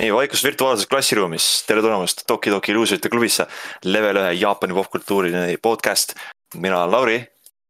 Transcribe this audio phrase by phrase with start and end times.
[0.00, 3.44] nii, vaikus virtuaalses klassiruumis, tere tulemast Toki Toki luuserite klubisse,
[3.84, 6.14] level ühe Jaapani popkultuuriline podcast.
[6.54, 7.18] mina olen Lauri,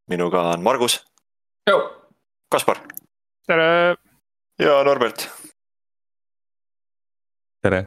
[0.09, 1.01] minuga on Margus.
[2.51, 2.79] Kaspar.
[3.47, 3.97] tere.
[4.59, 5.29] ja Norbert.
[7.63, 7.87] tere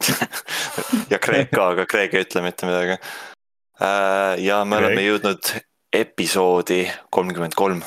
[1.12, 2.96] ja Kreek ka, aga Kreek ei ütle mitte midagi.
[3.80, 4.86] Äh, ja me Kreek.
[4.86, 5.52] oleme jõudnud
[5.92, 6.80] episoodi
[7.10, 7.84] kolmkümmend kolm,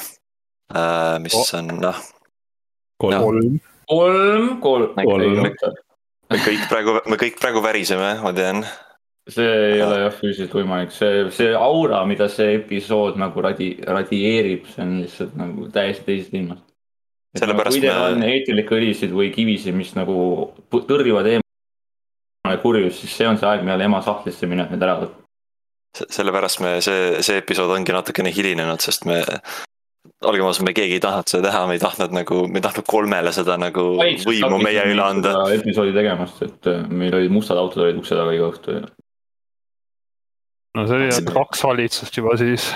[0.76, 1.50] äh, mis oh.
[1.58, 2.06] on noh.
[2.98, 4.94] kolm kolm, kolm.
[4.96, 5.50] kolm.
[6.30, 8.64] me kõik praegu, me kõik praegu väriseme, ma tean.
[9.30, 14.66] see ei ole jah füüsiliselt võimalik, see, see aura, mida see episood nagu radi-, radieerib,
[14.72, 16.66] see on lihtsalt nagu täiesti teisest ilmast.
[17.38, 18.16] sellepärast nagu, kui teil me...
[18.16, 20.18] on eetrilikke õlisid või kivisid, mis nagu
[20.74, 24.98] tõrjuvad eemale kurjust, siis see on see aeg, millal ema sahtlisse minna, et need ära
[25.04, 25.26] võtta
[26.00, 29.24] sellepärast me, see, see episood ongi natukene hilinenud, sest me
[30.26, 32.88] olgem ausad, me keegi ei tahtnud seda teha, me ei tahtnud nagu, me ei tahtnud
[32.90, 35.36] kolmele seda nagu Aiks, võimu meie üle anda.
[35.56, 38.82] episoodi tegemast, et äh, meil olid mustad autod olid ukse taga iga õhtu ja.
[40.78, 42.70] no see oli jah kaks valitsust juba siis.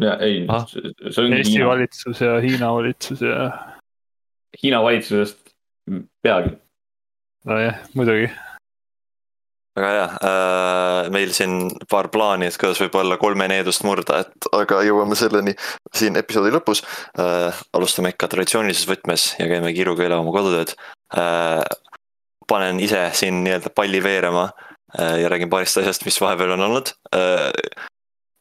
[0.00, 1.68] ja ei ah,, see ongi Eesti Hiina.
[1.72, 3.50] valitsus ja Hiina valitsus ja.
[4.62, 5.54] Hiina valitsusest
[6.24, 6.56] peagi.
[7.48, 8.30] nojah, muidugi
[9.76, 14.82] väga hea äh,, meil siin paar plaani, et kuidas võib-olla kolme needust murda, et aga
[14.86, 15.54] jõuame selleni
[15.96, 16.84] siin episoodi lõpus
[17.20, 17.62] äh,.
[17.76, 20.74] alustame ikka traditsioonilises võtmes ja käime kiiruga üle oma kodutööd
[21.16, 21.62] äh,.
[22.48, 24.50] panen ise siin nii-öelda palli veerema
[24.92, 26.90] ja räägin paarist asjast, mis vahepeal on olnud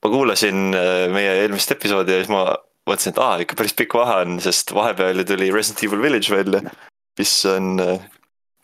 [0.04, 0.74] ma kuulasin
[1.14, 2.42] meie eelmist episoodi ja siis ma
[2.90, 6.62] mõtlesin, et aa, ikka päris pikk vahe on, sest vahepeal tuli Resident Evil Village välja,
[7.20, 7.78] mis on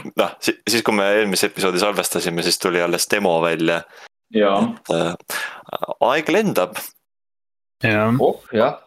[0.05, 3.81] noh, siis kui me eelmise episoodi salvestasime, siis tuli alles demo välja.
[4.33, 5.13] et äh,
[6.03, 6.79] aeg lendab.
[7.83, 8.81] jah oh,, jah.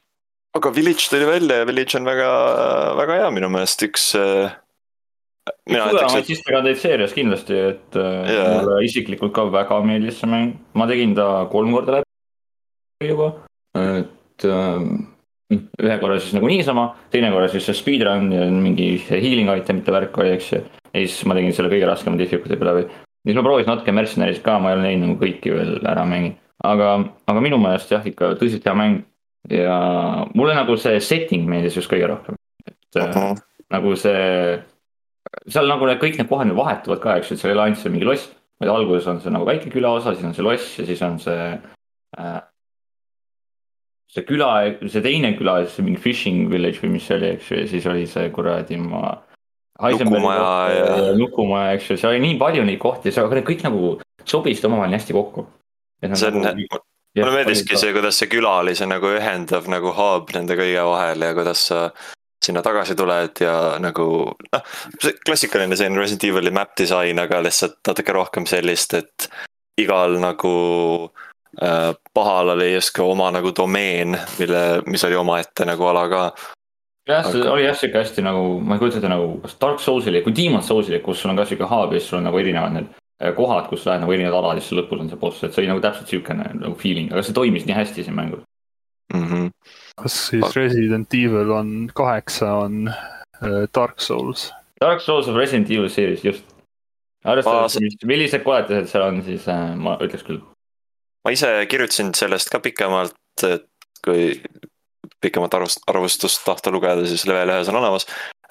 [0.56, 2.31] aga Village tuli välja ja Village on väga,
[2.98, 4.50] väga hea minu meelest, üks äh,
[5.70, 6.33] mina ütleks, et.
[6.33, 8.43] sissekandeid seerias kindlasti, et yeah.
[8.43, 13.32] Äh, mulle isiklikult ka väga meeldis see mäng, ma tegin ta kolm korda läbi juba,
[13.78, 14.91] et ähm,
[15.50, 20.20] ühe korra siis nagu niisama, teine korra siis see speedrun ja mingi healing item'ite värk
[20.20, 20.60] oli, eks ju
[20.93, 22.87] ja siis ma tegin selle kõige raskema difficulty läbi.
[23.27, 26.41] siis ma proovisin natuke Mercenaries ka, ma ei ole neid nagu kõiki veel ära mänginud.
[26.65, 26.91] aga,
[27.33, 29.05] aga minu meelest jah, ikka tõsiselt hea mäng.
[29.50, 29.79] ja
[30.34, 32.37] mulle nagu see setting meeldis just kõige rohkem.
[32.67, 33.41] et uh -huh.
[33.71, 34.61] nagu see,
[35.47, 37.62] seal nagu need kõik need kohad nüüd vahetuvad ka, eks ju, et seal ei ole
[37.69, 38.31] ainult see mingi loss.
[38.61, 41.59] vaid alguses on see nagu väike külaosa, siis on see loss ja siis on see
[42.19, 42.41] äh,
[44.11, 44.50] see küla,
[44.89, 47.87] see teine küla, see mingi fishing village või mis see oli, eks ju, ja siis
[47.87, 49.15] oli see kuradi ma
[49.81, 51.01] nukumaja ja.
[51.19, 53.97] nukumaja, eks ju, seal oli nii palju neid kohti, aga need kõik nagu
[54.29, 55.47] sobisid omavahel hästi kokku.
[56.05, 56.81] see on nagu,,
[57.19, 61.27] mulle meeldiski see, kuidas see küla oli see nagu ühendav nagu hub nende kõige vahel
[61.27, 61.83] ja kuidas sa
[62.45, 64.69] sinna tagasi tuled ja nagu noh,
[65.03, 69.29] see klassikaline selline Resident Evil'i map disain, aga lihtsalt natuke rohkem sellist, et
[69.81, 70.55] igal nagu
[71.61, 76.25] äh, pahal oli justkui oma nagu domeen, mille, mis oli omaette nagu ala ka
[77.10, 77.53] jah, see aga...
[77.54, 80.65] oli jah sihuke hästi nagu, ma ei kujuta ette nagu kas Dark Soulsilik või Demon
[80.66, 83.32] Soulsilik, kus sul on ka sihuke hub ja siis sul on nagu erinevad need äh,
[83.37, 85.72] kohad, kus lähed nagu erinevad alad ja siis lõpus on see boss, et see oli
[85.72, 88.47] nagu täpselt siukene nagu feeling, aga see toimis nii hästi siin mängus
[89.15, 89.26] mm.
[89.26, 89.50] -hmm.
[90.03, 94.53] kas siis Resident Evil on kaheksa, on äh, Dark Souls?
[94.81, 96.44] Dark Souls of Resident Evil series, just.
[97.25, 100.41] arvestades see..., millised koletised seal on, siis äh, ma ütleks küll.
[101.25, 103.66] ma ise kirjutasin sellest ka pikemalt, et
[104.04, 104.41] kui
[105.20, 108.06] pikemat arvust, arvustust tahta lugeda, siis level ühes on olemas.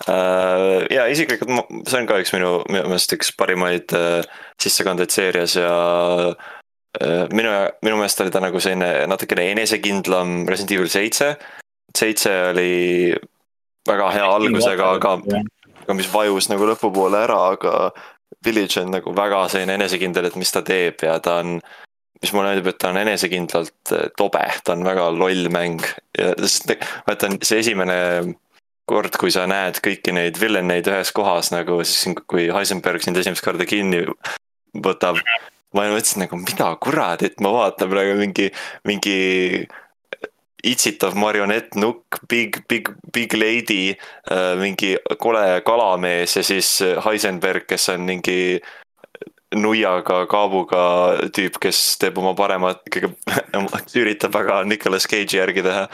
[0.08, 4.22] Äh, ja isiklikult see on ka üks minu, minu meelest üks parimaid äh,
[4.62, 5.74] sissekandeid seerias ja
[6.32, 7.52] äh, minu,
[7.84, 11.34] minu meelest oli ta nagu selline natukene enesekindlam Resident Evil seitse.
[11.98, 12.72] seitse oli
[13.90, 15.18] väga hea algusega, aga,
[15.84, 17.92] aga mis vajus nagu lõpupoole ära, aga
[18.46, 21.58] Village on nagu väga selline enesekindel, et mis ta teeb ja ta on
[22.20, 25.84] mis mulle meeldib, et ta on enesekindlalt eh, tobe, ta on väga loll mäng
[26.18, 26.74] ja sest
[27.08, 28.00] vaata see esimene
[28.90, 33.46] kord, kui sa näed kõiki neid villeneid ühes kohas nagu siis, kui Heisenberg sind esimest
[33.46, 34.04] korda kinni
[34.74, 35.22] võtab.
[35.76, 38.48] ma mõtlesin nagu, mida kuradit, ma vaatan praegu mingi,
[38.90, 39.20] mingi
[40.66, 43.94] itsitav marionettnukk, big, big, big lady,
[44.32, 46.72] äh, mingi kole kalamees ja siis
[47.06, 48.58] Heisenberg, kes on mingi
[49.56, 50.82] nuiaga, kaabuga
[51.34, 53.14] tüüp, kes teeb oma paremat, kõige,
[54.02, 55.88] üritab väga Nicolas Cage'i järgi teha.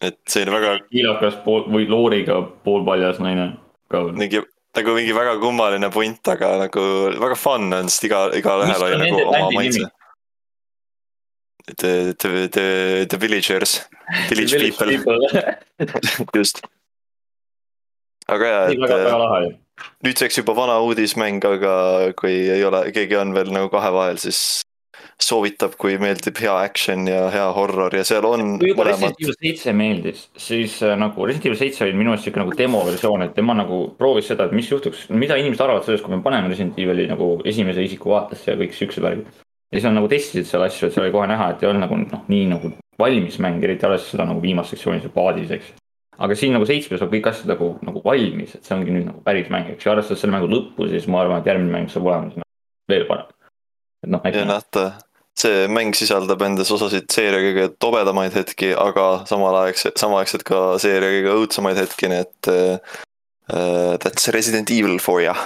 [0.00, 0.78] et see on väga.
[0.92, 3.52] kiilakas pool või looriga poolpaljas naine
[3.90, 4.42] mingi
[4.76, 6.82] nagu mingi väga kummaline punt, aga nagu
[7.20, 9.88] väga fun on, sest iga, igalühel oli nagu oma maitse.
[11.70, 13.80] The, the, the, the villagers,
[14.30, 14.90] village people
[16.34, 16.62] just.
[18.30, 18.80] aga jaa, et.
[18.80, 19.50] väga, väga lahe
[20.06, 21.74] nüüdseks juba vana uudismäng, aga
[22.18, 24.60] kui ei ole, keegi on veel nagu kahe vahel, siis
[25.20, 28.56] soovitab, kui meeldib hea action ja hea horror ja seal on.
[28.60, 32.26] kui juba Resident Evil seitse meeldis, siis äh, nagu Resident Evil seitse oli minu arust
[32.26, 35.86] sihuke nagu demo versioon, et tema nagu proovis seda, et mis juhtuks, mida inimesed arvavad
[35.86, 39.28] sellest, kui me paneme Resident Evil'i nagu esimese isiku vaatesse ja kõik siuksed värgid.
[39.70, 41.86] ja siis nad nagu testisid seal asju, et seal oli kohe näha, et ei olnud
[41.86, 45.76] nagu noh, nii nagu valmis mäng, eriti alles seda nagu viimases sektsioonis ja paadis, eks
[46.20, 49.22] aga siin nagu seitsmes on kõik asjad nagu, nagu valmis, et see ongi nüüd nagu
[49.24, 52.08] päris mäng, eks ju, arvestades selle mängu lõppu, siis ma arvan, et järgmine mäng saab
[52.10, 52.48] olema
[52.90, 53.30] veel parem.
[54.04, 54.84] et noh, ja noh, ta,
[55.40, 61.14] see mäng sisaldab endas osasid seeria kõige tobedamaid hetki, aga samal ajal, samaaegselt ka seeria
[61.16, 65.36] kõige õudsemaid hetki, nii et uh, that's Resident Evil for ya.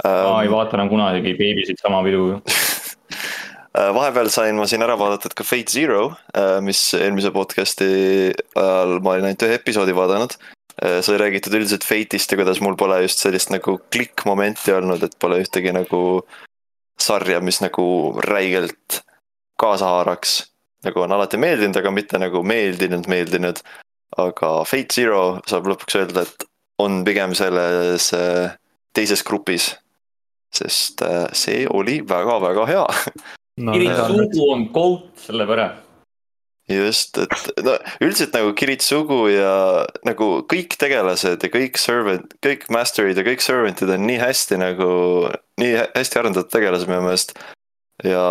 [0.00, 2.69] Ma ei vaata enam kunagi beebisid sama piduga Äh,
[3.74, 9.14] vahepeal sain ma siin ära vaadatud ka Fate Zero, äh, mis eelmise podcast'i ajal ma
[9.14, 10.34] olin ainult ühe episoodi vaadanud.
[10.82, 15.14] Äh, sai räägitud üldiselt Fate'ist ja kuidas mul pole just sellist nagu klikk-momenti olnud, et
[15.22, 16.22] pole ühtegi nagu
[17.00, 17.86] sarja, mis nagu
[18.26, 19.02] räigelt
[19.60, 20.46] kaasa haaraks.
[20.84, 23.60] nagu on alati meeldinud, aga mitte nagu meeldinud, meeldinud.
[24.18, 26.46] aga Fate Zero saab lõpuks öelda, et
[26.78, 28.10] on pigem selles
[28.92, 29.76] teises grupis.
[30.50, 32.86] sest see oli väga-väga hea
[33.60, 33.76] no,.
[33.76, 35.86] Kiritsugu on goat selle pärast
[36.70, 39.52] just, et no üldiselt nagu Kiritsugu ja
[40.06, 44.90] nagu kõik tegelased ja kõik servant, kõik master'id ja kõik servant'id on nii hästi nagu,
[45.60, 47.34] nii hästi arendatud tegelased minu meelest.
[48.06, 48.22] ja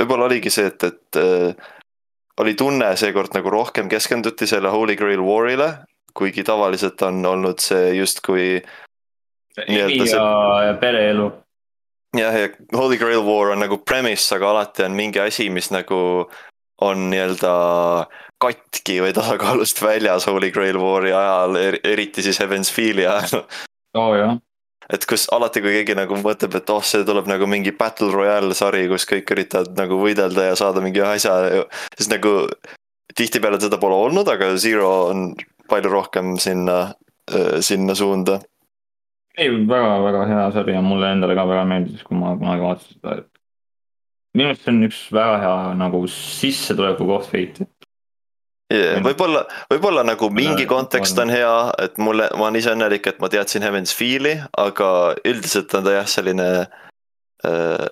[0.00, 1.70] võib-olla oligi see, et, et äh,
[2.40, 5.72] oli tunne seekord nagu rohkem keskenduti selle Holy Grail War'ile,
[6.16, 8.46] kuigi tavaliselt on olnud see justkui.
[9.66, 10.74] Emi ja see...
[10.80, 11.26] pereelu
[12.16, 16.00] jah, ja Holy Grail War on nagu premise, aga alati on mingi asi, mis nagu
[16.80, 17.54] on nii-öelda
[18.40, 23.44] katki või tasakaalust väljas Holy Grail War'i ajal, eriti siis Heaven's Feel'i ajal.
[24.00, 24.38] oh, jah.
[24.88, 28.56] et kus alati, kui keegi nagu mõtleb, et oh, see tuleb nagu mingi Battle Royale
[28.56, 31.36] sari, kus kõik üritavad nagu võidelda ja saada mingi asja,
[31.98, 32.48] siis nagu
[33.16, 35.30] tihtipeale seda pole olnud, aga Zero on
[35.70, 36.94] palju rohkem sinna,
[37.62, 38.40] sinna suunda
[39.38, 43.18] ei, väga-väga hea sari ja mulle endale ka väga meeldis, kui ma kunagi vaatasin seda,
[43.20, 43.28] et.
[44.36, 47.66] minu arust see on üks väga hea nagu sissetuleku koht Fate'i
[48.72, 49.00] yeah,.
[49.04, 53.30] võib-olla, võib-olla nagu mingi kontekst on hea, et mulle, ma olen ise õnnelik, et ma
[53.32, 54.90] teadsin Heaven's Feel'i, aga
[55.26, 56.48] üldiselt on ta jah, selline
[57.46, 57.86] äh,.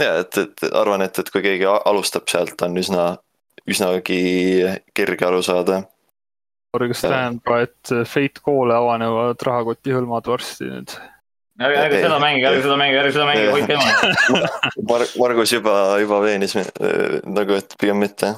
[0.00, 3.08] ja et, et arvan, et, et kui keegi alustab sealt, on üsna,
[3.68, 4.20] üsnagi
[4.96, 5.84] kerge aru saada
[6.78, 10.94] kas tähendab et Fate koole avanevad rahakotihõlmad varsti nüüd?
[11.60, 14.44] ärge, ärge seda mängige, ärge seda mängige, ärge seda mängige, hoidke eemale
[14.90, 15.04] Mar.
[15.20, 16.56] Margus juba, juba veenis
[17.26, 18.34] nagu, et pigem mitte.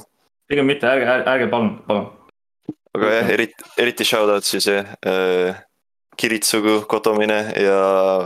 [0.51, 2.09] pigem mitte, ärge, ärge, ärge palun, palun.
[2.97, 5.61] aga jah, eriti, eriti shout-out siis äh,
[6.17, 7.79] Kiritsugu kodomine ja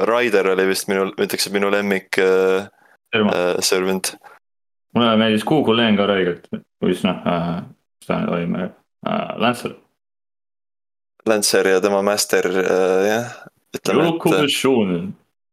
[0.08, 2.66] Raider oli vist minu, ütleks, et minu lemmik äh,
[3.14, 4.14] äh, servant.
[4.94, 6.48] mulle meeldis Google Len ka räigelt,
[6.82, 7.58] või siis noh äh,,
[8.00, 9.76] mis ta nüüd oli, äh, Lancer
[11.26, 13.30] Lancer ja tema master äh,, jah.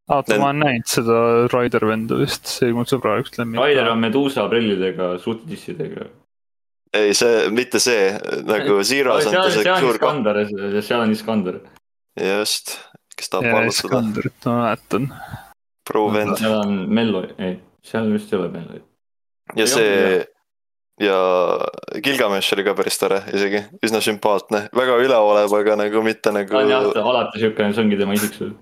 [0.07, 1.19] oota, ma olen näinud seda
[1.51, 3.59] Raider venda vist, see mu sõbra üks lemmik.
[3.61, 6.07] Raider on Medusa prillidega, suutissidega.
[6.93, 8.11] ei, see, mitte see,
[8.47, 10.01] nagu Zero's on ta see suur.
[10.81, 11.61] Seal on Iskander.
[12.19, 12.77] just,
[13.17, 13.73] kes tahab vallutada.
[13.73, 15.09] Iskanderit ma mäletan.
[15.89, 16.37] provend.
[16.39, 18.83] seal on Mello, ei, seal vist ei ole Mello.
[19.57, 20.21] ja see
[21.01, 21.17] ja
[22.03, 26.59] Gilgamesh oli ka päris tore isegi, üsna sümpaatne, väga üleolev, aga nagu mitte nagu.
[26.59, 28.53] on jah, alati siukene, see ongi tema isiksus.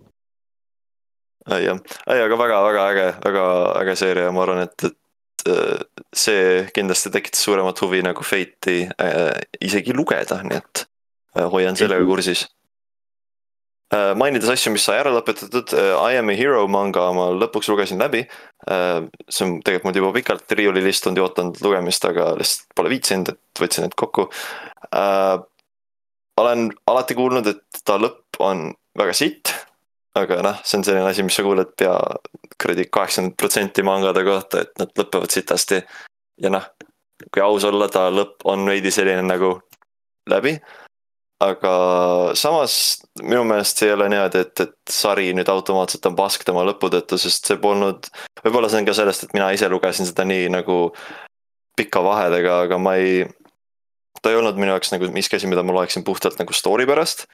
[1.49, 3.45] ai jah, ei aga väga-väga äge, väga
[3.81, 5.83] äge seeria, ma arvan, et, et äh,
[6.15, 10.85] see kindlasti tekitas suuremat huvi nagu Fate'i äh, isegi lugeda, nii et
[11.35, 12.47] äh, hoian sellega kursis
[13.91, 17.99] mainides asju, mis sai ära lõpetatud, äh, I am a hero manga ma lõpuks lugesin
[17.99, 18.23] läbi.
[18.71, 22.93] Äh, see on tegelikult mul juba pikalt riiulil istunud ja ootanud lugemist, aga lihtsalt pole
[22.93, 24.29] viitsinud, et võtsin need kokku.
[26.41, 29.51] olen alati kuulnud, et ta lõpp on väga sitt.
[30.15, 31.93] aga noh, see on selline asi, mis sa kuuled pea
[32.59, 35.81] kuradi kaheksakümmend protsenti mangade kohta, et nad lõpevad sitasti.
[36.39, 36.63] ja noh,
[37.31, 39.59] kui aus olla, ta lõpp on veidi selline nagu
[40.31, 40.55] läbi
[41.41, 41.73] aga
[42.37, 42.75] samas
[43.23, 47.17] minu meelest ei ole niimoodi, et, et sari nüüd automaatselt on pask tema lõpu tõttu,
[47.21, 48.09] sest see polnud.
[48.45, 50.79] võib-olla see on ka sellest, et mina ise lugesin seda nii nagu
[51.77, 53.25] pika vahedega, aga ma ei.
[54.21, 57.25] ta ei olnud minu jaoks nagu miski asi, mida ma loeksin puhtalt nagu story pärast.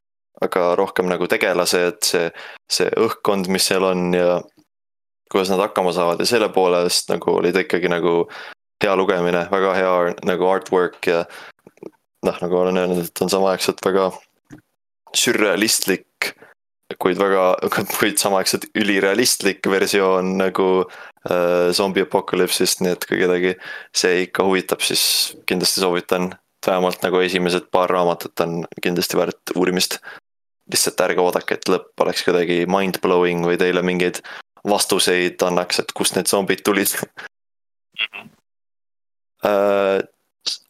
[0.41, 2.29] aga rohkem nagu tegelased, see,
[2.69, 4.41] see õhkkond, mis seal on ja
[5.31, 8.27] kuidas nad hakkama saavad ja selle poolest nagu oli ta ikkagi nagu
[8.83, 9.93] hea lugemine, väga hea
[10.29, 11.23] nagu artwork ja
[12.27, 14.09] noh, nagu olen öelnud, et on samaaegselt väga
[15.17, 16.33] sürrealistlik,
[17.01, 17.49] kuid väga,
[17.97, 23.55] kuid samaaegselt ülirealistlik versioon nagu äh, zombi apokalüpsist, nii et kui kedagi
[23.95, 26.35] see ikka huvitab, siis kindlasti soovitan.
[26.67, 29.99] vähemalt nagu esimesed paar raamatut on kindlasti väärt uurimist.
[30.71, 34.19] lihtsalt ärge oodake, et lõpp oleks kuidagi mind-blowing või teile mingeid
[34.67, 36.91] vastuseid annaks, et kust need zombid tulid.
[37.97, 38.29] -hmm.
[39.45, 40.03] äh,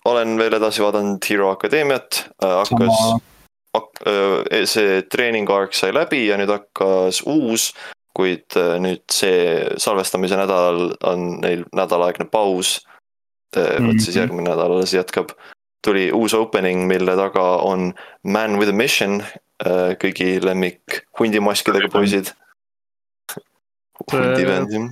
[0.07, 3.01] olen veel edasi vaadanud Hero Academiat äh,, hakkas,
[4.07, 7.71] äh, see treening arc sai läbi ja nüüd hakkas uus,
[8.17, 12.79] kuid äh, nüüd see salvestamise nädalal on neil nädalaaegne paus
[13.55, 13.77] äh,.
[13.83, 14.21] vot siis mhm.
[14.23, 15.35] järgmine nädal alles jätkab.
[15.85, 22.33] tuli uus opening, mille taga on Man with a mission äh,, kõigi lemmik hundimaskidega poisid.
[24.11, 24.89] hundivend jah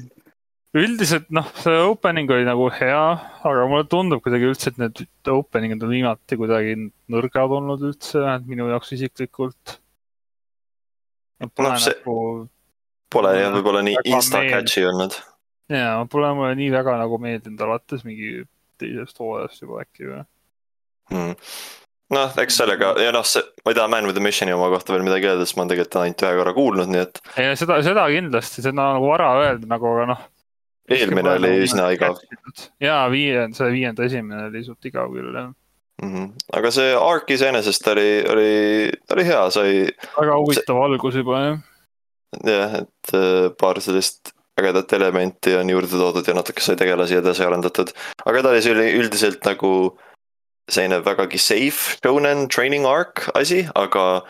[0.76, 3.04] üldiselt noh, see opening oli nagu hea,
[3.48, 6.76] aga mulle tundub kuidagi üldse, et need opening'id on viimati kuidagi
[7.14, 9.78] nõrgad olnud üldse, minu jaoks isiklikult.
[11.56, 12.18] Pole see nagu,
[13.12, 15.16] pole jah, võib-olla nii insta-catchy olnud.
[15.72, 18.46] jaa, pole mulle nii väga nagu meeldinud alates mingi
[18.80, 20.22] teisest hooajast juba äkki või
[21.12, 21.34] hmm
[22.14, 24.94] noh, eks sellega ja noh, see, ma ei taha Man with a Mission'i oma kohta
[24.94, 27.22] veel midagi öelda, sest ma olen tegelikult ainult ühe korra kuulnud, nii et.
[27.42, 30.24] ei, seda, seda kindlasti, seda nagu vara öelda nagu, aga noh,
[30.92, 32.20] eelmine oli üsna igav.
[32.84, 35.52] jaa, viiend-, see viienda esimene oli suht igav küll jah
[36.02, 36.12] mm.
[36.12, 36.32] -hmm.
[36.60, 38.52] aga see arc iseenesest oli, oli,
[39.16, 39.74] oli hea, sai.
[40.20, 40.86] väga huvitav see...
[40.88, 41.60] algus juba jah.
[42.46, 47.44] jah, et äh, paar sellist ägedat elementi on juurde toodud ja natuke sai tegelasi edasi
[47.44, 47.92] arendatud.
[48.26, 49.98] aga ta oli üldiselt nagu
[50.72, 54.24] selline vägagi safe shonen training arc asi, aga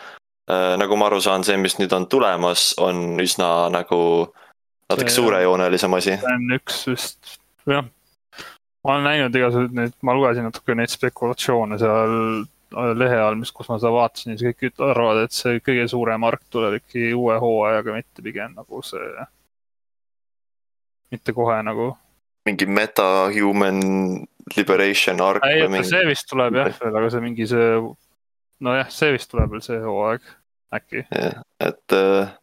[0.50, 4.45] äh, nagu ma aru saan, see, mis nüüd on tulemas, on üsna nagu äh,
[4.90, 6.16] natuke suurejoonelisem asi.
[6.22, 7.86] see on üks vist, jah.
[8.84, 12.44] ma olen näinud igasuguseid neid, ma lugesin natuke neid spekulatsioone seal
[12.98, 16.24] lehe all, mis, kus ma seda vaatasin ja siis kõik arvavad, et see kõige suurem
[16.26, 19.26] ark tuleb ikkagi uue hooajaga, mitte pigem nagu see,
[21.14, 21.92] mitte kohe nagu.
[22.46, 23.80] mingi meta-human
[24.56, 25.46] liberation ark.
[25.46, 25.88] ei, mingi...
[25.90, 27.70] see vist tuleb jah veel, aga see mingi see,
[28.66, 30.34] nojah, see vist tuleb veel see hooaeg,
[30.78, 31.06] äkki.
[31.70, 32.34] et äh,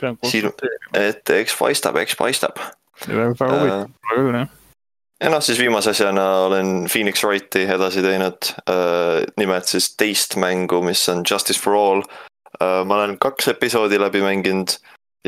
[0.00, 0.94] pean konsulteerima.
[1.08, 2.62] et eks paistab, eks paistab.
[3.06, 4.48] väga huvitav äh, küll jah
[5.20, 10.80] ja noh, siis viimase asjana olen Phoenix Wrighti edasi teinud äh,, nimelt siis teist mängu,
[10.84, 12.04] mis on Justice for All
[12.60, 12.84] äh,.
[12.86, 14.78] ma olen kaks episoodi läbi mänginud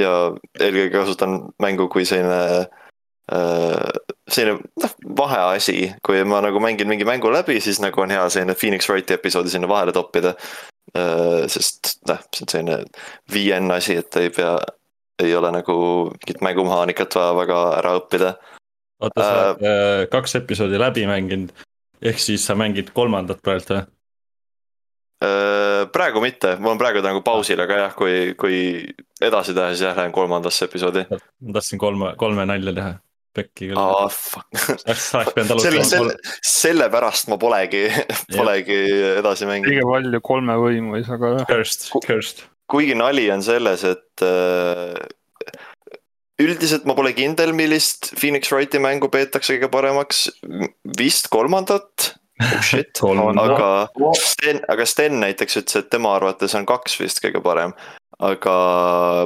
[0.00, 0.12] ja
[0.60, 2.81] eelkõige kasutan mängu kui selline äh,,
[3.32, 8.56] selline noh, vaheasi, kui ma nagu mängin mingi mängu läbi, siis nagu on hea selline
[8.58, 10.34] Phoenix Wrighti episoodi sinna vahele toppida
[10.92, 12.78] Äh, sest noh, see on selline
[13.32, 14.56] VN asi, et ei pea,
[15.22, 15.76] ei ole nagu
[16.10, 18.32] mingit mängumehaanikat vaja väga ära õppida.
[19.00, 21.54] oota, sa oled äh, kaks episoodi läbi mänginud,
[22.02, 23.86] ehk siis sa mängid kolmandat praegu või?
[25.22, 28.58] Äh, praegu mitte, ma olen praegu nagu pausil, aga jah, kui, kui
[29.22, 31.06] edasi teha, siis jah, lähen kolmandasse episoodi.
[31.08, 32.92] ma tahtsin kolme, kolme nalja teha
[33.36, 34.12] pekki küll oh,.
[34.98, 37.86] selle, selle, sellepärast ma polegi,
[38.36, 38.78] polegi
[39.18, 39.72] edasi mänginud.
[39.72, 41.34] liiga palju kolme võimu ei saa ka.
[41.50, 42.44] Cursed, cursed.
[42.70, 44.96] kuigi nali on selles, et äh,
[46.42, 50.26] üldiselt ma pole kindel, millist Phoenix Wrighti mängu peetakse kõige paremaks,
[50.98, 52.12] vist kolmandat
[52.42, 53.72] oh shit aga
[54.18, 57.74] Sten, aga Sten näiteks ütles, et tema arvates on kaks vist kõige parem
[58.22, 58.54] aga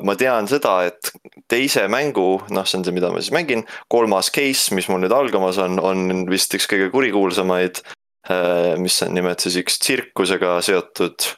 [0.06, 1.12] ma tean seda, et
[1.50, 5.14] teise mängu, noh, see on see, mida ma siis mängin, kolmas case, mis mul nüüd
[5.14, 7.82] algamas on, on vist üks kõige kurikuulsamaid.
[8.26, 11.28] Äh, mis on nimelt siis üks tsirkusega seotud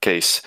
[0.00, 0.40] case.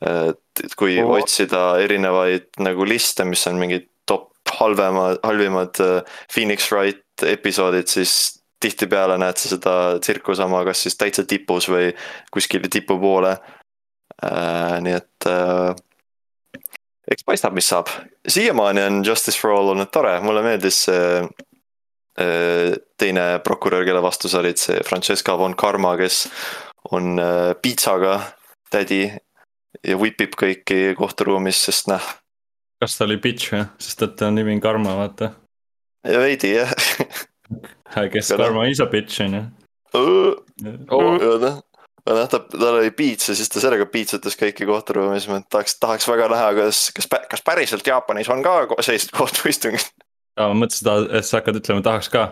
[0.00, 1.10] et kui oh.
[1.18, 8.14] otsida erinevaid nagu liste, mis on mingid top halvema, halvimad äh, Phoenix Wright episoodid, siis
[8.60, 11.90] tihtipeale näed sa seda tsirkusama kas siis täitsa tipus või
[12.32, 13.34] kuskil tipu poole.
[14.24, 15.30] Äh, nii et
[17.10, 17.90] eks paistab, mis saab.
[18.28, 21.06] siiamaani on Justice for All olnud tore, mulle meeldis see
[22.20, 26.28] äh, teine prokurör, kelle vastu sa olid, see Francesca von Karma, kes
[26.90, 28.20] on äh, piitsaga
[28.70, 29.04] tädi
[29.86, 32.04] ja whipib kõiki kohturuumis, sest noh.
[32.80, 35.34] kas ta oli bitch või, sest et ta nimi on Karma, vaata.
[36.06, 36.72] veidi jah
[38.12, 39.42] kes Karma is a bitch on ju.
[40.62, 41.62] noh,
[42.06, 46.08] noh, ta, tal oli piits ja siis ta sellega piitsutas kõiki kohturuumis, ma tahaks, tahaks
[46.10, 49.90] väga näha, kas, kas, kas päriselt Jaapanis on ka sellised kohtuistungid.
[50.36, 52.26] aa, ma mõtlesin, et sa hakkad ütlema, tahaks ka.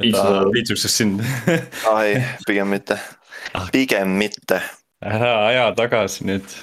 [0.00, 1.22] et ta piitsuks sind
[1.90, 2.98] aa ei, pigem mitte,
[3.54, 3.70] ah.
[3.72, 4.62] pigem mitte.
[5.04, 6.58] ära aja tagasi nüüd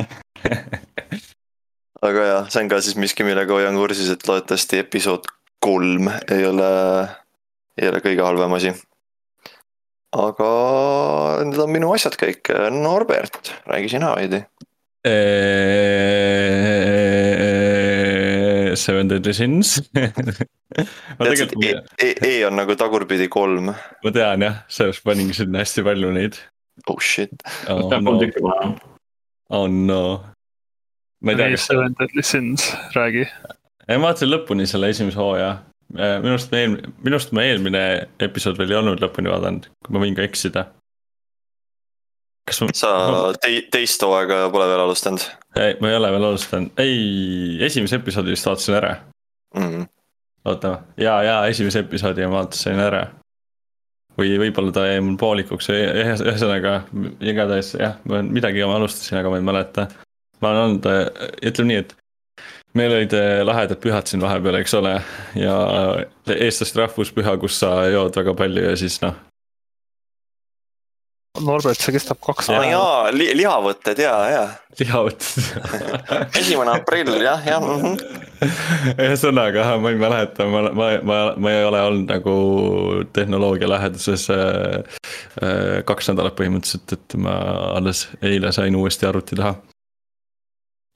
[2.06, 5.28] aga jah, see on ka siis miski, millega hoian kursis, et loodetavasti episood
[5.60, 6.70] kolm ei ole,
[7.76, 8.72] ei ole kõige halvem asi
[10.16, 10.50] aga
[11.46, 14.42] need on minu asjad kõik, Norbert, räägi sina veidi.
[18.80, 19.78] Seven Deadly Sins
[21.18, 21.64] ma tegelikult.
[21.64, 23.72] E, e, e on nagu tagurpidi kolm.
[23.72, 26.36] ma tean jah, sellepärast paningi sinna hästi palju neid.
[26.88, 27.32] Oh shit
[27.68, 27.88] oh,.
[27.88, 28.74] panema.
[29.50, 30.02] Oh no.
[31.24, 31.66] ma ei tea, kas.
[31.70, 33.24] Seven Deadly Sins, räägi.
[33.88, 35.54] ma vaatasin lõpuni selle esimese hooaja.
[35.94, 37.84] Minu arust me eelmine, minu arust ma eelmine
[38.22, 40.68] episood veel ei olnud lõpuni vaadanud, ma võin ka eksida
[42.50, 42.72] kas ma.
[42.74, 42.90] sa
[43.42, 45.24] tei-, teist hooaega pole veel alustanud?
[45.58, 46.98] ei, ma ei ole veel alustanud, ei,
[47.66, 48.92] esimese episoodi vist vaatasin ära
[49.56, 49.64] mm.
[49.64, 49.88] -hmm.
[50.50, 53.06] oota, ja, ja esimese episoodi ma vaatasin ära.
[54.18, 56.80] või võib-olla ta jäi mul poolikuks, ühesõnaga
[57.20, 59.88] igatahes jah, ma midagi ma alustasin, aga ma ei mäleta.
[60.40, 60.88] ma olen olnud,
[61.46, 61.96] ütleme nii, et
[62.78, 64.94] meil olid eh, lahedad pühad siin vahepeal, eks ole,
[65.38, 65.56] ja
[66.36, 69.18] eestlaste rahvuspüha, kus sa jood väga palju ja siis noh
[71.38, 72.64] Norbert, see kestab kaks päeva.
[72.66, 74.42] jaa li, lihavõtted ja, ja.
[74.80, 75.44] lihavõtted
[76.40, 78.26] esimene aprill jah, jah mm -hmm.
[79.06, 82.34] ühesõnaga, ma ei mäleta, ma, ma, ma, ma ei ole olnud nagu
[83.12, 84.80] tehnoloogia läheduses äh,
[85.42, 87.36] äh, kaks nädalat põhimõtteliselt, et ma
[87.76, 89.54] alles eile sain uuesti arvuti taha.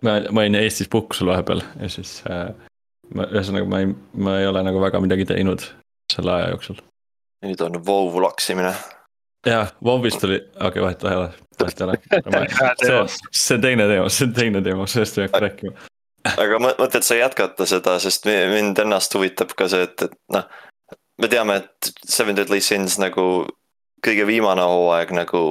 [0.04, 2.48] Ma, ma olin Eestis puhkusel vahepeal ja siis äh,
[3.14, 5.64] ma, ühesõnaga ma ei, ma ei ole nagu väga midagi teinud
[6.12, 6.82] selle aja jooksul.
[7.44, 8.74] nüüd on voovu laksimine
[9.46, 11.30] jah, WoW-ist oli, okei okay,, vahet ei ole,
[11.60, 11.98] vahet ei ole.
[12.84, 15.88] see, see on teine teema, see on teine teema, sellest ei hakka rääkima.
[16.34, 20.48] aga mõtled sa jätkata seda, sest mind ennast huvitab ka see, et, et noh.
[21.20, 23.46] me teame, et Seven Deadly Sins nagu
[24.04, 25.42] kõige viimane hooaeg nagu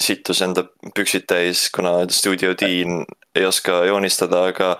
[0.00, 0.64] sittus enda
[0.96, 3.04] püksid täis, kuna stuudio Dean
[3.38, 4.72] ei oska joonistada, aga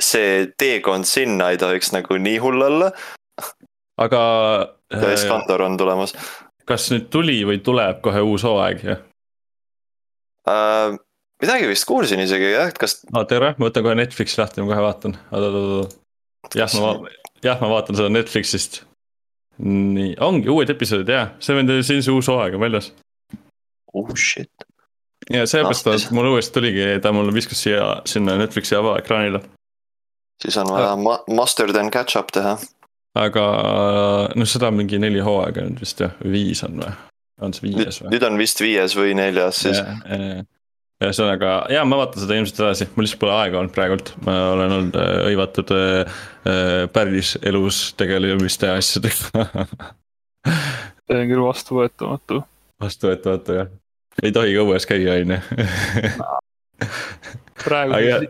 [0.00, 2.92] see teekond sinna ei tohiks nagu nii hull olla.
[4.00, 4.22] aga.
[4.92, 6.12] Skandor on tulemas
[6.68, 9.00] kas nüüd tuli või tuleb kohe uus hooaeg, jah
[10.48, 11.00] uh,?
[11.42, 13.00] midagi vist kuulsin isegi jah, et kas.
[13.10, 15.16] aa, tere, ma võtan kohe Netflixi lahti, ma kohe vaatan.
[16.54, 16.92] jah, ma,
[17.42, 18.82] jah, ma vaatan seda Netflixist.
[19.62, 22.92] Nii, ongi uued episoodid jah, Seven Days Sin's uus hooaeg on väljas.
[23.94, 24.66] oh shit.
[25.30, 29.42] ja seepärast ta mul uuesti tuligi, ta mul viskas siia, sinna Netflixi avaekraanile.
[30.42, 32.56] siis on vaja ma master then catch up teha
[33.14, 33.46] aga
[34.34, 36.94] noh, seda on mingi neli hooaega nüüd vist jah, viis on või?
[37.42, 38.14] on see viies või?
[38.14, 39.82] nüüd on vist viies või neljas siis.
[41.06, 44.76] Ühesõnaga, jaa, ma vaatan seda ilmselt edasi, mul lihtsalt pole aega olnud praegult, ma olen
[44.78, 46.16] olnud äh, hõivatud äh,
[46.48, 49.46] äh, päris elus tegelemiste asjadega
[51.06, 52.42] see on küll vastuvõetamatu.
[52.82, 53.70] vastuvõetamatu jah,
[54.22, 55.40] ei tohi ka õues käia, on ju.
[57.64, 58.28] praeguses,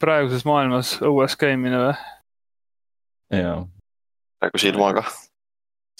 [0.00, 1.94] praeguses maailmas õues käimine või?
[3.42, 3.60] jaa
[4.42, 5.04] praeguse ilmaga.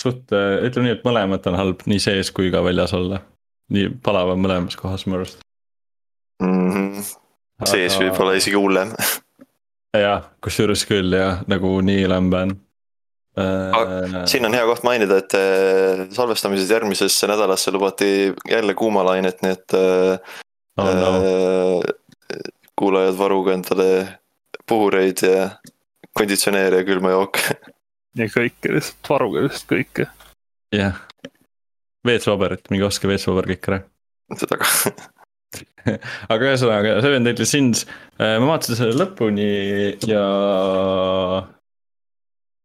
[0.02, 3.22] suht, äh, ütleme nii, et mõlemat on halb nii sees kui ka väljas olla.
[3.72, 5.38] nii palav on mõlemas kohas mu arust
[6.42, 6.68] mm.
[6.74, 7.06] -hmm.
[7.64, 8.04] sees Aga...
[8.04, 8.92] võib olla isegi hullem
[10.06, 12.54] jah, kusjuures küll jah, nagu nii lambe on
[13.38, 14.22] äh....
[14.30, 19.76] siin on hea koht mainida, et äh, salvestamised järgmisesse nädalasse lubati jälle kuumalainet, nii et
[19.76, 21.12] oh, no.
[21.16, 22.42] äh,
[22.76, 23.88] kuulajad varuge endale
[24.68, 25.50] puhureid ja
[26.16, 27.56] konditsioneeri ja külma jooke
[28.20, 30.08] ja kõike, lihtsalt varuge lihtsalt kõike.
[30.74, 31.00] jah,
[32.06, 33.80] WC-paberit, minge ostke WC-paber kõik ära.
[34.36, 34.68] seda ka
[36.32, 37.84] aga ühesõnaga, Seven Deadly Sins,
[38.18, 39.48] äh, ma vaatasin selle lõpuni
[40.08, 40.24] ja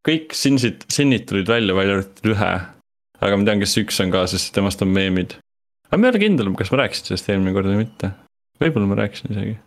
[0.07, 2.53] kõik Sinsid, Sinid tulid välja, välja arvatud ühe.
[3.17, 5.39] aga ma tean, kes üks on ka, sest temast on meemid.
[5.89, 8.13] aga ma ei ole kindel, kas ma rääkisin sellest eelmine kord või mitte.
[8.61, 9.57] võib-olla ma rääkisin isegi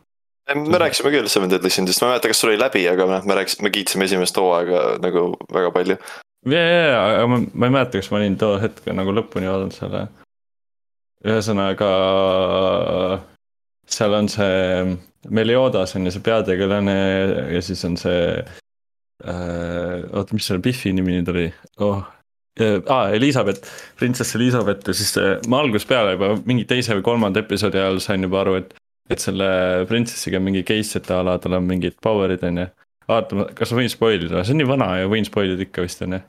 [0.55, 3.27] me rääkisime küll Seven Deadly Sinsist, ma ei mäleta, kas sul oli läbi, aga noh,
[3.29, 5.97] me rääkisime, me kiitsime esimest hooaega nagu väga palju.
[6.51, 9.51] ja, ja, ja, aga ma, ma ei mäleta, kas ma olin too hetk nagu lõpuni
[9.51, 10.07] vaadanud selle.
[11.27, 11.91] Ühesõnaga,
[13.91, 14.97] seal on see
[15.29, 16.97] Meliodas on ju see peategelane
[17.55, 20.01] ja siis on see äh,.
[20.17, 21.51] oota, mis selle Biffi nimi nüüd oli
[21.85, 22.01] oh,?
[22.61, 25.15] Ah, Elizabeth, printsess Elizabeth ja siis
[25.49, 28.75] ma algusest peale juba mingi teise või kolmanda episoodi ajal sain juba aru, et
[29.11, 29.47] et selle
[29.91, 32.67] Princessiga on mingi case, et a la tal on mingid power'id on ju.
[33.09, 35.87] vaata, kas ma võin spoil ida, see on nii vana ja võin spoil ida ikka
[35.87, 36.21] vist on ju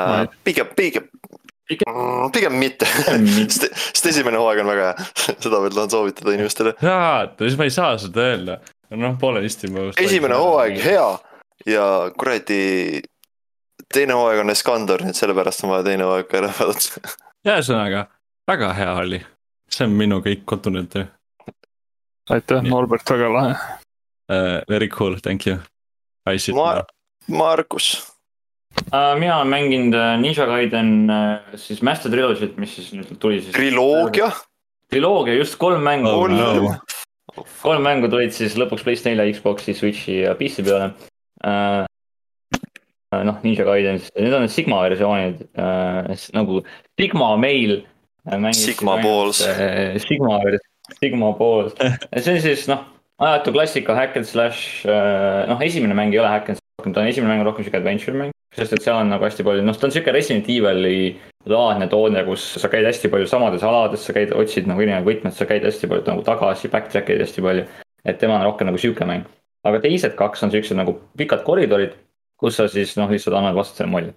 [0.00, 0.26] uh,.
[0.44, 1.08] pigem, pigem,
[2.34, 5.08] pigem mitte sest, sest esimene hooaeg on väga hea,
[5.44, 6.74] seda ma tahan soovitada inimestele.
[6.82, 8.58] jaa, siis ma ei saa seda öelda,
[8.98, 9.88] noh poolenisti ma.
[10.00, 11.08] esimene hooaeg hea
[11.66, 11.86] ja
[12.18, 13.02] kuradi
[13.92, 17.14] teine hooaeg on Eskandor, nii et sellepärast on vaja teine hooaeg ka ära vaadata.
[17.48, 18.06] ühesõnaga,
[18.48, 19.20] väga hea oli,
[19.70, 21.06] see on minu kõik kodune töö.
[22.30, 23.78] aitäh, Norbert, väga lahe uh,.
[24.68, 25.58] Very cool, thank you.
[26.54, 26.84] Mar.
[27.28, 28.11] Margus.
[28.92, 29.12] Uh,?
[29.18, 33.54] mina olen mänginud Ninja Gaiden uh, siis Master Trilogy't, mis siis nüüd tuli siis.
[33.56, 34.32] triloogia?
[34.92, 36.28] triloogia, just kolm mängu oh,.
[36.28, 36.74] No.
[37.62, 40.92] kolm mängu tulid siis lõpuks PlayStation 4, Xbox'i, Switch'i ja PC peale
[43.20, 46.62] noh, Ninja Gaiden, need on need Sigma versioonid äh, nagu
[46.98, 47.82] Sigma Mail.
[48.54, 49.42] Sigma Balls.
[50.06, 50.38] Sigma,
[51.00, 52.84] Sigma Balls, see on siis noh,
[53.22, 57.10] ajatu klassika hack and slash, noh, esimene mäng ei ole hack and slash, ta on
[57.10, 58.32] esimene mäng rohkem sihuke adventure mäng.
[58.52, 61.14] Sest et seal on nagu hästi palju, noh, ta on sihuke Resident Evil'i
[61.48, 65.34] laadne toode, kus sa käid hästi palju samades alades, sa käid, otsid nagu erinevaid võtmeid,
[65.36, 67.66] sa käid hästi palju nagu tagasi, backtrack'id hästi palju.
[68.04, 69.26] et tema on rohkem nagu sihuke mäng.
[69.64, 71.94] aga teised kaks on siuksed nagu pikad koridorid
[72.42, 74.12] kus sa siis noh, lihtsalt annad vastasele mulje.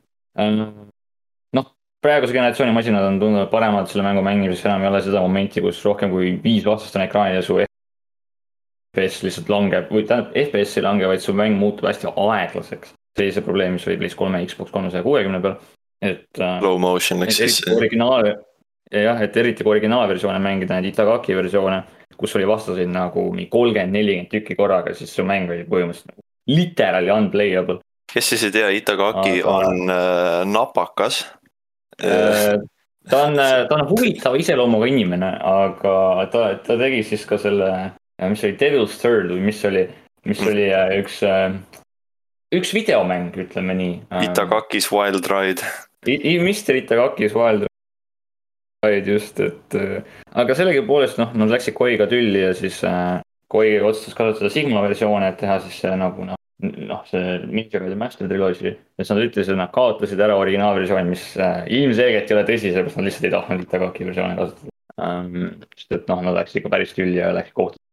[1.56, 1.70] noh,
[2.02, 5.84] praeguse generatsiooni masinad on tunduvalt paremad selle mängu mängimises, enam ei ole seda momenti, kus
[5.86, 10.88] rohkem kui viis vastast on ekraanil ja su FPS lihtsalt langeb või tähendab, FPS ei
[10.88, 12.95] lange, vaid su mäng muutub hästi aeglaseks.
[13.16, 15.56] Sellise probleemi, mis oli PlayStation kolme, Xbox kolmesaja kuuekümne peal,
[16.02, 16.28] et.
[16.40, 17.62] Äh, Low motion ehk siis.
[17.72, 18.34] originaal,
[18.92, 21.82] jah, et eriti kui originaalversioone mängida, neid Itagaki versioone,
[22.16, 26.24] kus oli vastaseid nagu mingi kolmkümmend, nelikümmend tükki korraga, siis su mäng oli põhimõtteliselt nagu
[26.46, 27.80] literally unplayable
[28.16, 29.58] kes siis ei tea, Itagaki Aga...
[29.58, 31.26] on äh, napakas
[32.04, 32.56] äh,.
[33.10, 35.96] ta on, äh, ta on huvitava iseloomuga inimene, aga
[36.32, 37.72] ta, ta tegi siis ka selle,
[38.24, 39.86] mis oli Devil's Third või mis oli,
[40.30, 41.20] mis oli äh, üks
[42.54, 43.96] üks videomäng, ütleme nii.
[44.28, 45.66] Itagakis Wild Ride.
[46.06, 47.66] Mr Itagakis Wild
[48.86, 49.78] Ride just, et
[50.38, 55.30] aga sellegipoolest noh, nad läksid Koiga tülli ja siis äh, Koi otsustas kasutada Sigma versioone,
[55.32, 59.74] et teha siis noh, noh noh, see Gaiden Master Trilogy, et nad ütlesid, et nad
[59.76, 64.08] kaotasid ära originaalversiooni, mis äh, ilmselgelt ei ole tõsi, sellepärast nad lihtsalt ei tahtnud Itagaki
[64.08, 65.50] versiooni kasutada um,.
[65.76, 67.84] sest et noh, nad läksid ikka päris tülli ja läksid kohtusse.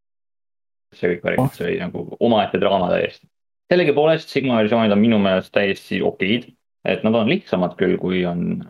[0.93, 3.27] see kõik värk, see oli nagu omaette draama täiesti.
[3.71, 6.49] Sellegipoolest Sigma versioonid on minu meelest täiesti okeid,
[6.87, 8.63] et nad on lihtsamad küll, kui on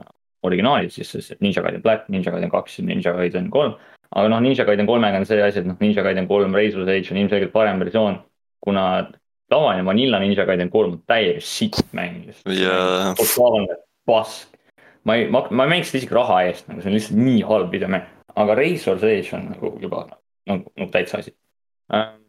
[0.44, 3.76] originaalid, siis Ninja Gaiden Black, Ninja Gaiden kaks ja Ninja Gaiden kolm.
[4.14, 7.14] aga noh, Ninja Gaiden kolmega on see asi, et noh, Ninja Gaiden kolm Razor's Edge
[7.14, 8.20] on ilmselgelt parem versioon,
[8.62, 8.86] kuna
[9.50, 13.14] tavaline Vanilla Ninja Gaiden kolm on täiesti sitt mäng yeah..
[13.18, 14.50] totaalne pask.
[15.04, 17.46] ma ei, ma, ma ei mängiks seda isegi raha eest, nagu see on lihtsalt nii
[17.48, 18.06] halb videomäng.
[18.36, 20.06] aga Razor's Edge on nagu juba
[20.50, 21.36] nagu, nagu täitsa asi.
[21.94, 22.23] Ähm,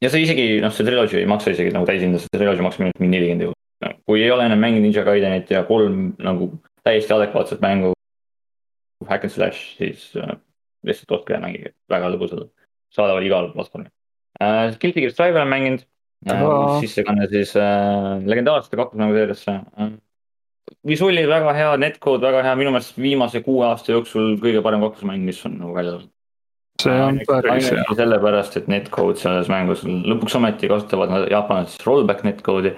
[0.00, 3.10] ja see isegi, noh, see trilogy ei maksa isegi nagu täishinda, see trilogy maksab mingi
[3.14, 3.96] nelikümmend eurot.
[4.08, 6.50] kui ei ole enam mänginud Ninja Gaidenit ja kolm nagu
[6.84, 7.94] täiesti adekvaatset mängu.
[9.08, 10.34] Hack and slash, siis äh,
[10.84, 12.50] lihtsalt ostke ja mängige, väga lõbusad,
[12.92, 13.88] saadavad igal platvormil
[14.42, 14.76] äh,.
[14.80, 15.86] Guilty Gear Strive olen mänginud
[16.82, 19.90] sissekanne siis äh, legendaarsete kaklusmängu seeriasse äh,.
[20.86, 25.24] visuaalid väga hea, netcode väga hea, minu meelest viimase kuue aasta jooksul kõige parem kaklusmäng,
[25.24, 26.12] mis on nagu välja tulnud.
[26.84, 27.84] See on päris hea.
[27.98, 32.74] sellepärast, et netcode selles mängus lõpuks ometi kasutavad nad jaapanlased rollback netcode'i.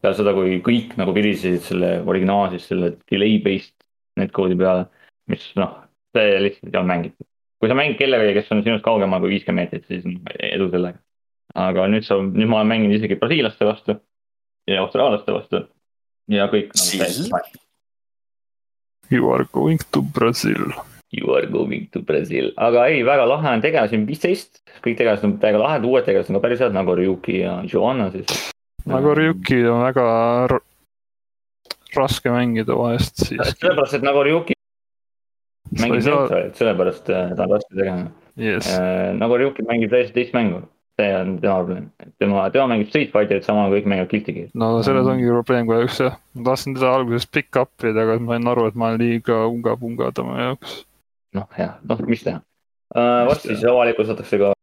[0.00, 3.76] peale seda, kui kõik nagu virisesid selle originaalse, selle delay based
[4.20, 4.88] netcode'i peale,
[5.32, 5.76] mis noh,
[6.16, 7.28] see lihtsalt ei olnud mängitav.
[7.60, 10.06] kui sa mängid kellegagi, kes on sinust kaugemal kui viiskümmend meetrit, siis
[10.50, 10.98] edu sellega
[11.58, 13.96] aga nüüd sa, nüüd ma olen mänginud isegi brasiilaste vastu
[14.70, 15.64] ja austraallaste vastu
[16.30, 17.58] ja kõik nagu,.
[19.10, 20.70] You are going to Brazil.
[21.10, 25.26] You are going to Brazil, aga ei, väga lahe on, tegelasi on viisteist, kõik tegelased
[25.26, 28.50] on täiega lahedad, uued tegelased on ka päris head, nagu Ryuki ja Joanna siis.
[28.86, 30.06] nagu Ryuki on väga
[31.96, 33.58] raske mängida vahest siiski.
[33.58, 34.54] sellepärast, et nagu Ryuki
[35.80, 36.26] mängib saa...
[36.58, 38.70] sellepärast äh, ta on raske tegema yes..
[38.70, 40.62] Äh, nagu Ryuki mängib täiesti teist mängu
[41.00, 44.52] see on tema probleem, tema, tema mängib Street Fighterit, samal kõik mängivad Guilty Gear'i.
[44.58, 48.36] no selles ongi probleem kahjuks jah, ma tahtsin teda alguses pick up ida, aga ma
[48.36, 50.80] sain aru, et ma olen liiga unga-punga tema jaoks.
[51.36, 53.26] Noh jah, noh mis teha uh,.
[53.30, 54.54] varsti siis avalikustatakse ka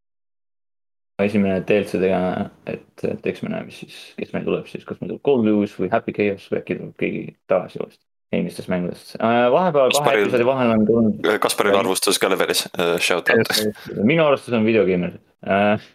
[1.24, 5.00] esimene DLC tegema, et, et eks me näe, mis siis, kes meil tuleb siis, kas
[5.00, 8.04] meil tuleb Cold News või Happy Chaos või äkki tuleb keegi tagasi uuesti
[8.36, 9.48] eelmistest mängudest uh,.
[9.54, 11.30] vahepeal kahe episoodi vahel on tulnud.
[11.42, 13.54] Kasparil arvustus ka levelis uh,, shout out.
[14.02, 15.88] minu arvustus on videogeimerid uh,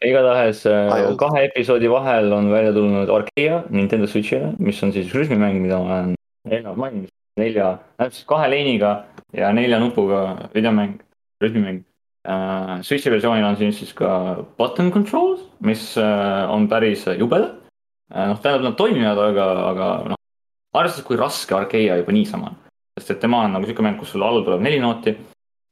[0.00, 5.60] igatahes äh, kahe episoodi vahel on välja tulnud Arkea Nintendo Switch'ile, mis on siis rütmimäng,
[5.60, 6.14] mida ma olen
[6.48, 7.09] eelnevalt maininud,
[7.40, 8.92] nelja, täpselt kahe leiniga
[9.36, 11.00] ja nelja nupuga videomäng,
[11.42, 11.82] rütmimäng
[12.28, 12.78] uh,.
[12.86, 14.10] Switch'i versioonil on siin siis ka
[14.58, 18.30] button controls, mis uh, on päris jubedad uh,.
[18.32, 20.20] noh, tähendab, nad toimivad, aga, aga noh,
[20.76, 22.62] arvestades, kui raske Arkea juba niisama on.
[22.98, 25.14] sest et tema on nagu sihuke mäng, kus sul all tuleb neli nooti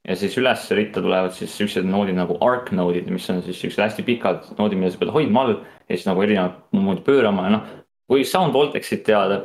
[0.07, 3.83] ja siis üles ritta tulevad siis siuksed noodid nagu arc node'id, mis on siis siuksed
[3.83, 7.55] hästi pikad noodid, mida sa pead hoidma all ja siis nagu erinevat moodi pöörama ja
[7.57, 7.67] noh.
[8.09, 9.43] kui Sound Voltexit teada,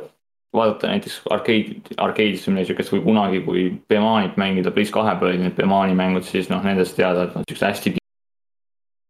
[0.55, 5.43] vaadata näiteks arcade, arcade'is või siukest või kunagi, kui Bemanit mängida, Bliss kahe peal olid
[5.45, 7.95] need Bemani mängud, siis noh, nendest teada, et on siuksed hästi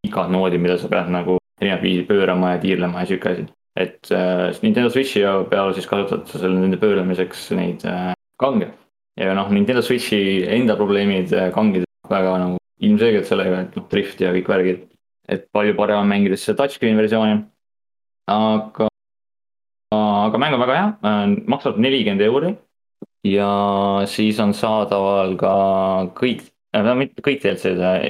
[0.05, 3.45] pikad noodid, mida sa pead nagu erinevat viisi pöörama ja tiirlema ja siuke asi.
[3.75, 8.69] et äh, Nintendo Switchi peal siis kasutad sa selle nende pööramiseks neid äh, kange.
[9.19, 14.21] ja noh, Nintendo Switchi enda probleemid äh, kangid väga nagu ilmselgelt sellega, et noh, drift
[14.21, 14.85] ja kõik värgid.
[15.27, 17.39] et palju parem on mängida siis seda touchscreen versiooni.
[18.27, 18.89] aga,
[20.25, 22.55] aga mäng on väga hea äh,, maksab nelikümmend euri.
[23.25, 23.51] ja
[24.09, 25.55] siis on saadaval ka
[26.17, 28.09] kõik äh,, mitte kõik DLC-d äh,,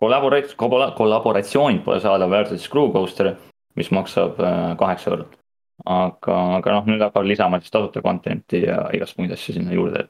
[0.00, 3.34] kollaborat-, kollaboratsioonid pole saadaval, arvatud Screw Coaster
[3.78, 4.40] mis maksab
[4.78, 5.36] kaheksa eurot.
[5.88, 10.08] aga, aga noh, nüüd hakkavad lisama siis tasuta content'i ja igast muid asju sinna juurde.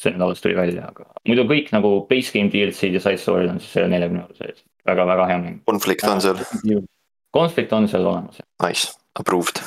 [0.00, 3.52] see nüüd alles tuli välja, aga muidu kõik nagu base game DLC-d ja side story'd
[3.52, 5.60] on siis selle neljakümne euro sees, väga, väga hea mäng.
[5.70, 6.40] konflikt on seal?
[7.34, 8.40] konflikt on seal olemas.
[8.62, 9.62] Nice, approved.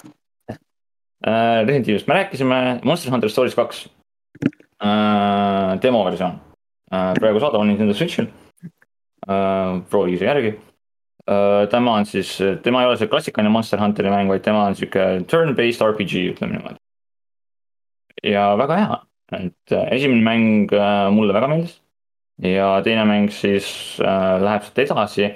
[0.49, 3.87] Äh, Resident Evilist me rääkisime, Monster Hunter Stories kaks
[4.83, 6.39] äh,, demo versioon
[6.91, 8.29] äh,, praegu saadaval Nintendo Switch'il
[9.27, 9.81] äh,.
[9.89, 10.57] proovige see järgi
[11.27, 14.77] Äh, tema on siis, tema ei ole see klassikaline Monster Hunteri mäng, vaid tema on
[14.79, 16.79] sihuke turn-based RPG, ütleme niimoodi.
[18.23, 18.99] ja väga hea,
[19.35, 21.81] et esimene mäng äh, mulle väga meeldis.
[22.39, 23.67] ja teine mäng siis
[23.99, 25.27] äh, läheb sealt edasi,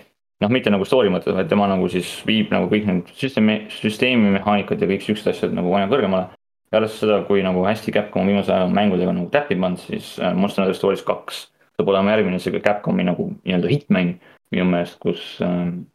[0.41, 4.82] noh, mitte nagu story mõttes, vaid tema nagu siis viib nagu kõik need süsteemi, süsteemimehaanikad
[4.82, 6.36] ja kõik siuksed asjad nagu aina kõrgemale.
[6.71, 10.63] ja arvestades seda, kui nagu hästi Capcom viimase aja mängudega nagu täppi pannud, siis Monster
[10.63, 11.47] Hunter Stories kaks
[11.82, 14.19] saab olema järgmine sihuke Capcomi nagu nii-öelda hittmäng
[14.51, 15.86] minu meelest, kus, ähm,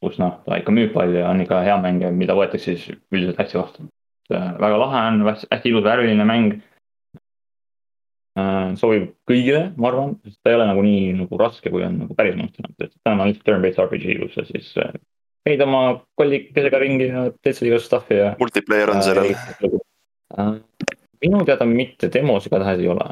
[0.00, 3.00] kus noh, ta ikka müüb palju ja on ikka hea mäng ja mida võetakse siis
[3.12, 3.88] üldiselt hästi vastu.
[4.32, 6.60] Äh, väga lahe on, hästi ilus värviline mäng.
[8.34, 12.00] Äh, sobib kõigile, ma arvan, sest ta ei ole nagu nii nagu raske, kui on
[12.02, 14.90] nagu päris Monster Hunter, et täna on lihtsalt turn-based RPG, kus sa siis äh,
[15.46, 15.82] käid oma
[16.18, 18.32] kollikesega ringi ja teed seal igast stuff'i ja.
[18.40, 20.52] multiplayer on sellel äh,?
[21.22, 23.06] minu teada mitte demos igatahes ei ole.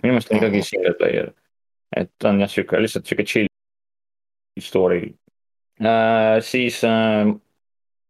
[0.00, 1.32] minu meelest on ikkagi single player.
[1.96, 3.50] et on jah, sihuke lihtsalt sihuke chill
[4.64, 5.02] story
[5.82, 6.38] äh,.
[6.40, 7.34] siis äh,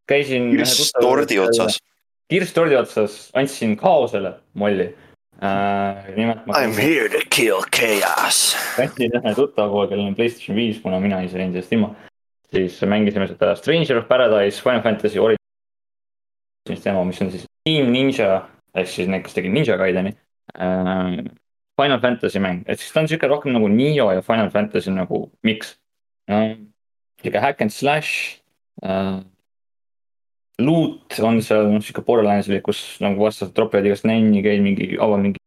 [0.07, 0.53] käisin.
[0.55, 1.81] kirstordi otsas.
[2.31, 4.93] kirstordi otsas, andsin kaosele molli
[5.42, 6.16] äh,.
[6.16, 6.38] nimelt.
[6.49, 8.57] I am here to kill chaos.
[8.77, 11.94] käisin ühe tuttava poole, kellel on Playstation viis, kuna mina ei saa endast ilma.
[12.55, 18.44] siis mängisime seda Stranger of Paradise, Final Fantasy Origins demo, mis on siis Team Ninja
[18.75, 20.14] ehk siis need, kes tegid Ninja Gaideni
[20.59, 21.25] äh,.
[21.75, 25.25] Final Fantasy mäng, et siis ta on sihuke rohkem nagu Nio ja Final Fantasy nagu
[25.42, 25.75] miks
[26.31, 28.38] sihuke hack and slash
[30.62, 35.40] Loot on seal sihuke Borderlands'lik, kus nagu vastased tropivad igast nänni, käid mingi, avad mingi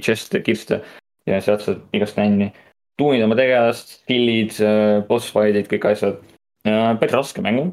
[0.00, 0.80] chest'e, kirste
[1.28, 2.52] ja sealt saad igast nänni.
[2.96, 6.20] tuunid oma tegelast, skill'id äh,, boss fight'id, kõik asjad.
[6.64, 7.70] päris raske mäng on.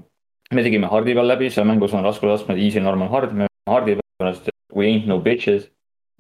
[0.52, 4.40] me tegime hard'i peal läbi, seal mängus on raskusastmed easy, normal, hard, me hard'i peal,
[4.76, 5.70] we ain't no bitches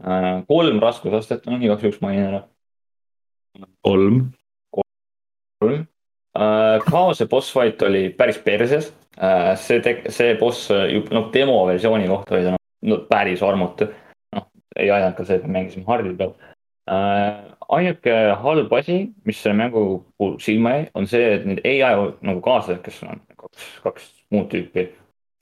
[0.04, 0.46] äh,.
[0.48, 2.44] kolm raskusastet on igaks juhuks mainin ära.
[3.84, 4.30] kolm
[5.60, 5.88] kolm.
[6.40, 8.94] Äh, kaose boss fight oli päris perses.
[9.20, 10.70] Äh, see, see boss
[11.12, 13.90] noh, demo versiooni kohta oli ta noh, no, päris armutu.
[14.36, 14.46] noh,
[14.78, 16.32] ei aidanud ka see, et me mängisime hard'i peal.
[16.90, 17.42] Äh,
[17.76, 19.84] ainuke halb asi, mis selle mängu
[20.18, 21.92] puhul silma jäi, on see, et need ai
[22.26, 24.88] nagu kaaslased, kes on kaks, kaks muud tüüpi,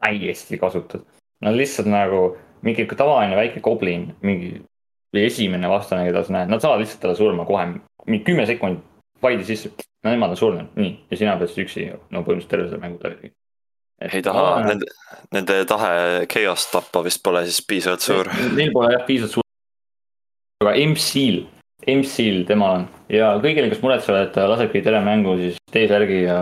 [0.02, 1.06] täiesti kasutatud.
[1.46, 2.24] Nad lihtsalt nagu
[2.66, 4.56] mingi tavaline väike goblin, mingi
[5.18, 7.68] esimene vastane, keda sa näed, nad saavad lihtsalt talle surma kohe,
[8.08, 8.82] mingi kümme sekundit
[9.22, 9.72] fight'i sisse
[10.08, 13.04] no nemad on surnud, nii, ja sina pead siis üksi no põhimõtteliselt terve selle mängu
[13.04, 13.34] läbi.
[14.08, 14.88] ei taha no,, nende,
[15.36, 18.32] nende tahe chaos tappa vist pole siis piisavalt suur.
[18.56, 19.48] Neil pole jah piisavalt suur.
[20.64, 21.44] aga MC-l,
[21.98, 26.40] MC-l temal on ja kõigile, kes muretsevad, et lasebki telemängu siis T-särgi ja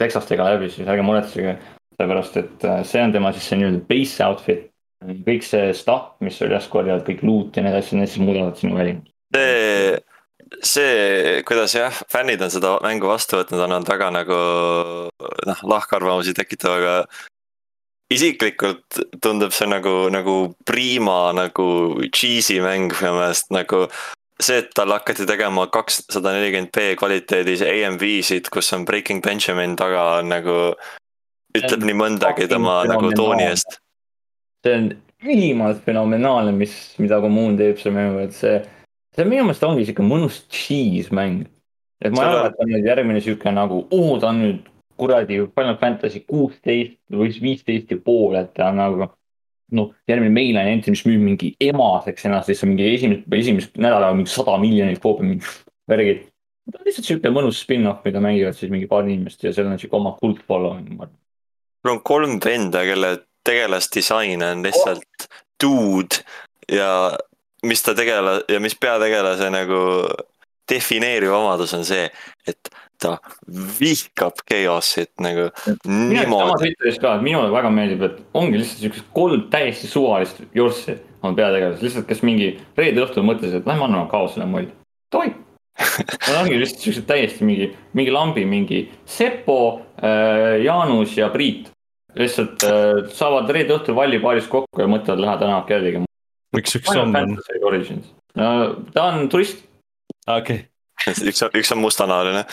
[0.00, 1.58] tekstastega läbi, siis ärge muretsege.
[2.00, 4.66] sellepärast, et äh, see on tema siis see nii-öelda base outfit.
[5.26, 8.56] kõik see stuff, mis sul järsku korjavad, kõik loot ja need asjad, need siis muudavad
[8.60, 9.12] sinu välimust.
[9.36, 9.98] see
[10.58, 14.38] see, kuidas jah, fännid on seda mängu vastu võtnud, on olnud väga nagu
[15.46, 16.94] noh, lahkarvamusi tekitav, aga
[18.10, 20.36] isiklikult tundub see nagu, nagu
[20.66, 21.66] prima nagu
[22.10, 23.84] cheesy mäng minu meelest nagu
[24.40, 30.20] see, et tal hakati tegema kakssada nelikümmend B kvaliteedis AMV-sid, kus on Breaking Benjamin taga,
[30.20, 30.56] on nagu,
[31.56, 33.78] ütleb nii mõndagi tema nagu tooni eest.
[34.64, 38.58] see on ülimalt fenomenaalne, mis, mida kommuun teeb selle mängu, et see
[39.20, 41.46] see minu meelest ongi sihuke mõnus cheese mäng.
[42.00, 44.68] et ma ei arva, et on nüüd järgmine sihuke nagu, oo, ta on nüüd
[45.00, 49.08] kuradi Final Fantasy kuusteist või viisteist ja pool, et ta on nagu
[49.76, 54.10] noh, järgmine mainline entry, mis müüb mingi emaseks ennast, siis on mingi esimest, esimest nädala
[54.16, 55.54] mingi sada miljonit koopi, mingi
[55.90, 56.26] värgid.
[56.70, 59.82] ta on lihtsalt sihuke mõnus spin-off, mida mängivad siis mingi paar inimest ja sellel on
[59.82, 61.16] sihuke oma kult following, ma arvan.
[61.84, 65.40] mul on kolm venda, kelle tegelasdisain on lihtsalt oh.
[65.62, 66.24] dude
[66.72, 66.90] ja
[67.62, 69.80] mis ta tegela- ja mis peategelase nagu
[70.70, 72.06] defineeriv omadus on see,
[72.48, 72.70] et
[73.00, 73.16] ta
[73.80, 75.48] vihkab Chaosit nagu
[77.16, 82.08] et minule väga meeldib, et ongi lihtsalt siuksed kolm täiesti suvalist jurssi on peategelased, lihtsalt
[82.08, 84.72] kes mingi reede õhtul mõtlesid, et lähme anname kaosele molli.
[85.10, 85.38] tohib.
[86.26, 91.70] Nad ongi lihtsalt siuksed täiesti mingi, mingi lambi, mingi Sepo äh,, Jaanus ja Priit.
[92.14, 96.04] lihtsalt äh, saavad reede õhtul vallipaaris kokku ja mõtlevad, lähed täna kellelegi.
[96.56, 97.14] Miks üks on?
[98.94, 99.64] ta on turist.
[100.26, 101.14] okei okay.
[101.30, 102.44] üks on, üks on mustanahaline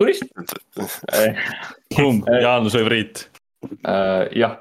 [0.00, 0.26] turist
[1.96, 3.24] kumb, Jaanus või Priit
[3.84, 4.26] uh,?
[4.36, 4.58] jah,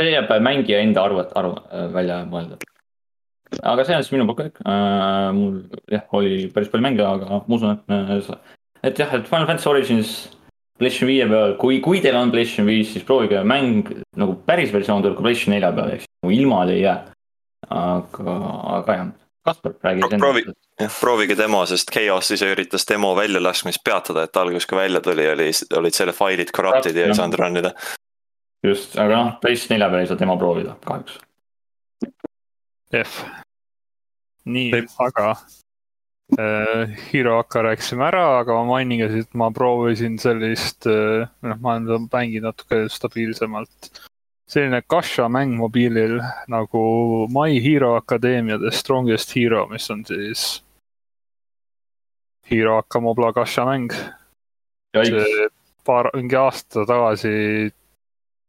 [0.00, 2.58] see jääb mängija enda arvet, arv äh, välja mõelda.
[3.62, 5.30] aga see on siis minu poolt kõik uh,.
[5.36, 5.62] mul
[5.92, 8.30] jah, oli päris palju mänge, aga ma usun, et,
[8.90, 10.14] et jah, et Final Fantasy Origins
[10.80, 15.04] PlayStation viie peal, kui, kui teil on PlayStation viis, siis proovige mäng nagu päris versioon
[15.04, 16.98] tuleb ka PlayStation nelja peal, ehk siis nagu ilma ei jää.
[17.70, 18.36] aga,
[18.78, 19.10] aga jah,
[19.44, 20.18] Kaspar, räägi Pro,.
[20.18, 20.42] proovi,
[20.80, 25.28] jah, proovige demo, sest Chaos ise üritas demo väljalaskmist peatada, et alguses, kui välja tuli,
[25.32, 27.72] oli, olid selle failid corrupted ja ei saanud run ida.
[28.64, 31.20] just, aga noh, PlayStation nelja peal ei saa demo proovida, kahjuks.
[32.96, 33.16] jah,
[34.44, 35.34] nii, aga
[37.10, 42.06] Hiroaka rääkisime ära, aga ma mainin ka et ma proovisin sellist äh,, noh, ma olen
[42.12, 43.90] mänginud natuke stabiilsemalt
[44.50, 46.18] selline Kasha mäng mobiilil
[46.50, 46.82] nagu
[47.30, 50.62] My Hero Academia The Strongest Hero, mis on siis
[52.50, 53.92] Hero Akamobla Kasha mäng.
[55.86, 57.70] paar, mingi aasta tagasi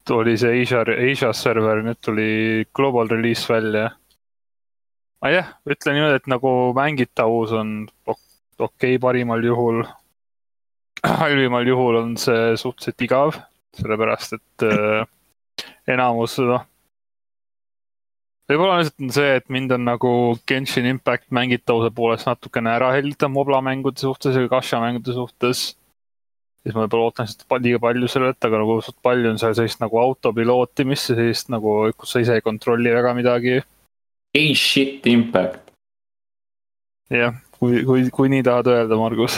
[0.06, 3.92] tuli see Asia, Asia server, nüüd tuli global release välja.
[5.22, 7.74] Aga jah, ütlen niimoodi, et nagu mängitavus on
[8.10, 9.84] okei okay, parimal juhul.
[11.22, 13.38] halvimal juhul on see suhteliselt igav,
[13.78, 15.08] sellepärast et äh,
[15.90, 16.66] enamus noh.
[18.52, 20.14] võib-olla lihtsalt on see, et mind on nagu
[20.50, 25.64] Genshin Impact mängitavuse poolest natukene ära hellitab Mobla mängude suhtes ja Kasha mängude suhtes.
[26.62, 29.82] siis ma võib-olla ootan lihtsalt liiga palju sellelt, aga nagu suht palju on seal sellist
[29.82, 33.62] nagu autopilootimist ja sellist nagu, kus sa ise ei kontrolli väga midagi.
[34.36, 35.72] Ei shit impact.
[37.12, 39.38] jah, kui, kui, kui nii tahad öelda, Margus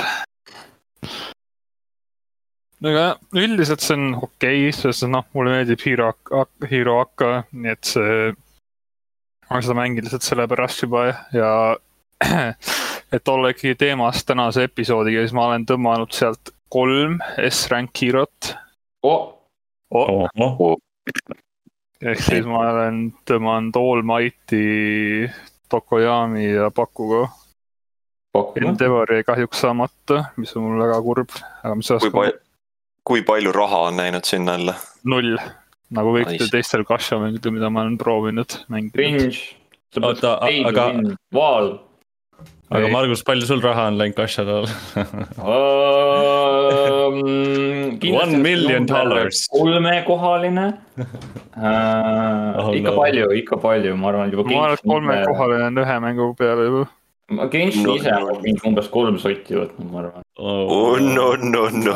[2.84, 3.06] aga
[3.40, 6.12] üldiselt see on okei okay,, sest noh, mulle meeldib Hero,
[6.70, 8.34] Hero Aka, nii et see,
[9.50, 11.52] ma seda mängin lihtsalt sellepärast juba ja
[13.16, 18.54] et olla ikkagi teemas tänase episoodiga, siis ma olen tõmmanud sealt kolm S-rank Herot
[19.04, 19.32] oh..
[19.94, 20.28] Oh.
[20.42, 20.56] Oh.
[20.60, 20.78] Oh.
[22.04, 25.30] Ehk siis ma olen tõmmanud All Mighty,
[25.72, 27.28] Tokoyami ja Pakuga.
[28.58, 32.40] Endeavor jäi kahjuks saamata, mis on mul väga kurb, aga mis kui palju,
[33.06, 34.74] kui palju raha on läinud sinna alla?
[35.06, 35.36] null,
[35.94, 38.98] nagu kõikidel teistel Kasha mängudel, mida ma olen proovinud mängida.
[38.98, 39.44] Cringe.
[40.02, 40.88] oota, aga.
[41.36, 41.76] Vaal.
[42.74, 44.68] Aga Margus, palju sul raha on läinud Kashade all
[47.04, 47.22] um,?
[48.14, 49.48] One million dollars.
[49.54, 50.66] kolmekohaline
[50.98, 51.08] uh,.
[52.60, 52.98] oh, ikka no.
[52.98, 54.50] palju, ikka palju, ma arvan, juba.
[54.50, 56.90] ma arvan, et kolmekohaline on ühe mängu peale juba
[57.54, 61.00] Genshin no, ise on mingi umbes kolm sotti võtnud, ma arvan oh,.
[61.00, 61.96] no, no, no.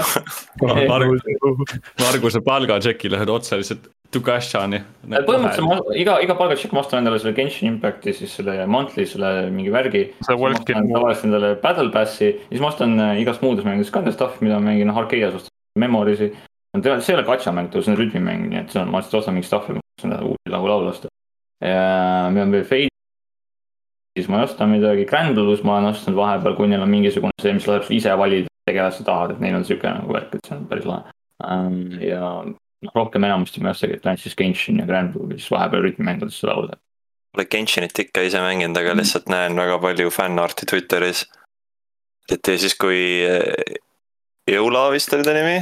[0.89, 1.25] Margus,
[2.05, 4.79] Marguse palgatšeki lähed otse lihtsalt Tukashani.
[5.03, 9.31] põhimõtteliselt ma iga, iga palgatšekk ma ostan endale selle Genshin Impacti, siis selle monthly selle
[9.51, 10.03] mingi värgi.
[10.23, 14.61] tavaliselt endale Battle Passi, siis ma ostan äh, igast muudes mängudes ka enda stuff'i, mida
[14.61, 16.31] ma mängin, Arkeedias ostan Memories'i.
[16.77, 19.35] see ei ole gacha mäng, see on rütmimäng, nii et see on, ma lihtsalt ostan
[19.35, 21.11] mingit stuff'i, ma ostan uusi laulu laulu osta.
[21.61, 22.93] ja meil on veel Fade
[24.17, 27.35] siis ma ei osta midagi, Grand Blues ma olen ostnud vahepeal, kui neil on mingisugune
[27.41, 30.47] see, mis laseb ise valida tegelast sa tahad, et neil on siuke nagu värk, et
[30.47, 31.13] see on päris lahe.
[31.45, 32.31] Ähm, ja
[32.85, 35.85] noh, rohkem enamasti ma ei ostagi, et ainult siis Genshin ja Grand Blue, siis vahepeal
[35.87, 36.79] rütmimängudesse laulda.
[37.33, 39.01] Pole Genshinit ikka ise mänginud, aga mm.
[39.01, 41.25] lihtsalt näen väga palju fännarti Twitteris.
[42.31, 42.99] et ja siis, kui
[44.47, 45.59] Eula vist oli ta nimi,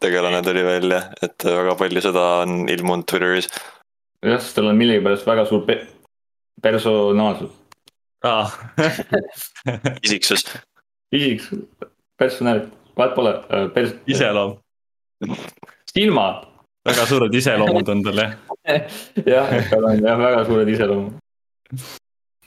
[0.00, 3.50] tegelane tuli välja, et väga palju seda on ilmunud Twitteris.
[4.22, 5.80] jah, sest tal on millegipärast väga suur pe
[6.62, 7.54] personaalsus
[8.24, 8.50] aa
[10.04, 10.44] isiksus.
[11.12, 11.58] isiksus,
[12.16, 12.60] personaal,
[12.96, 13.98] vahet pole äh, pers-.
[14.06, 14.58] iseloom.
[15.92, 16.47] silmad.
[16.88, 18.34] Väga suured iseloomud on tal jah
[19.34, 21.86] jah, tal on jah väga suured iseloomud.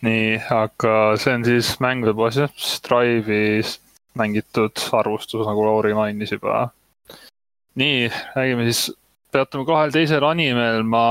[0.08, 0.28] nii,
[0.58, 3.78] aga see on siis mängude poolest jah, Strive'is
[4.20, 6.70] mängitud arvustus, nagu Lauri mainis juba.
[7.80, 8.90] nii, räägime siis,
[9.32, 11.06] peatume kahel teisel animel, ma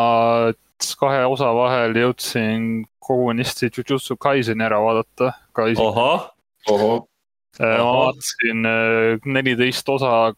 [1.01, 5.33] kahe osa vahel jõudsin kogunisti Jujutsu Kaiseni ära vaadata.
[5.77, 6.29] ohoh,
[6.69, 7.07] ohoh.
[7.61, 10.33] Äh, ma vaatasin äh, neliteist osa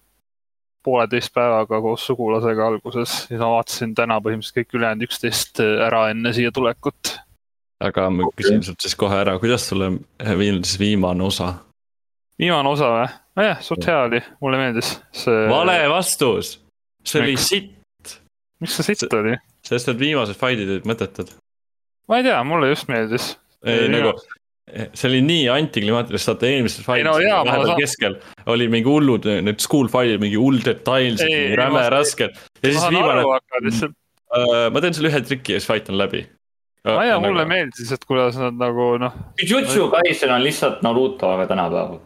[0.84, 6.06] pooleteist päevaga koos sugulasega alguses, siis ma vaatasin täna põhimõtteliselt kõik ülejäänud üksteist äh, ära
[6.12, 7.16] enne siia tulekut.
[7.82, 9.92] aga ma küsin sult siis kohe ära, kuidas sulle
[10.38, 11.54] viinud siis viimane osa?
[12.38, 13.06] viimane osa või?
[13.38, 15.46] nojah, suht hea oli, mulle meeldis see.
[15.50, 16.56] vale vastus,
[17.06, 18.18] see oli sitt.
[18.60, 19.36] miks see sitt oli?
[19.66, 21.34] sest need viimased faidid olid mõttetud.
[22.08, 23.34] ma ei tea, mulle just meeldis.
[23.64, 24.16] ei nagu,
[24.70, 28.14] see oli nii antiklimaatiline, vaata eelmises faidis no, jaa, vahepeal keskel
[28.52, 32.38] oli mingi hullud, need school faidid, mingi hull detailsed, räme rasked.
[32.62, 33.26] ja siis viimane.
[33.66, 33.98] Lihtsalt...
[34.32, 36.22] Uh, ma teen sulle ühe triki ja siis fight on läbi
[36.88, 37.50] ah jaa, mulle nagu...
[37.50, 39.18] meeldis, et kuidas nad nagu noh.
[39.42, 42.00] Jujutsu Kaisen on lihtsalt Naruto, aga tänapäeval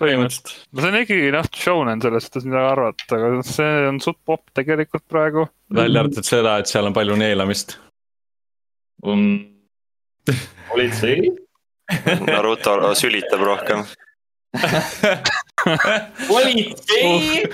[0.00, 0.52] põhimõtteliselt.
[0.72, 4.52] no see on ikkagi noh, shonen selles suhtes midagi arvata, aga see on suht popp
[4.56, 5.46] tegelikult praegu.
[5.80, 7.78] välja arvatud seda, et seal on palju neelamist
[9.04, 9.26] um,.
[10.70, 11.28] politsei
[12.26, 13.84] Naruto sülitab rohkem
[16.28, 17.44] politsei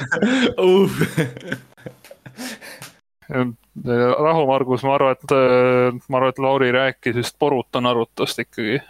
[0.60, 0.90] uh.
[4.20, 5.34] rahu, Margus, ma arvan, et,
[6.08, 8.80] ma arvan, et Lauri rääkis vist Boruto Narutost ikkagi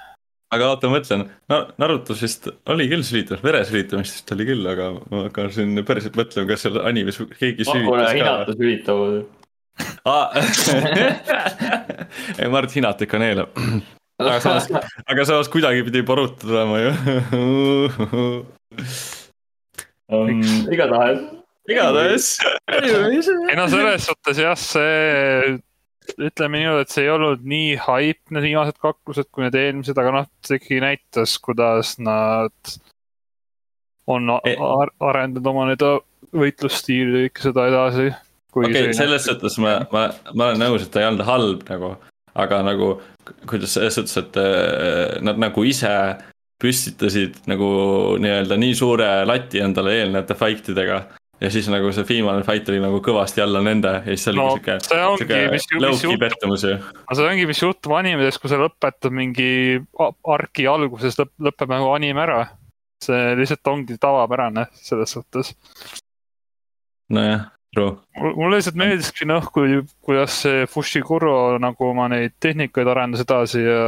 [0.50, 1.20] aga oota, ma mõtlen,
[1.50, 6.16] no Narutos vist oli küll sülitamist, veresülitamist vist oli küll, aga ma hakkan siin päriselt
[6.18, 8.32] mõtlema, kas seal animes keegi sülitas ka.
[8.56, 9.14] sülitavad.
[12.40, 13.48] ei, Mart Hinat ikka neelab.
[14.20, 14.68] Aga samas,
[15.06, 16.92] aga samas kuidagi pidi Boruto tulema ju
[20.10, 20.42] um,.
[20.72, 21.24] igatahes.
[21.70, 22.30] igatahes.
[22.68, 25.58] ei no selles suhtes jah, see
[26.18, 30.14] ütleme niimoodi, et see ei olnud nii haip, need viimased kaklused, kui need eelmised, aga
[30.14, 32.74] noh, see ikkagi näitas, kuidas nad
[34.10, 35.84] on e arendanud oma need
[36.34, 38.06] võitlusstiili ja kõike seda edasi.
[38.54, 41.92] okei okay,, selles suhtes ma, ma, ma olen nõus, et ta ei olnud halb nagu,
[42.34, 42.92] aga nagu
[43.48, 45.94] kuidas selles suhtes, et äh, nad nagu ise
[46.60, 47.70] püstitasid nagu
[48.20, 51.00] nii-öelda nii suure lati endale eelnevate fight idega
[51.40, 54.56] ja siis nagu see viimane fight oli nagu kõvasti alla nende ja siis oligi no,
[54.58, 54.76] siuke,
[55.22, 55.38] siuke
[55.80, 56.74] low-key pettumus ju.
[56.76, 59.50] no see ongi, mis juhtub animedes, kui sa lõpetad mingi
[60.36, 62.42] arki alguses, lõp-, lõpeb nagu anime ära.
[63.00, 65.54] see lihtsalt ongi tavapärane selles suhtes.
[67.08, 67.48] nojah.
[67.78, 73.82] Mulle lihtsalt meeldiski noh, kui, kuidas see Fushiguro nagu oma neid tehnikaid arendas edasi ja.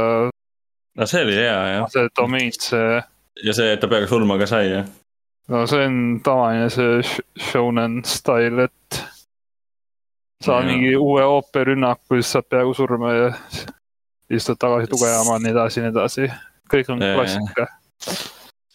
[0.95, 1.87] no see oli hea jah.
[1.91, 3.01] see domain, see.
[3.43, 4.87] ja see, et ta peaaegu surma ka sai jah
[5.51, 7.01] no see on tavaline see
[7.49, 9.03] shonen stail, et
[10.43, 13.31] saad mingi uue ooperrünnaku, siis saad peaaegu surma ja
[14.33, 16.29] istud tagasi tugevama ja nii edasi ja nii edasi.
[16.73, 17.67] kõik on ja, klassika.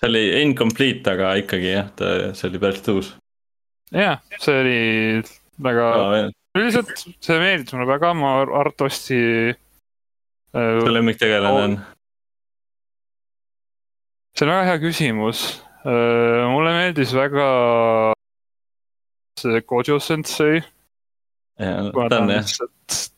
[0.01, 3.15] see oli incomplete, aga ikkagi jah, ta, see oli päris tõus.
[3.95, 4.80] Jah, see oli
[5.68, 6.24] väga no,,
[6.59, 9.22] lihtsalt see meeldis mulle väga, ma Artosti
[9.53, 10.82] äh,.
[10.82, 11.78] su lemmiktegelane on?
[14.34, 15.49] see on väga hea küsimus
[15.86, 17.47] Äh, mulle meeldis väga
[19.39, 20.62] see Gojo sensei.
[21.59, 22.51] ta on jah,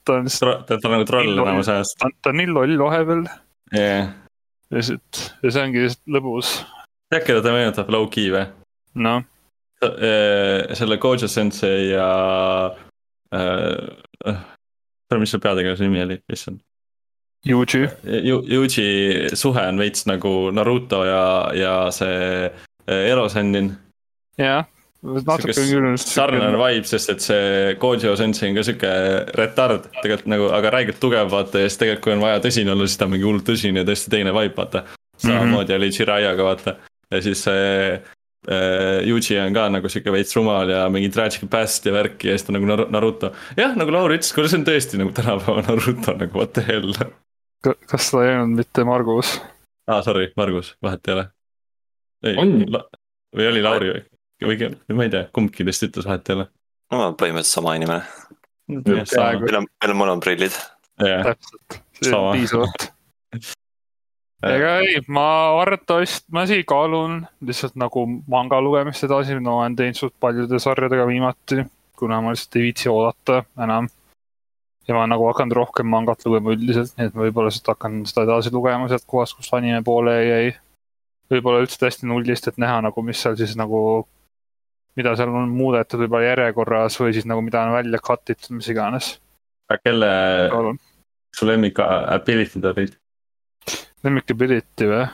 [0.04, 1.96] ta on, ta on nagu troll enamus ajast.
[1.98, 3.24] ta on nii loll vahepeal.
[3.72, 4.12] jah.
[4.70, 6.52] ja siis, ja see ongi lihtsalt lõbus.
[7.08, 8.44] tead, keda ta meenutab low-key või?
[9.08, 9.24] noh.
[9.81, 12.76] Äh, selle Gojo sensei ja
[13.35, 13.76] äh,,
[14.28, 16.61] äh mis selle peategelase nimi oli, issand
[17.49, 17.89] Yuji.
[18.53, 21.22] Yuji suhe on veits nagu Naruto ja,
[21.57, 23.72] ja see eh, Erosenin.
[24.37, 24.66] jah,
[25.01, 25.97] natuke küll.
[25.97, 28.93] sarnane vibe, sest et see Gojo sensei on ka sihuke
[29.41, 32.85] retard tegelikult nagu, aga räigelt tugev vaata ja siis tegelikult, kui on vaja tõsine olla,
[32.85, 34.85] siis ta on mingi hullult tõsine ja täiesti teine vibe, vaata.
[35.16, 35.76] samamoodi mm -hmm.
[35.81, 36.76] oli Jiraiyaga vaata
[37.11, 38.01] ja siis see äh,
[39.05, 42.47] Yuji on ka nagu sihuke veits rumal ja mingi tragic past ja värki ja siis
[42.47, 43.34] ta nagu Naruto.
[43.59, 46.88] jah, nagu Lauri ütles, kuule see on tõesti nagu tänapäeva Naruto nagu what the hell
[47.61, 49.34] kas ta ei olnud mitte Margus?
[49.84, 51.26] aa ah,, sorry, Margus, vahet ei ole.
[52.24, 52.64] ei,
[53.36, 56.49] või oli Lauri või, või ma ei tea, kumbki teist ütles, vahet ei ole.
[56.97, 58.03] no põhimõtteliselt sama inimene.
[58.72, 60.57] meil on, meil on mõlemad prillid.
[60.97, 62.88] täpselt, piisavalt
[64.49, 65.01] ega ei,
[66.32, 71.64] ma isegi kaalun lihtsalt nagu manga lugemist edasi, no olen teinud suht paljude sarjadega viimati,
[72.01, 73.88] kuna ma lihtsalt ei viitsi oodata enam
[74.88, 78.24] ja ma nagu hakanud rohkem mangat lugema üldiselt, nii et ma võib-olla lihtsalt hakkan seda
[78.26, 80.55] edasi lugema sealt kohast, kus anime poole jäi.
[81.30, 83.80] võib-olla üldse täiesti nullist, et näha nagu, mis seal siis nagu,
[84.99, 88.70] mida seal on muudetud võib-olla järjekorras või siis nagu mida on välja cut itud, mis
[88.72, 89.12] iganes.
[89.84, 90.11] kelle
[91.36, 92.97] su lemmik ability'd olid?
[94.05, 95.05] Lemmik ability või?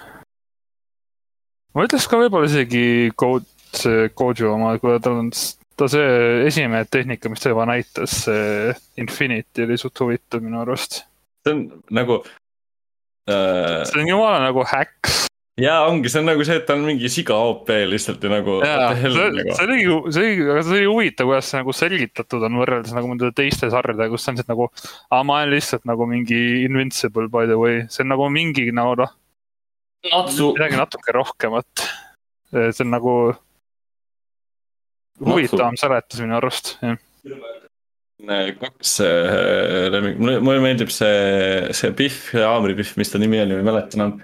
[1.77, 5.31] ma ütleks ka võib-olla isegi Code, see Gojo oma, kui tal on
[5.77, 8.73] ta see esimene tehnika, mis ta juba näitas, see
[9.03, 11.03] Infinity oli suht huvitav minu arust.
[11.45, 12.23] see on nagu
[13.29, 13.85] äh....
[13.85, 15.26] see on jumala nagu häks.
[15.61, 18.59] Ja ongi, see on nagu see, et ta on mingi siga OP lihtsalt ja nagu.
[18.63, 19.07] see, nagu.
[19.07, 23.13] see oli, see oli, aga see oli huvitav, kuidas see nagu selgitatud on võrreldes nagu
[23.13, 24.69] nende teiste sarjadega, kus see on lihtsalt nagu.
[25.11, 28.99] aa, ma olen lihtsalt nagu mingi invincible by the way, see on nagu mingi nagu
[29.03, 29.17] noh.
[30.07, 31.89] midagi natuke rohkemat
[32.53, 33.17] see on nagu
[35.25, 37.01] huvitavam seletus minu arust, jah
[38.61, 43.59] kaks äh, lemmik, mulle, mulle meeldib see, see Pihv ja haamripihv, mis ta nimi oli,
[43.59, 44.15] ma ei mäleta enam.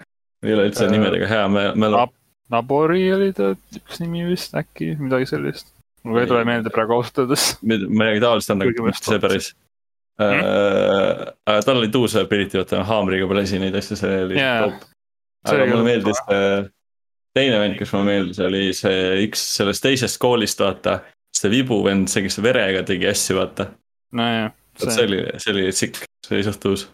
[0.43, 2.17] Ei ole üldse äh, nimedega hea mälu Nab.
[2.53, 5.73] Nabori oli ta üks nimi vist äkki, midagi sellist.
[6.05, 7.53] mul ei tule meelde praegu ausalt öeldes.
[7.63, 9.53] midagi taolist on, aga see päris.
[10.21, 14.67] Äh, tal oli tuus ability, vaata haamriga põlesi neid asju, see oli yeah.
[14.67, 14.87] top.
[15.55, 16.21] aga mulle meeldis
[17.37, 21.01] teine vend, kes mulle meeldis, oli see üks sellest teisest koolist, vaata.
[21.33, 23.71] see Vibu vend, see, kes verega tegi asju, vaata.
[24.19, 24.53] nojah.
[24.81, 26.87] vot see oli, see oli sikk, see oli suht uus.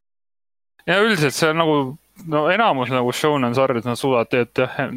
[0.87, 1.79] ja üldiselt see on nagu,
[2.27, 4.97] no enamus nagu shonen sarjad, nad suudavad tegelikult jah,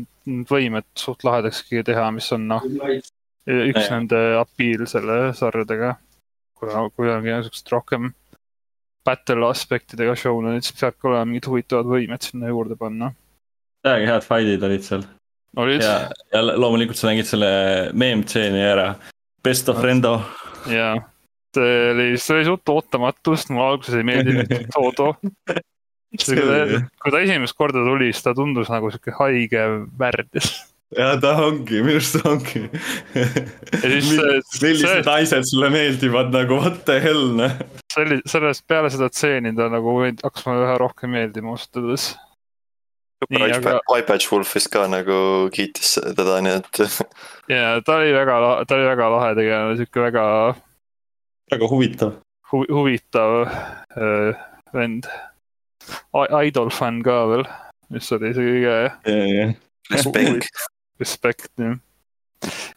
[0.50, 2.66] võimet suht lahedakski teha, mis on noh.
[2.66, 3.92] üks ja.
[3.94, 5.96] nende appeal selle sarjadega.
[6.62, 8.12] kuna, kui ongi niisugused rohkem
[9.06, 13.14] battle aspektidega shonenid, siis peabki olema mingid huvitavad võimed sinna juurde panna.
[13.82, 15.08] täiega head fight'id olid seal
[15.58, 15.82] olid?
[15.82, 17.52] ja, ja loomulikult sa nägid selle
[17.98, 18.94] meemtseeni ära,
[19.44, 20.20] Best of Rendo.
[20.70, 20.96] jaa,
[21.56, 25.14] see oli, see oli suht ootamatu, sest mulle alguses ei meeldinud Todo.
[26.12, 29.64] Kui ta esimest korda tuli, siis ta tundus nagu sihuke haige
[30.00, 30.52] värdjas
[30.98, 32.66] ja ta ongi, minu arust ta ongi.
[33.80, 37.54] millised naised sulle meeldivad nagu what the hell noh.
[37.94, 42.12] see oli, sellest peale seda tseeni ta nagu hakkas mulle üha rohkem meeldima ausalt öeldes
[43.30, 43.76] Nii, aga...
[44.00, 45.16] iPatch Wolf vist ka nagu
[45.54, 46.80] kiitis teda, nii et.
[47.54, 50.24] ja ta oli väga, ta oli väga lahe tegelane, sihuke väga.
[51.54, 52.16] väga huvitav
[52.50, 52.64] hu.
[52.66, 54.42] huvitav äh,
[54.74, 55.06] vend.
[56.46, 57.46] Idol fänn ka veel,
[57.94, 59.00] mis oli see kõige yeah,.
[59.08, 59.56] Yeah.
[59.92, 60.68] Respekt.
[61.02, 61.80] Respekt, jah.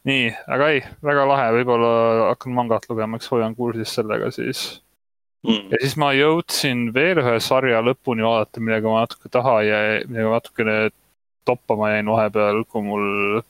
[0.09, 1.92] nii, aga ei, väga lahe, võib-olla
[2.32, 4.64] hakkan mangat lugema, eks hoian kursis sellega siis
[5.46, 5.70] mm..
[5.72, 10.32] ja siis ma jõudsin veel ühe sarja lõpuni vaadata, millega ma natuke taha jäi, millega
[10.32, 10.76] ma natukene
[11.48, 13.40] toppama jäin vahepeal, kui mul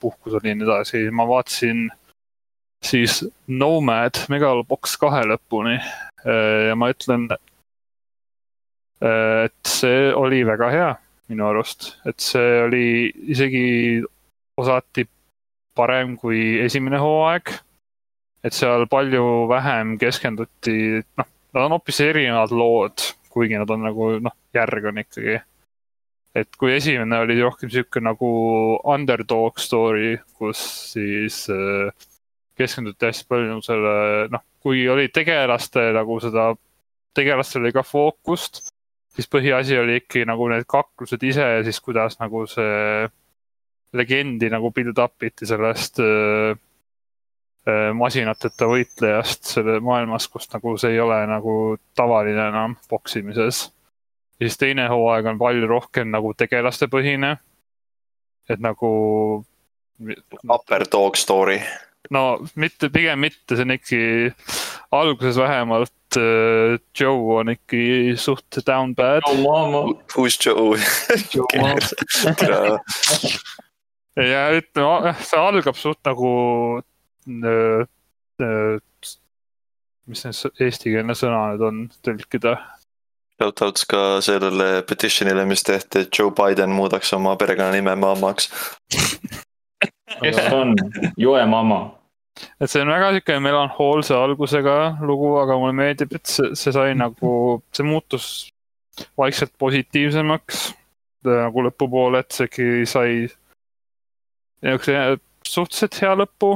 [0.00, 1.86] puhkus oli ja nii edasi, ma vaatasin
[2.84, 5.78] siis Nomad Megalobox kahe lõpuni
[6.68, 7.28] ja ma ütlen,
[9.02, 10.90] et see oli väga hea
[11.32, 12.86] minu arust, et see oli
[13.34, 14.02] isegi
[14.60, 15.06] osati
[15.74, 17.54] parem kui esimene hooaeg
[18.44, 20.76] et seal palju vähem keskenduti,
[21.18, 25.40] noh, nad on hoopis erinevad lood, kuigi nad on nagu noh, järg on ikkagi.
[26.34, 28.28] et kui esimene oli rohkem sihuke nagu
[28.88, 30.60] underdog story, kus
[30.94, 31.92] siis äh,
[32.56, 33.94] keskenduti hästi palju selle,
[34.32, 36.54] noh, kui oli tegelaste nagu seda,
[37.14, 38.71] tegelastel oli ka fookust,
[39.16, 43.08] siis põhiasi oli ikkagi nagu need kaklused ise ja siis kuidas nagu see
[43.92, 46.56] legendi nagu build up iti sellest äh,
[47.62, 53.68] Äh, masinateta võitlejast selle maailmas, kus nagu see ei ole nagu tavaline enam poksimises.
[54.40, 57.36] ja siis teine hooaeg on palju rohkem nagu tegelaste põhine.
[58.50, 59.44] et nagu.
[60.50, 61.60] Upper dog story.
[62.10, 64.34] no mitte, pigem mitte, see on ikkagi
[64.90, 69.22] alguses vähemalt äh, Joe on ikkagi suht down bad.
[70.14, 70.76] Who's Joe?
[71.34, 71.46] Joe
[74.16, 76.32] ja ütleme, see algab suht nagu
[80.06, 82.56] mis see eestikeelne sõna nüüd on, tõlkida?
[83.40, 88.50] Shoutouts ka sellele petition'ile, mis tehti, et Joe Biden muudaks oma perekonnanime maamaks
[90.20, 90.74] kes on
[91.16, 92.01] Joe Mama?
[92.60, 96.94] Et see on väga sihuke melanhoolse algusega lugu, aga mulle meeldib, et see, see sai
[96.98, 97.32] nagu,
[97.76, 98.28] see muutus
[99.18, 100.70] vaikselt positiivsemaks.
[101.22, 103.10] Nagu lõpupoole, et see ikkagi sai
[104.62, 106.52] niisuguse suhteliselt hea lõpu.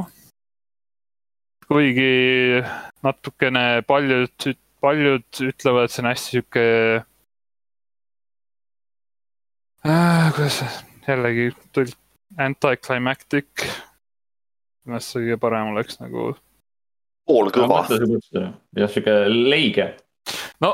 [1.67, 2.63] Kuigi
[3.03, 4.47] natukene paljud,
[4.83, 6.65] paljud ütlevad, et see on hästi sihuke
[9.87, 10.61] äh,, kuidas
[11.07, 11.97] jällegi tõlk,
[14.87, 15.05] anticlimactic.
[15.05, 16.33] kuidas see kõige parem oleks nagu?
[17.27, 17.85] poolkõva.
[17.91, 19.87] jah, sihuke leige.
[20.63, 20.73] no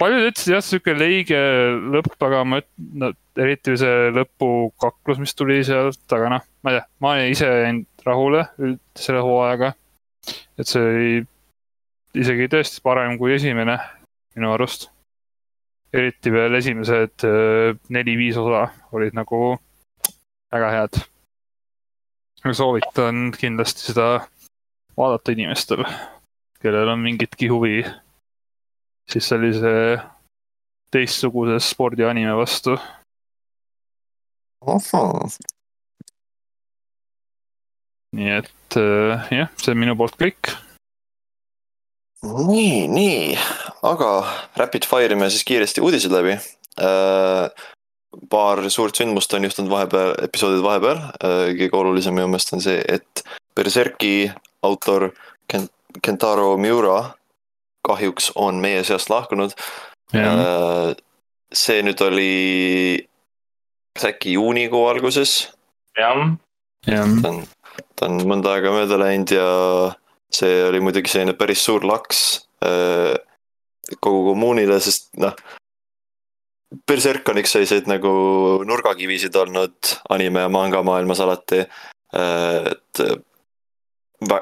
[0.00, 1.40] paljud ütlesid jah, sihuke leige
[1.94, 6.78] lõpp, aga ma ütlen no,, eriti see lõpukaklus, mis tuli sealt, aga noh, ma ei
[6.78, 8.46] tea, ma ise jäänud rahule
[8.96, 9.74] selle hooajaga
[10.58, 11.16] et see oli
[12.22, 13.76] isegi tõesti parem kui esimene
[14.36, 14.90] minu arust.
[15.96, 19.56] eriti veel esimesed äh, neli-viis osa olid nagu
[20.52, 20.98] väga head.
[22.54, 24.26] Soovitan kindlasti seda
[24.96, 25.84] vaadata inimestel,
[26.62, 27.80] kellel on mingitki huvi
[29.10, 29.72] siis sellise
[30.90, 32.76] teistsuguse spordianime vastu.
[38.16, 40.52] nii et äh, jah, see on minu poolt kõik.
[42.26, 43.36] nii, nii,
[43.86, 44.10] aga
[44.58, 46.38] rapid fire ime siis kiiresti uudised läbi.
[48.16, 51.00] Äh, paar suurt sündmust on juhtunud vahepeal, episoodide vahepeal.
[51.58, 53.22] kõige olulisem minu meelest on see, et
[53.54, 54.30] Berserki
[54.62, 55.12] autor
[55.48, 55.70] Ken-,
[56.02, 57.14] Kentaro Miura
[57.86, 59.52] kahjuks on meie seast lahkunud.
[61.52, 63.08] see nüüd oli,
[64.02, 65.52] äkki juunikuu alguses?
[66.86, 67.22] jah.
[67.22, 67.44] ta on,
[67.96, 69.46] ta on mõnda aega mööda läinud ja
[70.30, 72.48] see oli muidugi selline päris suur laks
[74.00, 75.34] kogu kommuunile, sest noh
[76.66, 78.10] Berserk on üks selliseid nagu
[78.66, 81.62] nurgakivisid olnud anime ja manga maailmas alati.
[82.16, 83.02] et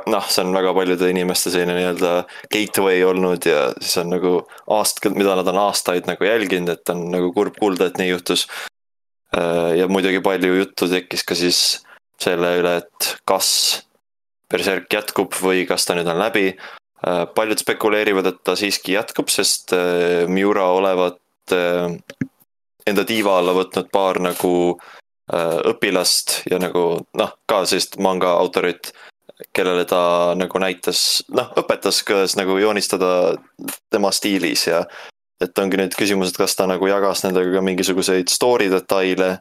[0.09, 2.12] noh, see on väga paljude inimeste selline nii-öelda
[2.53, 4.35] gateway olnud ja siis on nagu
[4.72, 8.47] aast-, mida nad on aastaid nagu jälginud, et on nagu kurb kuulda, et nii juhtus.
[9.77, 11.59] ja muidugi palju juttu tekkis ka siis
[12.22, 13.51] selle üle, et kas
[14.49, 16.55] Berserk jätkub või kas ta nüüd on läbi.
[17.37, 19.75] paljud spekuleerivad, et ta siiski jätkub, sest
[20.31, 26.84] Miura olevat Äh, enda tiiva alla võtnud paar nagu äh, õpilast ja nagu
[27.18, 28.92] noh, ka sellist manga autorit,
[29.57, 33.34] kellele ta nagu näitas, noh, õpetas, kuidas nagu joonistada
[33.90, 34.84] tema stiilis ja
[35.42, 39.38] et ongi nüüd küsimus, et kas ta nagu jagas nendega ka mingisuguseid story detaile,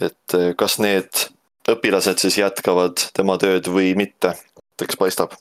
[0.00, 1.28] et äh, kas need
[1.70, 4.34] õpilased siis jätkavad tema tööd või mitte,
[4.82, 5.36] eks paistab.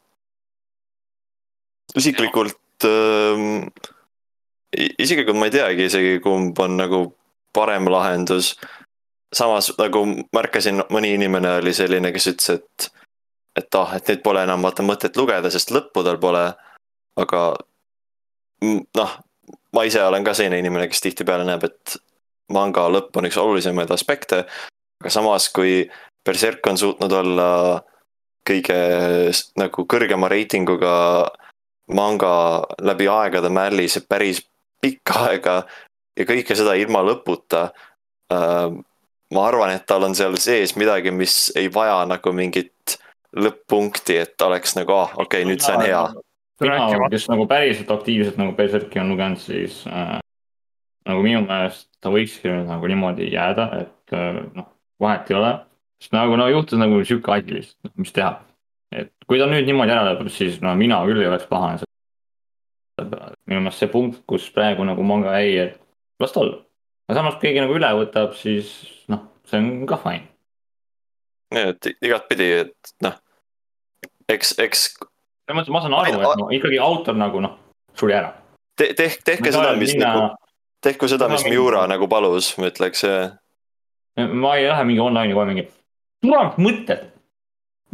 [1.98, 2.86] isiklikult
[4.78, 7.02] äh, isiklikult ma ei teagi isegi, kumb on nagu
[7.54, 8.56] parem lahendus.
[9.34, 10.04] samas nagu
[10.36, 12.88] märkasin, mõni inimene oli selline, kes ütles, et,
[13.56, 16.54] et ah, et neid pole enam vaata mõtet lugeda, sest lõppu tal pole.
[17.16, 17.42] aga
[18.98, 19.12] noh,
[19.74, 21.98] ma ise olen ka selline inimene, kes tihtipeale näeb, et
[22.52, 24.46] manga lõpp on üks olulisemaid aspekte.
[25.02, 25.90] aga samas, kui
[26.26, 27.82] Berserk on suutnud olla
[28.48, 28.78] kõige
[29.58, 30.94] nagu kõrgema reitinguga
[31.94, 32.34] manga
[32.82, 34.42] läbi aegade mällis päris
[34.82, 35.62] pikka aega
[36.18, 37.70] ja kõike seda ilma lõputa.
[38.34, 38.74] Äh,
[39.32, 42.98] ma arvan, et tal on seal sees midagi, mis ei vaja nagu mingit
[43.32, 46.04] lõpp-punkti, et oleks nagu, ah, okei okay,, nüüd see on hea.
[46.62, 50.18] mina, kes nagu päriselt aktiivselt nagu Berserki on lugenud, siis äh,
[51.08, 54.68] nagu minu meelest ta võikski nagu niimoodi jääda, et äh, noh,
[55.02, 55.54] vahet ei ole.
[56.02, 58.34] sest nagu no juhtus nagu sihuke asi lihtsalt, mis teha.
[58.92, 61.80] et kui ta nüüd niimoodi ära lõpeb, siis no mina küll ei oleks pahane
[63.06, 65.80] minu meelest see punkt, kus praegu nagu manga jäi, et
[66.22, 66.60] las ta olla.
[67.10, 68.72] aga samas, kui keegi nagu üle võtab, siis
[69.12, 70.28] noh, see on ka fine.
[71.62, 73.18] et igatpidi, et noh,
[74.32, 74.86] eks, eks.
[74.98, 77.58] selles mõttes ma saan aru, et no ikkagi autor nagu noh,
[77.98, 78.36] suri ära
[78.78, 78.94] Te,.
[78.98, 80.14] tehke, tehke seda, mis minna...
[80.16, 83.04] nagu, tehku seda, mis Miura nagu palus, ma ütleks.
[84.18, 85.68] ma ei lähe mingi online'i kohe mingi,
[86.24, 87.10] tule mõtted.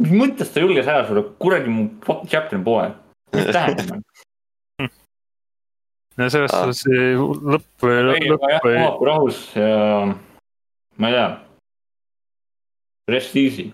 [0.04, 2.88] mis mõttest sa julges ära suruda, kuradi mu fucking chapter on poe.
[3.34, 3.98] mis tähendab
[6.18, 6.66] ja selles ah.
[6.66, 8.78] suhtes see lõpp või lõpp või.
[9.08, 9.74] rahus ja
[10.98, 11.28] ma ei tea.
[13.08, 13.70] Rest easy.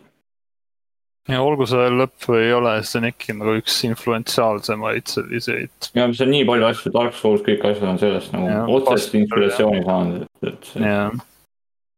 [1.29, 5.93] ja olgu see lõpp või ei ole, see on ikka nagu üks influentsiaalsemaid selliseid.
[5.97, 9.87] ja mis on nii palju asju, Dark Souls, kõik asjad on sellest nagu otsest inspiratsiooni
[9.87, 10.97] saanud, et, et see.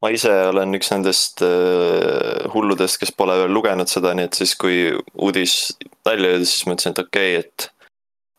[0.05, 4.55] ma ise olen üks nendest uh, hulludest, kes pole veel lugenud seda, nii et siis,
[4.55, 5.75] kui uudis
[6.07, 7.73] välja jõudis, siis mõtlesin, et okei okay,, et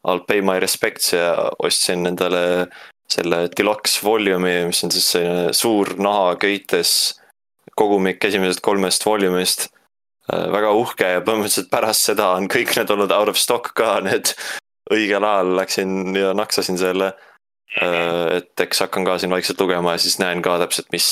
[0.08, 2.68] I'll pay my respects ja ostsin endale
[3.12, 6.91] selle deluxe volume'i, mis on siis selline suur nahaköites
[7.78, 9.68] kogumik esimesest kolmest volume'ist.
[10.32, 13.97] Äh, väga uhke ja põhimõtteliselt pärast seda on kõik need olnud out of stock ka,
[14.03, 14.34] need
[14.95, 17.14] õigel ajal läksin ja naksasin selle.
[17.82, 21.08] Äh, et eks hakkan ka siin vaikselt lugema ja siis näen ka täpselt, mis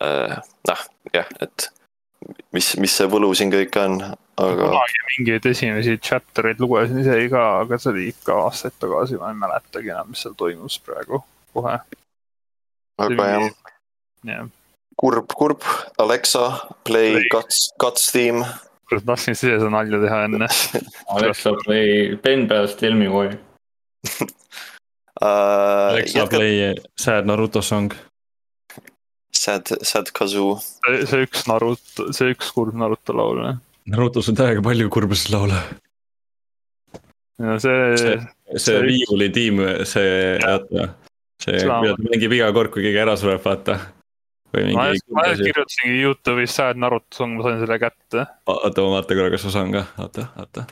[0.00, 0.80] noh,
[1.12, 1.66] jah, et
[2.56, 3.98] mis, mis see võlu siin kõik on,
[4.40, 4.66] aga.
[4.66, 9.32] kunagi mingeid esimesi chapter eid lugesin ise ka, aga see oli ikka aastaid tagasi, ma
[9.32, 11.22] ei mäletagi enam, mis seal toimus praegu
[11.54, 11.76] kohe.
[13.00, 13.50] aga jah
[14.26, 14.48] jah.
[14.96, 15.62] kurb, kurb,
[15.98, 16.50] Alexa,
[16.84, 17.28] play, play.
[17.32, 18.44] Guts, Guts theme.
[18.90, 20.48] kurat, tahtsin ise seda nalja teha enne
[21.14, 23.30] Alexa, play, Ben Bells, tell me why
[25.22, 25.88] uh,.
[25.94, 27.94] Alexa, play sad Naruto song
[29.40, 30.58] Sad, Sad Kazoo.
[31.08, 33.60] see üks Naruto, see üks kurb Naruto laul, jah
[33.90, 35.60] Narutos on täiega palju kurbuslaule.
[37.40, 37.96] ja see.
[37.96, 38.18] see,
[38.60, 40.90] see viiulitiim, see, oota,
[41.40, 43.78] see, mida ta mängib iga kord, kui keegi ära sureb, vaata.
[44.52, 48.26] ma, ma kirjutasingi Youtube'is Sad Naruto song, ma sain selle kätte.
[48.52, 50.66] oota, ma vaatan korra, kas ma saan ka, oota, oota.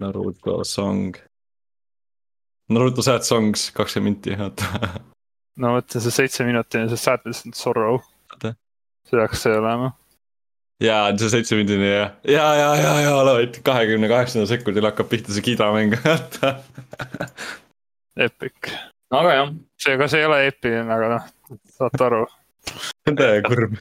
[0.00, 1.16] Naruto song.
[2.72, 4.68] Naruto Sad Songs, kakskümmend minti, oota.
[5.60, 8.00] no mõtle, see seitseminutine, see Sadness and Sorrow.
[8.42, 9.92] see peaks see olema
[10.82, 15.44] jaa, see seitsmemindine ja, ja, ja, ja, ja oled kahekümne kaheksandal sekundil hakkab pihta see
[15.44, 15.94] kidamäng
[18.26, 18.72] Epic.
[19.12, 19.52] aga jah.
[19.80, 21.28] see, ega see ei ole eepiline, aga noh,
[21.76, 22.24] saate aru.
[23.20, 23.78] täiega kurb.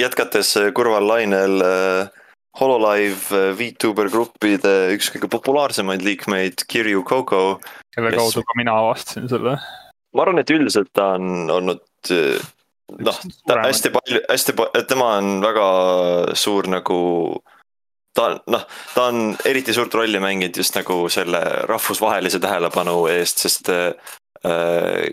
[0.00, 2.22] jätkates kurval lainel äh,
[2.56, 7.58] Hololive äh, VTuber gruppide üks kõige populaarsemaid liikmeid, Kirju Coco.
[7.94, 9.58] kelle kaudu ka mina avastasin selle.
[10.16, 11.84] Ma arvan, et üldiselt ta on olnud
[13.06, 14.56] noh, hästi palju, hästi,
[14.88, 15.66] tema on väga
[16.38, 16.98] suur nagu
[18.16, 18.64] ta noh,
[18.94, 25.10] ta on eriti suurt rolli mänginud just nagu selle rahvusvahelise tähelepanu eest, sest äh,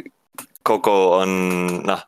[0.63, 1.31] Coco on
[1.83, 2.03] noh,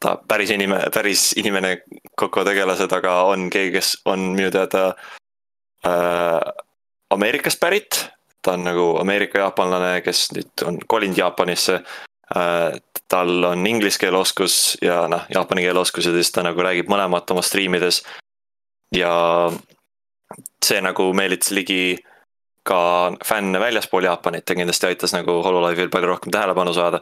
[0.00, 1.80] ta päris inimene, päris inimene
[2.18, 4.92] Coco tegelased, aga on keegi, kes on minu teada
[5.86, 6.52] äh,
[7.10, 8.06] Ameerikast pärit.
[8.42, 11.80] ta on nagu Ameerika-jaapanlane, kes nüüd on kolinud Jaapanisse.
[13.08, 16.90] Tal on inglise keele oskus ja noh, jaapani keele oskus ja siis ta nagu räägib
[16.90, 18.02] mõlemat oma striimides.
[18.94, 19.50] ja
[20.64, 21.98] see nagu meelitas ligi
[22.66, 27.00] ka fänne väljaspool Jaapanit ja kindlasti aitas nagu Hololive'il palju rohkem tähelepanu saada.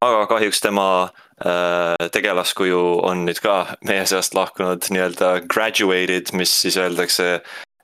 [0.00, 1.08] aga kahjuks tema
[1.40, 7.40] äh, tegelaskuju on nüüd ka meie seast lahkunud nii-öelda graduated, mis siis öeldakse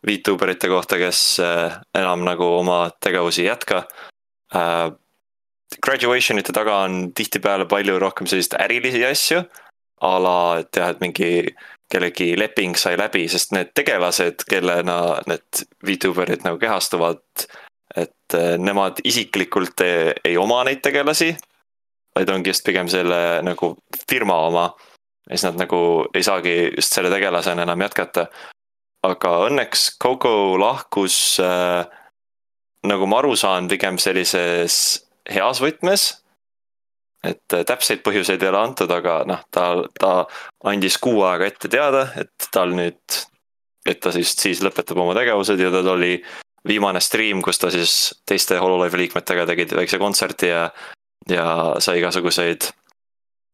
[0.06, 3.86] Vtuberite kohta, kes äh, enam nagu oma tegevusi ei jätka
[5.72, 5.78] äh,.
[5.82, 9.44] Graduation ite taga on tihtipeale palju rohkem selliseid ärilisi asju.
[10.02, 11.54] a la, et jah, et mingi
[11.92, 17.20] kellegi leping sai läbi, sest need tegelased, kellena need Vtuberid nagu kehastuvad,
[17.94, 21.30] et eh, nemad isiklikult ei, ei oma neid tegelasi,
[22.16, 23.74] vaid ongi just pigem selle nagu
[24.08, 24.72] firma oma.
[25.30, 28.26] ja siis nad nagu ei saagi just selle tegelasena enam jätkata.
[29.02, 31.86] aga õnneks Coco lahkus äh,
[32.86, 34.76] nagu ma aru saan, pigem sellises
[35.30, 36.08] heas võtmes.
[37.22, 39.66] Et äh, täpseid põhjuseid ei ole antud, aga noh, ta,
[39.98, 40.14] ta
[40.66, 43.18] andis kuu aega ette teada, et tal nüüd,
[43.86, 46.16] et ta siis, siis lõpetab oma tegevused ja tal oli
[46.66, 47.94] viimane stream, kus ta siis
[48.26, 50.66] teiste Hololive liikmetega tegid väikse kontserti ja,
[51.30, 51.46] ja
[51.82, 52.72] sai igasuguseid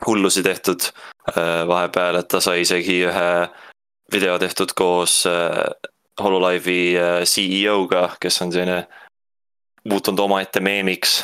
[0.06, 0.88] hullusi tehtud.
[1.28, 3.30] Äh, vahepeal, et ta sai isegi ühe
[4.12, 5.60] video tehtud koos äh,
[6.18, 6.96] Hololive'i
[7.28, 8.86] CEO-ga, kes on selline
[9.88, 11.20] muutunud omaette meemiks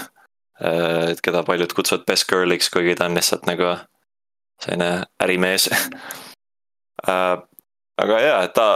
[0.60, 3.74] et keda paljud kutsuvad best girl'iks, kuigi ta on lihtsalt nagu
[4.62, 4.90] selline
[5.22, 5.68] ärimees
[7.08, 7.36] äh,
[8.00, 8.66] aga jaa, ta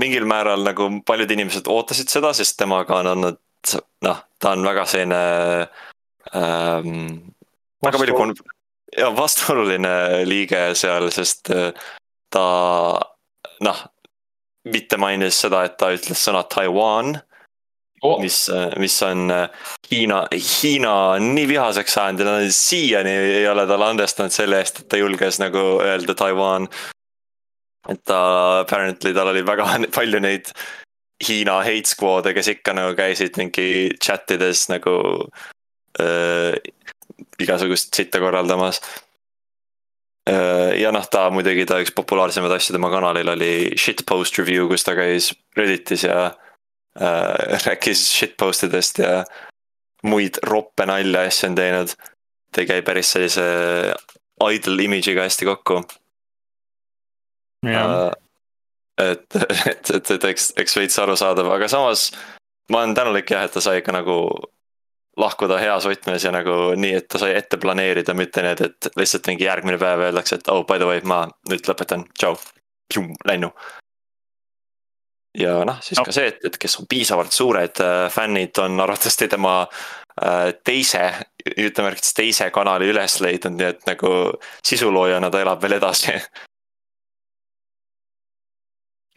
[0.00, 3.40] mingil määral nagu paljud inimesed ootasid seda, sest temaga on olnud
[4.04, 5.22] noh, ta on väga selline
[6.36, 7.32] ähm,.
[7.84, 8.36] väga palju kon-,
[8.96, 11.72] ja vastuoluline liige seal, sest äh,
[12.32, 12.46] ta
[13.62, 13.84] noh,
[14.68, 17.16] mitte mainis seda, et ta ütles sõna Taiwan
[18.02, 19.48] oh., mis, mis on äh,
[19.90, 25.00] Hiina, Hiina nii vihaseks saanud ja siiani ei ole talle andestanud selle eest, et ta
[25.00, 26.68] julges nagu öelda Taiwan.
[27.88, 30.52] et ta apparently tal oli väga palju neid
[31.22, 34.96] Hiina hate squad'e, kes ikka nagu käisid mingi chat ides nagu
[36.02, 36.58] äh,
[37.38, 38.80] igasugust sitta korraldamas
[40.30, 44.82] äh, ja noh, ta muidugi, ta üks populaarsemaid asju tema kanalil oli shitpost review, kus
[44.86, 46.32] ta käis Redditis ja
[47.00, 49.24] äh, rääkis shitpost idest ja
[50.02, 51.94] muid roppe nalja asju on teinud.
[52.52, 53.44] ta ei käi päris sellise
[54.52, 55.82] idol image'iga hästi kokku.
[57.66, 58.10] Äh,
[58.98, 59.26] et,
[59.70, 62.10] et, et, et eks, eks veits arusaadav, aga samas
[62.70, 64.16] ma olen tänulik jah, et ta sai ikka nagu
[65.20, 69.28] lahkuda heas võtmes ja nagu nii, et ta sai ette planeerida, mitte need, et lihtsalt
[69.28, 72.36] mingi järgmine päev öeldakse, et oh by the way, ma nüüd lõpetan, tšau,
[73.28, 73.52] läinu
[75.38, 76.04] ja noh, siis no.
[76.06, 81.08] ka see, et, et kes on piisavalt suured äh, fännid, on arvatavasti tema äh, teise,
[81.56, 84.14] jutumärkides teise kanali üles leidnud, nii et nagu
[84.66, 86.16] sisuloojana ta elab veel edasi.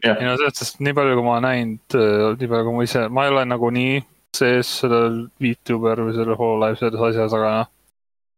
[0.05, 2.89] ei no selles suhtes, nii palju, kui ma olen näinud, äh, nii palju, kui ma
[2.89, 4.03] ise, ma ei ole nagu nii
[4.35, 7.73] sees sellel VTuber või sellel Hololive selles asjas, aga noh.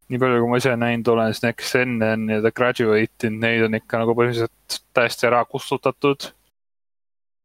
[0.09, 3.39] nii palju, kui ma ise näinud olen, siis need, kes enne on nii-öelda graduate inud,
[3.43, 6.32] neid on ikka nagu põhimõtteliselt täiesti ära kustutatud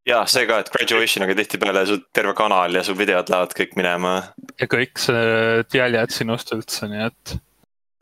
[0.09, 4.15] ja see ka, et graduation'iga tihtipeale su terve kanal ja su videod lähevad kõik minema.
[4.59, 7.37] ja kõik see jäljed sinust üldse, nii et.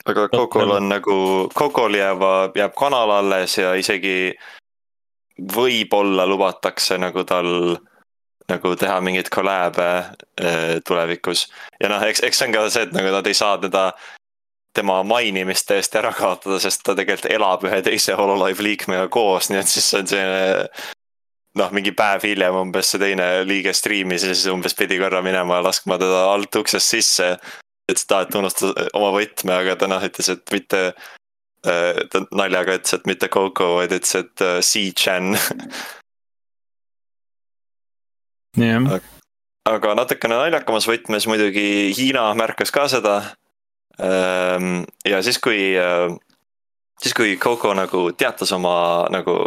[0.06, 1.18] aga Kokol on nagu,
[1.54, 2.26] Kokol jääb,
[2.58, 4.34] jääb kanal alles ja isegi
[5.42, 7.78] võib-olla lubatakse nagu tal
[8.52, 9.92] nagu teha mingeid kolläbe
[10.42, 11.48] äh, tulevikus.
[11.80, 13.92] ja noh, eks, eks see on ka see, et nagu nad ei saa teda,
[14.76, 19.60] tema mainimist täiesti ära kaotada, sest ta tegelikult elab ühe teise Hololive liikmega koos, nii
[19.60, 20.68] et siis see on selline
[21.60, 25.60] noh, mingi päev hiljem umbes see teine liige striimis ja siis umbes pidi korra minema
[25.64, 27.32] laskma teda alt uksest sisse.
[27.92, 32.24] ütles, et aa, et unustas oma võtme, aga ta noh, ütles, et mitte äh,, ta
[32.32, 35.36] naljaga ütles, et mitte Coco, vaid ütles, et äh, C-Chan.
[38.60, 39.00] Yeah..
[39.64, 43.16] aga natukene naljakamas võtmes muidugi Hiina märkas ka seda.
[43.96, 45.72] Ehm, ja siis, kui,
[47.00, 49.38] siis kui Coco nagu teatas oma nagu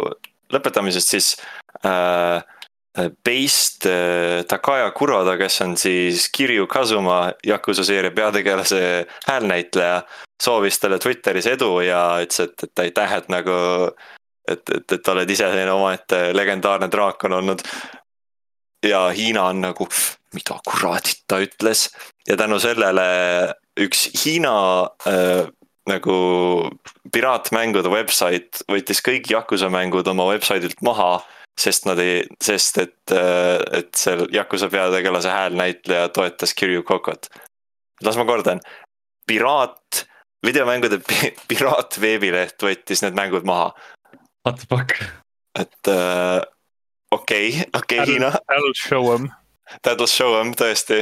[0.55, 1.31] lõpetamisest, siis
[1.85, 2.41] äh,
[2.95, 3.83] Based
[4.47, 8.79] Takaya Kuroda, kes on siis Kirju Kazuma Yakuza seeria peategelase
[9.27, 9.97] häälnäitleja,
[10.39, 13.57] soovis talle Twitteris edu ja ütles, et, et aitäh, et nagu
[14.47, 17.63] et, et, et oled ise selline omaette legendaarne draakon olnud.
[18.85, 19.87] ja Hiina on nagu,
[20.33, 21.89] mida kuradit ta ütles
[22.27, 23.05] ja tänu sellele
[23.81, 24.55] üks Hiina
[25.07, 25.47] äh,
[25.89, 26.15] nagu
[27.13, 31.23] piraatmängude website võttis kõik Yakuza mängud oma website'ilt maha.
[31.55, 37.29] sest nad ei, sest et, äh, et seal Yakuza peategelase häälnäitleja toetas Kirju Kokot.
[38.03, 38.59] las ma kordan,
[39.27, 40.05] piraat,
[40.45, 40.99] videomängude
[41.49, 43.71] piraatveebileht võttis need mängud maha.
[44.45, 44.99] What the fuck?
[45.55, 46.41] et äh,
[47.11, 48.31] okei okei Hiina.
[48.31, 49.29] That'll show em.
[49.81, 51.01] That'll show em tõesti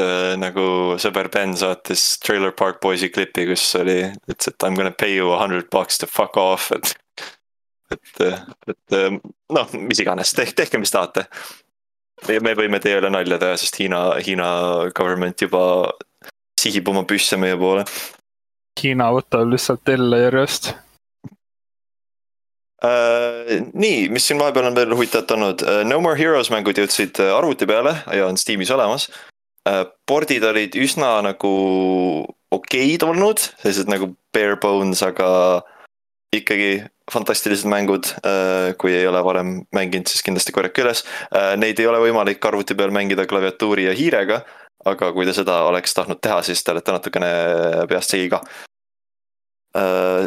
[0.00, 0.64] äh, nagu
[1.02, 5.16] sõber Ben saatis Trailer Park Boys'i klipi, kus oli, ütles, et I m gonna pay
[5.16, 6.94] you a hundred bucks to fuck off, et.
[7.92, 8.22] et,
[8.68, 9.18] et äh,
[9.52, 11.26] noh, mis iganes, tehke, tehke, mis tahate.
[12.28, 14.48] me võime teie üle nalja teha, sest Hiina, Hiina
[14.94, 15.90] government juba
[16.60, 17.84] sihib oma püsse meie poole.
[18.80, 20.74] Hiina võtab lihtsalt elle järjest
[22.82, 27.20] Uh, nii, mis siin vahepeal on veel huvitavat olnud uh,, No More Heroes mängud jõudsid
[27.22, 29.04] arvuti peale ja on Steamis olemas
[30.08, 31.52] pordid olid üsna nagu
[32.52, 35.28] okeid olnud, sellised nagu bare bones, aga
[36.32, 36.82] ikkagi
[37.12, 41.04] fantastilised mängud, äh, kui ei ole varem mänginud, siis kindlasti korjake üles.
[41.34, 44.42] Äh, neid ei ole võimalik arvuti peal mängida klaviatuuri ja hiirega,
[44.88, 47.32] aga kui te seda oleks tahtnud teha, siis te olete natukene
[47.90, 48.42] peast segi ka.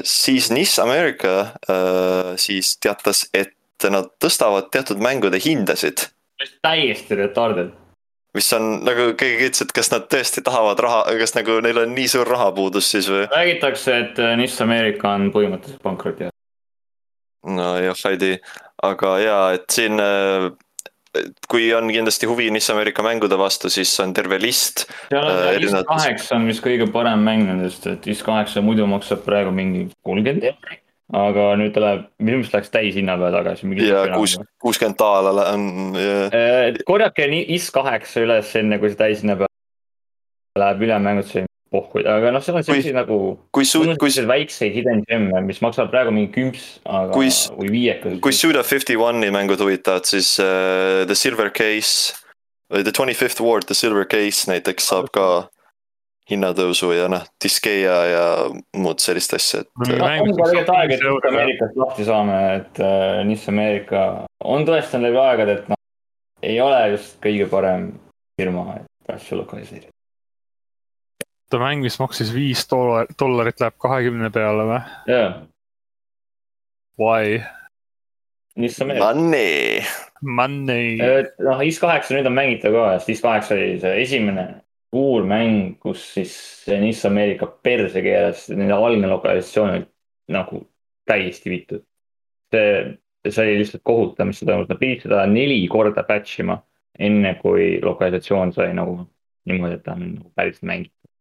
[0.02, 1.52] siis NIS America
[2.42, 6.08] siis teatas, et nad tõstavad teatud mängude hindasid.
[6.66, 7.85] täiesti retarded
[8.36, 11.96] mis on nagu keegi ütles, et kas nad tõesti tahavad raha, kas nagu neil on
[11.96, 13.26] nii suur rahapuudus siis või?
[13.32, 16.30] räägitakse, et äh, NIS America on põhimõtteliselt pankrotti.
[17.56, 18.38] no jah, ei tea,
[18.84, 20.52] aga jaa, et siin äh,
[21.48, 24.88] kui on kindlasti huvi NIS America mängude vastu, siis on terve list.
[25.10, 28.88] seal on äh, NIS kaheksa on vist kõige parem mäng nendest, et NIS kaheksa muidu
[28.90, 30.82] maksab praegu mingi kolmkümmend eurot
[31.16, 33.72] aga nüüd ta läheb, minu meelest läks täishinna peale tagasi.
[33.88, 36.80] ja kuus, kuuskümmend daala on yeah..
[36.88, 39.52] korjake IS kaheksa üles enne, kui see täishinna peale
[40.60, 41.32] läheb üle mängud,
[41.76, 43.18] pohhuid, aga noh, seal on selliseid nagu.
[43.56, 44.12] kui su-, kui.
[44.30, 48.20] väikseid hidden gem'e, mis maksavad praegu mingi kümps, aga kui, või viiekas.
[48.24, 52.16] kui Suda Fifty One'i mängud huvitavad, siis uh, The Silver Case
[52.70, 55.48] The Twenty Fifth Ward, The Silver Case näiteks saab ka
[56.30, 58.26] hinnatõusu ja noh, Diskeia ja
[58.82, 59.70] muud sellist asja, et.
[59.78, 64.06] on ka tegelikult aeg, et Ameerikast lahti saame, et äh, NIS Ameerika
[64.44, 65.82] on tõestanud läbi aegade, et noh,
[66.46, 67.92] ei ole just kõige parem
[68.40, 69.94] firma, et asju lokaliseerida.
[71.52, 74.82] ta mäng, mis maksis viis dollarit, läheb kahekümne peale või?
[75.12, 75.44] jaa yeah..
[76.96, 77.42] Why?
[78.56, 79.12] NIS Ameerika.
[79.12, 79.82] Money.
[80.24, 80.98] Money.
[81.44, 84.46] noh, IS kaheksa nüüd on mängitav ka, sest IS kaheksa oli see esimene
[84.96, 86.36] suur mäng, kus siis
[86.72, 89.82] NIS Ameerika perse keeles, nende algne lokalisatsioon oli
[90.32, 90.62] nagu
[91.10, 91.84] täiesti vitud.
[92.54, 92.96] see,
[93.28, 96.62] see oli lihtsalt kohutav, mis toimus, nad pidid seda neli korda patch ima,
[97.00, 99.02] enne kui lokalisatsioon sai nagu
[99.50, 101.12] niimoodi, et ta on nagu päris mängitud.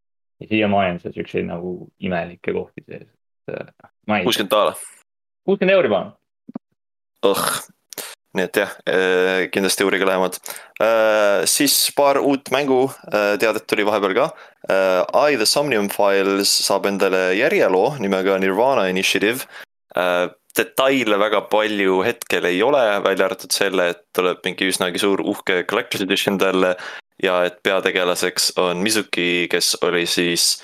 [0.40, 3.08] ja siiamaani on seal siukseid nagu imelikke kohti sees.
[3.48, 4.76] kuuskümmend daala.
[5.44, 6.12] kuuskümmend euri palun.
[7.26, 7.44] oh,
[8.34, 10.40] nii et jah, äh, kindlasti uurige lähemalt.
[10.82, 14.28] Äh, siis paar uut mängu äh, tuli vahepeal ka.
[15.28, 19.46] I the Somnium Files saab endale järjeloo nimega Nirvana Initiative.
[20.56, 25.64] detaile väga palju hetkel ei ole, välja arvatud selle, et tuleb mingi üsnagi suur uhke
[25.70, 26.76] collector's edition talle.
[27.22, 30.62] ja et peategelaseks on Mizuki, kes oli siis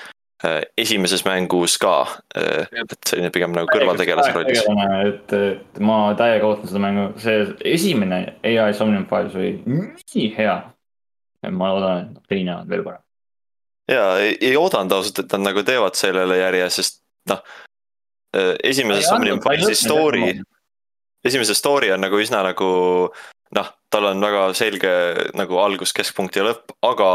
[0.76, 4.62] esimeses mängus ka, äh, et selline pigem nagu kõrvaltegelase rollis.
[5.05, 7.43] et, et ma täiega ootan seda mängu, see
[7.74, 10.57] esimene ai Somnium Files oli nii hea.
[11.51, 13.03] ma loodan, et teine on veel parem.
[13.88, 17.45] ja ei, ei oodanud ausalt, et nad nagu teevad sellele järje, sest noh.
[18.36, 20.32] Äh, esimese Somnium Filesi story,
[21.24, 22.72] esimese story on nagu üsna nagu
[23.57, 24.93] noh, tal on väga selge
[25.36, 27.11] nagu algus, keskpunkt ja lõpp, aga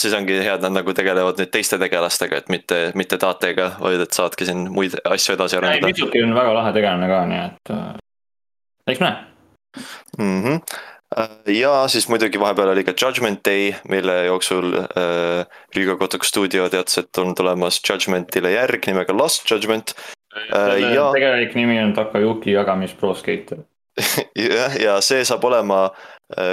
[0.00, 4.02] siis ongi hea, et nad nagu tegelevad nüüd teiste tegelastega, et mitte, mitte Tatega, vaid
[4.04, 5.92] et saadki siin muid asju edasi arendada.
[5.92, 7.86] Mitsuki on väga lahe tegelane ka, nii et äh,
[8.94, 9.14] eks näe
[10.18, 10.42] mm.
[10.42, 10.82] -hmm
[11.46, 16.98] ja siis muidugi vahepeal oli ka Judgment Day, mille jooksul äh, Ryuga Kotoku stuudio teatas,
[16.98, 19.94] et on tulemas Judgmentile järg nimega Lost Judgment
[20.34, 20.94] äh,.
[20.94, 21.12] Ja...
[21.12, 23.58] tegelik nimi on Takayuki Yagamis Pro Skater.
[24.56, 25.90] jah, ja see saab olema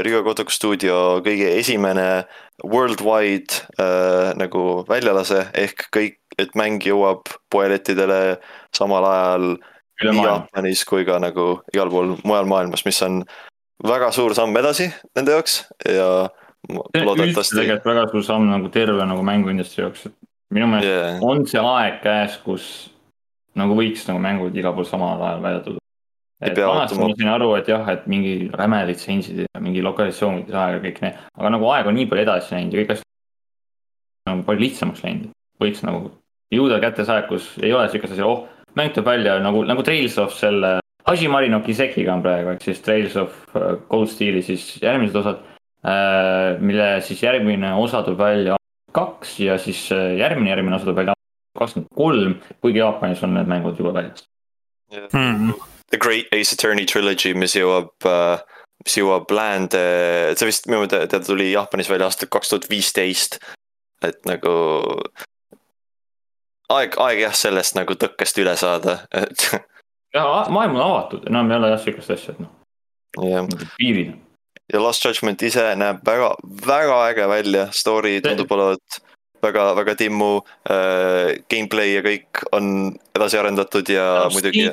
[0.02, 2.26] Rigo Kotoku stuudio kõige esimene
[2.64, 8.40] worldwide äh, nagu väljalase ehk kõik, et mäng jõuab poelettidele
[8.76, 9.48] samal ajal
[10.02, 13.22] nii Jaapanis kui ka nagu igal pool mujal maailmas, mis on
[13.86, 14.88] väga suur samm edasi
[15.18, 16.08] nende jaoks ja
[16.70, 17.58] loodetavasti.
[17.58, 20.18] tegelikult väga suur samm nagu terve nagu mänguindustry jaoks, et
[20.54, 21.22] minu meelest yeah.
[21.26, 22.66] on see aeg käes, kus
[23.58, 25.86] nagu võiks nagu mängud igal pool samal ajal välja tulla.
[26.42, 30.58] Et vanasti ma sain aru, et jah, et mingi räme litsentsid ja mingi lokalisatsioon võttis
[30.64, 34.44] aega kõik need, aga nagu aeg on nii palju edasi läinud ja kõik asjad on
[34.48, 35.30] palju lihtsamaks läinud.
[35.62, 36.12] võiks nagu
[36.52, 39.86] jõuda kätte see aeg, kus ei ole siukest asja, oh, mäng tuleb välja nagu, nagu
[39.86, 44.44] Trails of selle Hashimari no Kisekiga on praegu, ehk siis Trails of äh, Cold Steel'i
[44.46, 45.42] siis järgmised osad
[45.82, 48.56] Äh, mille siis järgmine osa tuleb välja
[48.94, 51.16] kaks ja siis äh, järgmine, järgmine osa tuleb välja
[51.58, 54.28] kakskümmend kolm, kuigi Jaapanis on need mängud juba väljas.
[55.10, 55.56] Hmm..
[55.92, 58.40] The Great Ace Attorney Trilogy, mis jõuab uh,
[58.86, 59.82] mis jõuab läände,
[60.38, 63.40] see vist minu teada tuli Jaapanis välja aastal kaks tuhat viisteist.
[64.02, 64.54] et nagu
[66.74, 69.46] aeg, aeg jah, sellest nagu tõkkest üle saada, et.
[70.16, 73.48] jah, maailm on avatud, enam ei ole jah sihukest asja, et noh.
[73.78, 74.18] piirid
[74.72, 76.34] ja Lost Judgment ise näeb väga,
[76.66, 79.02] väga äge välja, story tundub olevat
[79.44, 80.32] väga, väga timmu
[80.70, 81.42] äh,.
[81.52, 84.70] Gameplay ja kõik on edasi arendatud ja no, muidugi.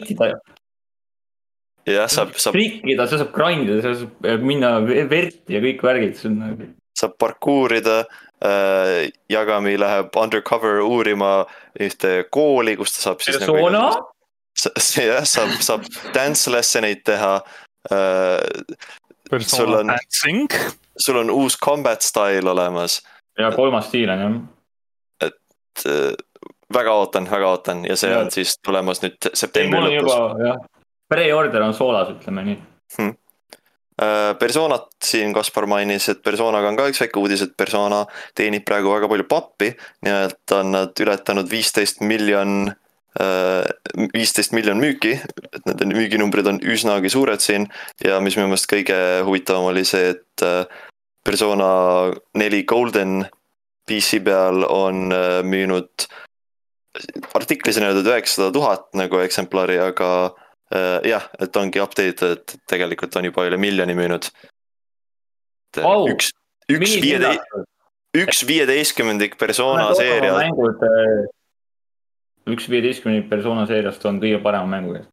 [1.94, 2.56] Jah, saab, saab.
[2.56, 6.38] trikkida, sa saab grind ida, sa saab minna verd ja kõik värgid, see on.
[6.42, 8.02] Nagu- saab parkour ida
[8.44, 9.08] äh,.
[9.30, 11.46] Yagami läheb undercover uurima
[11.80, 13.38] ühte kooli, kus ta saab siis.
[13.38, 14.06] persona nagu,.
[15.08, 17.34] jah, saab, saab dance lesson eid teha
[17.92, 18.78] äh,
[19.38, 19.92] sul on,
[20.98, 23.02] sul on uus combat style olemas.
[23.38, 24.38] ja kolmas stiil on jah.
[25.28, 26.14] et äh,
[26.74, 28.20] väga ootan, väga ootan ja see ja.
[28.20, 30.68] on siis tulemas nüüd septembri lõpus.
[31.08, 32.58] Pre-order on soolas, ütleme nii.
[32.96, 33.14] Hmm..
[33.98, 38.04] Äh, Personat siin Kaspar mainis, et Personaga on ka üks väike uudis, et Persona
[38.38, 39.72] teenib praegu väga palju pappi.
[40.04, 42.70] nimelt on nad ületanud viisteist miljon
[44.12, 45.16] viisteist miljon müüki,
[45.52, 47.66] et nende müüginumbrid on üsnagi suured siin.
[48.04, 50.64] Ja mis minu meelest kõige huvitavam oli see, et äh,
[51.26, 51.68] Persona
[52.38, 53.24] neli Golden
[53.88, 56.08] PC peal on äh, müünud
[57.38, 60.47] artiklis on öeldud üheksasada tuhat nagu eksemplari, aga äh,
[61.08, 64.28] jah, et ongi update, et tegelikult on juba üle miljoni müünud
[65.80, 66.04] oh,.
[66.12, 66.28] üks,
[66.68, 67.56] üks viieteist,
[68.18, 70.34] üks viieteistkümnendik persona seeria.
[70.42, 70.84] mängud
[72.48, 75.08] üks viieteistkümne persona seeriast on kõige parema mängu käes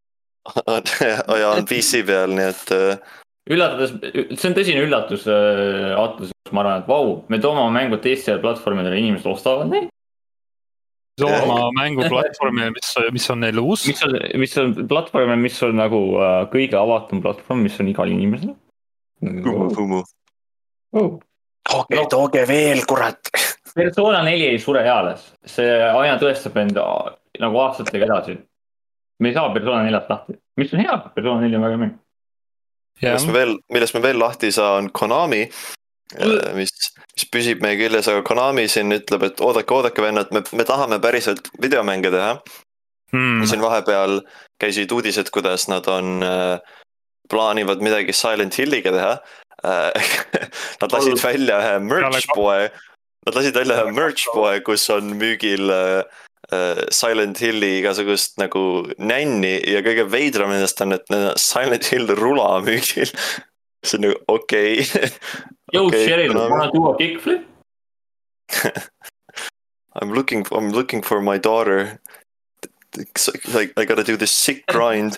[1.42, 2.74] ja on PC peal, nii et.
[2.76, 3.16] Äh,
[3.50, 3.96] üllatades,
[4.38, 8.42] see on tõsine üllatus äh, Atlas, ma arvan, et vau, me toome oma mängud teistele
[8.44, 9.90] platvormidele, inimesed ostavad neid.
[11.24, 13.86] Oma mänguplatvormi, mis, mis on neil uus.
[13.88, 18.12] mis on, mis on platvorm, mis on nagu äh, kõige avatum platvorm, mis on igal
[18.12, 18.56] inimesel.
[20.96, 23.32] tooge, tooge veel, kurat.
[23.76, 26.78] Persona neli ei sure eales, see aina tõestab end
[27.42, 28.38] nagu aastatega edasi.
[29.20, 31.98] me ei saa Persona neljast lahti, mis on hea, Persona neli on väga mäng.
[33.02, 35.50] millest me veel, millest me veel lahti ei saa, on Konami.
[36.14, 36.72] Äh, mis,
[37.16, 41.02] mis püsib meie küljes, aga Konami siin ütleb, et oodake, oodake vennad, me, me tahame
[41.04, 42.38] päriselt videomänge teha.
[43.14, 43.46] Hmm..
[43.48, 44.18] siin vahepeal
[44.60, 46.58] käisid uudised, kuidas nad on äh,,
[47.32, 49.14] plaanivad midagi Silent Hilliga teha.
[49.64, 50.10] Äh,
[50.82, 52.68] Nad lasid välja ühe merch poe,
[53.26, 56.02] nad lasid välja ühe merch poe, kus on müügil äh,
[56.52, 61.10] Äh, Silent Hilli igasugust nagu nänni ja kõige veidram nendest on, et
[61.42, 63.10] Silent Hill rula müügil.
[63.86, 65.10] see on nagu okei okay.
[65.74, 67.44] Yo okay, Cheryl, wanna do a kickflip
[69.96, 72.02] I m looking, I m looking for my daughter.
[73.54, 75.18] Like I gotta do this sick grind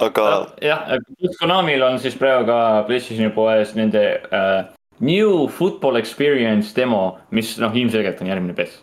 [0.00, 0.54] aga.
[0.62, 0.98] jah,
[1.40, 4.64] Konamil on siis praegu ka PlayStationi poes nende uh,
[5.02, 8.80] New Football Experience demo, mis noh, ilmselgelt on järgmine PES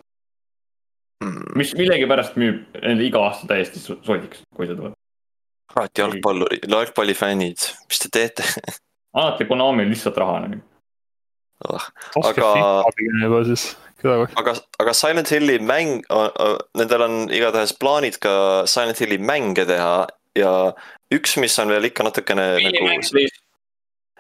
[1.24, 1.52] mm..
[1.60, 4.96] mis millegipärast müüb nende iga aasta täiesti sodiks, kui see tuleb.
[5.76, 8.46] Alati jalgpalluri, jalgpallifännid, mis te teete?
[9.20, 10.62] Alati Konamil lihtsalt raha nagu.
[11.68, 11.86] Oh,.
[12.24, 12.50] aga,
[14.40, 16.06] aga, aga Silent Hilli mäng,
[16.80, 20.08] nendel on igatahes plaanid ka Silent Hilli mänge teha
[20.40, 20.54] ja
[21.12, 22.94] üks, mis on veel ikka natukene nagu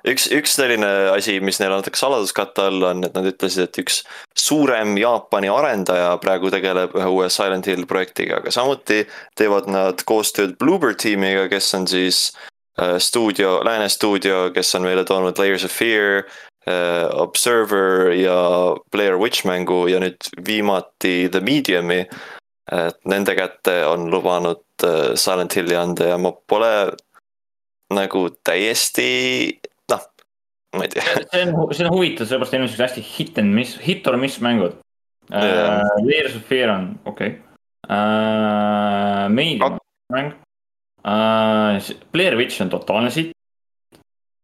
[0.07, 3.79] üks, üks selline asi, mis neil on natuke saladuskatte all on, et nad ütlesid, et
[3.81, 4.01] üks
[4.37, 9.03] suurem Jaapani arendaja praegu tegeleb ühe uue Silent Hill projektiga, aga samuti
[9.39, 12.29] teevad nad koostööd Bluebird tiimiga, kes on siis
[12.79, 18.39] äh, stuudio, lääne stuudio, kes on meile toonud Layers of Fear äh,, Observer ja
[18.91, 22.05] Blair Witch mängu ja nüüd viimati The Medium'i.
[22.69, 26.91] et nende kätte on lubanud äh, Silent Hilli anda ja ma pole
[27.89, 29.09] nagu täiesti
[30.77, 31.05] ma ei tea.
[31.31, 34.17] see on, see on huvitav, sellepärast neil on siuksed hästi hit and miss, hit or
[34.21, 34.77] miss mängud
[35.31, 35.81] yeah..
[35.81, 37.41] Uh, Layers of Fear on okei okay.
[37.89, 39.27] uh,.
[39.33, 39.79] Medium
[40.13, 40.33] mäng
[41.03, 41.91] uh,.
[42.13, 43.33] Blair Witch on totaalne sitt.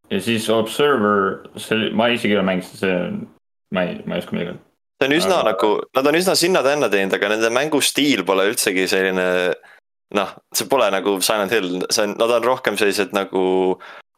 [0.09, 2.97] ja siis Observer, see, ma isegi ei ole mänginud, see,
[3.73, 4.65] ma ei, ma ei oska midagi öelda
[4.95, 5.51] see on üsna aga...
[5.51, 9.27] nagu, nad on üsna sinna-tänna teinud, aga nende mängustiil pole üldsegi selline.
[10.15, 13.41] noh, see pole nagu Silent Hill, see on, nad on rohkem sellised nagu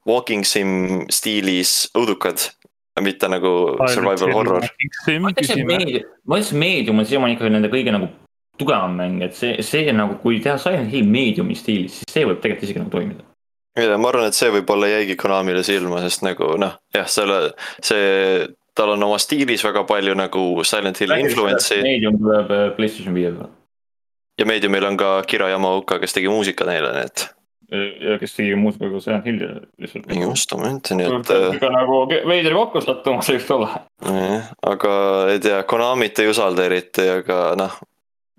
[0.08, 2.52] walking sim stiilis õudukad.
[2.98, 4.64] mitte nagu survival horror.
[5.22, 8.10] ma ütleks, et meedium, ma ütleks, meedium on siiamaani ikkagi nende kõige nagu
[8.58, 12.42] tugevam mäng, et see, see nagu, kui teha Silent Hill meediumi stiilis, siis see võib
[12.42, 13.28] tegelikult isegi nagu toimida
[13.78, 17.52] ja ma arvan, et see võib-olla jäigi Konamile silma, sest nagu noh, jah, selle,
[17.86, 18.48] see
[18.78, 21.82] tal on oma stiilis väga palju nagu Silent Hill influence'i.
[21.86, 23.50] Medium tuleb äh, PlayStation viie peale.
[24.38, 27.26] ja Mediumil on ka Kira Yamaoka, kes tegi muusika neile, nii et.
[27.72, 29.48] Ja kes tegi muusika ka Silent Hilli
[29.82, 30.08] lihtsalt.
[30.22, 31.32] just, moment, nii et.
[31.58, 33.84] ikka nagu veider kokku sattumas, võiks olla.
[34.08, 34.94] jah, aga
[35.34, 37.76] ei tea, Konamit ei usalda eriti, aga noh.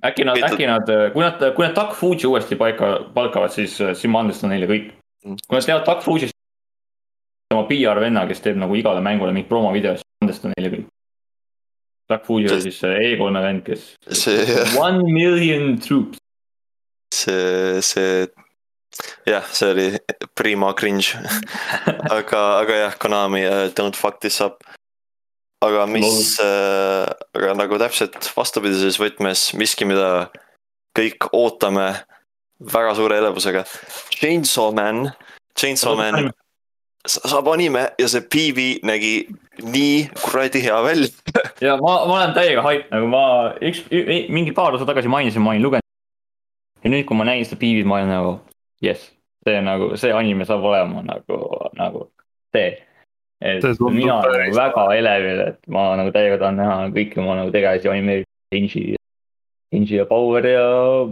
[0.05, 4.09] äkki nad, äkki nad, kui nad, kui nad Duck Fuji uuesti paika, palkavad, siis, siis
[4.13, 4.93] ma andestan neile kõik.
[5.27, 5.41] Mm.
[5.45, 6.37] kui nad teevad Duck Fujist
[7.53, 10.89] oma PR venna, kes teeb nagu igale mängule mingeid promovideosid andestan neile kõik.
[12.09, 13.89] Black Fuji oli siis see E3-e vend, kes.
[14.17, 14.61] see.
[14.81, 16.17] One million troops.
[17.13, 18.29] see, see
[19.29, 19.87] jah, see oli
[20.35, 21.19] prima cringe
[22.19, 24.65] aga, aga jah, Konami uh, don't fuck this up.
[25.65, 30.29] aga mis uh,, aga nagu täpselt vastupidises võtmes miski, mida
[30.99, 31.93] kõik ootame
[32.59, 33.63] väga suure elevusega.
[34.19, 35.13] Chainsaw Man,
[35.55, 36.33] Chainsaw Man
[37.09, 39.13] saab anime ja see PV nägi
[39.63, 41.09] nii kuradi hea välja
[41.67, 43.23] ja ma, ma olen täiega hype, nagu ma
[43.65, 43.85] üks,
[44.35, 45.87] mingi paar osa tagasi mainisin, ma olin lugenud.
[46.85, 48.35] ja nüüd, kui ma nägin seda PV-d, ma olin nagu
[48.85, 49.11] jess,
[49.47, 51.41] see nagu, see anime saab olema nagu,
[51.79, 52.05] nagu
[52.55, 52.77] see.
[53.41, 57.39] et see mina olen nagu väga elevil, et ma nagu täiega tahan näha kõiki oma
[57.43, 58.97] nagu tegelasi animeerida, Inji.
[59.77, 60.65] Inji ja Power ja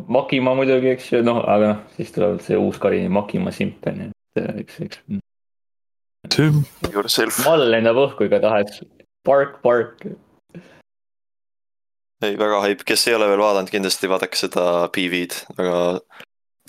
[0.08, 4.06] Makima muidugi, eks ju, noh, aga noh, siis tuleb see uus Karini Makima simp on
[4.06, 5.02] ju, et eks, eks
[7.44, 8.80] mall lendab õhku igatahes,
[9.26, 10.06] park, park.
[12.24, 14.64] ei, väga haip, kes ei ole veel vaadanud, kindlasti vaadake seda
[14.94, 15.76] PV-d, väga.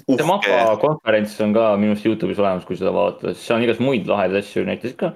[0.05, 3.65] See MAPA konverents on ka minu arust Youtube'is olemas, kui seda vaadata, siis seal on
[3.67, 5.13] igast muid lahedaid asju näitasid ka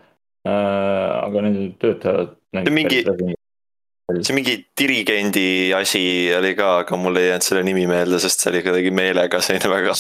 [0.47, 1.21] äh,.
[1.27, 2.33] aga need töötajad.
[2.57, 3.03] see mingi,
[4.21, 6.03] see mingi dirigendi asi
[6.37, 9.71] oli ka, aga mul ei jäänud selle nimi meelde, sest see oli kuidagi meelega selline
[9.75, 9.95] väga,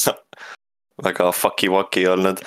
[1.09, 2.43] väga fucky-wucky olnud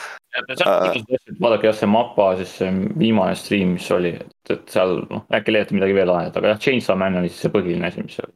[1.41, 5.55] vaadake jah, see mapa, siis see viimane stream, mis oli, et, et seal noh, äkki
[5.55, 8.33] leiate midagi veel lahedat, aga jah, Chainsaw Man oli siis see põhiline asi, mis seal.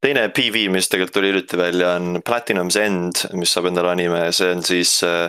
[0.00, 4.50] Teine PV, mis tegelikult tuli hiljuti välja, on Platinum's End, mis saab endale anime, see
[4.54, 5.28] on siis äh,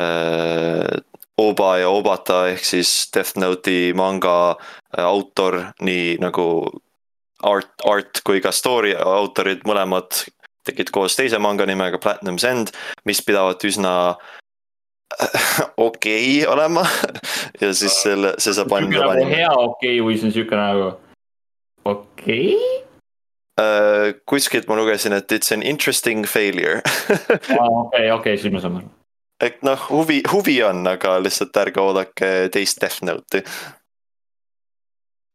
[0.00, 1.00] äh,
[1.38, 6.48] Oba ja Obata ehk siis Death Note'i manga äh, autor, nii nagu
[7.46, 10.24] art, art kui ka story autorid mõlemad
[10.66, 12.74] tegid koos teise manga nimega Platinum's End,
[13.08, 13.92] mis pidavat üsna
[15.76, 16.84] okei okay olema
[17.62, 19.06] ja siis selle, see saab anda.
[19.12, 20.90] nagu hea okei okay, või see on siuke nagu
[21.84, 22.87] okei okay?
[23.58, 24.12] Uh,?
[24.28, 26.82] kuskilt ma lugesin, et it's an interesting failure
[27.84, 28.90] okei, okei, siis ma saan aru.
[29.44, 33.44] et noh, huvi, huvi on, aga lihtsalt ärge oodake teist Death Note'i.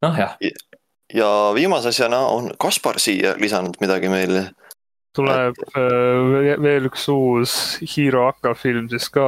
[0.05, 0.37] noh, jah.
[1.13, 4.49] ja viimase asjana on Kaspar siia lisanud midagi meile
[5.13, 7.53] tuleb äh, veel üks uus
[7.85, 9.27] Hero Aka film siis ka.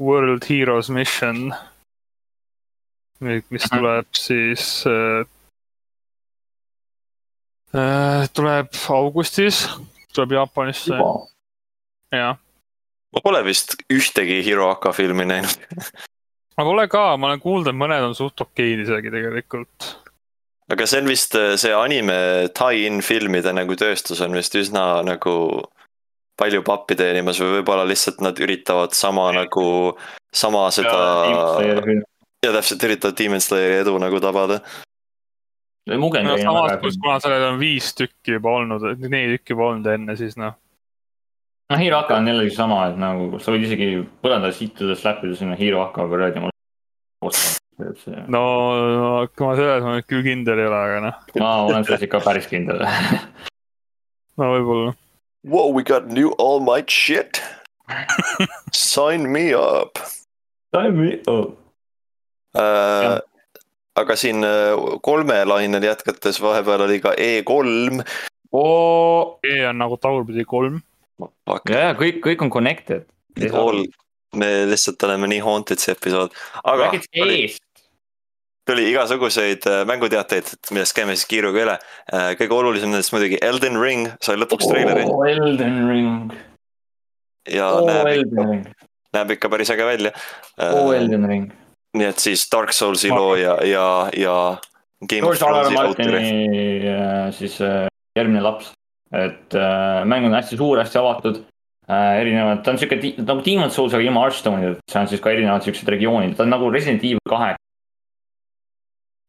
[0.00, 1.52] World Heroes Mission.
[3.22, 5.26] mis tuleb siis äh
[8.36, 9.62] tuleb augustis,
[10.12, 10.98] tuleb Jaapanisse.
[12.12, 12.36] jah.
[13.12, 15.66] ma pole vist ühtegi Hero Aka filmi näinud
[16.58, 19.92] ma pole ka, ma olen kuulnud, et mõned on suht okeid isegi tegelikult
[20.72, 22.18] aga see on vist see anime
[22.56, 25.36] tie-in filmide nagu tööstus on vist üsna nagu
[26.38, 29.66] palju pappi teenimas või võib-olla lihtsalt nad üritavad sama nagu,
[30.34, 31.60] sama seda.
[32.42, 34.60] ja täpselt üritavad Demon Slayeri edu nagu tabada.
[35.90, 40.16] No samas, kus kuna sellel on viis tükki juba olnud, neli tükki juba olnud enne,
[40.18, 40.54] siis noh.
[41.72, 43.88] noh, Hero Aka on jällegi sama, et nagu sa võid isegi
[44.22, 46.44] põrandal sittudes läppida sinna Hero Aka kuradi
[48.30, 48.44] no,
[48.98, 51.24] no ma selles ma nüüd küll kindel ei ole, aga noh.
[51.42, 52.84] ma olen selles ikka päris kindel
[54.38, 54.94] no võib-olla.
[55.42, 57.42] Whoa, we got new all might shit
[58.72, 59.98] Sign me up.
[60.72, 61.58] Sign me up
[62.54, 63.20] äh,.
[64.00, 68.04] Aga siin äh, kolme lainel jätkates vahepeal oli ka E3
[68.52, 69.38] oh..
[69.44, 70.80] E on nagu tagurpidi kolm.
[71.68, 73.04] ja, ja kõik, kõik on connected.
[73.52, 73.84] All,
[74.36, 76.92] me lihtsalt oleme nii haunted see episood, aga.
[76.96, 77.62] eest
[78.68, 81.78] tuli igasuguseid äh, mänguteateid, millest käime siis kiiruga üle.
[82.12, 85.24] Äh, kõige olulisem nendest muidugi Elden Ring sai lõpuks treileri oh,.
[85.26, 86.36] Elden Ring.
[87.50, 88.46] ja oh, näeb, ikka,
[89.18, 90.92] näeb ikka päris äge välja oh,.
[90.94, 91.50] Elden Ring.
[91.98, 93.86] Nii et siis Dark Soulsi looja ja,
[94.16, 94.36] ja.
[95.08, 95.56] George R.
[95.66, 95.72] R.
[95.74, 96.92] Martini
[97.36, 97.58] siis
[98.16, 98.72] järgmine laps,
[99.12, 101.40] et äh, mäng on hästi suur, hästi avatud
[101.88, 102.20] äh,.
[102.20, 105.64] erinevad, ta on sihuke nagu Demon's Souls, aga ilma Hearthstone'ida, see on siis ka erinevad
[105.66, 107.54] siuksed regioonid, ta on nagu Resident Evil kahe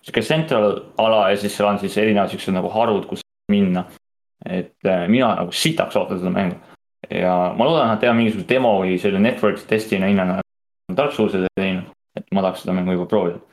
[0.04, 3.86] sihuke central ala ja siis seal on siis erinevad siuksed nagu harud, kus minna.
[4.44, 6.60] et äh, mina nagu sitaks ootan seda mängu.
[7.10, 10.42] ja ma loodan, et nad teevad mingisuguse demo või selle network test'ina hinnana
[10.92, 11.48] Dark Souls'ile
[12.24, 13.44] et ma tahaks seda mängu juba proovida.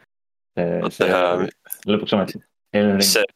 [1.90, 2.40] lõpuks ometi.
[2.74, 3.26] mis see,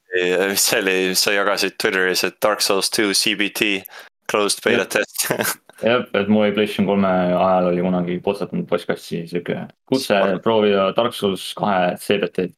[0.48, 3.85] mis see oli, sa jagasid Twitteris, et Dark Souls two CBT
[4.31, 5.28] closed beta test.
[5.85, 11.48] Jah, et mu PlayStation kolme ajal oli kunagi potsatanud postkasti sihuke kutse proovida Dark Souls
[11.59, 12.55] kahe CBT-d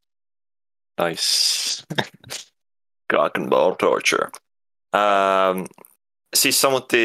[0.99, 1.85] Nice.
[3.09, 4.31] Dragon Ball Torture.
[4.93, 5.67] Ähm,.
[6.43, 7.03] Siis samuti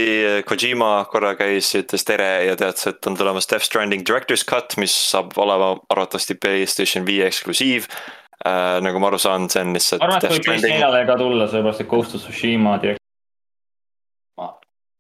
[0.48, 4.94] Kojima korra käis, ütles tere ja teatas, et on tulemas Death Stranding Director's Cut, mis
[5.12, 7.88] saab olema arvatavasti Playstation viie eksklusiiv
[8.46, 8.80] äh,.
[8.84, 10.06] nagu ma aru saan, see on lihtsalt.
[10.06, 13.00] arvan, et võib PS4-le ka tulla, sellepärast et Ghost of Tsushima direkt-.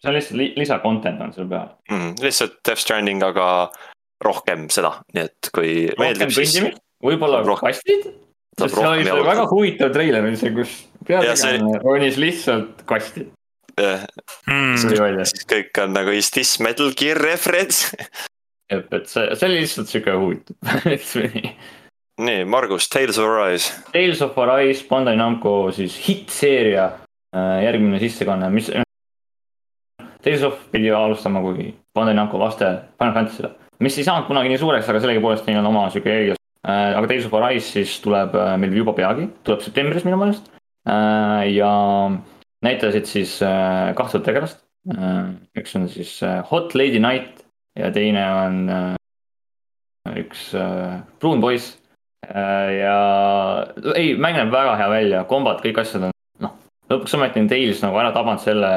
[0.01, 2.15] see on lihtsalt li lisa content on seal peal mm,.
[2.23, 3.47] lihtsalt Death Stranding, aga
[4.21, 6.59] rohkem seda, nii et kui meeldib, siis.
[7.01, 8.11] võib-olla kastid
[8.59, 10.73] sest see oli see väga huvitav treiler oli see, kus
[11.07, 13.27] peategelane ronis lihtsalt kasti.
[13.81, 14.05] Jah,
[14.47, 14.77] hmm.
[15.27, 17.91] siis kõik on nagu is this Metal Gear reference
[18.73, 20.55] et, et see, see oli lihtsalt sihuke huvitav
[22.27, 23.71] nii, Margus, Tales of Arise.
[23.93, 26.85] Tales of Arise, Bandai Namco siis hittseeria
[27.33, 28.69] äh, järgmine sissekanne, mis.
[30.21, 32.67] Tales of pidi alustama kui Bandai Namco vaste
[32.99, 36.41] Final Fantasy'le, mis ei saanud kunagi nii suureks, aga sellegipoolest neil on oma sihuke eelis
[36.61, 40.45] Äh, aga Tales of Arise siis tuleb äh, meil juba peagi, tuleb septembris minu meelest.
[40.85, 41.71] Äh, ja
[42.65, 43.37] näitasid siis
[43.97, 44.61] kahte tegelast.
[45.57, 46.19] üks on siis
[46.51, 47.43] Hot Lady Night
[47.77, 48.57] ja teine on
[50.17, 50.49] üks
[51.19, 51.77] pruun poiss.
[52.31, 52.95] ja
[53.95, 56.57] ei, mäng näeb väga hea välja, kombad, kõik asjad on noh,
[56.89, 58.71] lõpuks ometi on Tales nagu ära tabanud selle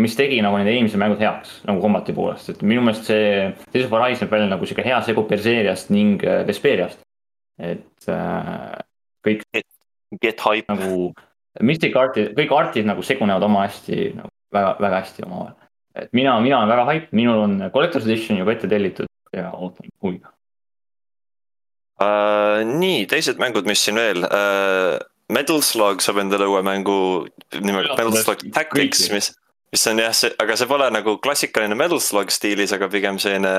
[0.00, 3.86] mis tegi nagu need eelmised mängud heaks nagu kombati poolest, et minu meelest see Tales
[3.88, 7.00] of Arise näeb välja nagu sihuke hea segu Berseeriast ning Vesperiast
[7.60, 8.78] et äh,
[9.26, 9.44] kõik.
[10.20, 10.66] Get hype.
[10.66, 11.12] nagu
[11.58, 15.56] Mystic Artid, kõik artid nagu segunevad oma hästi nagu väga, väga hästi omavahel.
[15.98, 19.90] et mina, mina olen väga hype, minul on Collector's Edition juba ette tellitud ja ootan
[20.02, 20.30] huviga
[22.00, 22.62] uh,.
[22.66, 24.98] nii, teised mängud, mis siin veel uh,.
[25.30, 26.96] Metal Slug saab endale uue mängu
[27.54, 29.30] nimega Metal Slug Tactics, mis,
[29.70, 33.52] mis on jah, see, aga see pole nagu klassikaline Metal Slug stiilis, aga pigem selline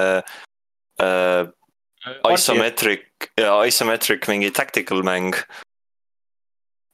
[1.00, 1.48] uh,
[2.32, 5.36] Isometric ja isometric mingi tactical mäng.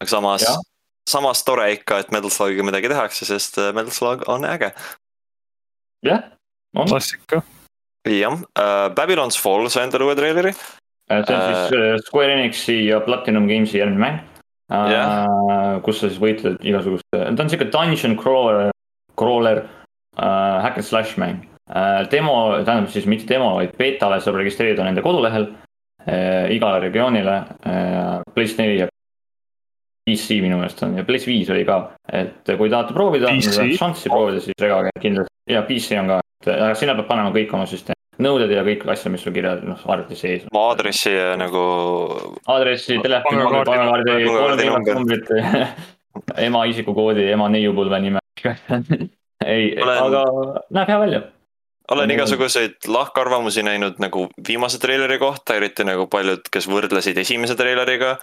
[0.01, 0.45] aga samas,
[1.07, 4.71] samas tore ikka, et Metal Slugiga midagi tehakse, sest äh, Metal Slug on äge.
[6.05, 6.23] jah,
[6.75, 6.87] on.
[6.87, 7.41] klassika.
[8.07, 10.53] jah uh,, Babylon's Fall sai endale uue treileri.
[11.09, 14.23] Äh, see on uh, siis Square Enixi ja Platinum Games'i järgmine mäng
[14.71, 14.87] uh,.
[14.91, 15.81] Yeah.
[15.83, 18.73] kus sa siis võitled igasuguste, ta on siuke dungeon crawler,
[19.19, 24.37] crawler uh, hack and slash mäng Äh, demo, tähendab siis mitte demo, vaid betale saab
[24.39, 25.49] registreerida nende kodulehel
[26.05, 27.33] äh, igale regioonile
[27.67, 28.21] äh,.
[28.31, 28.87] PlayStation neli ja
[30.07, 31.81] PC minu meelest on ja PlayStation viis oli ka,
[32.15, 36.73] et kui tahate proovida, šanssi proovida, siis regage kindlasti ja PC on ka, et aga
[36.79, 40.17] sinna peab panema kõik oma süsteemi nõuded ja kõik asjad, mis sul kirjas, noh arvuti
[40.17, 40.47] sees.
[40.53, 41.61] aadressi ja nagu.
[42.49, 45.31] aadressi, telefoni, pangakaardi, kolm numbrit.
[46.47, 48.21] Ema isikukoodi, ema neiupõlve nime.
[49.45, 50.21] Ei Olen..., aga
[50.73, 51.19] näeb hea välja.
[51.93, 58.15] olen igasuguseid lahkarvamusi näinud nagu viimase treileri kohta, eriti nagu paljud, kes võrdlesid esimese treileriga.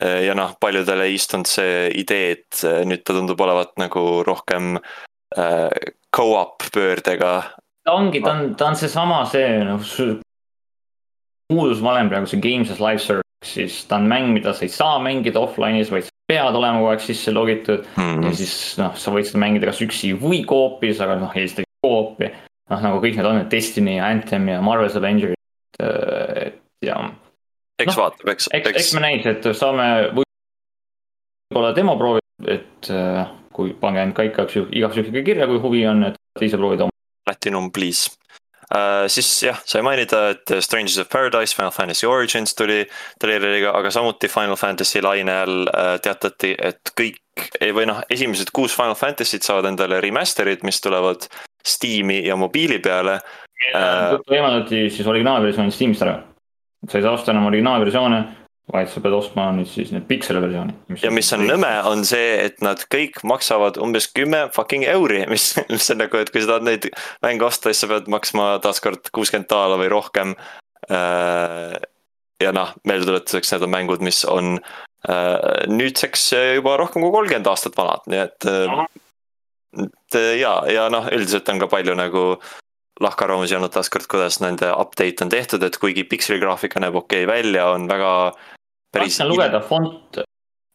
[0.00, 4.76] Ja noh, paljudele ei istunud see idee, et nüüd ta tundub olevat nagu rohkem
[5.36, 5.68] äh,
[6.16, 7.32] co-op pöördega.
[7.84, 9.82] ta ongi, ta on, ta on seesama, see noh,
[11.50, 15.00] muudusvalem praegu see Games as live service, siis ta on mäng, mida sa ei saa
[15.02, 18.04] mängida offline'is, vaid sa pead olema kogu aeg sisse logitud mm.
[18.04, 18.28] -hmm.
[18.28, 22.30] ja siis noh, sa võid seda mängida kas üksi või koopis, aga noh, eelistades koopi
[22.70, 25.36] noh, nagu kõik need on, Destiny ja Anthem ja Marvel's Avengers,
[25.80, 27.00] et ja.
[27.84, 33.20] Eks no, vaatab, eks, eks, eks me näis, et saame võib-olla demo proovida, et äh,
[33.56, 36.60] kui pange end ka igaks juhuks, igaks juhuks ikka kirja, kui huvi on, et ise
[36.60, 36.88] proovida.
[37.26, 38.10] Platinum, please
[38.74, 39.08] uh,.
[39.10, 42.84] siis jah, sai mainida, et Strangers of Paradise, Final Fantasy Origins tuli
[43.20, 47.18] treileri,ga, aga samuti Final Fantasy laine all uh, teatati, et kõik
[47.74, 51.26] või noh, esimesed kuus Final Fantasy't saavad endale remaster'id, mis tulevad
[51.66, 53.20] Steam'i ja mobiili peale.
[54.28, 56.18] võimaldati siis originaalversiooni Steamist ära.
[56.88, 58.20] Sa ei saa osta enam originaalversioone,
[58.70, 61.00] vaid sa pead ostma nüüd siis need pikseli versioonid.
[61.02, 65.52] ja mis on nõme, on see, et nad kõik maksavad umbes kümme fucking euri, mis,
[65.72, 66.88] mis on nagu, et kui sa tahad neid
[67.24, 70.36] mänge osta, siis sa pead maksma taaskord kuuskümmend daala või rohkem.
[70.90, 71.76] Äh,
[72.40, 77.76] ja noh, meeldetuletuseks need on mängud, mis on äh, nüüdseks juba rohkem kui kolmkümmend aastat
[77.76, 78.50] vanad, nii et.
[79.84, 82.24] et ja, ja noh, üldiselt on ka palju nagu
[83.00, 87.68] lahkarvamusi olnud taaskord, kuidas nende update on tehtud, et kuigi pikseligraafika näeb okei okay välja,
[87.74, 88.10] on väga
[88.92, 89.14] päris.
[89.14, 90.20] raske on lugeda, font.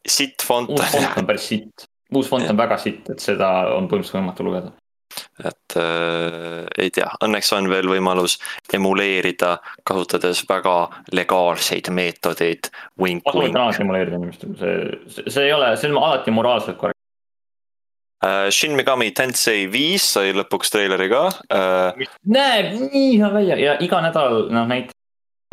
[0.07, 0.69] sitt font.
[0.69, 4.47] uus font on päris sitt, uus font on väga sitt, et seda on põhimõtteliselt võimatu
[4.47, 4.73] lugeda.
[5.45, 8.39] et äh, ei tea, õnneks on veel võimalus
[8.73, 9.57] emuleerida,
[9.87, 10.75] kasutades väga
[11.13, 12.71] legaalseid meetodeid.
[12.99, 16.94] ma soovitan alati emuleerida inimestel, see, see ei ole, see on alati moraalselt korrektne.
[18.49, 21.23] Shin Megami Tensei viis sai lõpuks treileri ka.
[21.49, 22.05] Uh....
[22.25, 23.57] näeb nii hea välja.
[23.61, 24.93] Ja iga nädal noh näitab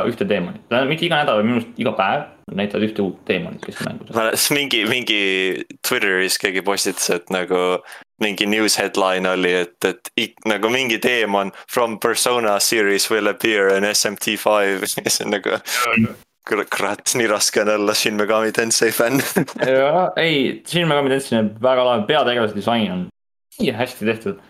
[0.09, 4.49] ühte teemonit, mitte iga nädal, minu arust iga päev näitavad ühte uut teemonit, kes mängus.
[4.51, 5.21] mingi, mingi
[5.87, 7.79] Twitteris keegi postitas, et nagu
[8.23, 10.11] mingi news headline oli, et, et
[10.49, 15.59] nagu mingi teemon from persona series will appear in SMT five, see on nagu
[16.47, 19.21] kurat, nii raske on olla Shin Megami Tensei fänn
[19.79, 23.05] jaa, ei, Shin Megami Tensei on väga lahe, peategelase disain on
[23.59, 24.41] nii hästi tehtud.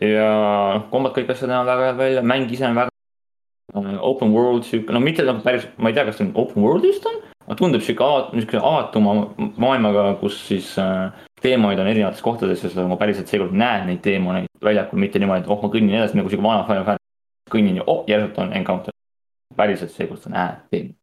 [0.00, 0.28] ja
[0.90, 2.90] kombad, kõik asjad näevad väga head välja, mäng ise on väga
[3.74, 6.62] uh, open world sihuke, no mitte nagu päris, ma ei tea, kas ta on open
[6.62, 9.16] world vist on, aga tundub sihuke avat-, niisugune avatuma
[9.62, 11.10] maailmaga, kus siis uh,
[11.42, 15.46] teemaid on erinevates kohtades ja sa nagu päriselt seekord näed neid teemaid väljakul, mitte niimoodi,
[15.46, 17.02] et oh, ma kõnnin edasi nagu sihuke vana Fantasy.
[17.50, 18.94] kõnnin ja oh, järsult on encounter.
[19.56, 20.98] päriselt seekord sa näed teemaid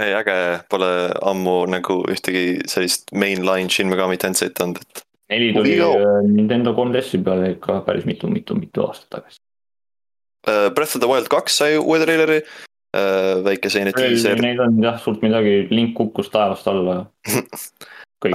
[0.00, 0.36] ei, äge,
[0.72, 0.88] pole
[1.26, 5.04] ammu nagu ühtegi sellist mainline Shin Megami Tenseit olnud, et.
[5.32, 9.40] neli tuli uh, Nintendo 3DS-i peale ikka päris mitu-mitu-mitu aastat tagasi
[10.48, 10.68] uh,.
[10.74, 14.40] Breath of the Wild kaks sai uue treileri uh,, väike selline diiser.
[14.42, 17.02] Neil on jah, suurt midagi, link kukkus taevast alla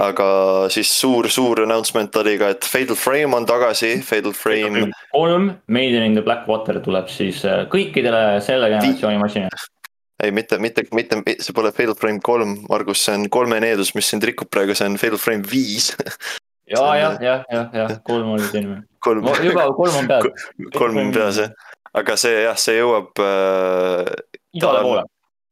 [0.02, 0.28] aga
[0.74, 4.88] siis suur-suur announcement oli ka, et Fatal Frame on tagasi, Fatal Frame.
[5.12, 9.75] kolm, Made in the Black Water tuleb siis kõikidele selle generatsiooni masinatele
[10.22, 14.08] ei, mitte, mitte, mitte, see pole Fatal Frame kolm, Margus, see on kolme needus, mis
[14.10, 15.92] sind rikub praegu, see on Fatal Frame viis
[16.72, 18.82] ja, jah, jah, jah, jah, kolm oli teine.
[19.04, 20.48] kolm juba kolm on peas.
[20.76, 21.52] kolm on peas jah,
[21.94, 24.10] aga see jah, see jõuab äh,.
[24.56, 25.04] igale poole.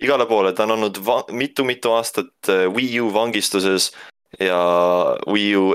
[0.03, 1.01] igale poole, ta on olnud
[1.32, 3.93] mitu-mitu aastat äh, Wii U vangistuses
[4.41, 4.59] ja
[5.31, 5.69] Wii U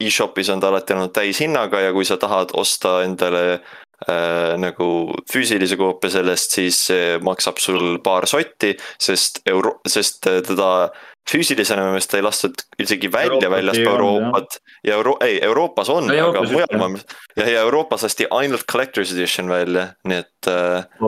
[0.00, 3.60] e-shop'is on ta alati olnud täishinnaga ja kui sa tahad osta endale
[4.06, 4.88] äh, nagu
[5.32, 10.90] füüsilise koopia sellest, siis see maksab sul paar sotti, sest euro-, sest äh, teda
[11.28, 14.60] füüsilisena minu meelest ei lastud isegi välja väljaspool Euroopat.
[14.86, 17.04] ja Euro-, ei Euroopas on, aga mujal maailmas
[17.36, 21.04] ja, ja Euroopas lasti ainult collector's edition välja, nii et äh,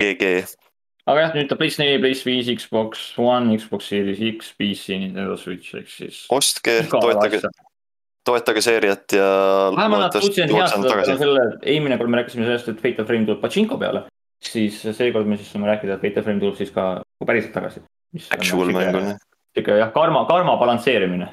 [0.00, 0.32] GG.
[1.06, 5.36] aga jah, nüüd ta PlayStation neli, PlayStation viis, Xbox One, Xbox Series X, PC, Nintendo
[5.40, 6.24] Switch ehk siis.
[6.32, 7.44] ostke, toetage,
[8.24, 9.28] toetage seeriat ja.
[9.76, 14.04] vähemalt suutsid heastada selle, eelmine kord me rääkisime sellest, et Fatal Frame tuleb Pachinko peale.
[14.42, 16.86] siis seekord me siis saame rääkida, et Fatal Frame tuleb siis ka
[17.26, 17.82] päriselt tagasi.
[18.34, 19.18] Actual mäng on jah.
[19.56, 21.28] sihuke jah, karma, karma balansseerimine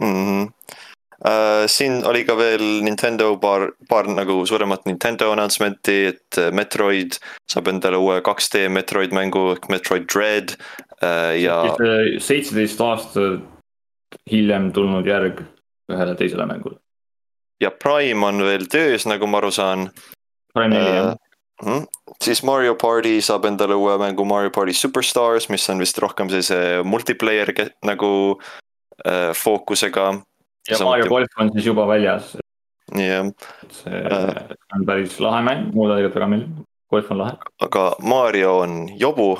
[0.00, 0.12] mm.
[0.12, 0.52] -hmm.
[1.16, 7.16] Uh, siin oli ka veel Nintendo paar, paar nagu suuremat Nintendo announcement'i, et Metroid
[7.48, 10.52] saab endale uue 2D Metroid mängu ehk Metroid Dread
[11.00, 11.56] uh, ja.
[12.20, 13.40] seitseteist aastat
[14.30, 15.40] hiljem tulnud järg
[15.92, 16.78] ühele teisele mängule.
[17.60, 19.90] ja Prime on veel töös, nagu ma aru saan.
[20.54, 21.14] Prime neli jah
[21.64, 21.86] mm,.
[22.24, 26.82] siis Mario party saab endale uue mängu Mario party Superstars, mis on vist rohkem sellise
[26.84, 27.52] multiplayer
[27.84, 28.10] nagu
[29.06, 30.12] äh, fookusega.
[30.70, 32.36] ja Mario Golf on siis juba väljas.
[32.94, 33.32] jah.
[33.70, 37.36] see äh, on päris lahe mäng, mulle tegelikult väga meeldib, golf on lahe.
[37.60, 39.34] aga Mario on jobu,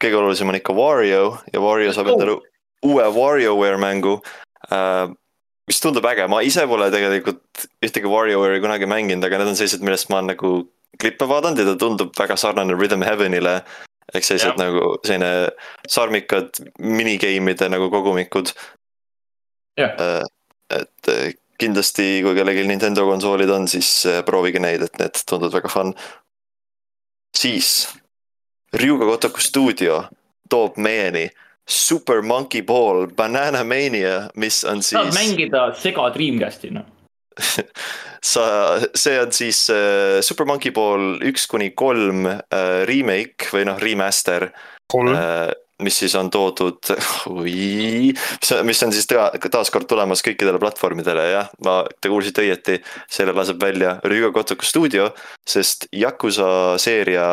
[0.00, 2.46] kõige olulisem on ikka Wario ja Wario saab endale oh.
[2.82, 4.20] uue WarioWare mängu
[4.72, 5.08] äh,
[5.68, 9.84] mis tundub äge, ma ise pole tegelikult ühtegi Warrior'i kunagi mänginud, aga need on sellised,
[9.86, 10.52] millest ma olen nagu
[11.00, 13.60] klippe vaadanud ja ta tundub väga sarnane Rhythm Heaven'ile.
[14.10, 14.58] ehk sellised ja.
[14.58, 15.50] nagu selline
[15.88, 18.50] sarmikad minigame'ide nagu kogumikud.
[19.78, 20.24] Äh,
[20.70, 25.60] et äh, kindlasti, kui kellelgi Nintendo konsoolid on, siis äh, proovige neid, et need tunduvad
[25.60, 25.94] väga fun.
[27.36, 27.88] siis,
[28.74, 30.02] Ryuga Gotoku stuudio
[30.50, 31.28] toob meieni
[31.70, 34.98] Super Monkey Ball Banana Mania, mis on siis.
[34.98, 36.88] saad mängida sega Dreamcasti noh
[38.32, 38.44] sa,
[38.94, 44.50] see on siis uh, Super Monkey Ball üks kuni kolm uh, remake või noh, remaster.
[44.90, 45.48] kolm uh,.
[45.80, 46.90] mis siis on toodud,
[48.68, 52.76] mis on siis taaskord tulemas kõikidele platvormidele, jah, ma, te kuulsite õieti,
[53.08, 55.08] selle laseb välja Rügo Kotuku stuudio,
[55.48, 57.30] sest Yakuza seeria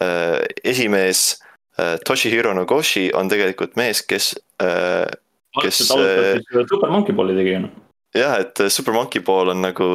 [0.00, 1.39] äh, esimees äh,
[2.06, 4.32] Toshihiro Nogoshi on tegelikult mees, kes
[4.62, 5.06] äh,,
[5.62, 5.82] kes.
[5.90, 7.62] Äh, Super Monkey Balli tegija.
[8.14, 9.92] jah, et Super Monkey Ball on nagu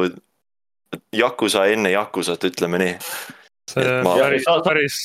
[1.12, 2.96] Yakuza enne Yakuzat, ütleme nii.
[3.70, 4.16] see ma...
[4.22, 4.98] päris, päris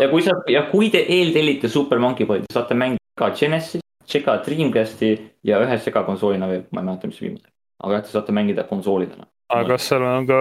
[0.00, 4.38] ja kui sa ja kui te eeltellite Super Monkey Balli, saate mängida ka Genesis, Sega
[4.44, 5.12] Dreamcasti
[5.46, 7.48] ja ühe segakonsoolina veel, ma ei mäleta, mis viimane.
[7.82, 9.26] aga jah, te saate mängida konsoolidena.
[9.48, 10.40] aga kas seal on ka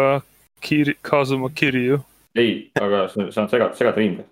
[0.61, 2.01] Kiri, Kazuma Kirju?
[2.35, 4.29] Ei, aga see on sega, sega Dreamcast.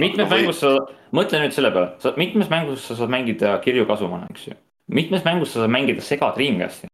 [0.00, 0.74] mitmes mängus sa,
[1.16, 4.56] mõtle nüüd selle peale, sa mitmes mängus sa saad mängida Kirju Kazumana, eks ju.
[4.92, 6.90] mitmes mängus sa saad mängida sega Dreamcasti?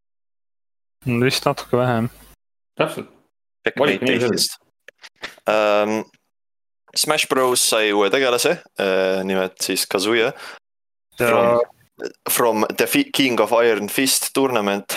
[1.07, 2.11] vist natuke vähem.
[2.79, 3.09] täpselt.
[5.47, 6.05] Um,
[6.95, 10.33] Smash Bros sai uue tegelase, äh, nimelt siis Kazuya.
[11.17, 11.61] From,
[12.31, 14.97] from the King of Iron Fist tournament.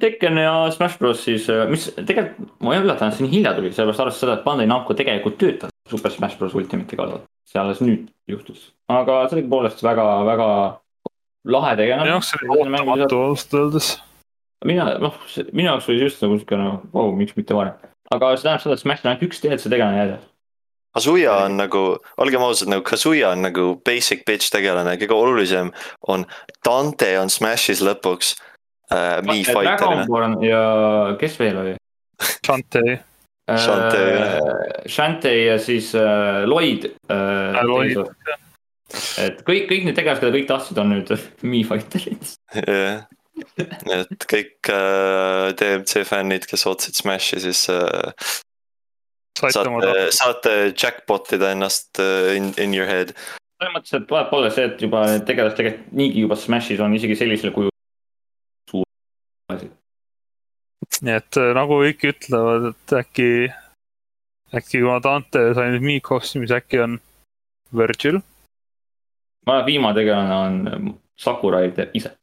[0.00, 3.72] Tekken ja Smash Bros siis, äh, mis tegelikult ma ei üllatanud, see nii hilja tuli,
[3.74, 7.26] sellepärast arvestades seda, et Bandai Namco tegelikult töötas Super Smash Bros Ultimate'i kallal.
[7.50, 10.48] see alles nüüd juhtus, aga sellegipoolest väga, väga
[11.50, 12.14] lahe tegelane.
[12.14, 13.92] jah, see oli ootamatu ausalt öeldes.
[14.64, 15.16] mina, noh,
[15.52, 17.78] minu jaoks oli just nagu sihuke noh, vau, miks mitte varem
[18.14, 20.28] aga see tähendab seda, et Smashil on ainult üks DLC tegelane jäänud.
[20.90, 21.82] Kazuya on nagu,
[22.18, 25.70] olgem ausad, nagu Kazuya on nagu basic bitch tegelane, kõige olulisem
[26.10, 26.24] on
[26.66, 28.34] Dante on Smashis lõpuks
[28.94, 29.20] äh,.
[29.26, 30.32] Mii fighter'ina.
[30.46, 30.64] ja
[31.20, 31.76] kes veel oli?
[32.46, 32.98] Shantae.
[33.50, 37.62] Shantae äh,, Shantae ja siis äh, Lloyd äh,.
[37.66, 38.04] Lloyd.
[39.22, 41.14] et kõik, kõik need tegelased, keda kõik tahtsid, on nüüd
[41.54, 42.36] Mii fighterid.
[42.66, 43.08] jah
[43.90, 48.12] et kõik äh, DMC fännid, kes ootasid Smashi, siis äh,
[49.40, 53.14] saate, saate jackpot ida ennast äh, in, in your head.
[53.60, 56.96] selles mõttes, et vahet pole see, et juba need tegelased tegelikult niigi juba Smashis on
[56.96, 57.69] isegi sellisel kujul
[59.56, 59.70] asi.
[61.06, 63.28] nii et äh, nagu kõik ütlevad, et äkki,
[64.56, 66.98] äkki kuna Dante sai nüüd Mii kostüümis, äkki on
[67.76, 68.20] Virgil?
[69.46, 72.14] ma arvan, et viimane tegelane on Sakurai ise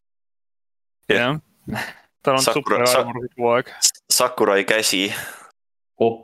[1.09, 1.39] jah,
[2.23, 3.75] tal on super armor kogu aeg.
[4.11, 5.07] Sakurai käsi
[5.99, 6.23] oh,.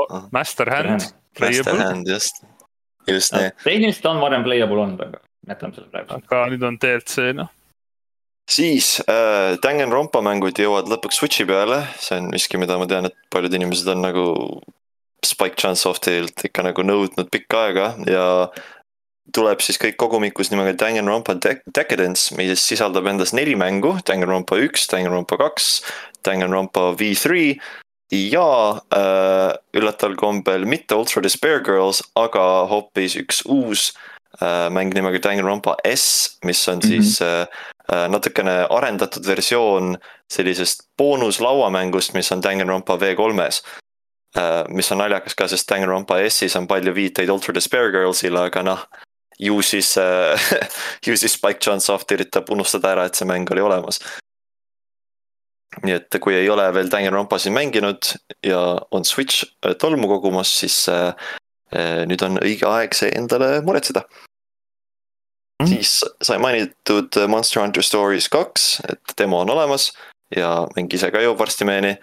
[0.00, 1.02] Oh, master hand.
[1.40, 2.44] Master hand, just,
[3.08, 3.50] just nii.
[3.64, 5.18] tehniliselt on varem playable olnud, aga
[5.50, 6.14] jätame selle praegu.
[6.16, 7.50] aga nüüd on DLC noh
[8.50, 13.16] siis äh, Danganronpa mängud jõuavad lõpuks Switchi peale, see on miski, mida ma tean, et
[13.32, 14.26] paljud inimesed on nagu
[15.26, 18.26] Spike Chunsoft'ilt ikka nagu nõudnud pikka aega ja
[19.34, 25.38] tuleb siis kõik kogumikus nimega Danganronpa Decadence, mis sisaldab endas neli mängu, Danganronpa üks, Danganronpa
[25.40, 25.70] kaks,
[26.26, 27.54] Danganronpa V3
[28.10, 28.46] ja
[28.96, 33.90] äh, üllataval kombel mitte Ultra Despair Girls, aga hoopis üks uus
[34.40, 36.88] äh, mäng nimega Danganronpa S, mis on mm -hmm.
[36.88, 37.46] siis äh,
[37.90, 39.96] natukene arendatud versioon
[40.30, 43.64] sellisest boonuslauamängust, mis on Danganronpa V3-s
[44.30, 48.62] Uh, mis on naljakas ka, sest Danganronpa S-is on palju viiteid Ultra Despair Girlsile, aga
[48.62, 48.84] noh,
[49.42, 50.38] ju siis äh,
[51.06, 53.98] ju siis Spike Jonsoft üritab unustada ära, et see mäng oli olemas.
[55.82, 58.12] nii et kui ei ole veel Danganronpasid mänginud
[58.46, 58.60] ja
[58.94, 61.10] on Switch äh, tolmu kogumas, siis äh,
[62.06, 64.04] nüüd on õige aeg see endale muretseda
[65.60, 65.68] mm..
[65.70, 69.90] siis sai mainitud Monster Hunter Stories kaks, et demo on olemas
[70.36, 71.96] ja mäng ise ka jõuab varsti meieni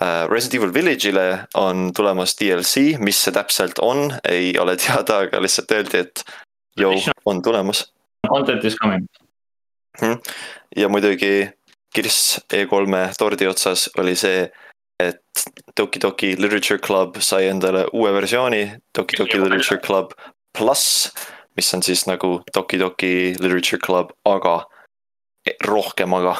[0.00, 5.74] Resident Evil Village'ile on tulemas DLC, mis see täpselt on, ei ole teada, aga lihtsalt
[5.76, 6.24] öeldi, et
[6.80, 6.94] Jou,
[7.26, 7.84] on tulemas.
[8.28, 9.06] Content is coming.
[10.00, 10.20] Mhm.
[10.76, 11.50] ja muidugi
[11.92, 14.44] kirss E3-e tordi otsas oli see,
[15.02, 15.42] et
[15.74, 18.62] Toki Toki Literature Club sai endale uue versiooni,
[18.96, 20.14] Toki Toki Literature Club
[20.56, 21.10] pluss,
[21.56, 24.64] mis on siis nagu Toki Toki Literature Club, aga
[25.64, 26.36] rohkem aga.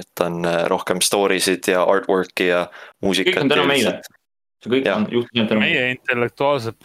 [0.00, 2.66] et on äh, rohkem story sid ja artwork'i ja
[3.04, 3.34] muusikat.
[3.34, 3.92] kõik on tänu meile.
[4.62, 4.96] see kõik ja.
[4.96, 5.80] on juhtunud tänu meile.
[5.80, 6.78] meie intellektuaalsed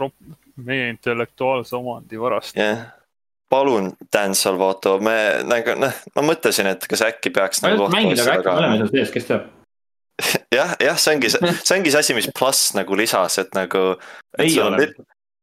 [0.58, 2.58] meie intellektuaalse omandi varast.
[2.58, 2.88] yeah.,
[3.50, 7.64] palun, Dan Salvato, me nagu noh, ma mõtlesin, et kas äkki peaks.
[7.64, 9.54] nagu mängida, aga äkki me oleme seal sees, kes teab
[10.58, 13.84] jah, jah, see ongi, see ongi see asi, mis pluss nagu lisas, et nagu.
[14.40, 14.80] sul on,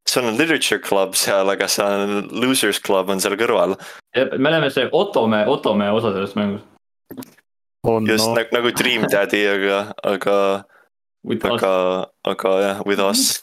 [0.09, 3.77] sul on literature club seal, aga seal on losers club on seal kõrval.
[4.15, 6.65] me oleme see Otome, Otome osa sellest mängust.
[8.09, 8.35] just no.
[8.35, 10.39] nagu, nagu Dream Daddy, aga, aga.
[11.25, 11.75] aga,
[12.25, 13.41] aga jah, with us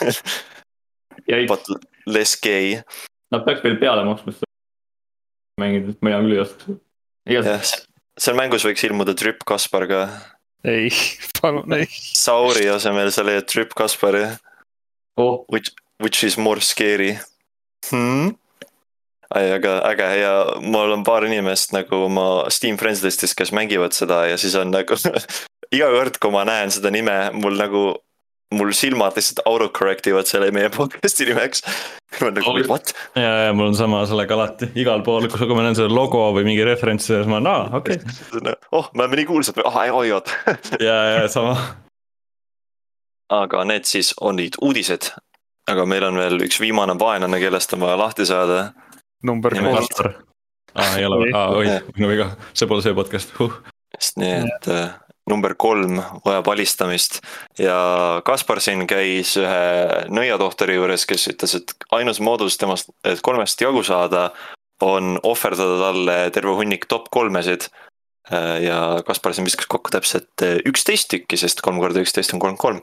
[1.48, 1.66] But
[2.06, 2.82] less gay.
[3.32, 4.50] Nad peaks veel peale maksma seda
[5.62, 6.78] mängida, mina küll ei oska.
[7.30, 7.74] jah,
[8.20, 10.02] seal mängus võiks ilmuda Trip Kaspar ka.
[10.68, 10.90] ei,
[11.40, 11.88] palun ei.
[12.18, 14.26] Sauri asemel sa leiad Trip Kaspari
[15.22, 15.46] oh..
[15.52, 15.72] Which,
[16.02, 17.20] which is more scary.
[17.90, 18.36] hmm?
[19.32, 23.96] ai, aga äge ja mul on paar inimest nagu oma Steam Friends list'is, kes mängivad
[23.96, 24.98] seda ja siis on nagu
[25.76, 27.84] iga kord, kui ma näen seda nime, mul nagu,
[28.56, 31.64] mul silmad lihtsalt autocorrect ivad selle meie podcast'i nimeks.
[32.20, 32.94] ma olen nagu what?
[33.16, 36.46] ja, ja mul on sama sellega alati, igal pool, kui ma näen seda logo või
[36.50, 38.58] mingi referentsi, siis ma olen, aa, okei okay..
[38.78, 40.36] oh, me oleme nii kuulsad, ah, oi oot
[40.84, 41.56] ja, ja sama.
[43.32, 45.14] aga need siis olid uudised.
[45.70, 48.72] Aga meil on veel üks viimane vaenlane, kellest on vaja lahti saada.
[49.24, 50.16] Number kolm.
[50.74, 53.34] aa, ei ole, aa, oi, minu viga, see pole see podcast.
[53.40, 53.60] Huh..
[53.98, 54.94] just nii, et äh,
[55.30, 57.20] number kolm vajab alistamist.
[57.60, 59.62] Ja Kaspar siin käis ühe
[60.14, 64.30] nõiatohtori juures, kes ütles, et ainus moodus temast, et kolmest jagu saada,
[64.82, 67.70] on ohverdada talle terve hunnik top kolmesid.
[68.32, 72.42] Äh, ja Kaspar siin viskas kokku täpselt äh, üksteist tükki, sest kolm korda üksteist on
[72.42, 72.82] kolmkümmend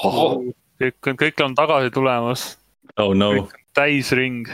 [0.00, 0.52] kolm.
[0.80, 0.86] Oh.
[0.86, 2.58] kõik on, kõik on tagasi tulemas.
[2.96, 3.48] oh no.
[3.76, 4.48] täisring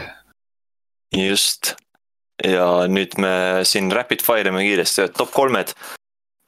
[1.15, 1.75] just,
[2.45, 5.73] ja nüüd me siin rapid fire ime kiiresti, top kolmed.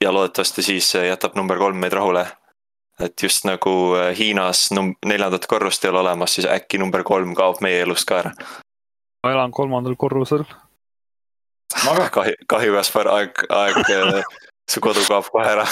[0.03, 2.27] ja loodetavasti siis jätab number kolm meid rahule.
[3.01, 7.35] et just nagu äh, Hiinas num-, neljandat korrust ei ole olemas, siis äkki number kolm
[7.35, 8.35] kaob meie elust ka ära.
[9.23, 10.45] ma elan kolmandal korrusel.
[12.11, 14.23] kahju, kahju, Kaspar, aeg, aeg äh,
[14.71, 15.67] su kodu kaob kohe ära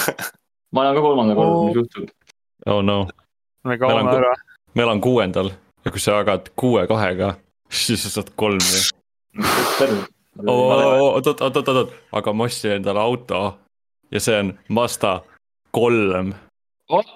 [0.73, 2.11] ma elan ka kolmandal korrusel, mis juhtub?
[2.67, 3.07] oh no.
[3.67, 4.35] Me kaome ära.
[4.75, 5.53] ma elan kuuendal.
[5.87, 7.37] Ja kui sa jagad kuue kahega
[7.71, 8.83] siis sa saad kolm ju.
[10.47, 13.59] oot, oot, oot, oot, oot, aga ma ostsin endale auto.
[14.11, 15.21] Ja see on Mazda
[15.75, 16.35] kolm.
[16.89, 17.07] Oh..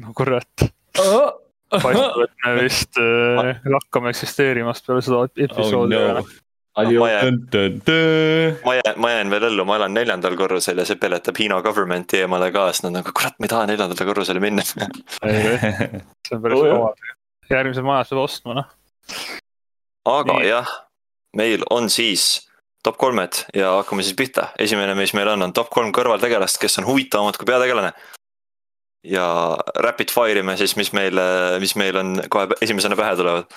[0.00, 0.68] no kurat.
[0.98, 1.32] Oh..
[1.70, 6.24] paistab, et me vist äh, lakkame eksisteerimast peale seda episoodi oh, no..
[6.84, 7.40] Ma jään,
[8.64, 12.24] ma jään, ma jään veel ellu, ma elan neljandal korrusel ja see peletab Hiina government'i
[12.24, 16.64] eemale ka, sest nad nagu kurat, ma ei taha neljandale korrusele minna see on päris
[16.64, 17.06] kaval.
[17.50, 18.68] järgmise maja saab ostma, noh
[20.08, 20.48] aga Nii.
[20.48, 20.70] jah,
[21.36, 22.46] meil on siis
[22.84, 26.80] top kolmed ja hakkame siis pihta, esimene, mis meil on, on top kolm kõrvaltegelast, kes
[26.80, 27.92] on huvitavamad kui peategelane.
[29.04, 31.20] ja rapid fire ime siis, mis meil,
[31.60, 33.52] mis meil on kohe esimesena pähe tulevad.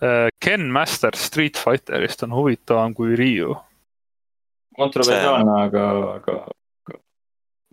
[0.00, 3.56] Äh, Ken Master Street Fighterist on huvitavam kui Ryu.
[4.76, 5.82] kontroversiaalne, aga,
[6.14, 6.36] aga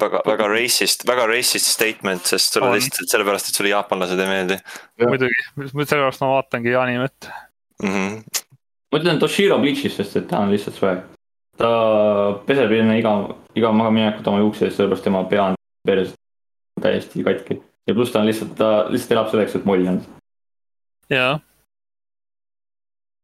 [0.02, 4.58] väga, väga racist, väga racist statement, sest sulle lihtsalt sellepärast, et sulle jaapanlased ei meeldi.
[5.06, 7.30] muidugi, sellepärast ma vaatangi animet
[7.84, 7.94] mm.
[7.94, 8.44] -hmm.
[8.92, 11.02] ma ütlen Toshiro Bleach'ist, sest et ta on lihtsalt swag.
[11.58, 11.72] ta
[12.46, 13.16] peseb enne iga,
[13.56, 15.56] iga magaminekut oma juukseid, sellepärast tema pea on
[15.88, 16.14] perses
[16.82, 17.62] täiesti katki.
[17.88, 20.04] ja pluss ta on lihtsalt, ta lihtsalt elab selleks, et molli anda.
[21.10, 21.40] jaa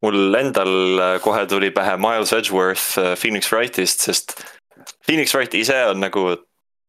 [0.04, 4.36] mul endal kohe tuli pähe Miles Edgeworth äh, Phoenix Wrightist, sest
[5.06, 6.36] Phoenix Wright ise on nagu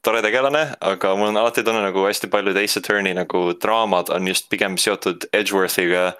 [0.04, 4.28] tore tegelane, aga mul on alati tunne nagu hästi paljud Ace Attorney nagu draamad on
[4.28, 6.12] just pigem seotud Edgeworthiga.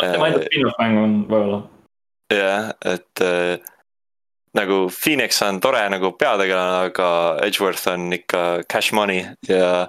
[0.00, 1.60] tema enda spin-off mäng on võib-olla.
[2.32, 3.58] jah, et äh,
[4.56, 7.10] nagu Phoenix on tore nagu peategelane, aga
[7.46, 9.88] Edgeworth on ikka cash money ja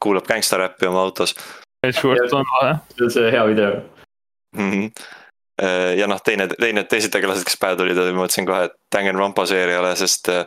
[0.00, 1.34] kuulab gängstaräppi oma autos.
[1.82, 2.76] Edgeworth on lahe.
[2.96, 3.70] see on see hea video
[4.52, 4.70] mm.
[4.70, 5.16] -hmm
[5.98, 10.30] ja noh, teine, teine, teised tegelased, kes pähe tulid, ma mõtlesin kohe Danganronpa seeriale, sest
[10.32, 10.44] äh,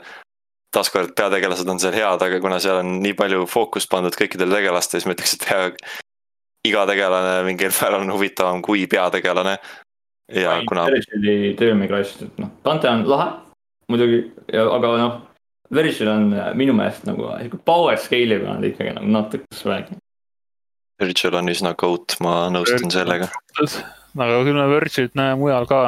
[0.72, 5.02] taaskord peategelased on seal head, aga kuna seal on nii palju fookust pandud kõikidele tegelastele,
[5.02, 5.94] siis ma ütleks, et pea
[6.68, 9.58] iga tegelane mingil määral on huvitavam kui peategelane.
[10.32, 10.86] ja Ai, kuna.
[10.88, 13.32] Verisil'i töömiklass, et noh, Dante on lahe
[13.92, 14.24] muidugi,
[14.62, 15.20] aga noh.
[15.72, 17.30] Verisil on minu meelest nagu
[17.64, 19.96] power scale'i peal on ikkagi nagu natuke swag'i.
[21.02, 23.28] Virgil on üsna goat, ma nõustun sellega.
[23.68, 25.82] aga küll me Virgilit näeme mujal ka.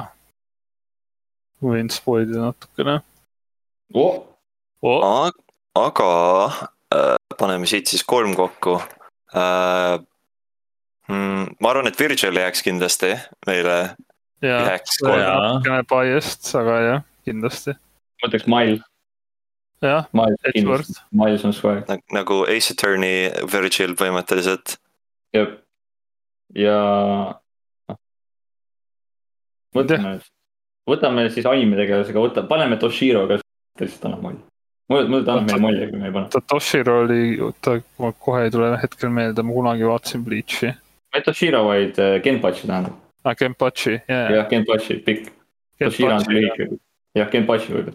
[1.64, 2.99] võin spoil ida natukene
[3.94, 4.23] oh
[4.84, 5.31] oh..
[5.76, 6.10] aga
[6.94, 8.80] äh, paneme siit siis kolm kokku
[9.35, 9.99] äh,.
[11.11, 13.10] Mm, ma arvan, et Virgil jääks kindlasti
[13.45, 13.95] meile.
[14.41, 17.73] jääks natukene biased, aga jah, kindlasti.
[18.22, 18.77] ma ütleks Mile.
[19.84, 20.07] jah,
[20.48, 21.03] Edgeworth.
[21.11, 24.77] Miles on swag nagu Ace Attorney Virgil põhimõtteliselt.
[25.34, 25.51] Jah,
[26.55, 26.77] ja.
[29.76, 30.15] võtame,
[30.89, 33.39] võtame siis anime tegelasega, võta, paneme Toshiro ka,
[33.81, 34.43] lihtsalt annab mulje
[34.89, 36.43] mulle, mulle ta annab meile mulje, kui me ei pane.
[36.53, 40.73] Toshiro oli, oota, ma kohe ei tule hetkel meelde, ma kunagi vaatasin Bleach'i.
[41.14, 42.97] mitte Toshiro, vaid äh, Genpachi tähendab.
[43.23, 44.26] aa, ah, Genpachi, jaa.
[44.38, 45.31] jah, Genpachi, pikk.
[45.80, 46.69] Toshiro on see lühike.
[47.18, 47.93] jah, Genpachi võib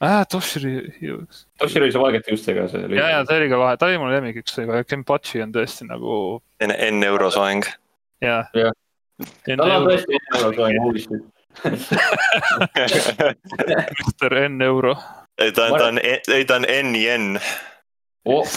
[0.00, 1.18] aa, Toshiro.
[1.58, 2.86] Toshiro oli see valgete juustega see.
[2.96, 6.14] ja, ja see oli ka lahe, ta oli mu lemmikiks, aga Genpachi on tõesti nagu.
[6.60, 7.68] enne, enne eurosoeng.
[8.24, 8.48] jah.
[8.52, 11.22] tal on tõesti enne eurosoeng uuesti.
[14.00, 14.94] Mister N euro
[15.40, 15.98] ei, ta on, ta on,
[16.32, 17.40] ei, ta on N-Yen
[18.24, 18.48] oh.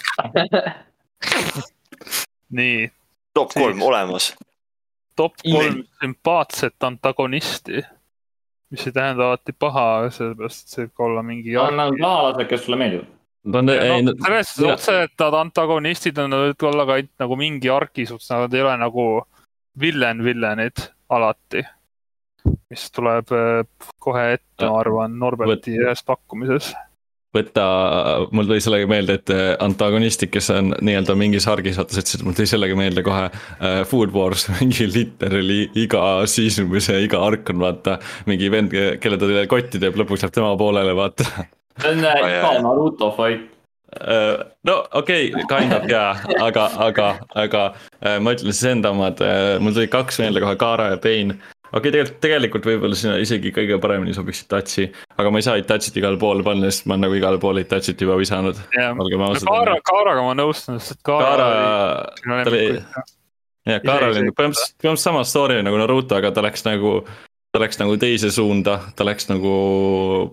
[2.58, 2.92] nii.
[3.34, 4.36] top kolm olemas.
[5.16, 7.84] top kolm sümpaatset antagonisti.
[8.74, 11.54] Mis ei tähenda alati paha, sellepärast et see võib ka olla mingi.
[11.54, 13.12] Nad on pahalased, kes sulle meeldivad.
[13.44, 13.74] No, no,
[14.24, 18.06] selles suhtes otse, et nad antagonistid on, nad võivad olla ka ainult nagu mingi argi
[18.08, 19.08] suhtes, nad ei ole nagu
[19.84, 21.66] villen, villenid alati.
[22.72, 23.62] mis tuleb äh,
[24.04, 26.74] kohe ette, ma arvan, Norberti ühes pakkumises
[27.34, 27.64] võtta,
[28.36, 32.26] mul tuli sellega meelde, et äh, antagonistid, kes on nii-öelda mingis argis, vaata sa ütlesid,
[32.28, 37.24] mul tuli sellega meelde kohe äh, Food Wars, mingi literally iga season või see iga
[37.26, 37.98] ark on vaata.
[38.30, 41.26] mingi vend, kelle ta kotti teeb, lõpuks läheb tema poolele, vaata.
[41.82, 43.50] see on äh, iga Naruto fight
[43.98, 44.38] äh,
[44.70, 47.66] no okei okay,, kind of jaa, aga, aga, aga
[48.22, 49.22] ma ütlen siis enda omad,
[49.64, 51.34] mul tuli kaks meelde kohe, Kaara ja Pain
[51.74, 54.88] okei okay,, tegelikult, tegelikult võib-olla sinna isegi kõige paremini sobiks Itachi,
[55.18, 58.02] aga ma ei saa Itachit igale poole panna, sest ma olen nagu igale poole Itachit
[58.02, 58.60] juba visanud.
[59.50, 61.48] Kaara, Kaaraga ma nõustun, sest Kaara,
[62.22, 62.68] Kaara, ta oli,
[63.70, 66.94] jah, Kaara oli nagu põhimõtteliselt, põhimõtteliselt sama story nagu Naruto, aga ta läks nagu,
[67.54, 69.56] ta läks nagu teise suunda, ta läks nagu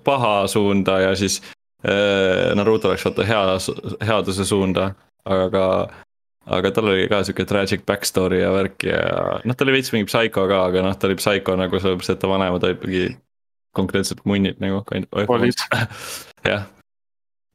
[0.05, 1.41] paha suunda ja siis
[1.87, 3.43] äh, Naruto läks vaata hea,
[4.13, 4.93] headuse suunda,
[5.25, 5.67] aga ka
[6.51, 9.01] aga tal oli ka sihuke tragic backstory ja värk ja
[9.45, 12.23] noh, ta oli veits mingi psycho ka, aga noh, ta oli psycho nagu sellepärast, et
[12.23, 13.07] ta vanemad olid mingi
[13.77, 14.83] konkreetselt munnid nagu.
[16.51, 16.65] jah,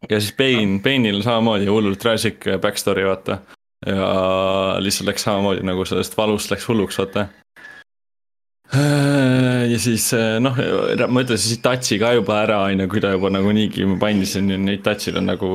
[0.09, 3.41] ja siis Bane, Bane'il samamoodi hullult tragic backstory vaata.
[3.85, 4.05] ja
[4.81, 7.27] lihtsalt läks samamoodi nagu sellest valust läks hulluks vaata
[9.69, 10.07] ja siis
[10.41, 10.57] noh,
[11.11, 13.99] ma ütlen siis Itachi ka juba ära, on ju, kui ta juba nagu niigi ma
[14.07, 15.49] mainisin, Itachil on nagu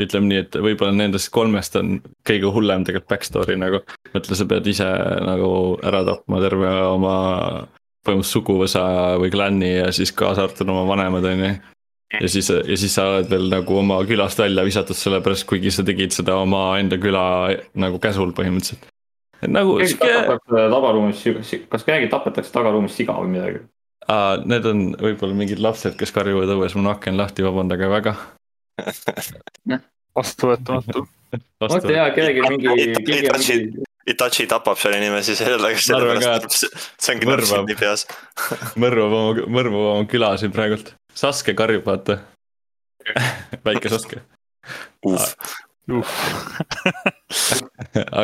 [0.00, 3.82] ütleme nii, et võib-olla nendest kolmest on kõige hullem tegelikult backstory nagu.
[4.14, 4.88] mõtle, sa pead ise
[5.26, 5.50] nagu
[5.84, 7.16] ära tapma terve oma
[8.04, 8.84] põhimõtteliselt suguvõsa
[9.20, 11.52] või klanni ja siis kaasa arvatud oma vanemad, on ju.
[12.20, 15.84] ja siis, ja siis sa oled veel nagu oma külast välja visatud sellepärast, kuigi sa
[15.86, 17.24] tegid seda omaenda küla
[17.80, 18.88] nagu käsul põhimõtteliselt.
[19.40, 19.78] et nagu.
[20.48, 21.24] tagaruumis,
[21.68, 23.64] kas keegi tapetakse tagaruumis siga või midagi?
[24.44, 28.18] Need on võib-olla mingid lapsed, kes karjuvad õues, mul aken lahti, vabandage väga
[30.16, 31.06] vastuvõetamatu.
[31.60, 33.82] vaata jaa, kellelgi mingi.
[34.04, 36.58] Itachi tapab selle inimese sellega, sellepärast
[37.00, 38.02] see ongi täpselt nii peas.
[38.82, 40.92] mõrvab oma, mõrvab oma küla siin praegult.
[41.16, 42.18] Saske karjub, vaata.
[43.66, 44.20] väike Saske.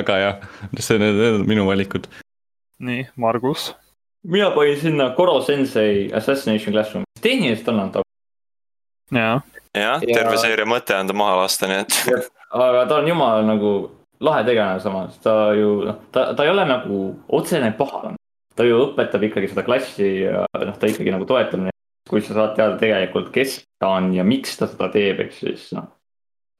[0.00, 0.36] aga jah,
[0.76, 2.04] see, need, need on minu valikud.
[2.80, 3.70] nii, Margus.
[4.24, 7.98] mina panin sinna Koro Sensei Assassination Classroom, tehniliselt on nad.
[9.12, 9.40] jaa
[9.76, 12.30] jah ja..., terve seeria mõte on ta maha lasta, nii et.
[12.50, 13.74] aga ta on jumala nagu
[14.20, 17.02] lahe tegelane samas, ta ju noh, ta, ta ei ole nagu
[17.38, 18.18] otsene pahalane.
[18.56, 21.76] ta ju õpetab ikkagi seda klassi ja noh, ta ikkagi nagu toetab neid.
[22.10, 25.70] kui sa saad teada tegelikult, kes ta on ja miks ta seda teeb, eks siis
[25.76, 25.88] noh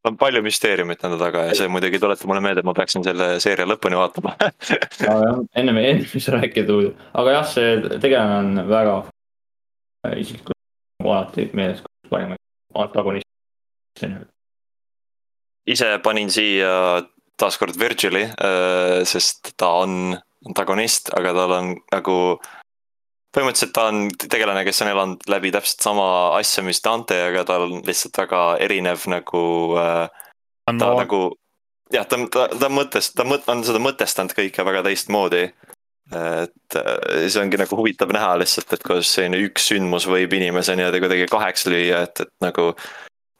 [0.08, 3.34] on palju müsteeriumit nende taga ja see muidugi tuletab mulle meelde, et ma peaksin selle
[3.42, 6.78] seeria lõpuni vaatama ennem, ennem ei saa rääkida,
[7.20, 8.94] aga jah, see tegelane on väga
[10.16, 10.56] isiklikult
[11.04, 12.39] alati meeles parimaid
[12.74, 13.26] antagonist.
[15.66, 17.02] ise panin siia
[17.40, 20.16] taaskord Virgili, äh, sest ta on
[20.46, 22.16] antagonist, aga tal on nagu
[23.30, 26.06] põhimõtteliselt ta on tegelane, kes on elanud läbi täpselt sama
[26.38, 29.42] asja, mis Dante, aga tal on lihtsalt väga erinev nagu
[29.78, 30.08] äh,.
[30.66, 30.94] ta no.
[30.98, 31.20] nagu
[31.92, 35.48] jah, ta, ta, ta mõttes, ta mõt-, on seda mõtestanud kõike väga teistmoodi
[36.10, 40.74] et äh, see ongi nagu huvitav näha lihtsalt, et kuidas selline üks sündmus võib inimese
[40.78, 42.72] niimoodi kuidagi kaheks lüüa, et, et nagu.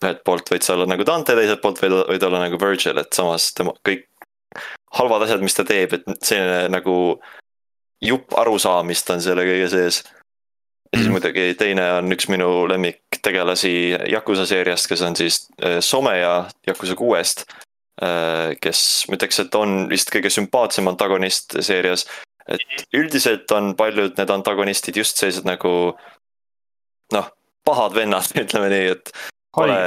[0.01, 3.13] ühelt poolt võid sa olla nagu Dante, teiselt poolt võid, võid olla nagu Virgil, et
[3.13, 4.07] samas tema kõik
[4.97, 6.95] halvad asjad, mis ta teeb, et selline nagu
[8.01, 10.01] jupp arusaamist on selle kõige sees.
[10.91, 11.13] ja siis mm.
[11.13, 13.75] muidugi teine on üks minu lemmiktegelasi
[14.15, 17.45] Yakuza seeriast, kes on siis äh, Someja Yakuza kuuest.
[18.01, 22.07] Äh, kes ma ütleks, et on vist kõige sümpaatsem antagonist seerias
[22.49, 25.73] et üldiselt on paljud need antagonistid just sellised nagu
[27.15, 27.29] noh,
[27.67, 29.13] pahad vennad, ütleme nii, et
[29.57, 29.79] pole,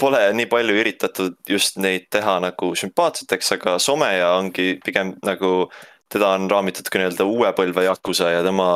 [0.00, 5.70] pole nii palju üritatud just neid teha nagu sümpaatseteks, aga Someja ongi pigem nagu,
[6.12, 8.68] teda on raamitud ka nii-öelda uue põlve Yakuza ja tema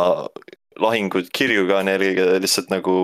[0.81, 2.97] lahingud Kirjuga on eelkõige lihtsalt nagu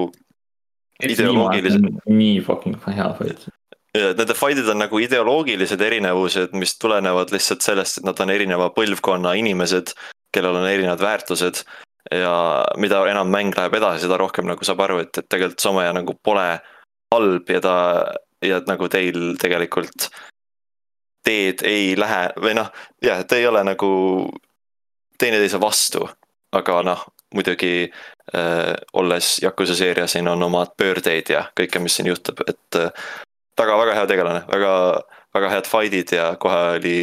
[1.05, 1.85] ideoloogilised.
[2.09, 3.48] nii fucking hea fight
[3.97, 9.35] Nende fight'id on nagu ideoloogilised erinevused, mis tulenevad lihtsalt sellest, et nad on erineva põlvkonna
[9.40, 9.94] inimesed,
[10.35, 11.64] kellel on erinevad väärtused.
[12.06, 15.90] ja mida enam mäng läheb edasi, seda rohkem nagu saab aru, et, et tegelikult Someja
[15.97, 16.44] nagu pole
[17.10, 17.74] halb ja ta
[18.44, 20.06] ja nagu teil tegelikult
[21.27, 22.70] teed ei lähe või noh,
[23.02, 23.90] jah, te ei ole nagu
[25.18, 26.05] teineteise vastu,
[26.55, 27.02] aga noh,
[27.35, 32.78] muidugi äh, olles Yakuza seeria, siin on omad pöördeid ja kõike, mis siin juhtub, et
[32.78, 33.09] äh,
[33.56, 34.72] taga väga hea tegelane, väga,
[35.36, 36.98] väga head fight'id ja kohe oli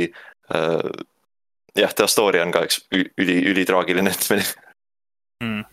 [0.53, 0.89] äh,.
[1.75, 4.49] jah, tema story on ka üks üli, ülitraagiline ütlemine
[5.43, 5.63] hmm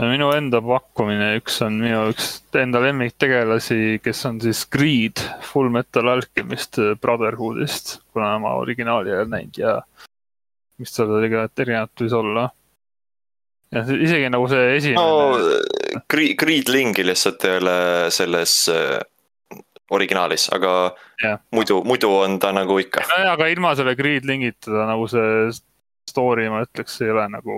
[0.00, 5.20] minu enda pakkumine, üks on minu üks enda lemmiktegelasi, kes on siis Greed
[5.50, 9.76] Full Metal Alchemist Brotherhoodist, kuna ma originaali ei ole näinud ja
[10.80, 12.48] mis seal tegelikult erinevat võis olla.
[13.72, 16.00] ja isegi nagu see esimene no,.
[16.08, 17.76] Greed, Greed Lingi lihtsalt ei ole
[18.12, 18.96] selles äh,
[19.92, 20.72] originaalis, aga
[21.22, 21.38] yeah.
[21.54, 23.04] muidu, muidu on ta nagu ikka.
[23.10, 25.50] nojah, aga ilma selle Greed Lingita ta nagu see
[26.08, 27.56] story, ma ütleks, ei ole nagu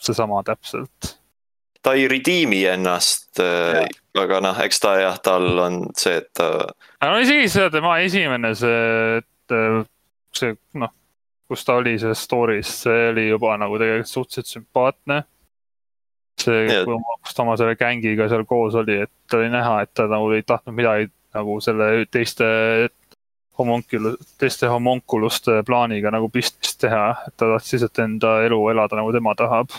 [0.00, 1.14] seesama täpselt.
[1.82, 3.84] ta ei redeem'i ennast, äh,
[4.18, 6.50] aga noh, eks ta jah, tal on see, et ta.
[7.04, 9.82] no isegi see tema esimene see, et äh,
[10.34, 10.92] see noh,
[11.48, 15.22] kus ta oli selles story's, see oli juba nagu tegelikult suhteliselt sümpaatne.
[16.46, 20.30] See, kus ta oma selle gängiga seal koos oli, et oli näha, et ta nagu
[20.36, 22.46] ei tahtnud midagi nagu selle teiste
[23.58, 29.12] homuncul-, teiste homunculuste plaaniga nagu pistmist teha, et ta tahtis lihtsalt enda elu elada nagu
[29.14, 29.74] tema tahab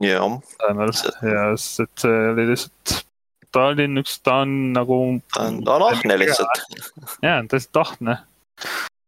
[0.00, 0.38] jah.
[1.22, 2.96] ja, et see oli lihtsalt,
[3.52, 5.00] ta oli üks, ta on nagu.
[5.34, 6.64] ta on, ta on ahne lihtsalt.
[7.24, 8.18] jaa, täiesti tahne.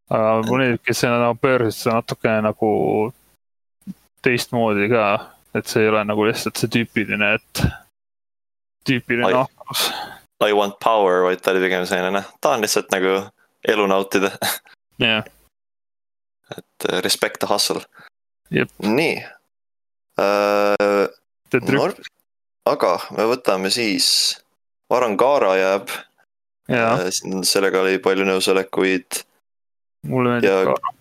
[0.08, 2.70] aga mõni, kes nagu pöörasid seda natukene nagu
[4.24, 5.04] teistmoodi ka,
[5.58, 7.62] et see ei ole nagu lihtsalt see tüüpiline, et
[8.88, 9.88] tüüpiline ahnus.
[10.44, 13.16] I want power, vaid ta oli pigem selline, noh, tahan lihtsalt nagu
[13.68, 14.30] elu nautida.
[15.02, 15.24] jah.
[16.56, 17.82] et respect the hustle.
[18.80, 19.16] nii
[20.18, 21.08] äh,.
[22.66, 24.38] aga me võtame siis,
[24.88, 25.90] Varangara jääb.
[26.68, 27.08] Äh,
[27.48, 29.22] sellega oli palju nõusolekuid.
[30.08, 30.94] mulle meeldib ka.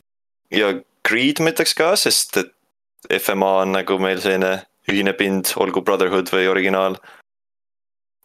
[0.56, 0.74] ja
[1.08, 2.52] Creed ma ütleks ka, sest et
[3.14, 4.62] FMA on nagu meil selline
[4.92, 6.98] ühine pind, olgu Brotherhood või originaal.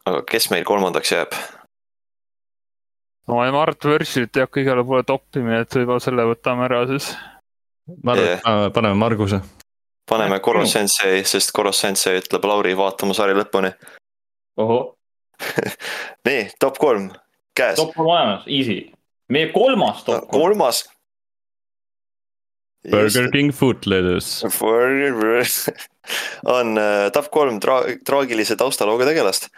[0.06, 1.34] aga kes meil kolmandaks jääb?
[3.28, 7.12] no Mart Võrssit ei hakka igale poole toppima, et võib-olla selle võtame ära siis.
[8.02, 9.42] ma arvan, et paneme Marguse
[10.12, 13.72] paneme Koro Sensei, sest Koro Sensei ütleb Lauri vaatama sari lõpuni.
[16.28, 17.08] nii, top kolm,
[17.56, 17.78] käes.
[17.80, 18.84] top kolm olemas, easy.
[19.32, 20.42] meie kolmas top kolm.
[20.42, 20.84] kolmas.
[22.90, 24.48] Burger King Footloose.
[26.56, 29.48] on uh, top kolm tra traagilise taustalooga tegelast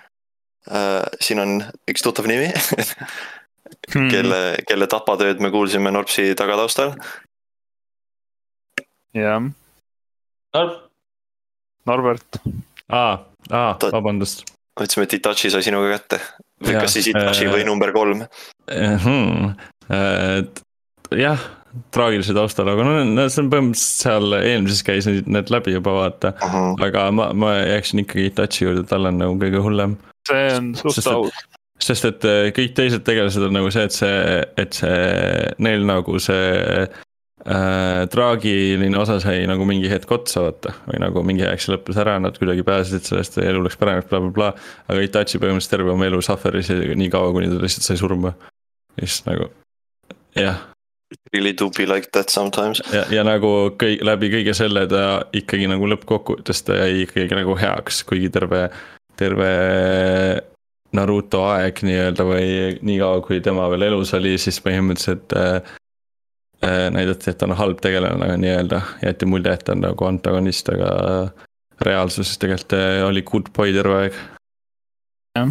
[0.69, 1.03] uh,.
[1.21, 1.55] siin on
[1.91, 2.51] üks tuttav nimi
[3.95, 4.09] hmm.
[4.13, 6.95] kelle, kelle tapatööd me kuulsime Norpsi tagataustal.
[9.17, 9.41] jah
[10.55, 10.75] Norb.
[11.89, 12.41] Norbert.
[12.93, 13.17] aa,
[13.51, 14.45] aa, vabandust.
[14.79, 16.21] mõtlesime, et Itachi sai sinuga kätte.
[16.65, 18.27] või kas siis Itachi äh, või number kolm
[18.69, 19.55] hmm,?
[19.89, 20.65] et
[21.25, 21.49] jah,
[21.95, 26.55] traagilise taustal, aga no, see on põhimõtteliselt seal eelmises käis need läbi juba vaata uh.
[26.55, 26.87] -huh.
[26.87, 29.99] aga ma, ma jääksin ikkagi Itachi juurde, tal on nagu kõige hullem.
[30.29, 31.45] see on suht aus
[31.83, 34.21] sest et äh, kõik teised tegelased on nagu see, et see,
[34.61, 35.01] et see,
[35.65, 36.85] neil nagu see
[37.45, 41.99] äh, traagiline osa sai nagu mingi hetk otsa vaata või nagu mingi aeg see lõppes
[42.01, 44.71] ära, nad kuidagi pääsesid sellest ja elu läks paremaks bla, bla, blablabla.
[44.89, 48.35] aga Itachi põhimõtteliselt terve oma elu suffer'is nii kaua, kuni ta lihtsalt sai surma.
[49.01, 49.51] siis nagu
[50.39, 50.63] jah.
[51.33, 52.83] Really do be like that sometimes.
[52.93, 55.05] ja, ja nagu kõik läbi kõige selle ta
[55.35, 58.69] ikkagi nagu lõppkokkuvõttes ta jäi ikkagi nagu heaks, kuigi terve,
[59.19, 59.55] terve
[60.95, 62.51] Naruto aeg nii-öelda või
[62.87, 65.75] niikaua, kui tema veel elus oli, siis põhimõtteliselt äh,
[66.65, 70.69] Äh, näidati, et ta on halb tegelane nii-öelda, jäeti mulje, et ta on nagu antagonist,
[70.73, 70.91] aga
[71.85, 74.21] reaalsuses tegelikult äh, oli good boy terve aeg.
[75.37, 75.51] jah.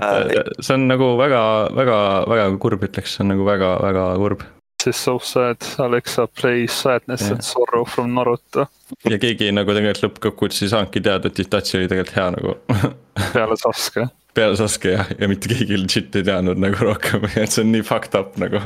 [0.00, 1.42] Äh, see on nagu väga,
[1.76, 1.98] väga,
[2.30, 4.44] väga kurb, ütleks, see on nagu väga, väga kurb.
[4.82, 7.32] This is so sad, Alexa plays sadness yeah.
[7.32, 8.66] and sorrow from Naruto.
[9.04, 12.56] ja keegi nagu tegelikult lõppkokkuvõttes ei saanudki teada, et Itachi oli tegelikult hea nagu
[13.36, 17.64] peale Sasuke peale Sasuke jah, ja mitte keegi legit ei teadnud nagu rohkem, et see
[17.64, 18.62] on nii fucked up nagu.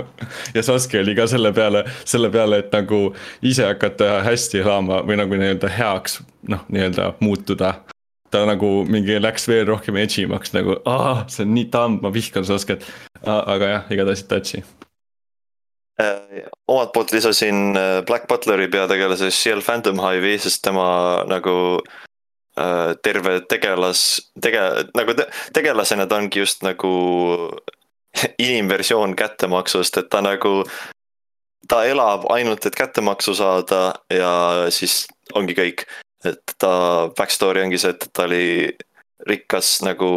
[0.55, 3.01] ja Sasuke oli ka selle peale, selle peale, et nagu
[3.43, 6.21] ise hakata hästi elama või nagu nii-öelda heaks,
[6.53, 7.75] noh, nii-öelda muutuda.
[8.31, 12.13] Ta nagu mingi läks veel rohkem edgy maks nagu, aa, see on nii tamm, ma
[12.15, 12.87] vihkan Sasket.
[13.23, 14.65] aga jah, igatahes Itachi
[16.01, 16.43] äh,.
[16.69, 21.57] omalt poolt lisasin äh, Black Butleri peategelase Shield Phantom Hive'i, sest tema nagu
[22.61, 26.89] Äh, terve tegelas, tege-, nagu te, tegelasena ta ongi just nagu
[28.41, 30.63] inimversioon kättemaksust, et ta nagu,
[31.69, 34.31] ta elab ainult, et kättemaksu saada ja
[34.73, 35.03] siis
[35.37, 35.85] ongi kõik.
[36.31, 36.73] Et ta
[37.17, 38.71] backstory ongi see, et ta oli
[39.27, 40.11] rikas nagu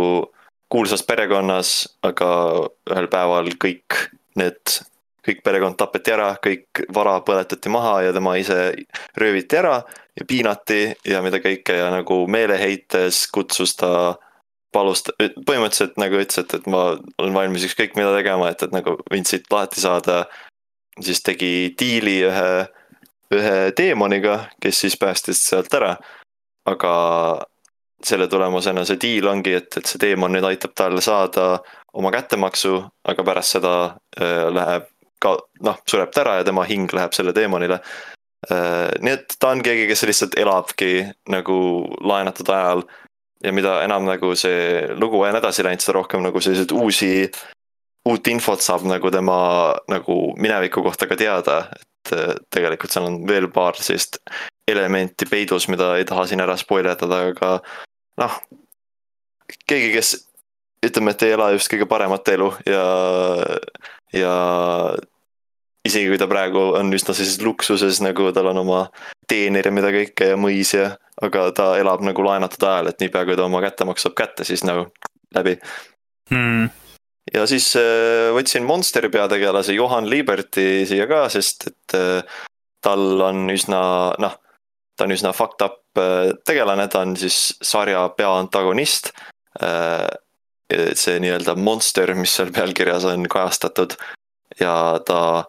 [0.70, 1.74] kuulsas perekonnas,
[2.06, 2.30] aga
[2.92, 3.98] ühel päeval kõik
[4.40, 4.80] need
[5.30, 8.72] kõik perekond tapeti ära, kõik vara põletati maha ja tema ise
[9.20, 9.82] rööviti ära
[10.18, 13.92] ja piinati ja mida kõike ja nagu meeleheites kutsus ta
[14.74, 16.84] palus, põhimõtteliselt nagu ütles, et, et ma
[17.20, 20.26] olen valmis ükskõik mida tegema, et, et nagu mind siit lahti saada.
[21.00, 22.68] siis tegi diili ühe,
[23.36, 25.96] ühe teemoniga, kes siis päästis sealt ära.
[26.70, 26.92] aga
[28.06, 31.60] selle tulemusena see diil ongi, et, et see teemon nüüd aitab tal saada
[31.94, 33.74] oma kättemaksu, aga pärast seda
[34.20, 34.88] äh, läheb
[35.20, 35.36] ka
[35.66, 37.80] noh, sureb ta ära ja tema hing läheb selle teemonile
[38.50, 38.88] äh,.
[39.04, 40.94] nii et ta on keegi, kes lihtsalt elabki
[41.34, 41.60] nagu
[42.00, 42.86] laenatud ajal.
[43.44, 47.30] ja mida enam nagu see lugu on edasi läinud, seda rohkem nagu selliseid uusi,
[48.10, 49.40] uut infot saab nagu tema
[49.92, 54.22] nagu mineviku kohta ka teada, et äh, tegelikult seal on veel paar sellist
[54.70, 57.54] elementi peidus, mida ei taha siin ära spoil etada, aga
[58.22, 58.40] noh,
[59.68, 60.16] keegi, kes
[60.86, 62.84] ütleme, et ei ela just kõige paremat elu ja,
[64.16, 64.34] ja
[65.88, 68.82] isegi kui ta praegu on üsna sellises luksuses, nagu tal on oma
[69.30, 73.26] teener ja mida kõike ja mõis ja, aga ta elab nagu laenatud ajal, et niipea
[73.28, 74.88] kui ta oma kättemaks saab kätte, siis nagu
[75.36, 75.58] läbi
[76.32, 76.70] hmm.
[77.34, 82.40] Ja siis äh, võtsin Monsteri peategelase Johan Liberty siia ka, sest et äh,
[82.84, 83.82] tal on üsna
[84.22, 84.40] noh,
[84.96, 89.14] ta on üsna fucked up äh, tegelane, ta on siis sarja peaantagonist
[90.70, 93.96] see nii-öelda monster, mis seal pealkirjas on kajastatud.
[94.60, 95.46] Ja ta,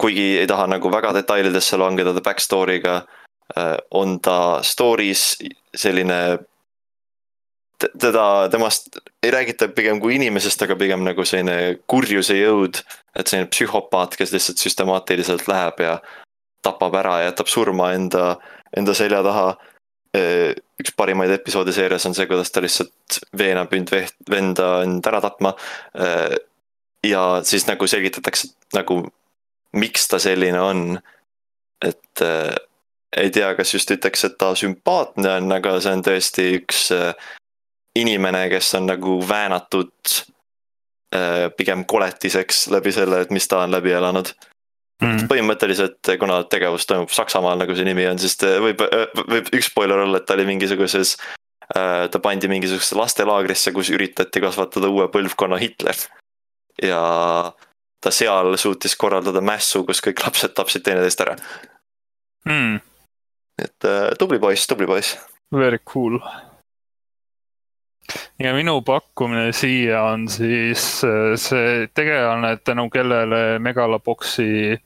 [0.00, 3.00] kuigi ei taha nagu väga detailidesse langeda ta back story'ga,
[3.56, 5.38] äh, on ta story's
[5.76, 6.38] selline
[8.00, 12.82] teda, temast ei räägita pigem kui inimesest, aga pigem nagu selline kurjuse jõud.
[13.16, 15.98] et selline psühhopaat, kes lihtsalt süstemaatiliselt läheb ja
[16.62, 18.36] tapab ära ja jätab surma enda,
[18.76, 19.56] enda selja taha
[20.80, 23.92] üks parimaid episoode seerias on see, kuidas ta lihtsalt veenab end
[24.30, 25.54] venda end ära tapma.
[27.06, 29.04] ja siis nagu selgitatakse nagu,
[29.72, 31.00] miks ta selline on.
[31.82, 32.24] et
[33.16, 36.90] ei tea, kas just ütleks, et ta sümpaatne on, aga see on tõesti üks
[37.98, 40.20] inimene, kes on nagu väänatud
[41.58, 44.28] pigem koletiseks läbi selle, et mis ta on läbi elanud
[45.00, 45.26] mm..
[45.30, 48.82] põhimõtteliselt, kuna tegevus toimub Saksamaal, nagu see nimi on, siis võib,
[49.30, 51.16] võib üks spoiler olla, et ta oli mingisuguses.
[51.70, 55.98] Äh, ta pandi mingisugusesse lastelaagrisse, kus üritati kasvatada uue põlvkonna Hitler.
[56.82, 57.00] ja
[58.00, 61.34] ta seal suutis korraldada mässu, kus kõik lapsed tapsid teineteist ära
[62.48, 62.80] mm..
[63.60, 65.18] et äh, tubli poiss, tubli poiss.
[65.54, 66.18] Very cool
[68.40, 74.78] ja minu pakkumine siia on siis äh, see tegelane, tänu kellele Megaloboxi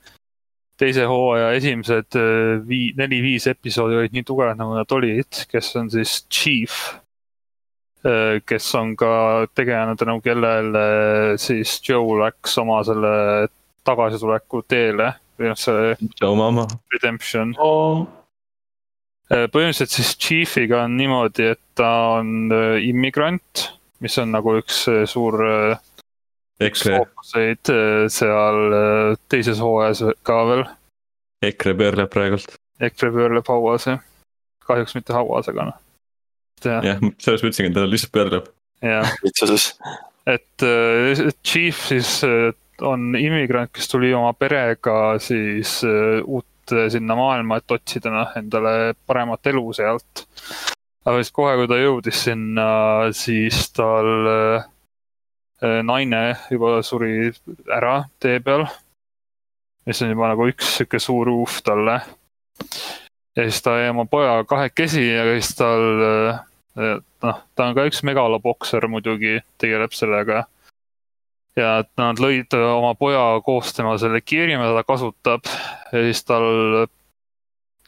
[0.79, 5.91] teise hooaja esimesed äh, vii-, neli-viis episoodi olid nii tugevad, nagu nad olid, kes on
[5.93, 6.75] siis Chief.
[8.05, 9.13] Äh, kes on ka
[9.55, 10.85] tegelane, tänu kellele
[11.41, 13.15] siis Joe läks oma selle
[13.85, 15.95] tagasituleku teele või noh, see.
[16.21, 16.67] Joe mama.
[16.93, 18.05] Redemption oh
[19.29, 21.89] põhimõtteliselt siis Chiefiga on niimoodi, et ta
[22.19, 23.69] on äh, immigrant,
[24.05, 25.41] mis on nagu üks äh, suur.
[26.55, 27.71] fookuseid
[28.13, 28.75] seal
[29.27, 30.61] teises hooajas ka veel.
[31.43, 32.53] EKRE pöörleb praegult.
[32.79, 33.99] EKRE pöörleb hauas jah,
[34.67, 35.81] kahjuks mitte hauas, aga noh.
[36.63, 38.47] jah, selles mõtlesingi, et ta lihtsalt pöörleb.
[38.85, 39.11] jah,
[40.35, 40.67] et
[41.43, 42.21] Chief siis
[42.85, 45.81] on immigrant, kes tuli oma perega siis
[46.23, 46.47] uut
[46.89, 50.25] sinna maailma, et otsida noh, endale paremat elu sealt.
[51.05, 52.69] aga siis kohe, kui ta jõudis sinna,
[53.13, 54.69] siis tal äh,
[55.83, 57.31] naine juba suri
[57.71, 58.65] ära tee peal.
[59.85, 61.99] mis on juba nagu üks sihuke suur uuf talle.
[63.35, 66.43] ja siis ta jäi oma pojaga kahekesi ja siis tal äh,
[67.23, 70.45] noh, ta on ka üks megalobokser muidugi, tegeleb sellega
[71.55, 71.69] ja
[71.99, 75.47] nad lõid oma poja koos tema selle kiiri, mida ta kasutab.
[75.93, 76.87] Ja siis tal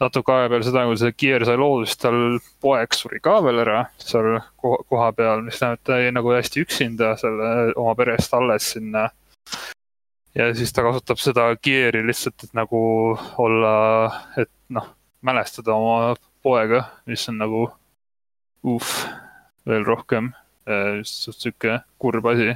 [0.00, 2.18] natuke aja peale seda, kui see kiir sai loodud, siis tal
[2.62, 7.14] poeg suri ka veel ära seal koha peal, mis tähendab, ta jäi nagu hästi üksinda
[7.20, 9.08] selle oma perest alles sinna.
[10.38, 12.80] ja siis ta kasutab seda kiiri lihtsalt, et nagu
[13.42, 13.74] olla,
[14.38, 14.86] et noh,
[15.22, 16.14] mälestada oma
[16.46, 18.92] poega, mis on nagu uh,
[19.66, 20.30] veel rohkem,
[21.02, 22.52] sihuke kurb asi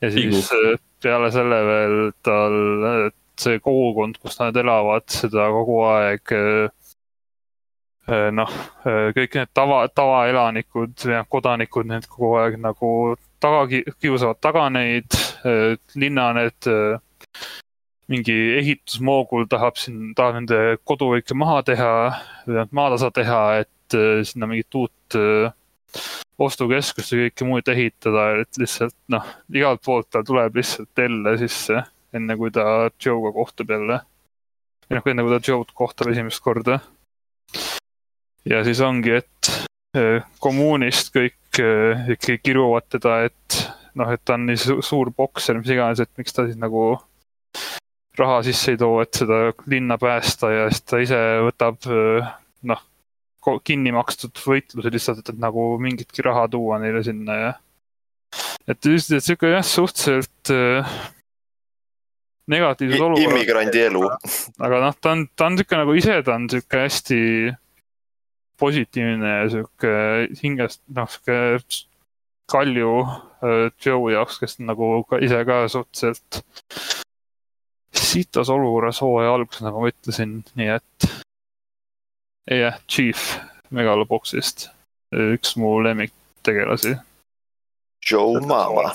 [0.00, 0.72] ja siis Igu.
[0.72, 1.96] Äh, peale selle veel
[2.26, 2.58] tal
[3.38, 6.90] see kogukond, kus nad elavad, seda kogu aeg äh,
[8.10, 8.50] äh, noh,
[9.14, 12.90] kõik need tava, tavaelanikud ja kodanikud, need kogu aeg nagu
[13.38, 13.66] taga,
[14.02, 15.14] kiusavad taga neid,
[15.94, 16.66] linna need
[18.10, 20.58] mingi ehitusmoogul tahab siin, tahab nende
[20.88, 21.92] kodu ikka maha teha,
[22.74, 25.18] maatasa teha, et sinna mingit uut
[26.38, 29.24] ostukeskust ja kõike muud ehitada, et lihtsalt noh,
[29.54, 31.82] igalt poolt tal tuleb lihtsalt elle sisse,
[32.14, 34.00] enne kui ta Joe'ga kohtub jälle.
[34.88, 36.78] või noh, enne kui ta Joe'd kohtab esimest korda.
[38.44, 39.50] ja siis ongi, et
[39.96, 43.60] eh, kommuunist kõik eh, ikkagi kiruvad teda, et
[43.98, 46.92] noh, et ta on nii suur bokser, mis iganes, et miks ta siis nagu
[48.18, 51.86] raha sisse ei too, et seda linna päästa ja siis ta ise võtab
[52.66, 52.80] noh,
[53.64, 57.52] kinni makstud võitluse lihtsalt, et nagu mingitki raha tuua neile sinna ja.
[58.68, 60.98] et üldiselt sihuke jah, suhteliselt äh,
[62.48, 63.30] negatiivses olukorras.
[63.30, 64.04] immigrandi elu.
[64.68, 67.20] aga noh, ta on, ta on sihuke nagu ise, ta on sihuke hästi
[68.58, 69.94] positiivne ja sihuke
[70.42, 71.38] hingest, noh, sihuke
[72.48, 76.42] kalju äh, Joe jaoks, kes nagu ka ise ka suhteliselt
[77.98, 81.08] sitas olukorras hooaja alguses, nagu ma ütlesin, nii et
[82.48, 83.38] jah, Chief
[83.70, 84.68] Megaloboxist,
[85.12, 86.96] üks mu lemmiktegelasi.
[88.08, 88.94] Joe Mama.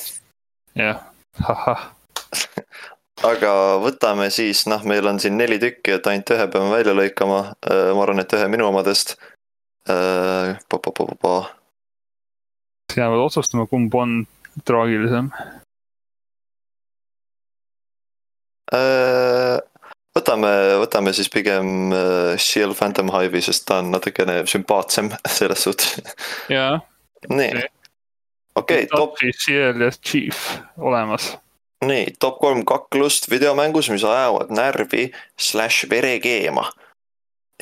[0.76, 1.04] jah,
[1.44, 1.92] ahah
[3.32, 3.52] aga
[3.84, 7.40] võtame siis, noh, meil on siin neli tükki, et ainult ühe peame välja lõikama.
[7.68, 9.16] Äh, ma arvan, et ühe minu omadest.
[9.90, 10.56] Äh,
[12.94, 14.24] sina pead otsustama, kumb on
[14.68, 15.32] traagilisem.
[20.14, 20.53] Äh, võtame,
[20.84, 21.94] võtame siis pigem
[22.38, 25.98] Shield Phantom Hive'i, sest ta on natukene sümpaatsem selles suhtes.
[26.53, 26.81] jaa.
[27.30, 27.65] nii,
[28.56, 29.18] okei, top.
[29.34, 31.34] Shield ja Chief olemas
[31.84, 35.10] nii, top kolm kaklust videomängus, mis ajavad närvi
[35.40, 36.69] slaš vere keema.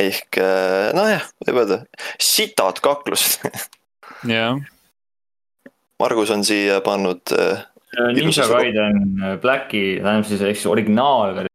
[0.02, 1.78] ehk äh, nojah, võib öelda
[2.22, 3.44] sitad kaklust
[4.36, 4.58] jah.
[6.02, 7.64] Margus on siia pannud äh,.
[8.00, 11.46] äh Ninja Gaiden äh, Blacki, tähendab siis ehk siis originaal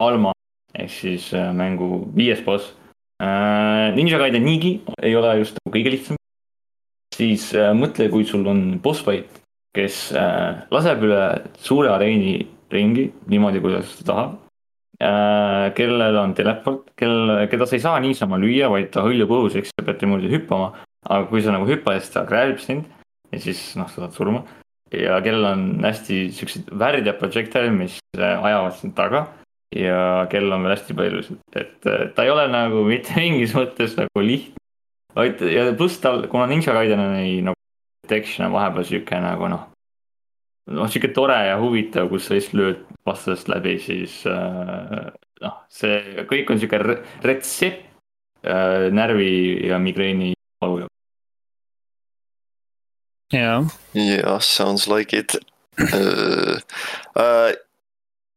[0.00, 0.32] Alma
[0.74, 2.72] ehk siis äh, mängu viies boss
[3.20, 3.92] äh,.
[3.96, 6.16] Ninja Gaiden niigi ei ole just nagu kõige lihtsam.
[7.14, 9.40] siis äh, mõtle, kui sul on boss fight
[9.76, 10.10] kes
[10.74, 11.24] laseb üle
[11.62, 12.40] suure areeni
[12.74, 14.38] ringi niimoodi, kuidas ta tahab
[15.78, 19.70] kellel on teleport, kel, keda sa ei saa niisama lüüa, vaid ta hõljub õhus, eks
[19.70, 20.72] sa pead niimoodi hüppama.
[21.06, 22.84] aga kui sa nagu hüppad, siis ta grabib sind
[23.32, 24.42] ja siis noh, sa saad surma.
[24.92, 29.28] ja kellel on hästi siuksed värd ja projectile'id, mis ajavad sind taga
[29.76, 31.76] ja kell on veel hästi palju, et
[32.14, 34.58] ta ei ole nagu mitte mingis mõttes nagu lihtne.
[35.14, 37.58] vaid ja pluss tal, kuna Ninja Gaiden on ei nagu
[38.06, 39.66] detection on vahepeal sihuke nagu noh,
[40.74, 45.10] noh sihuke tore ja huvitav, kus sa lihtsalt lööd vastasest läbi, siis äh,
[45.44, 46.82] noh, see kõik on sihuke
[47.26, 47.86] retsept
[48.42, 50.96] äh, närvi ja migreeni valu jaoks.
[53.34, 53.70] jah.
[53.94, 55.38] jah, sounds like it
[55.80, 56.58] uh,.
[57.14, 57.54] Uh,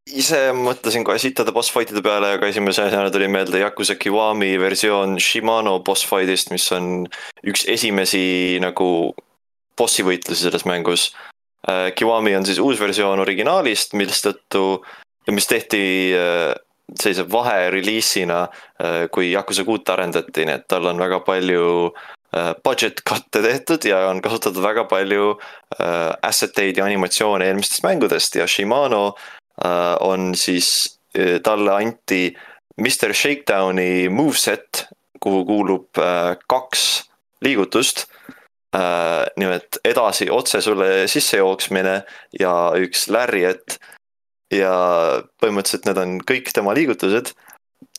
[0.10, 5.16] ise mõtlesin kohe sittade boss fight'ide peale, aga esimese asjana tuli meelde Yakuza Kiwami versioon
[5.22, 7.06] Shimano boss fight'ist, mis on
[7.48, 9.14] üks esimesi nagu
[9.80, 11.12] bossi võitlusi selles mängus.
[11.70, 14.84] Äh, Kiwami on siis uus versioon originaalist, mistõttu,
[15.32, 15.86] mis tehti
[16.18, 16.52] äh,
[17.00, 18.42] sellise vahereliisina,
[18.84, 21.94] äh, kui Yakuza kuut arendati, nii et tal on väga palju
[22.66, 25.36] budget cut'e tehtud ja on kasutatud väga palju
[26.26, 29.04] asset eid ja animatsioone eelmistest mängudest ja Shimano
[30.02, 31.00] on siis,
[31.46, 32.34] talle anti
[32.82, 34.88] Mr Shakedowni moveset,
[35.22, 36.00] kuhu kuulub
[36.50, 36.86] kaks
[37.44, 38.06] liigutust
[38.76, 39.26] äh,.
[39.38, 42.02] nimelt edasi otse sulle sissejooksmine
[42.40, 43.80] ja üks lärjet.
[44.54, 44.74] ja
[45.42, 47.34] põhimõtteliselt need on kõik tema liigutused.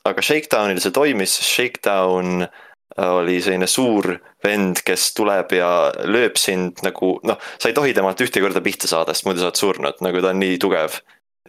[0.04, 4.10] aga Shakedownil see toimis, sest Shakedown äh, oli selline suur
[4.44, 5.70] vend, kes tuleb ja
[6.04, 9.50] lööb sind nagu noh, sa ei tohi temalt ühte korda pihta saada, sest muidu sa
[9.50, 11.00] oled surnud, nagu ta on nii tugev.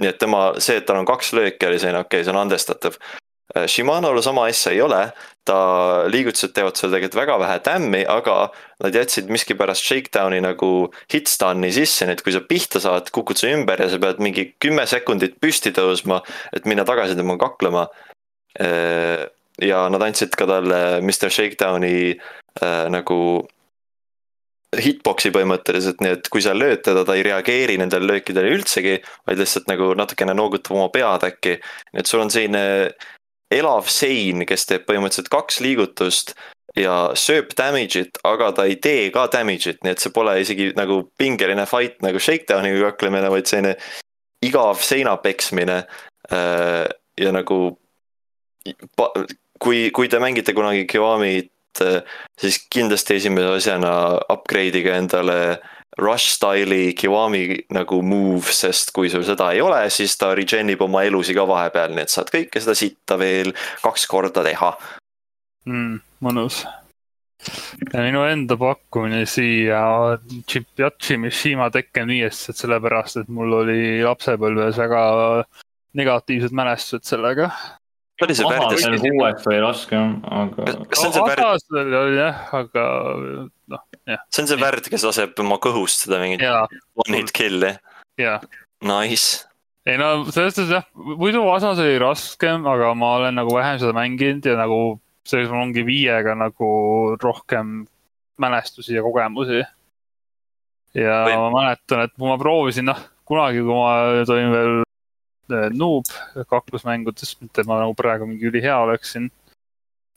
[0.01, 2.41] Nii et tema, see, et tal on kaks lööki, oli selline okei okay,, see on
[2.41, 2.97] andestatav.
[3.55, 5.01] Äh, Shimanol sama asja ei ole,
[5.45, 5.57] ta
[6.11, 8.37] liigutused teevad seal tegelikult väga vähe tämmi, aga
[8.83, 10.71] nad jätsid miskipärast shakedowni nagu
[11.13, 14.49] hitstun'i sisse, nii et kui sa pihta saad, kukud sa ümber ja sa pead mingi
[14.61, 16.23] kümme sekundit püsti tõusma,
[16.55, 17.87] et minna tagasi temaga kaklema.
[18.59, 19.27] Äh,
[19.63, 23.45] ja nad andsid ka talle Mr Shakedowni äh, nagu
[24.81, 28.97] hitbox'i põhimõtteliselt, nii et kui sa lööd teda, ta ei reageeri nendele löökidele üldsegi,
[29.27, 31.59] vaid lihtsalt nagu natukene noogutab oma pead äkki.
[31.93, 32.65] nii et sul on selline
[33.53, 36.35] elav sein, kes teeb põhimõtteliselt kaks liigutust
[36.75, 41.03] ja sööb damage'it, aga ta ei tee ka damage'it, nii et see pole isegi nagu
[41.19, 43.75] pingeline fight nagu Shakedowniga kaklemine, vaid selline
[44.45, 45.83] igav seina peksmine.
[46.33, 46.85] Äh,
[47.21, 47.77] ja nagu
[49.59, 51.54] kui, kui te mängite kunagi Kiwami't, äh,
[52.39, 53.93] siis kindlasti esimese asjana
[54.31, 55.39] upgrade'ige endale
[55.97, 60.81] rush style'i Kiwami nagu move, sest kui sul seda ei ole, siis ta regen ib
[60.83, 63.53] oma elusid ka vahepeal, nii et saad kõike seda sitta veel
[63.83, 64.73] kaks korda teha
[65.69, 66.01] mm,.
[66.25, 66.65] mõnus.
[67.93, 69.79] ja minu enda pakkumine siia
[70.49, 75.05] Chipiachi Mishima Tekken viiest, sellepärast, et mul oli lapsepõlves väga
[75.95, 77.53] negatiivsed mälestused sellega
[78.19, 78.77] see värd?
[78.79, 80.03] see on uuesti oli raske,
[80.41, 80.67] aga.
[80.89, 81.97] kas see on see värd?
[82.01, 82.85] oli jah, aga
[83.73, 84.21] noh, jah.
[84.31, 87.75] see on see värd, kes laseb oma kõhust seda mingit one hit kill'i.
[88.21, 88.45] jah.
[88.85, 89.43] Nice.
[89.87, 93.95] ei no selles suhtes jah, muidu Asas oli raskem, aga ma olen nagu vähem seda
[93.97, 94.79] mänginud ja nagu
[95.25, 96.69] selles mul ongi viiega nagu
[97.21, 97.83] rohkem
[98.41, 99.63] mälestusi ja kogemusi.
[100.95, 101.35] ja Või...
[101.35, 103.93] ma mäletan, et kui ma proovisin, noh, kunagi, kui ma
[104.23, 104.84] olin veel
[105.53, 106.09] eh, noob
[106.51, 109.29] kaklusmängudes, mitte et ma nagu praegu mingi ülihea oleksin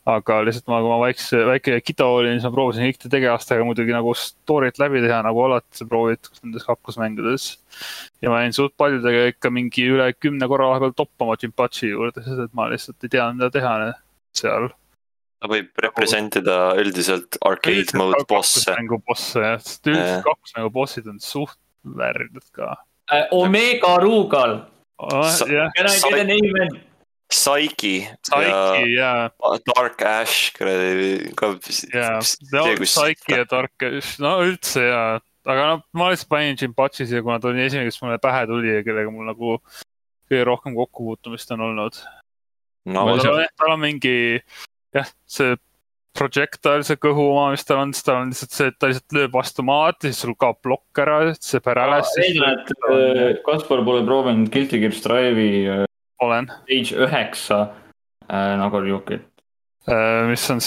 [0.09, 3.95] aga lihtsalt ma, kui ma väikse, väike kido olin, siis ma proovisin kõikide tegelastega muidugi
[3.95, 7.49] nagu story't läbi teha, nagu alati sa proovid nendes kaklusmängudes.
[8.25, 12.47] ja ma jäin suht paljudega ikka mingi üle kümne korra vahepeal toppama Jimpachi juurde, sest
[12.47, 13.75] et ma lihtsalt ei teadnud, mida teha
[14.39, 14.71] seal.
[15.39, 18.65] ta võib representida üldiselt arcade mode boss'e.
[18.65, 22.75] kaklusmängu boss'e jah, sest üldiselt kaklusmängu bossid on suht värdjad ka
[23.13, 23.29] äh,.
[23.33, 24.61] Omega Rugal
[24.99, 25.47] oh,.
[25.49, 25.71] Yeah.
[25.77, 26.81] Can I get a name and
[27.29, 28.09] Psyche.
[28.23, 29.31] Psyche ja, ja.
[29.75, 31.53] Dark Ash kuradi ka.
[31.93, 32.21] jaa,
[32.81, 35.03] Psyche ja Dark Ash, no üldse ja,
[35.45, 38.73] aga noh, ma lihtsalt panin Jinpachi siia, kuna ta oli esimene, kes mulle pähe tuli
[38.79, 39.59] ja kellega mul nagu
[40.29, 42.01] kõige rohkem kokkupuutumist on olnud
[42.97, 43.05] no,.
[43.21, 44.17] tal on mingi
[44.97, 45.53] jah, see
[46.19, 49.17] projectile, see kõhu oma, mis tal on, siis tal on lihtsalt see, et ta lihtsalt
[49.17, 52.19] lööb vastu maad ja siis sul kaob plokk ära, see paralysis.
[52.25, 55.87] eeldan, et äh, Kaspar pole proovinud Guilty Gear Strive'i äh,
[56.25, 56.51] olen.
[56.65, 57.61] Stage üheksa
[58.27, 59.25] äh, nagu Ryukit
[59.89, 60.27] äh,.
[60.31, 60.63] mis on,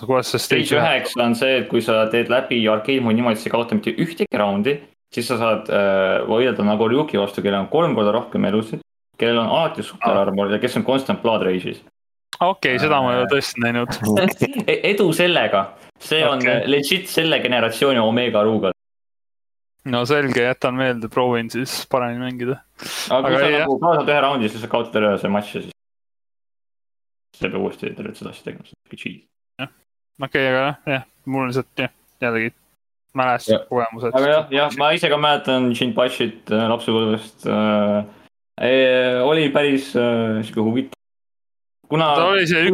[0.00, 3.50] kuidas see stage, üheksa on see, et kui sa teed läbi mode'i niimoodi, et sa
[3.50, 4.78] ei kaota mitte ühtegi raundi,
[5.14, 8.84] siis sa saad äh, võidelda Ryuki vastu, kellel on kolm korda rohkem elusid,
[9.20, 11.84] kellel on alati superarmor ja kes on constant blood rage'is
[12.50, 13.98] okei okay,, seda ma ei ole tõesti näinud
[14.72, 15.66] e-, edu sellega,
[15.98, 16.64] see on okay.
[16.70, 18.74] legit selle generatsiooni Omega Rugal
[19.90, 22.58] no selge, jätan meelde, proovin siis paremini mängida.
[23.10, 23.64] aga kui sa jah.
[23.64, 25.78] nagu kaotad ühe raundi, siis sa kaotad ära see matš ja siis.
[27.38, 29.22] sa ei pea uuesti tervet seda asja tegema, see on chill.
[29.60, 29.72] jah,
[30.22, 32.54] okei okay,, aga jah, jah, mul on lihtsalt jah, jällegi
[33.14, 34.18] mälestused, kogemused.
[34.18, 38.04] aga jah, jah, ma ise ka mäletan Shinpashit äh, lapsepõlvest äh,.
[38.54, 38.68] E,
[39.26, 40.94] oli päris äh, sihuke huvitav.
[41.94, 42.10] Kuna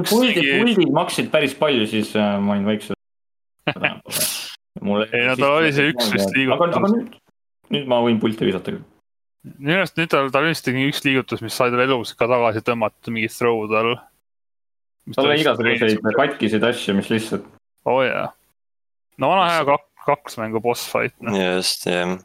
[0.09, 2.97] puldid, puldid maksid päris palju, siis äh, ma olin väikse
[4.81, 6.77] mul ei no tal oli see üks vist liigutus.
[6.79, 7.19] aga nüüd,
[7.75, 8.85] nüüd ma võin pulti visata küll.
[9.59, 12.65] minu arust nüüd tal, tal vist tegi üks liigutus, mis sai tal elus ka tagasi
[12.67, 13.99] tõmmata mingit throw'd all.
[15.17, 17.47] tal oli igasuguseid katkiseid asju, mis lihtsalt.
[17.89, 18.29] oo oh, jaa.
[19.21, 21.37] no vana hea kak, kaks mängu boss fight no..
[21.37, 22.17] just, jah.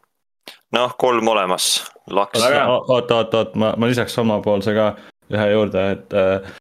[0.76, 1.74] noh, kolm olemas,
[2.08, 2.46] laks.
[2.46, 4.94] oot, oot, oot, ma, ma lisaks omapoolse ka
[5.34, 6.52] ühe juurde, et äh,,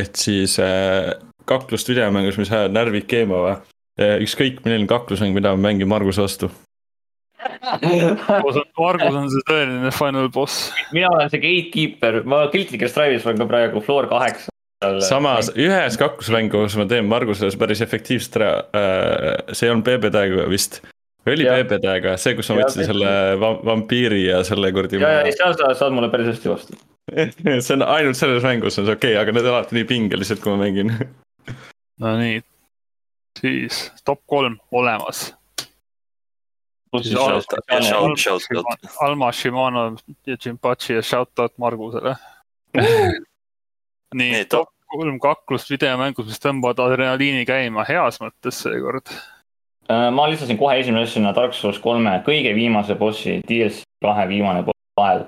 [0.00, 1.12] et siis äh,
[1.50, 3.58] kaklust videomängus, mis ajavad närvid keemama
[4.00, 6.48] ükskõik milline kaklusmäng, mida ma mängin Marguse vastu.
[8.80, 10.70] Margus on see tõeline final boss.
[10.94, 14.52] mina olen see gatekeeper, ma Guilty Gear Strive'is olen ka praegu floor kaheksa.
[15.04, 20.80] samas ühes kaklusmängus ma teen Margusele päris efektiivselt ära, äh, see on BB Tag'ga vist
[21.26, 23.10] või oli BB Tag'ga, see, kus ma võtsin selle
[23.40, 25.02] vampiiri ja selle kuradi.
[25.02, 26.80] ja, ja seal sa saad mulle päris hästi vastu
[27.64, 30.42] see on ainult selles mängus on see okei okay,, aga need on alati nii pingelised,
[30.42, 30.94] kui ma mängin.
[32.02, 32.40] no nii,
[33.40, 35.30] siis top kolm olemas.
[39.00, 39.84] Alma Shimano
[40.26, 42.16] ja Jimpachi ja shoutout Margusele
[44.20, 49.12] nii, top kolm kaklust videomängus, mis tõmbavad adrenaliini käima heas mõttes seekord.
[49.90, 54.64] Äh, ma lisasin kohe esimese asjana Dark Souls kolme kõige viimase bossi, DLC kahe viimane
[54.66, 55.24] boss vahel.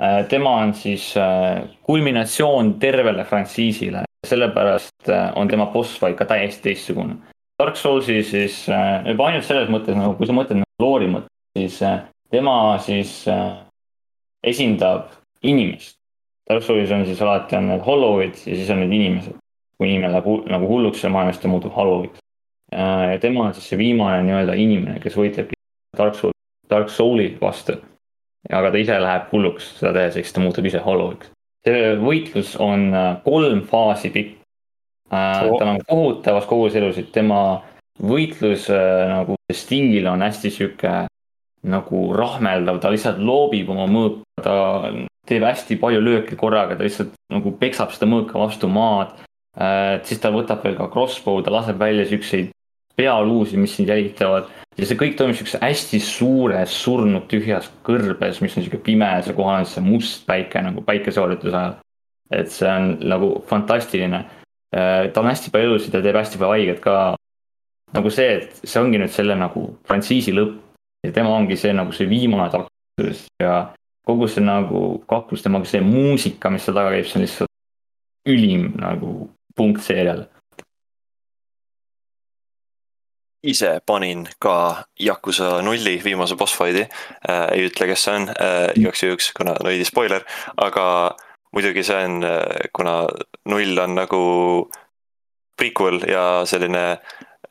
[0.00, 6.70] Äh, tema on siis äh, kulminatsioon tervele frantsiisile, sellepärast on tema boss fight ka täiesti
[6.70, 7.20] teistsugune
[7.58, 11.30] Dark Soulsi siis äh, juba ainult selles mõttes nagu, kui sa mõtled nagu loori mõttes,
[11.54, 12.00] siis äh,
[12.34, 13.60] tema siis äh,
[14.42, 15.12] esindab
[15.46, 15.94] inimest.
[16.50, 19.38] Dark Soulsis on siis alati on need hollow'id ja siis on need inimesed.
[19.78, 22.20] kui inimene läheb nagu hulluks seal maailmas, ta muutub hollow'iks.
[22.72, 25.58] ja tema on siis see viimane nii-öelda inimene, kes võitlebki
[25.98, 26.34] Dark Soul,
[26.70, 27.78] Dark Soul'i vastu.
[28.50, 31.30] Aga ta ise läheb hulluks seda tehes, siis ta muutub ise hollow'iks.
[31.64, 32.90] see võitlus on
[33.24, 34.44] kolm faasi pikk
[35.10, 35.56] oh..
[35.58, 37.40] tal on kohutavas kogus elusid, tema
[38.02, 40.94] võitlus äh, nagu Stingil on hästi sihuke
[41.64, 44.56] nagu rahmeldav, ta lihtsalt loobib oma mõõka, ta
[45.28, 49.14] teeb hästi palju lööke korraga, ta lihtsalt nagu peksab seda mõõka vastu maad
[49.56, 50.02] äh,.
[50.04, 52.52] siis ta võtab veel ka crossbow, ta laseb välja siukseid
[52.96, 58.56] pealuusi, mis sind jälitavad ja see kõik toimub siukses hästi suures surnud tühjas kõrbes, mis
[58.56, 61.76] on sihuke pime ja seal kohal on see must päike nagu päikesevalgutuse ajal.
[62.32, 64.24] et see on nagu fantastiline
[64.74, 67.14] Äh, ta on hästi palju elusid ja teeb hästi palju haiget ka.
[67.94, 70.56] nagu see, et see ongi nüüd selle nagu frantsiisi lõpp
[71.06, 73.52] ja tema ongi see nagu see viimane taktus ja
[74.02, 77.52] kogu see nagu kaklus temaga, see muusika, mis seal taga käib, see on lihtsalt
[78.34, 79.12] ülim nagu
[79.54, 80.24] punkt seerial.
[83.50, 87.46] Ise panin ka Yakuza nulli viimase boss fight'i äh,.
[87.52, 90.24] ei ütle, kes see on äh, igaks juhuks, kuna veidi spoiler,
[90.56, 90.86] aga
[91.54, 93.04] muidugi see on, äh, kuna
[93.50, 94.24] null on nagu
[95.58, 96.84] prequel ja selline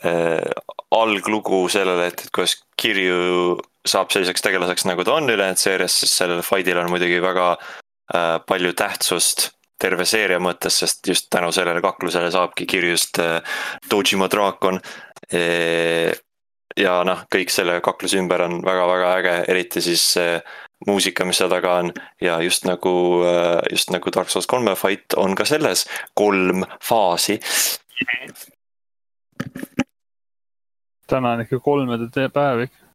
[0.03, 0.51] äh,
[0.91, 3.57] alglugu sellele, et, et kuidas Kirju
[3.87, 8.37] saab selliseks tegelaseks, nagu ta on ülejäänud seerias, siis sellel fight'il on muidugi väga äh,
[8.47, 9.51] palju tähtsust
[9.83, 13.57] terve seeria mõttes, sest just tänu sellele kaklusele saabki Kirjust äh,
[13.91, 15.12] Dojima draakon e.
[15.31, 20.37] ja noh, kõik selle kakluse ümber on väga-väga äge, eriti siis see
[20.87, 21.91] muusika, mis seal taga on
[22.21, 22.93] ja just nagu,
[23.27, 27.39] äh, just nagu Dark Souls kolme fight on ka selles kolm faasi.
[31.07, 32.85] täna on ikka kolmede päev ikka.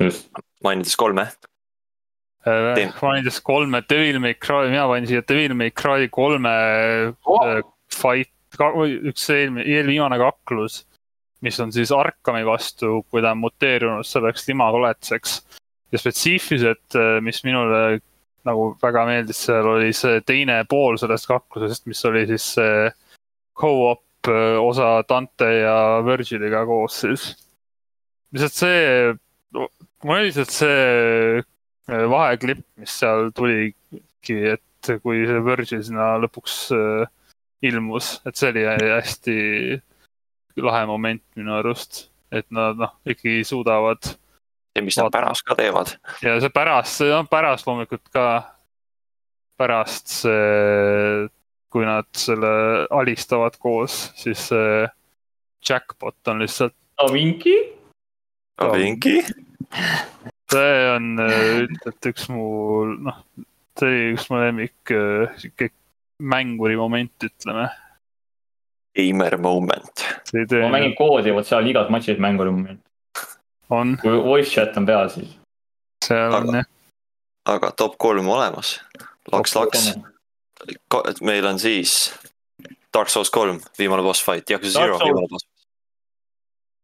[0.00, 0.30] just.
[0.64, 1.28] mainides kolme
[2.46, 2.92] Teen.
[3.02, 6.52] mainides kolme Devil May Cry, mina panin siia Devil May Cry kolme
[7.26, 7.62] oh.
[7.90, 10.84] fight, üks eelmine, eelviimane kaklus.
[11.46, 15.38] Mis on siis Arkami vastu, kui ta on muteerunud selleks limakoletseks.
[15.92, 18.00] ja spetsiifiliselt, äh, mis minule
[18.46, 22.88] nagu väga meeldis, seal oli see teine pool sellest kaklusest, mis oli siis see
[23.60, 27.28] co-op äh, osa Dante ja Virgiliga koos siis.
[28.34, 29.14] lihtsalt see,
[30.02, 31.42] mulle lihtsalt see
[31.86, 36.56] vaheklipp, mis seal tuligi, et kui see Virgil sinna lõpuks
[37.62, 39.36] ilmus, et see oli hästi
[40.62, 44.16] lahe moment minu arust, et nad noh, ikkagi suudavad.
[44.76, 45.94] ja mis nad pärast ka teevad.
[46.22, 48.26] ja see pärast, no pärast loomulikult ka,
[49.56, 51.26] pärast see,
[51.72, 54.84] kui nad selle alistavad koos, siis see
[55.66, 56.76] jackpot on lihtsalt.
[57.02, 57.56] Avinki?
[58.62, 59.18] Avinki?
[60.52, 62.44] see on ilmselt üks mu,
[63.08, 63.24] noh,
[63.76, 64.94] see oli üks mu lemmik
[65.40, 65.72] sihuke
[66.22, 67.66] mänguri moment, ütleme.
[68.96, 70.04] Gamer moment.
[70.62, 72.80] ma mängin koodi, vot seal igas matšis mänguri moment.
[73.70, 73.96] on.
[74.02, 75.36] kui voice chat on peal, siis.
[76.04, 76.68] seal on jah.
[77.44, 78.80] aga top kolm olemas.
[79.32, 79.92] laks, laks.
[81.20, 82.14] meil on siis
[82.94, 85.48] Dark Souls kolm, viimane boss fight, Yakuza Zero, viimane boss.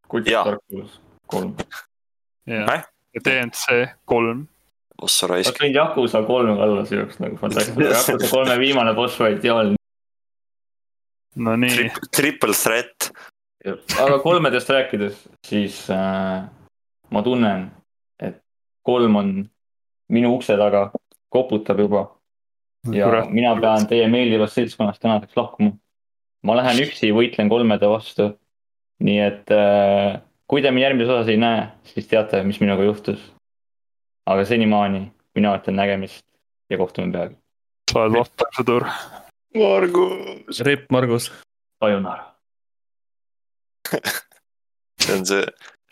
[0.09, 1.55] kuidas Dark Souls kolm?
[2.47, 2.85] jah
[3.15, 4.47] ja DNC kolm.
[5.03, 5.53] ossa raisk.
[5.53, 9.59] ma tõin Yakuza kolme alla, see oleks nagu fantastiline, Yakuza kolme viimane boss fight ja
[9.61, 9.77] all.
[11.37, 11.91] No nii.
[12.17, 13.11] Triple threat.
[14.01, 16.43] aga kolmedest rääkides, siis äh,
[17.11, 17.69] ma tunnen,
[18.19, 18.41] et
[18.83, 19.31] kolm on
[20.13, 20.91] minu ukse taga,
[21.33, 22.09] koputab juba.
[22.91, 23.31] ja Kurat.
[23.31, 25.77] mina pean teie meeldivast seltskonnast tänaseks lahkuma.
[26.43, 28.33] ma lähen üksi, võitlen kolmede vastu.
[29.03, 33.23] nii et äh, kui te mind järgmises osas ei näe, siis teate, mis minuga juhtus.
[34.27, 36.25] aga senimaani mina ütlen nägemist
[36.71, 37.37] ja kohtume peagi.
[37.93, 38.89] sa oled vahtav sõdur.
[39.55, 40.61] Margus.
[40.66, 41.31] Ripp Margus.
[41.83, 42.33] Sayonara
[45.03, 45.45] see on see.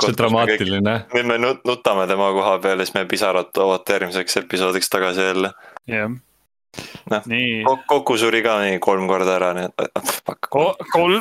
[0.02, 0.96] see dramaatiline.
[1.14, 5.26] nüüd me nut nutame tema koha peal ja siis me pisarad toovad järgmiseks episoodiks tagasi
[5.26, 5.52] jälle.
[5.90, 6.10] jah.
[7.10, 10.14] noh, kokku suri ka nii kolm korda ära, nii et.
[10.48, 11.20] Ko kolm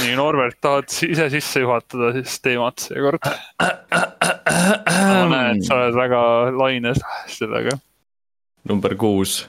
[0.00, 3.30] nii, Norbert, tahad ise sisse juhatada siis teemat seekord?
[3.62, 6.22] ma näen, et sa oled väga
[6.58, 7.78] laines sellega.
[8.68, 9.42] number kuus.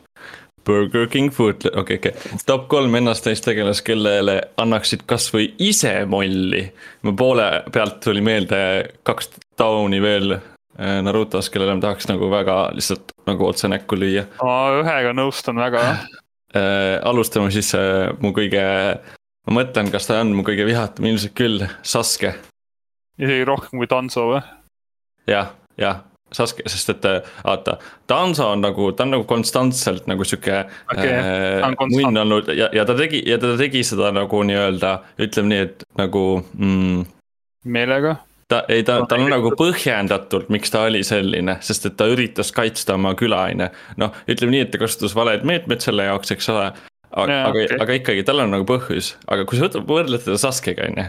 [0.65, 5.93] Burger King Food, okei okay,, okei okay., top kolm ennast-neist tegelast, kellele annaksid kasvõi ise
[6.09, 6.63] molli.
[7.03, 8.59] mu poole pealt tuli meelde
[9.03, 14.27] kaks tauni veel eh, Narutos, kellele ma tahaks nagu väga lihtsalt nagu otse näkku lüüa.
[14.43, 17.01] ma ühega nõustun väga äh,.
[17.03, 18.63] alustame siis äh, mu kõige
[19.47, 22.35] ma mõtlen, kas ta on mu kõige vihatum, ilmselt küll, Saske.
[23.19, 24.41] isegi rohkem kui Danso või?
[25.27, 26.03] jah, jah,
[26.33, 27.07] Saske, sest et
[27.43, 27.77] vaata,
[28.09, 32.85] Danso on nagu, ta on nagu konstantselt nagu sihuke okay, äh, munn olnud ja, ja
[32.89, 36.23] ta tegi ja ta tegi seda nagu nii-öelda, ütleme nii, et nagu
[36.57, 37.03] mm,.
[37.69, 38.17] meelega?
[38.53, 42.51] ta, ei, ta, tal on nagu põhjendatult, miks ta oli selline, sest et ta üritas
[42.55, 43.69] kaitsta oma küla, on ju.
[44.03, 47.79] noh, ütleme nii, et ta kasutas valed meetmed selle jaoks, eks ole aga, aga, okay.
[47.85, 51.07] aga ikkagi, tal on nagu põhjus, aga kui sa võrdled teda Saskega, on ju.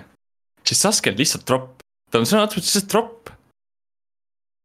[0.71, 3.34] siis Saske on lihtsalt tropp, ta on sõna otseses mõttes lihtsalt tropp.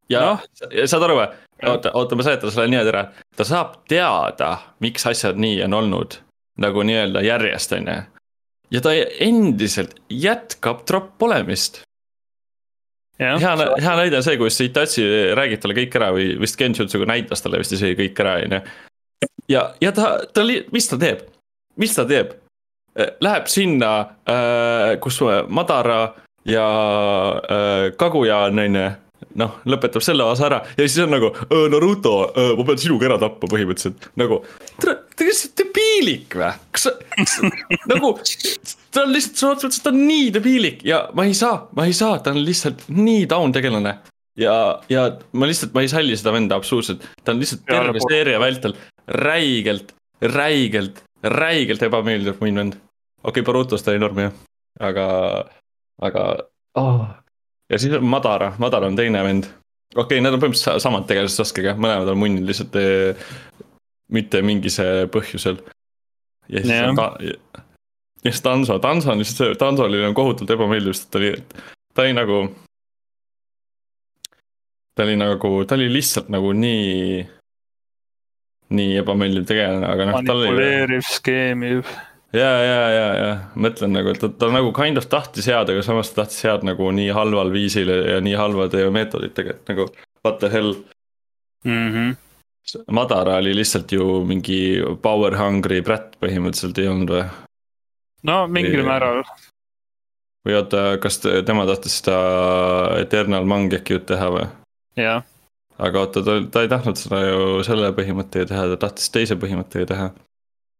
[0.09, 0.37] Ja no.
[0.85, 1.27] saad aru või?
[1.67, 3.03] oota, oota, ma seletan sulle niimoodi ära,
[3.35, 4.53] ta saab teada,
[4.83, 6.19] miks asjad nii on olnud.
[6.59, 7.99] nagu nii-öelda järjest, on ju.
[8.71, 11.81] ja ta endiselt jätkab tropp olemist.
[13.19, 17.41] hea, hea näide on see, kus Itachi räägib talle kõik ära või vist Genjutsuga näitas
[17.41, 18.61] talle vist isegi kõik ära, on ju
[19.49, 21.25] ja, ja ta, ta, mis ta teeb,
[21.79, 22.33] mis ta teeb?
[22.99, 23.93] Äh, läheb sinna,
[24.29, 26.13] äh, kus Madara
[26.45, 26.67] ja
[27.43, 28.89] äh, Kaguya on, on ju
[29.37, 31.29] noh, lõpetab selle osa ära ja siis on nagu
[31.69, 32.13] Naruto,
[32.57, 34.41] ma pean sinuga ära tapma põhimõtteliselt, nagu.
[35.19, 36.51] lihtsalt debiilik või?
[36.75, 36.93] kas sa,
[37.91, 38.13] nagu,
[38.93, 41.95] ta on lihtsalt, otseses mõttes ta on nii debiilik ja ma ei saa, ma ei
[41.97, 43.97] saa, ta on lihtsalt nii down tegelane.
[44.39, 44.57] ja,
[44.89, 48.75] ja ma lihtsalt, ma ei salli seda venda absoluutselt, ta on lihtsalt terve seeria vältel
[49.09, 52.77] räigelt, räigelt, räigelt ebameeldiv muin vend.
[53.23, 54.37] okei okay,, Borutos ta oli norm jah,
[54.91, 55.07] aga,
[56.01, 56.29] aga
[56.79, 57.07] oh.
[57.69, 59.49] Ja siis on Madara, Madara on teine vend
[59.95, 63.29] okei okay,, nad on põhimõtteliselt samad tegelased Sasuke'ga, mõlemad on munnid lihtsalt eh,
[64.13, 65.61] mitte mingise põhjusel.
[66.49, 66.93] ja siis yeah.
[66.97, 71.33] ta, ja siis Danso, Danso on lihtsalt see, Danso oli kohutavalt ebameeldiv, sest ta oli,
[71.93, 72.39] ta oli nagu.
[74.95, 77.25] ta oli nagu, ta oli lihtsalt nagu nii,
[78.77, 80.19] nii ebameeldiv tegelane, aga noh.
[80.19, 81.97] manipuleeriv, skeemiv
[82.33, 85.83] ja, ja, ja, ja mõtlen nagu, et ta, ta nagu kind of tahtis head, aga
[85.85, 89.87] samas ta tahtis head nagu nii halval viisil ja nii halvade meetoditega, et nagu
[90.25, 90.75] what the hell
[91.65, 91.93] mm.
[91.93, 92.17] -hmm.
[92.91, 97.23] Madara oli lihtsalt ju mingi power hungry brat põhimõtteliselt ei olnud või?
[98.23, 99.23] no mingil määral.
[100.45, 102.19] või oota, kas tema tahtis seda
[102.99, 104.47] Eternal Mangekiut teha või?
[104.95, 105.23] jah.
[105.77, 109.85] aga oota, ta, ta ei tahtnud seda ju selle põhimõttega teha, ta tahtis teise põhimõttega
[109.85, 110.11] teha.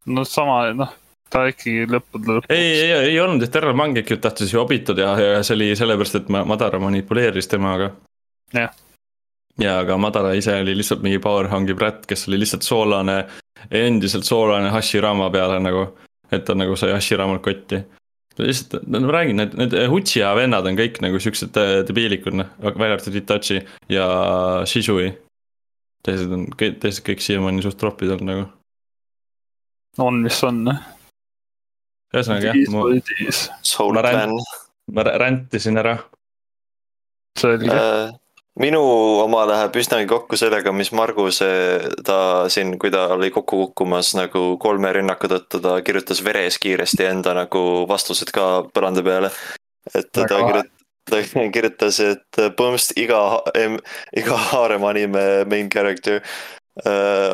[0.06, 0.94] no sama, noh
[1.30, 2.52] ta ikkagi lõppude lõpuks.
[2.54, 6.32] ei, ei, ei olnud, Eternal Mangekut tahtis ju obitud ja, ja see oli sellepärast, et
[6.34, 7.92] Madara manipuleeris temaga.
[8.56, 8.74] jah.
[9.62, 13.22] ja aga Madara ise oli lihtsalt mingi power hungry brat, kes oli lihtsalt soolane,
[13.72, 15.88] endiselt soolane Hashirama peale nagu.
[16.32, 17.84] et ta nagu sai Hashiramalt kotti.
[18.40, 22.54] lihtsalt, no ma räägin, need, need Uchiha vennad on kõik nagu siuksed äh, debiilikud noh,
[22.64, 24.06] välja arvatud Itachi ja
[24.66, 25.12] Shisui.
[26.06, 28.48] teised on, teised kõik siiamaani suht tropid olnud nagu
[30.00, 30.64] on, mis on
[32.14, 32.88] ühesõnaga jah, mu.
[33.96, 34.56] ma ränd-,
[34.96, 35.98] ma räntisin ära.
[37.40, 38.10] selge äh,.
[38.60, 38.82] minu
[39.24, 41.42] oma läheb üsnagi kokku sellega, mis Margus
[42.06, 42.20] ta
[42.50, 47.38] siin, kui ta oli kokku kukkumas nagu kolme rünnaku tõttu, ta kirjutas veres kiiresti enda
[47.38, 49.32] nagu vastused ka põranda peale.
[49.94, 50.76] et ta kirjutas
[51.10, 51.22] ta
[51.54, 53.22] kirjutas, et põhimõtteliselt iga,
[54.18, 56.22] iga Haarem anime main character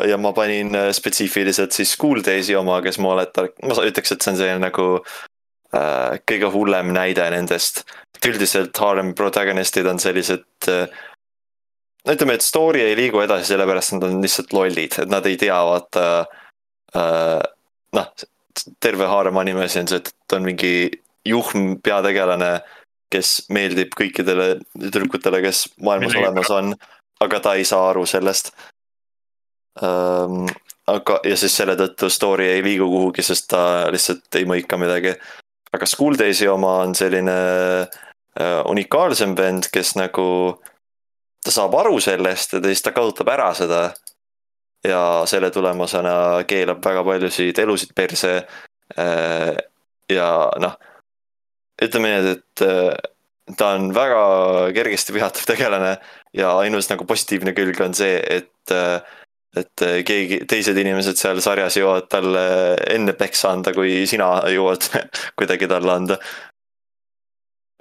[0.09, 4.23] ja ma panin äh, spetsiifiliselt siis School Days'i oma, kes ma oletan, ma ütleks, et
[4.23, 4.85] see on selline nagu
[5.75, 7.83] äh, kõige hullem näide nendest.
[8.15, 10.87] et üldiselt Harlem protagonistid on sellised äh,.
[12.05, 15.37] no ütleme, et story ei liigu edasi, sellepärast nad on lihtsalt lollid, et nad ei
[15.37, 16.07] tea, vaata
[16.95, 17.43] äh,.
[17.99, 18.09] noh,
[18.79, 20.73] terve Harlem animesi on see, et on mingi
[21.25, 22.57] juhm peategelane,
[23.13, 26.73] kes meeldib kõikidele tüdrukutele, kes maailmas Mille olemas on
[27.23, 28.51] aga ta ei saa aru sellest
[29.83, 30.45] ähm,.
[30.87, 35.15] aga, ja siis selle tõttu story ei liigu kuhugi, sest ta lihtsalt ei mõika midagi.
[35.73, 37.37] aga School Days'i oma on selline
[37.81, 40.27] äh, unikaalsem vend, kes nagu,
[41.43, 43.93] ta saab aru sellest ja siis ta kasutab ära seda.
[44.85, 48.35] ja selle tulemusena keelab väga paljusid elusid perse
[48.99, 49.55] äh,.
[50.09, 50.29] ja
[50.61, 50.77] noh,
[51.81, 52.93] ütleme nii, et äh,
[53.57, 55.97] ta on väga kergesti vihatav tegelane
[56.33, 59.01] ja ainus nagu positiivne külg on see, et äh,
[59.55, 62.43] et äh, keegi, teised inimesed seal sarjas jõuavad talle
[62.91, 64.89] enne peksa anda, kui sina jõuad
[65.39, 66.19] kuidagi talle anda.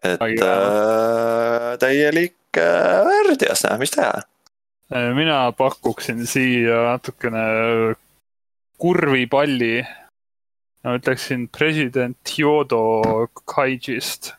[0.05, 4.23] et äh, täielik äh, värdjas, näe, mis teha.
[4.95, 7.45] Äh, mina pakuksin siia natukene
[8.79, 9.77] kurvi palli.
[10.85, 14.35] ma ütleksin president Yodo Kaijist.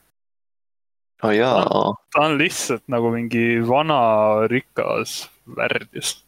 [1.23, 5.25] oh ta on lihtsalt nagu mingi vana rikas
[5.57, 6.24] värdjas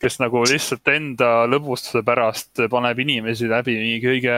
[0.00, 4.36] kes nagu lihtsalt enda lõbustuse pärast paneb inimesi läbi mingi kõige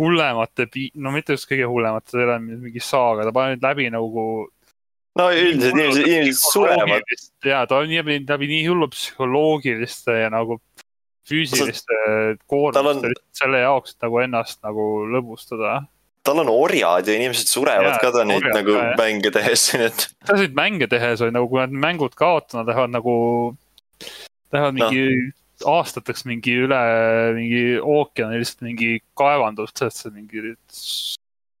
[0.00, 4.24] hullemate, no mitte just kõige hullemate, see ei ole mingi saaga, ta paneb läbi nagu.
[5.20, 7.14] no üldiselt inimesed, inimesed surevad.
[7.44, 10.60] ja ta on läbi, läbi nii hullu psühholoogiliste ja nagu
[11.28, 11.96] füüsiliste
[12.48, 13.22] koormuste on...
[13.36, 15.82] selle jaoks, et nagu ennast nagu lõbustada
[16.24, 18.90] tal on orjad ja inimesed surevad ja, ka ta neid nagu ja.
[18.98, 20.06] mänge tehes, nii et.
[20.28, 23.14] täpselt mänge tehes nagu, kui nad mängud kaotavad, lähevad nagu
[24.54, 25.72] Lähevad mingi no.
[25.76, 26.80] aastateks mingi üle
[27.36, 30.54] mingi ookeani lihtsalt mingi kaevandust, sest see mingi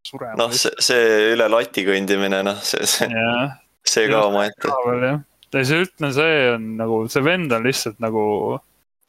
[0.06, 0.36] surema.
[0.40, 3.10] noh, see, see üle lati kõndimine, noh, see, see,
[3.86, 4.72] see ka omaette.
[4.72, 8.24] ja see ütleme, see on nagu, see vend on lihtsalt nagu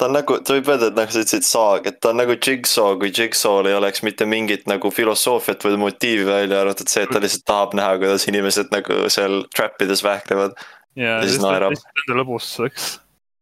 [0.01, 2.33] ta on nagu, sa võib öelda, et nagu sa ütlesid saag, et ta on nagu
[2.33, 7.13] Jigsaw, kui Jigsaw'l ei oleks mitte mingit nagu filosoofiat või motiivi välja arvatud see, et
[7.13, 10.57] ta lihtsalt tahab näha, kuidas inimesed nagu seal trap ides vähklevad.
[10.97, 11.77] ja, siis naerab.
[11.77, 12.95] Nende lõbustuseks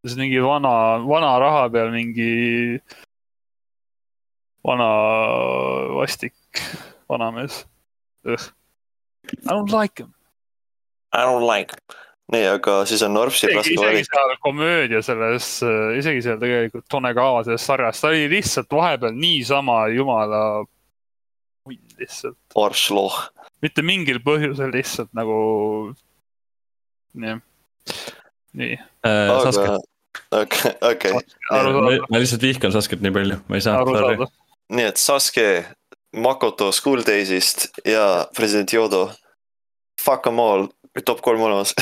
[0.03, 0.73] siis mingi vana,
[1.07, 2.79] vana raha peal mingi
[4.65, 4.89] vana
[5.97, 6.35] vastik
[7.09, 7.65] vanamees.
[8.25, 8.37] I
[9.47, 10.13] don't like him.
[11.11, 11.97] I don't like him.
[12.29, 14.03] nii, aga siis on Norpsil raske valida.
[14.03, 15.47] isegi seal komöödia selles,
[15.97, 20.41] isegi seal tegelikult Tonegawa selles sarjas, ta oli lihtsalt vahepeal niisama jumala
[21.65, 22.37] munn lihtsalt.
[22.53, 23.17] Aršloh.
[23.65, 25.39] mitte mingil põhjusel lihtsalt nagu,
[27.17, 27.41] jah,
[28.53, 29.41] nii äh,.
[29.43, 29.85] Sasket.
[30.31, 31.13] okei, okei.
[32.09, 33.83] ma lihtsalt vihkan Sasket nii palju, ma ei saa.
[34.73, 35.47] nii et Saske,
[36.17, 39.09] Makoto School Days'ist ja president Yodo.
[40.01, 40.69] Fuck em all
[41.05, 41.73] top kolm olemas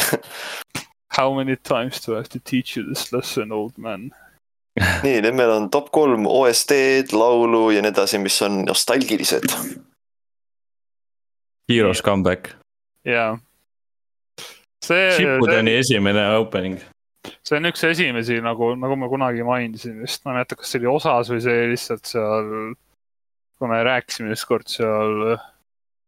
[1.18, 4.12] How many times do I have to teach you this lesson, old man?
[4.78, 9.50] nii, nüüd meil on top kolm OST-d, laulu ja nii edasi, mis on nostalgilised.
[11.72, 12.52] Heroes comeback.
[13.06, 13.38] jaa.
[14.88, 15.12] See.
[15.18, 16.80] Shippudeni esimene opening.
[17.44, 20.82] see on üks esimesi nagu, nagu ma kunagi mainisin vist, ma ei mäleta, kas see
[20.82, 22.52] oli osas või see lihtsalt seal,
[23.58, 25.38] kui me rääkisime ükskord seal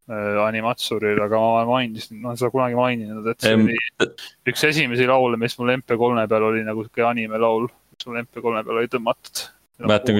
[0.10, 3.76] Äh, Animatsuril, aga ma mainisin, ma olen seda kunagi maininud, et see oli
[4.49, 8.64] üks esimesi laule, mis mul MP3 peal oli nagu sihuke anime laul, mis mul MP3
[8.65, 9.43] peal oli tõmmatud.
[9.80, 10.19] Mäletan,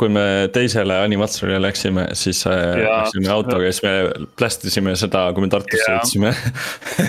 [0.00, 5.26] kui me teisele Animatsurile läksime, siis äh, ja, läksime autoga ja siis me plästisime seda,
[5.36, 6.34] kui me Tartusse jõudsime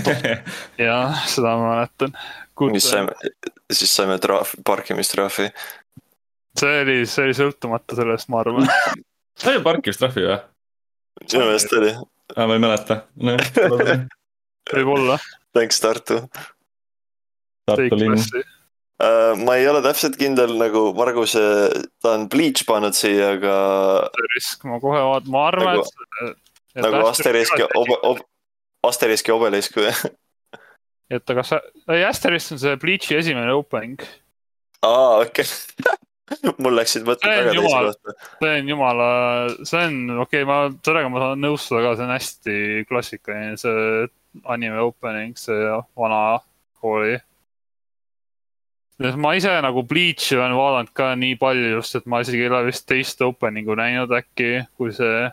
[0.90, 2.16] jah, seda ma mäletan.
[2.72, 3.16] mis saime,
[3.72, 5.50] siis saime trahv, parkimistrahvi.
[6.60, 8.70] see oli, see oli sõltumata sellest, ma arvan
[9.42, 10.40] sai parkimistrahvi või?
[11.26, 11.92] minu meelest oli
[12.36, 13.36] aa, ma ei mäleta no,.
[14.74, 15.18] võib-olla.
[15.54, 16.22] Thanks Tartu.
[17.66, 18.24] Tartu linn.
[19.40, 21.36] Ma ei ole täpselt kindel nagu Margus,
[22.04, 23.54] ta on Bleach pannud siia, aga.
[24.10, 25.86] Asterisk, ma kohe vaatan, ma arvan nagu,,
[26.28, 26.84] et.
[26.84, 28.26] nagu Asterisk ja ob-, ob-,
[28.90, 29.94] Asterisk ja Obelisk või?
[31.16, 31.62] et aga sa,
[31.92, 34.04] ei Asterisk on see Bleachi esimene opening.
[34.86, 35.98] aa, okei okay.
[36.62, 38.16] mul läksid mõtted väga teise kohta.
[38.44, 39.10] see on jumala,
[39.64, 42.60] see on, okei okay,, ma, sellega ma saan nõustuda ka, see on hästi
[42.90, 44.06] klassikaline, see
[44.54, 46.22] anime opening, see vana
[46.84, 47.18] kooli.
[49.00, 52.66] Ma ise nagu Bleach'i olen vaadanud ka nii palju just, et ma isegi ei ole
[52.68, 55.30] vist teist opening'u näinud äkki, kui see.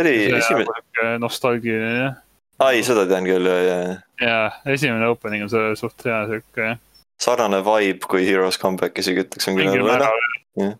[0.00, 1.18] oli esimene.
[1.20, 2.14] nostalgiline.
[2.58, 4.00] ai, seda tean küll, ja, ja.
[4.20, 4.40] ja,
[4.72, 6.76] esimene opening on selle suht hea sihuke
[7.20, 9.86] sarnane vibe kui Heroes Comeback isegi ütleks on küll.
[10.56, 10.72] Uh,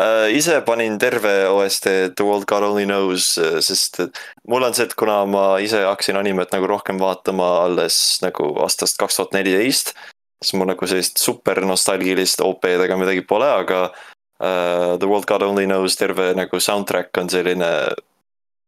[0.00, 4.00] äh, ise panin terve OST The World God Only Knows, äh, sest
[4.48, 9.00] mul on see, et kuna ma ise hakkasin animet nagu rohkem vaatama alles nagu aastast
[9.00, 9.94] kaks tuhat neliteist.
[10.42, 15.66] Siis mul nagu sellist super nostalgilist OP-dega midagi pole, aga uh, The World God Only
[15.68, 17.70] Knows terve nagu soundtrack on selline.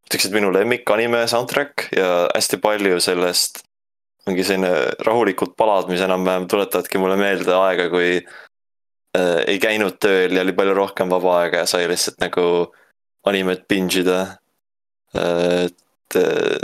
[0.07, 3.65] ütleks, et minu lemmik anime soundtrack ja hästi palju sellest
[4.27, 4.73] ongi selline
[5.07, 10.55] rahulikud palad, mis enam-vähem tuletavadki mulle meelde aega, kui äh, ei käinud tööl ja oli
[10.57, 12.47] palju rohkem vaba aega ja sai lihtsalt nagu
[13.27, 14.21] animet binge ida
[15.15, 15.67] äh,.
[15.67, 16.59] et äh,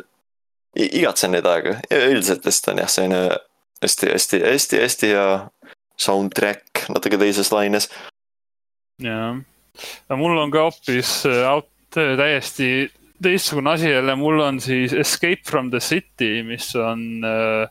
[0.75, 3.23] igatsen neid aegu ja üldiselt lihtsalt on jah, selline
[3.83, 5.29] hästi, hästi, hästi, hästi hea
[6.01, 7.91] soundtrack natuke teises laines.
[9.03, 9.39] jah,
[10.17, 12.91] mul on ka hoopis out täiesti
[13.23, 17.69] teistsugune asi jälle, mul on siis Escape from the City, mis on äh,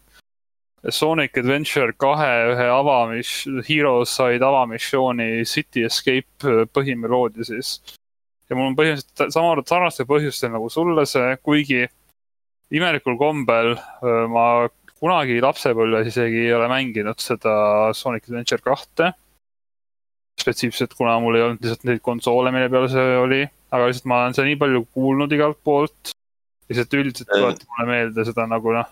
[0.90, 7.80] Sonic Adventure kahe ühe avamis-, Heroes said avamissiooni City Escape äh, põhimeloodia siis.
[8.50, 11.86] ja mul on põhimõtteliselt sama, sarnastel põhjustel nagu sulle see, kuigi
[12.72, 14.46] imelikul kombel äh, ma
[15.02, 17.54] kunagi lapsepõlves isegi ei ole mänginud seda
[17.98, 19.14] Sonic Adventure kahte.
[20.42, 23.42] spetsiifiliselt, kuna mul ei olnud lihtsalt neid konsoole, mille peal see oli
[23.72, 26.12] aga lihtsalt ma olen seda nii palju kuulnud igalt poolt.
[26.72, 28.92] lihtsalt üldiselt tuletab mulle meelde seda nagu noh.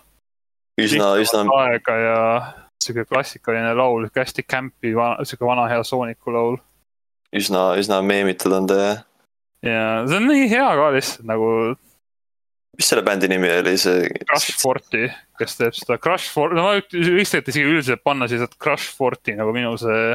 [0.80, 1.44] üsna, üsna.
[1.60, 2.16] aega ja
[2.80, 4.94] sihuke klassikaline laul, sihuke hästi camp'i,
[5.28, 6.58] sihuke vana hea Sooniku laul.
[7.36, 9.04] üsna, üsna meemitud on ta jah.
[9.66, 11.52] ja see on nii hea ka lihtsalt nagu.
[12.80, 14.08] Mis selle bändi nimi oli, see?
[14.24, 15.04] Crush Forty,
[15.36, 18.96] kes teeb seda Crush Forty, no ma võiks tegelikult isegi üldiselt panna siis, et Crush
[18.96, 20.14] Forty nagu minu see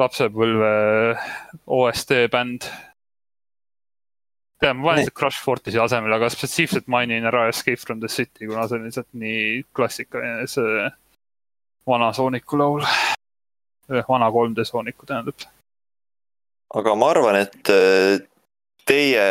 [0.00, 0.72] lapsepõlve
[1.66, 2.70] OST bänd
[4.62, 8.10] tead, ma panen lihtsalt Crush Forti siia asemele, aga spetsiifiliselt mainin ära Escape from the
[8.12, 10.86] City, kuna see on lihtsalt nii klassikaline, see
[11.88, 12.86] vana Sooniku laul.
[14.08, 15.48] vana 3D Sooniku tähendab.
[16.74, 18.22] aga ma arvan, et äh,
[18.88, 19.26] teie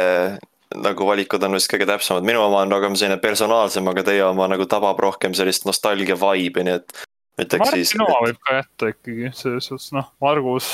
[0.79, 4.47] nagu valikud on vist kõige täpsemad, minu oma on rohkem selline personaalsem, aga teie oma
[4.51, 6.97] nagu tabab rohkem sellist nostalgia vibe'i, nii et.
[7.45, 7.95] ütleks siis.
[7.95, 10.69] Martin oma võib ka jätta ikkagi, selles suhtes noh, Margus.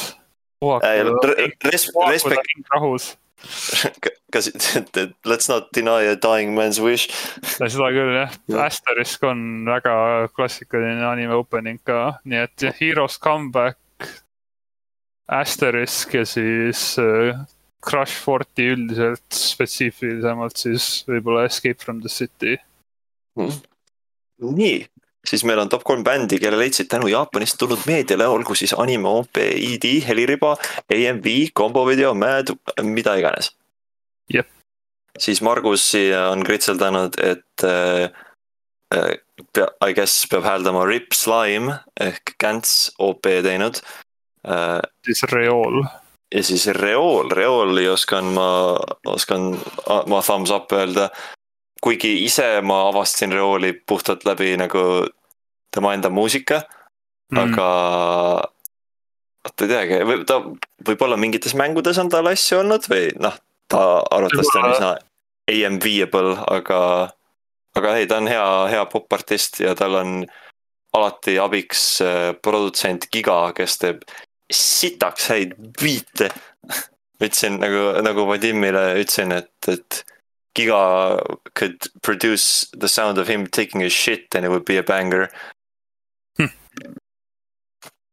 [2.73, 3.13] Rahus
[4.33, 4.49] kas,
[5.25, 7.07] let's not deny a dying man's wish.
[7.41, 9.93] seda küll jah ja., Asterisk on väga
[10.33, 13.77] klassikaline anime opening ka, nii et Heroes Comeback,
[15.27, 16.95] Asterisk ja siis
[17.85, 22.57] Crush Forty üldiselt spetsiifilisemalt siis võib-olla Escape from the City
[23.37, 23.59] hmm..
[24.57, 24.79] nii,
[25.27, 29.09] siis meil on top kolm bändi, kelle leidsid tänu Jaapanist tulnud meediale, olgu siis anime,
[29.21, 30.55] OP, ED, heliriba,
[30.93, 31.27] AMV,
[31.57, 33.51] kombovideo, Mad, mida iganes.
[34.33, 34.49] jep.
[35.19, 35.91] siis Margus
[36.31, 38.09] on kritseldanud, et äh,
[39.53, 43.81] pea, I guess peab hääldama Rip Slime ehk Gantz OP teinud
[44.47, 44.81] äh,.
[45.05, 45.83] siis Reol.
[46.35, 49.53] Ja siis Reol, Reoli oskan ma, oskan
[50.07, 51.09] ma thumbs up öelda.
[51.81, 55.07] Kuigi ise ma avastasin Reoli puhtalt läbi nagu
[55.71, 56.61] tema enda muusika
[57.31, 57.67] mm., aga
[59.45, 60.39] vot ei teagi, võib ta,
[60.87, 63.37] võib-olla mingites mängudes on tal asju olnud või noh,
[63.71, 64.91] ta arvatavasti on üsna
[65.47, 66.79] AM-viable, aga,
[67.77, 70.17] aga ei, ta on hea, hea popartist ja tal on
[70.97, 74.03] alati abiks äh, produtsent Giga, kes teeb
[74.53, 76.29] sitaks häid biite.
[77.17, 80.03] Ütlesin nagu, nagu Vadimile ütlesin, et, et
[80.57, 81.21] Giga
[81.53, 85.29] could produce the sound of him taking a shit and it would be a banger.
[86.37, 86.49] Hm..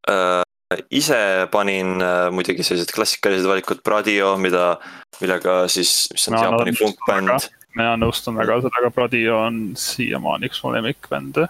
[0.08, 0.42] Uh,
[0.90, 4.74] ise panin uh, muidugi sellised klassikalised valikud Pradio, mida,
[5.20, 7.48] millega siis, mis on Jaapani funkbänd.
[7.74, 11.46] mina nõustun väga sellega, Pradio on siiamaani üks mu lemmikbände.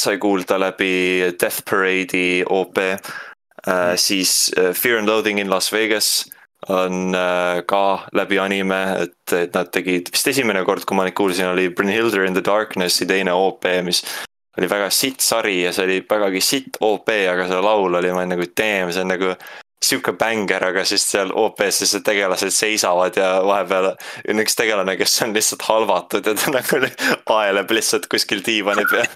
[0.00, 3.12] sai kuulda läbi Death Parade'i OP uh,,
[3.66, 3.96] hm.
[4.00, 6.24] siis uh, Fear and Loathing in Las Vegas
[6.68, 11.16] on äh, ka läbi anime, et, et nad tegid, vist esimene kord, kui ma neid
[11.16, 14.00] kuulsin, oli Brynhilder in the Darknessi teine OP, mis
[14.58, 18.22] oli väga sitt sari ja see oli vägagi sitt OP, aga see laul oli, ma
[18.22, 19.34] olin nagu damn, see on nagu
[19.84, 25.18] sihuke bänger, aga siis seal OP-s siis tegelased seisavad ja vahepeal on üks tegelane, kes
[25.26, 26.80] on lihtsalt halvatud ja ta nagu
[27.38, 29.10] aeleb lihtsalt kuskil diivani peal.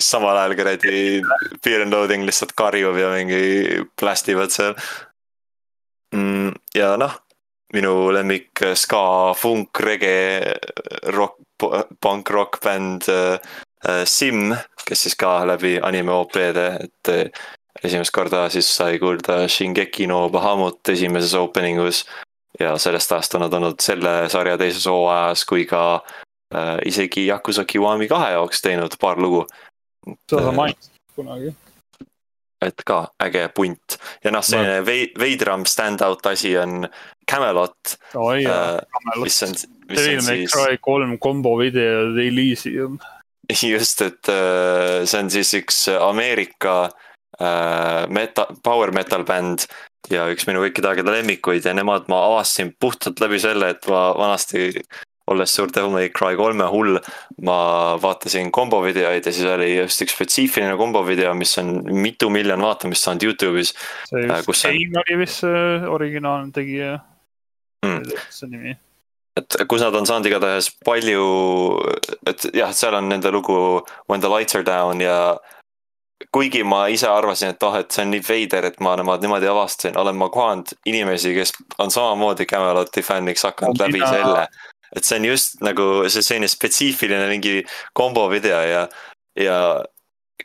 [0.00, 1.22] Samal ajal kuradi
[1.64, 4.74] Fear and Loathing lihtsalt karjub ja mingi plastivad seal
[6.14, 6.52] mm,.
[6.74, 7.14] ja noh,
[7.72, 10.54] minu lemmik ska, funk, rege,
[11.16, 11.38] rock,
[12.00, 13.38] punk rock bänd äh,
[13.88, 14.54] äh, Sim,
[14.84, 17.44] kes siis ka läbi anime OP-de, et äh,
[17.84, 22.04] esimest korda siis sai kuulda Shingeki no Bahamut esimeses opening us.
[22.60, 26.02] ja sellest ajast on nad olnud selle sarja teises hooajas kui ka
[26.54, 29.46] äh, isegi Yakuza Kiwami kahe jaoks teinud paar lugu.
[30.28, 31.52] Seda sa mainisid kunagi
[32.62, 34.86] et ka äge punt ja noh, selline no.
[35.20, 36.86] veidram stand-out asi on
[37.28, 38.32] Camelot oh,.
[38.32, 38.78] Äh,
[39.20, 39.54] mis on,
[39.90, 40.56] mis on siis.
[40.80, 42.98] kolm kombo videod Elysium.
[43.74, 46.76] just, et äh, see on siis üks Ameerika
[47.40, 49.66] äh, meta-, power metal bänd
[50.10, 54.10] ja üks minu kõikide aegade lemmikuid ja nemad ma avastasin puhtalt läbi selle, et ma
[54.18, 54.70] vanasti
[55.30, 56.98] olles suur Devil May Cry kolme hull,
[57.46, 57.58] ma
[58.02, 63.28] vaatasin kombovideoid ja siis oli just üks spetsiifiline kombovideo, mis on mitu miljon vaatamist saanud
[63.28, 63.74] Youtube'is.
[64.10, 65.02] see äh, just Kane on...
[65.04, 66.96] oli vist see originaalne tegija
[67.86, 68.76] mm., see nimi
[69.36, 71.24] et kus nad on saanud igatahes palju,
[72.28, 73.80] et jah, seal on nende lugu
[74.10, 75.38] When the lights are down ja
[76.32, 79.48] kuigi ma ise arvasin, et oh, et see on nii veider, et ma nemad niimoodi
[79.50, 84.12] avastasin, olen ma kohanud inimesi, kes on samamoodi Cameloti fänniks hakanud ja, läbi mina...
[84.12, 84.46] selle
[84.96, 87.62] et see on just nagu see selline spetsiifiline mingi
[87.96, 88.86] kombo video ja,
[89.38, 89.56] ja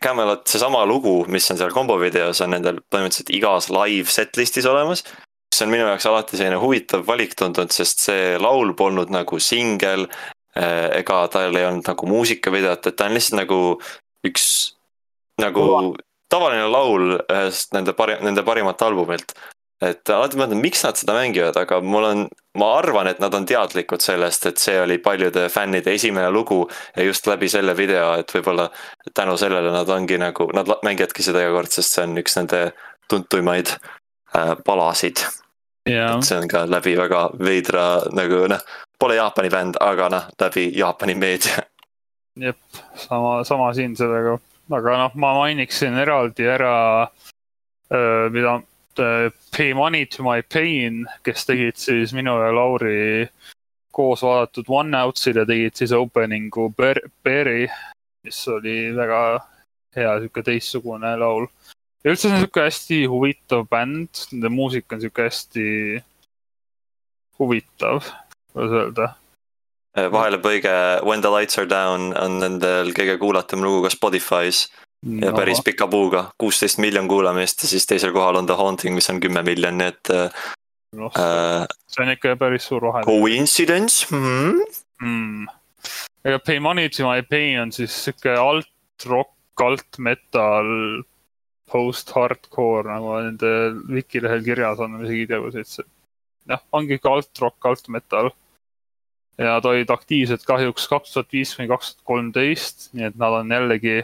[0.03, 5.03] Camelot, seesama lugu, mis on seal kombo videos, on nendel põhimõtteliselt igas live setlist'is olemas.
[5.49, 10.05] mis on minu jaoks alati selline huvitav valik tundunud, sest see laul polnud nagu singel.
[10.57, 13.59] Eh, ega tal ei olnud nagu muusikavideot, et ta on lihtsalt nagu
[14.25, 14.45] üks
[15.41, 15.95] nagu
[16.29, 19.33] tavaline laul ühest nende pari-, nende parimat albumilt
[19.83, 22.23] et alati mõtlen, miks nad seda mängivad, aga mul on,
[22.57, 26.67] ma arvan, et nad on teadlikud sellest, et see oli paljude fännide esimene lugu.
[26.95, 28.69] ja just läbi selle video, et võib-olla
[29.13, 32.61] tänu sellele nad ongi nagu, nad mängivadki seda iga kord, sest see on üks nende
[33.09, 33.73] tuntuimaid
[34.35, 35.21] äh, palasid.
[35.87, 37.87] et see on ka läbi väga veidra
[38.17, 38.63] nagu noh,
[38.99, 41.61] pole Jaapani bänd, aga noh, läbi Jaapani meedia.
[42.47, 42.57] jep,
[42.95, 44.39] sama, sama siin sellega,
[44.71, 46.73] aga noh, ma mainiksin eraldi ära,
[48.33, 48.57] mida
[49.55, 53.27] Pay Money to My Pain, kes tegid siis minu ja Lauri
[53.97, 56.69] koos vaadatud One Outsid ja tegid siis opening'u
[57.23, 57.67] Berry,
[58.23, 59.21] mis oli väga
[59.97, 61.47] hea sihuke teistsugune laul.
[62.03, 65.67] ja üldse see on sihuke hästi huvitav bänd, nende muusika on sihuke hästi
[67.39, 68.05] huvitav,
[68.53, 69.07] kuidas öelda
[69.97, 74.67] äh, vahelepõige When the lights are down on nendel kõige kuulatum lugu ka Spotify's
[75.05, 79.09] ja päris pika puuga, kuusteist miljon kuulamist ja siis teisel kohal on The Haunting, mis
[79.09, 80.13] on kümme miljonit, et
[80.97, 81.11] no,.
[81.13, 83.03] Äh, see on ikka päris suur vahe.
[83.05, 84.63] Coincidence mm?
[85.01, 85.47] mm.?
[86.25, 90.73] ega Pay Money to my pain on siis sihuke alt-rock, alt-metal,
[91.71, 93.53] post-hardcore nagu nende
[93.91, 95.87] wiki lehel kirjas on, ma isegi ei tea, kuidas see.
[96.51, 98.31] jah, ongi ikka alt-rock, alt-metal.
[99.37, 103.35] Ja nad olid aktiivsed kahjuks kaks tuhat viis kuni kaks tuhat kolmteist, nii et nad
[103.39, 103.99] on jällegi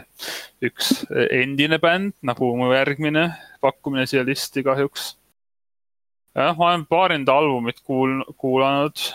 [0.64, 0.92] üks
[1.26, 3.28] endine bänd nagu mu järgmine
[3.64, 5.14] pakkumine siia listi kahjuks.
[6.38, 9.06] jah, ma olen paari enda albumit kuul-, kuulanud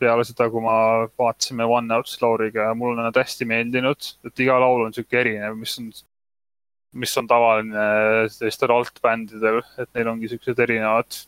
[0.00, 0.78] peale seda, kui ma
[1.20, 5.20] vaatasime One Out's Lauriga ja mulle on nad hästi meeldinud, et iga laul on sihuke
[5.20, 5.90] erinev, mis on,
[7.04, 7.84] mis on tavaline
[8.32, 11.20] sellistel altbändidel, et neil ongi siuksed erinevad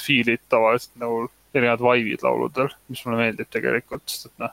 [0.00, 1.24] feel'id tavaliselt nagu
[1.54, 4.52] erinevad vibe'id lauludel, mis mulle meeldib tegelikult, sest et noh,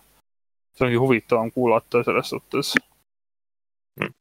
[0.78, 2.76] see ongi huvitavam kuulata selles suhtes.
[4.00, 4.14] Mm..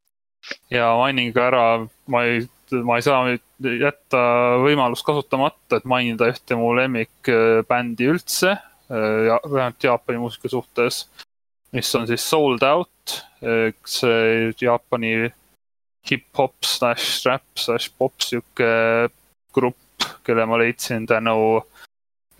[0.72, 1.64] ja mainin ka ära,
[2.10, 2.44] ma ei,
[2.86, 3.22] ma ei saa
[3.60, 4.22] jätta
[4.64, 8.56] võimalust kasutamata, et mainida ühte mu lemmikbändi üldse
[8.90, 11.04] ja vähemalt Jaapani muusika suhtes,
[11.72, 13.20] mis on siis Sold Out,
[13.86, 15.30] see Jaapani
[16.10, 18.70] hip-hop slash rap slash pop sihuke
[19.54, 21.60] grupp, kelle ma leidsin tänu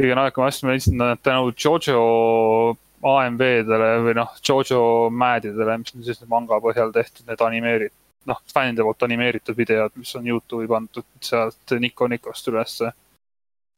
[0.01, 4.83] kõige naljakam asja, ma leidsin tänu Jojo AMV-dele või noh, Jojo
[5.13, 7.97] Madidele, mis on siis manga põhjal tehtud, need animeeritud,
[8.31, 12.91] noh, fännide poolt animeeritud videod, mis on Youtube'i pandud sealt Nico Nicost ülesse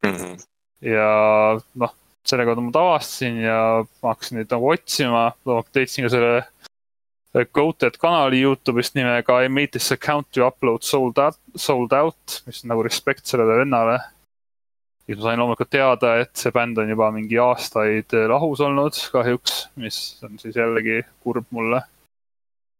[0.07, 0.15] mm.
[0.15, 0.40] -hmm.
[0.90, 1.11] ja
[1.74, 1.94] noh,
[2.27, 3.59] selle kaudu ma avastasin ja
[4.03, 5.31] ma hakkasin neid nagu otsima,
[5.74, 6.43] leidsin ka selle
[7.32, 12.65] Goated kanali Youtube'ist nimega I made this account to upload sold out, sold out, mis
[12.65, 13.99] on nagu respekt sellele vennale
[15.13, 19.67] siis ma sain loomulikult teada, et see bänd on juba mingi aastaid lahus olnud kahjuks,
[19.77, 21.83] mis on siis jällegi kurb mulle.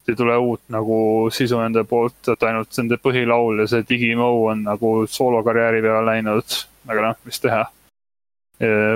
[0.09, 0.97] ei tule uut nagu
[1.31, 6.57] sisu nende poolt, et ainult nende põhilaul ja see Digimo on nagu soolokarjääri peale läinud,
[6.89, 7.63] aga noh, mis teha.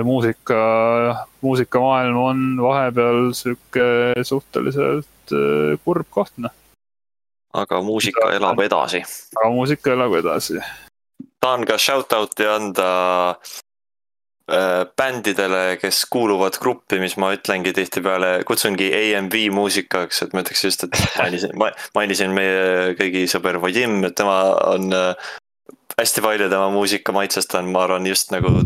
[0.03, 0.57] muusika,
[1.41, 3.87] muusikamaailm on vahepeal sihuke
[4.23, 6.51] suhteliselt äh, kurb koht, noh.
[7.53, 9.03] aga muusika elab edasi.
[9.37, 10.59] aga muusika elab edasi
[11.43, 12.89] tahan ka shout-out'i anda
[14.51, 20.65] äh, bändidele, kes kuuluvad gruppi, mis ma ütlengi tihtipeale, kutsungi AMV muusikaks, et ma ütleks
[20.69, 21.53] just, et mainisin,
[21.95, 24.39] mainisin meie kõigi sõber Vadim, et tema
[24.71, 25.29] on äh,
[25.97, 28.59] hästi palju tema muusikamaitsest on, ma arvan, just nagu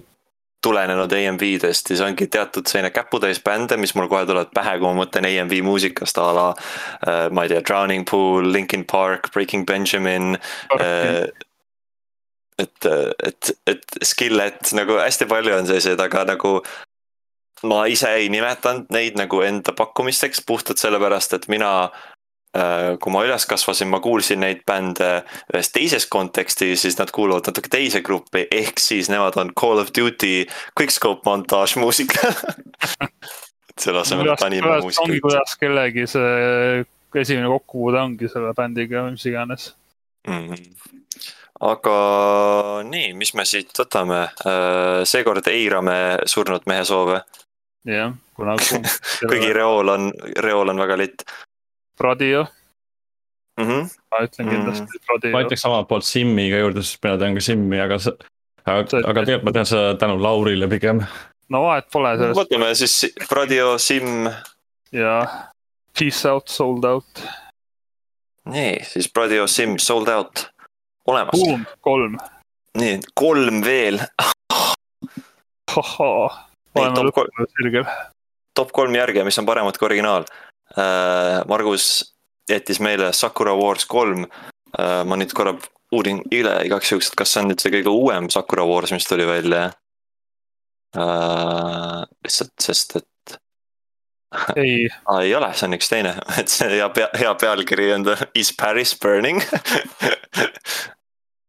[0.62, 4.86] tulenenud AMV-dest ja see ongi teatud selline käputäis bände, mis mul kohe tulevad pähe, kui
[4.86, 7.30] ma mõtlen AMV muusikast a la äh,.
[7.34, 10.38] ma ei tea, Drowning Pool, Linkin Park, Breaking Benjamin
[10.78, 11.26] äh,
[12.60, 12.88] et,
[13.24, 16.60] et, et skill'et nagu hästi palju on selliseid, aga nagu
[17.68, 21.72] ma ise ei nimetanud neid nagu enda pakkumisteks puhtalt sellepärast, et mina
[22.58, 25.12] äh, kui ma üles kasvasin, ma kuulsin neid bände
[25.54, 29.94] ühes teises kontekstis, siis nad kuuluvad natuke teise gruppi, ehk siis nemad on Call of
[29.98, 30.48] Duty
[30.78, 32.34] quickscope montaaž muusika
[33.82, 35.06] selle asemel, et anime muusika.
[35.06, 36.82] ongi, kuidas kellegi see
[37.22, 39.72] esimene kokkupuude ongi selle bändiga või mis iganes
[40.28, 40.50] mm.
[40.50, 41.96] -hmm aga
[42.88, 45.98] nii, mis me siit võtame, äh, seekord eirame
[46.30, 47.22] surnud mehe soove.
[47.88, 48.56] jah, kuna
[49.30, 50.10] kuigi reool on,
[50.42, 51.26] reool on väga litt.
[52.02, 52.46] Radio
[53.60, 53.68] mm.
[53.68, 53.90] -hmm.
[54.12, 55.14] ma ütlen kindlasti mm -hmm.
[55.14, 55.32] Radio.
[55.32, 57.98] ma ütleks omalt poolt Simmi ka juurde, sest mina tean ka Simmi, aga,
[58.66, 61.04] aga, aga tegelikult ma tean seda tänu Laurile pigem.
[61.50, 62.40] no vahet pole sellest.
[62.40, 64.30] võtame siis Radio, Sim.
[64.92, 65.28] ja
[66.00, 67.24] Peace out, sold out.
[68.46, 70.52] nii, siis Radio, Sim, sold out
[71.08, 71.40] olemas.
[71.40, 72.18] kolm, kolm.
[72.78, 74.00] nii, kolm veel.
[76.76, 77.86] oleme lõppenud sirgel.
[78.56, 80.26] top kolm järge, mis on paremad kui originaal.
[80.78, 82.16] Äh, Margus
[82.50, 84.26] jättis meile Sakura Wars kolm.
[84.80, 85.56] Äh, ma nüüd korra
[85.92, 89.08] uurin üle igaks juhuks, et kas see on nüüd see kõige uuem Sakura Wars, mis
[89.08, 89.70] tuli välja.
[90.96, 93.11] Äh, lihtsalt, sest et
[94.56, 95.22] ei ah,.
[95.22, 98.54] ei ole, see on üks teine, et see hea pea, hea pealkiri on ta Is
[98.56, 99.42] Paris burning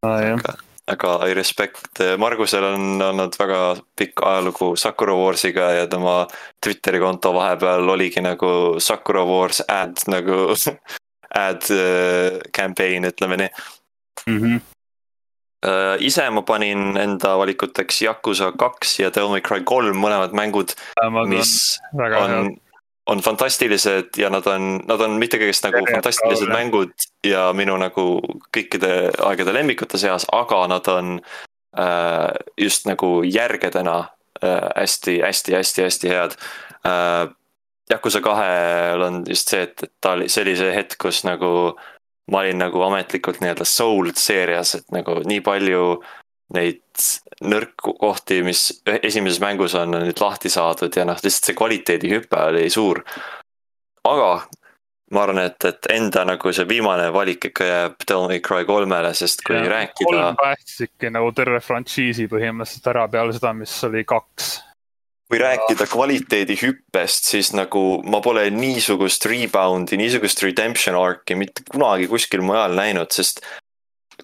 [0.07, 0.35] ah,.
[0.35, 0.57] aga,
[0.91, 3.61] aga I respect, Margusel on olnud väga
[3.99, 6.23] pikk ajalugu Sakura Warsiga ja tema
[6.63, 10.51] Twitteri konto vahepeal oligi nagu Sakura Wars ad nagu
[11.47, 13.51] ad uh, campaign, ütleme nii
[14.27, 14.39] mm.
[14.39, 14.61] -hmm.
[15.63, 20.75] Uh, ise ma panin enda valikuteks Yakuza kaks ja Devil May Cry kolm, mõlemad mängud,
[21.31, 21.53] mis
[21.95, 22.49] on, on
[23.07, 27.75] on fantastilised ja nad on, nad on mitte kõigest nagu fantastilised ja, mängud ja minu
[27.81, 28.07] nagu
[28.55, 31.17] kõikide aegade lemmikute seas, aga nad on
[31.79, 33.99] äh, just nagu järgedena
[34.43, 36.37] äh, hästi, hästi, hästi, hästi head
[36.87, 37.31] äh,.
[37.91, 41.49] Yakuza kahel on just see, et, et ta oli, see oli see hetk, kus nagu
[42.31, 45.83] ma olin nagu ametlikult nii-öelda sold seerias, et nagu nii palju
[46.55, 47.05] neid
[47.43, 52.43] nõrku kohti, mis esimeses mängus on, on nüüd lahti saadud ja noh, lihtsalt see kvaliteedihüpe
[52.51, 53.03] oli suur.
[54.09, 54.33] aga
[55.13, 59.13] ma arvan, et, et enda nagu see viimane valik ikka jääb Devil May Cry kolmele,
[59.17, 60.09] sest kui ja, rääkida.
[60.09, 64.53] kolm päästis ikka nagu terve frantsiisi põhimõtteliselt ära peale seda, mis oli kaks.
[65.33, 72.09] kui rääkida kvaliteedi hüppest, siis nagu ma pole niisugust rebound'i, niisugust redemption arc'i mitte kunagi
[72.11, 73.41] kuskil mujal näinud, sest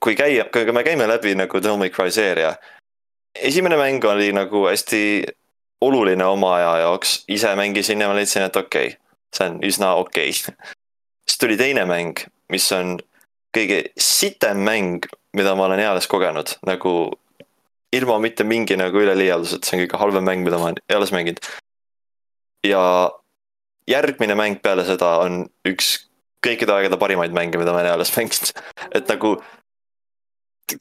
[0.01, 2.55] kui käia, kui me käime läbi nagu Devil May Cry seeria,
[3.35, 5.03] esimene mäng oli nagu hästi
[5.81, 8.99] oluline oma aja jaoks, ise mängisin ja ma leidsin, et okei okay,,
[9.35, 10.57] see on üsna okei okay.
[11.29, 12.19] siis tuli teine mäng,
[12.53, 12.97] mis on
[13.57, 16.95] kõige sitem mäng, mida ma olen eales kogenud, nagu
[17.93, 21.41] ilma mitte mingi nagu üleliialduseta, see on kõige halvem mäng, mida ma olen eales mänginud.
[22.67, 22.83] ja
[23.89, 26.09] järgmine mäng peale seda on üks
[26.45, 28.53] kõikide aegade parimaid mänge, mida ma olen eales mänginud,
[28.95, 29.39] et nagu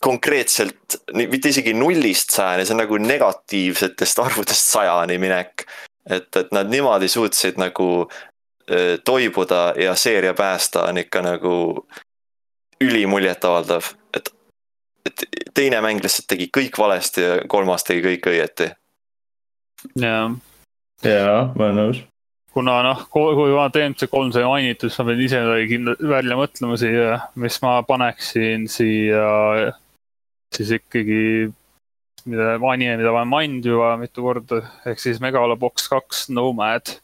[0.01, 5.67] konkreetselt mitte isegi nullist sajani, see on nagu negatiivsetest arvudest sajani minek.
[6.09, 8.07] et, et nad niimoodi suutsid nagu
[9.03, 11.87] toibuda ja seeria päästa on ikka nagu
[12.81, 13.83] ülimuljetavaldav,
[14.17, 14.29] et,
[15.05, 18.69] et teine mäng lihtsalt tegi kõik valesti ja kolmas tegi kõik õieti.
[19.95, 20.35] jah.
[21.03, 22.03] jaa, ma olen nõus.
[22.57, 26.37] Kuna noh, kui ma DMC kolm sai mainitud, siis ma pean ise midagi kindla-, välja
[26.39, 29.27] mõtlema siia, mis ma paneksin siia
[30.55, 31.51] siis ikkagi
[32.27, 36.97] mida, anime, mida ma olen maininud juba mitu korda, ehk siis Megalobox kaks Nomad.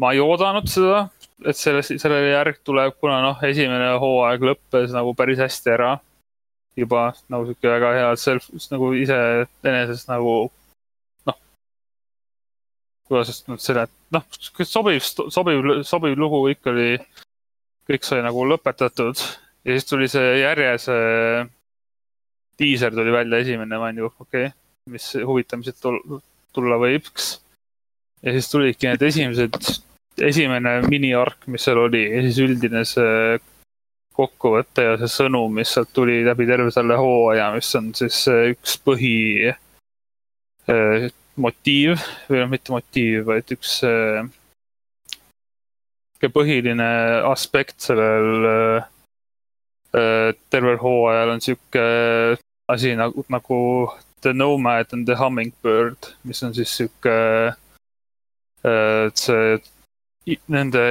[0.00, 1.08] ma ei oodanud seda,
[1.44, 5.98] et sellest, sellele järg tuleb, kuna noh, esimene hooaeg lõppes nagu päris hästi ära.
[6.78, 10.50] juba nagu sihuke väga hea self, nagu iseenesest nagu.
[13.10, 16.94] Kuidas nüüd selle, noh, sobiv, sobiv, sobiv lugu ikka oli,
[17.90, 19.18] kõik sai nagu lõpetatud
[19.66, 21.44] ja siis tuli see järje, see
[22.60, 24.56] diiser tuli välja esimene, ma olin ju okei okay,,
[24.90, 27.38] mis huvitamised tulla võiks.
[28.22, 29.58] ja siis tulidki need esimesed
[30.20, 33.38] esimene miniark, mis seal oli ja siis üldine see
[34.16, 38.76] kokkuvõte ja see sõnum, mis sealt tuli läbi terve selle hooaja, mis on siis üks
[38.84, 39.14] põhi
[39.48, 41.08] äh,
[41.42, 44.22] motiiv või noh, mitte motiiv, vaid üks äh,
[46.30, 46.88] põhiline
[47.30, 51.84] aspekt sellel äh, tervel hooajal on sihuke
[52.70, 53.60] asi nagu, nagu
[54.22, 57.16] The Nomad and the Hummingbird, mis on siis sihuke
[58.60, 60.82] see nende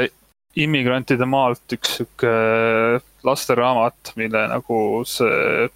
[0.57, 2.31] immigrantide maalt üks sihuke
[3.27, 5.69] lasteraamat, mille nagu see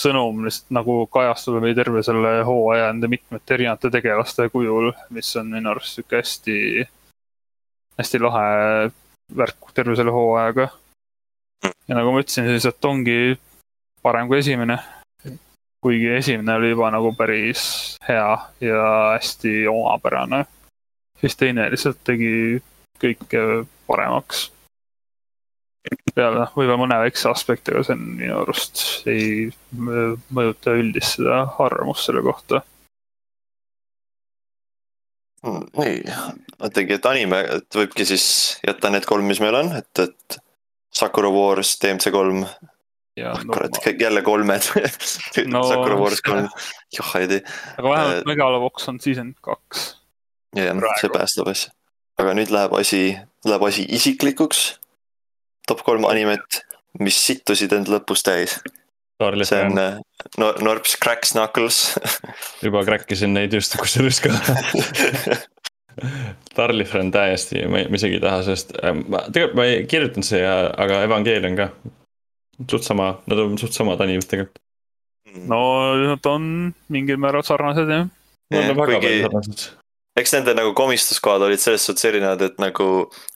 [0.00, 5.50] sõnum lihtsalt nagu kajastub läbi terve selle hooaja nende mitmete erinevate tegelaste kujul, mis on
[5.52, 6.58] minu arust sihuke hästi,
[7.98, 8.90] hästi lahe
[9.36, 10.68] värk terve selle hooajaga.
[11.88, 13.38] ja nagu ma ütlesin, siis, et ongi
[14.02, 14.78] parem kui esimene.
[15.82, 18.82] kuigi esimene oli juba nagu päris hea ja
[19.14, 20.44] hästi omapärane,
[21.20, 22.62] siis teine lihtsalt tegi
[23.02, 24.50] kõike paremaks.
[26.14, 32.22] Peale võib-olla mõne väikse aspektiga, see on minu arust ei mõjuta üldist seda arvamust selle
[32.26, 32.62] kohta
[35.44, 36.00] hmm, nii,
[36.62, 38.26] mõtlengi, et anime, et võibki siis
[38.66, 40.40] jätta need kolm, mis meil on, et, et
[40.96, 42.46] Sakura Wars, DMC kolm.
[43.52, 44.70] kurat, jälle kolmed
[45.52, 46.50] no, Sakura Wars kolm,
[46.96, 47.56] joh ei tea.
[47.76, 49.88] aga vähemalt Megalobox on season kaks.
[50.56, 51.76] jah, see päästab asja
[52.20, 53.00] aga nüüd läheb asi,
[53.46, 54.66] läheb asi isiklikuks.
[55.68, 56.62] Top kolm animet,
[57.02, 58.58] mis sittusid end lõpus täis.
[59.48, 59.98] see on äh,
[60.38, 61.96] no, Norps Cracks Knuckles
[62.64, 64.32] juba crack isin neid just kusjuures ka
[66.56, 70.52] Darlifer on täiesti, ma isegi ei taha sellest, äh, ma tegelikult ma ei kirjutanud siia,
[70.76, 71.70] aga Evangelion ka.
[72.70, 74.60] suht sama, nad on suht samad animid tegelikult.
[75.48, 75.62] no
[76.02, 78.06] nad on mingil määral sarnased jah.
[78.52, 79.66] Nad on väga palju sarnased
[80.16, 82.88] eks nende nagu komistuskohad olid selles suhtes erinevad, et nagu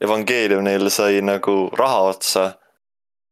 [0.02, 2.48] Evangeliumil sai nagu raha otsa.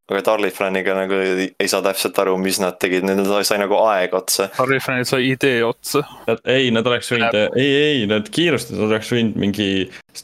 [0.08, 4.14] aga Darlifraniga nagu ei, ei saa täpselt aru, mis nad tegid, neil sai nagu aeg
[4.16, 4.46] otsa.
[4.56, 6.00] Darlifranil sai idee otsa.
[6.48, 9.68] ei, nad oleks võinud, ei, ei, nad kiirustasid, nad oleks võinud mingi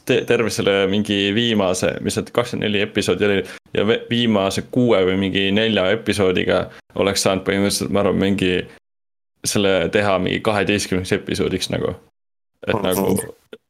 [0.05, 3.45] terve selle mingi viimase, mis see kakskümmend neli episoodi oli.
[3.77, 6.65] ja viimase kuue või mingi nelja episoodiga
[6.97, 8.55] oleks saanud põhimõtteliselt, ma arvan, mingi
[9.45, 11.93] selle teha mingi kaheteistkümneks episoodiks nagu
[12.65, 13.15] et nagu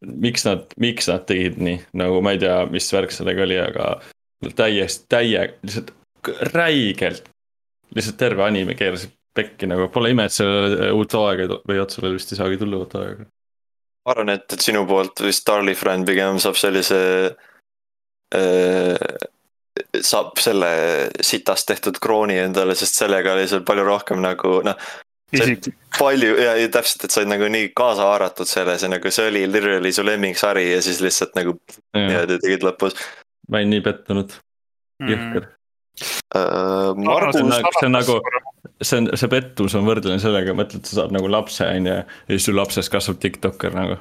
[0.05, 3.91] miks nad, miks nad tegid nii, nagu ma ei tea, mis värk sellega oli, aga
[4.55, 5.93] täiesti, täie, lihtsalt
[6.53, 7.29] räigelt.
[7.95, 12.31] lihtsalt terve anime keerasid pekki nagu, pole ime, et sellele uut hooaega või otsusele vist
[12.31, 13.27] ei saagi tulla uut hooaega.
[14.05, 16.99] ma arvan, et, et sinu poolt vist Starly Friend pigem saab sellise
[18.35, 19.07] äh,
[20.01, 20.69] saab selle
[21.23, 24.87] sitast tehtud krooni endale, sest sellega oli seal palju rohkem nagu noh,
[25.99, 29.27] palju ja, ja täpselt, et sa oled nagu nii kaasa haaratud selles ja nagu see
[29.29, 31.57] oli literally su lemmiksari ja siis lihtsalt nagu
[31.95, 32.97] niimoodi tegid lõpus.
[33.49, 34.29] ma olin nii pettunud,
[35.01, 35.11] mhm.
[35.11, 35.51] jõhker mm..
[36.35, 37.37] Uh, Margus.
[37.79, 38.17] see on nagu,
[38.81, 42.31] see on, see pettus on võrdlane sellega, mõtled, sa saad nagu lapse, on ju, ja
[42.33, 43.95] siis su lapsest kasvab tiktokker nagu.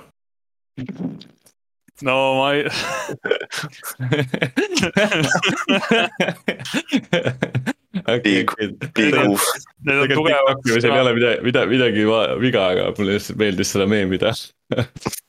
[2.03, 2.67] no ma ei
[8.05, 8.51] Big
[9.17, 9.41] move.
[9.85, 12.09] tegelikult TikToki ei ole midagi, midagi, midagi
[12.41, 14.35] viga, aga mulle lihtsalt meeldis seda meemi teha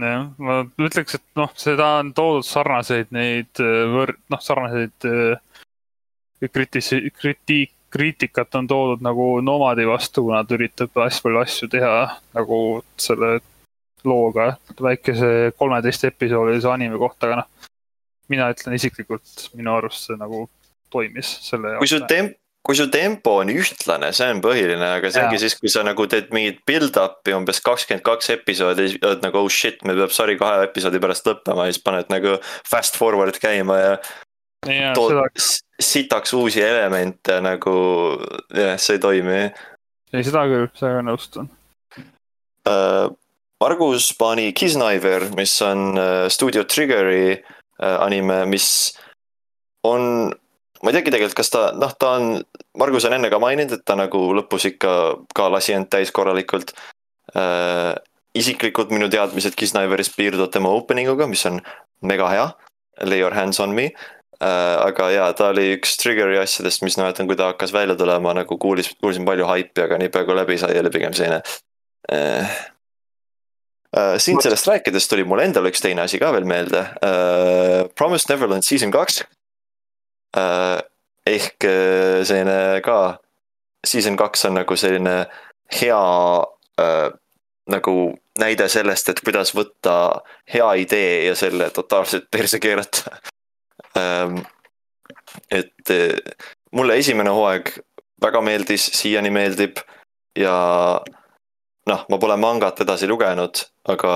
[0.00, 6.48] jah, ma ütleks, et noh, seda on toodud sarnaseid neid äh, võr-, noh, sarnaseid äh,
[6.48, 11.92] kritis-, kritiik, kriitikat on toodud nagu Nomadi vastu, kuna ta üritab hästi palju asju teha
[12.32, 12.58] nagu
[13.00, 13.34] selle
[14.08, 17.68] looga, väikese kolmeteist episoodilise anime kohta, aga noh.
[18.32, 20.46] mina ütlen isiklikult, minu arust see nagu
[20.92, 21.82] toimis selle jaoks.
[21.82, 25.56] kui su temp-, kui su tempo on ühtlane, see on põhiline, aga see ongi siis,
[25.58, 29.82] kui sa nagu teed mingit build-up'i umbes kakskümmend kaks episoodi, siis oled nagu oh shit,
[29.88, 32.36] meil peab sari kahe episoodi pärast lõppema ja siis paned nagu
[32.68, 33.96] fast forward käima ja.
[34.70, 35.58] ja tood seda...
[35.82, 37.74] sitaks uusi elemente nagu,
[38.54, 39.42] jah, see ei toimi.
[40.14, 41.50] ei, seda küll, sellega nõustun
[42.70, 43.10] uh,
[43.62, 49.08] Margus pani Kisniver, mis on uh, stuudio Triggeri uh, anime, mis on,
[50.82, 52.40] ma ei teagi tegelikult, kas ta, noh, ta on,
[52.78, 54.94] Margus on enne ka maininud, et ta nagu lõpus ikka
[55.36, 56.74] ka lasi end täis korralikult
[57.34, 57.94] uh,.
[58.32, 61.60] isiklikult minu teadmised Kisniverist piirduvad tema opening uga, mis on
[62.00, 62.48] mega hea,
[63.04, 64.78] lay your hands on me uh,.
[64.88, 68.34] aga jaa, ta oli üks Triggeri asjadest, mis ma mäletan, kui ta hakkas välja tulema,
[68.40, 71.42] nagu kuulis, kuulsin palju haipi, aga niipea kui läbi sai, oli pigem selline
[72.12, 72.60] uh,
[73.92, 77.90] Uh, siin sellest rääkides tuli mul endal üks teine asi ka veel meelde uh,.
[77.92, 79.18] Promised Neverland season kaks.
[80.32, 81.66] Ehk
[82.24, 83.18] selline ka,
[83.86, 85.16] season kaks on nagu selline
[85.80, 85.98] hea
[86.40, 87.08] uh,
[87.70, 87.94] nagu
[88.40, 89.94] näide sellest, et kuidas võtta
[90.52, 93.16] hea idee ja selle totaalselt perse keerata
[93.98, 94.40] um,.
[95.52, 95.92] et
[96.72, 97.74] mulle esimene hooaeg
[98.22, 99.80] väga meeldis, siiani meeldib
[100.38, 100.54] ja
[101.88, 104.12] noh, ma pole mangat edasi lugenud, aga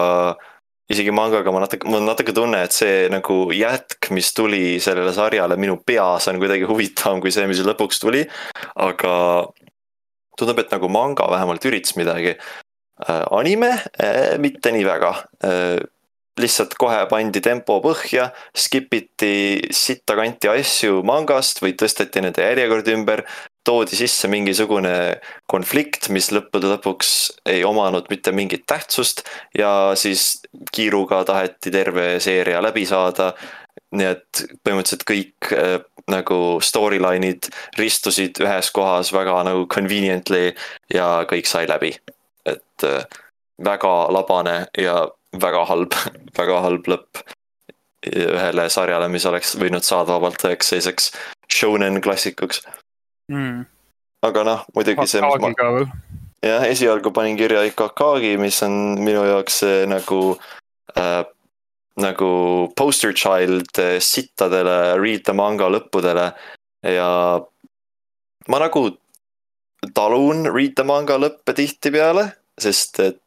[0.92, 5.14] isegi mangaga ma natuke, mul on natuke tunne, et see nagu jätk, mis tuli sellele
[5.16, 8.22] sarjale minu peas on kuidagi huvitavam kui see, mis lõpuks tuli.
[8.76, 9.16] aga
[10.38, 12.36] tundub, et nagu manga vähemalt üritas midagi.
[12.96, 15.12] Äh, anime äh, mitte nii väga
[15.44, 15.82] äh,
[16.40, 22.88] lihtsalt kohe pandi tempo põhja, skip iti sitta kanti asju mangast või tõsteti nende järjekord
[22.94, 23.24] ümber.
[23.66, 25.18] toodi sisse mingisugune
[25.50, 27.08] konflikt, mis lõppude lõpuks
[27.50, 29.24] ei omanud mitte mingit tähtsust
[29.58, 30.38] ja siis
[30.70, 33.34] kiiruga taheti terve seeria läbi saada.
[33.96, 37.48] nii et põhimõtteliselt kõik äh, nagu storyline'id
[37.78, 40.54] ristusid ühes kohas väga nagu conveniently
[40.94, 41.96] ja kõik sai läbi.
[42.46, 43.04] et äh,
[43.58, 45.08] väga labane ja
[45.42, 45.96] väga halb,
[46.36, 47.22] väga halb lõpp
[48.06, 51.08] ühele sarjale, mis oleks võinud saada vabalt üheks selliseks
[51.50, 52.62] shonen klassikuks.
[53.32, 53.64] Mm..
[54.26, 55.86] aga noh, muidugi see, mis ma.
[56.46, 60.20] jah, esialgu panin kirja ikka Akagi, mis on minu jaoks nagu
[60.94, 61.24] äh,,
[61.98, 62.30] nagu
[62.78, 66.30] poster child sittadele read the manga lõppudele.
[66.86, 67.10] Ja
[68.46, 68.86] ma nagu
[69.96, 72.28] talun read the manga lõppe tihtipeale,
[72.60, 73.22] sest et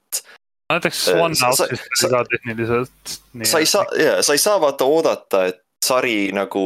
[0.69, 3.17] näiteks äh, One House'ist oli ka tehniliselt.
[3.43, 6.63] sa ei saa, jaa, sa ei saa vaata oodata, et sari nagu,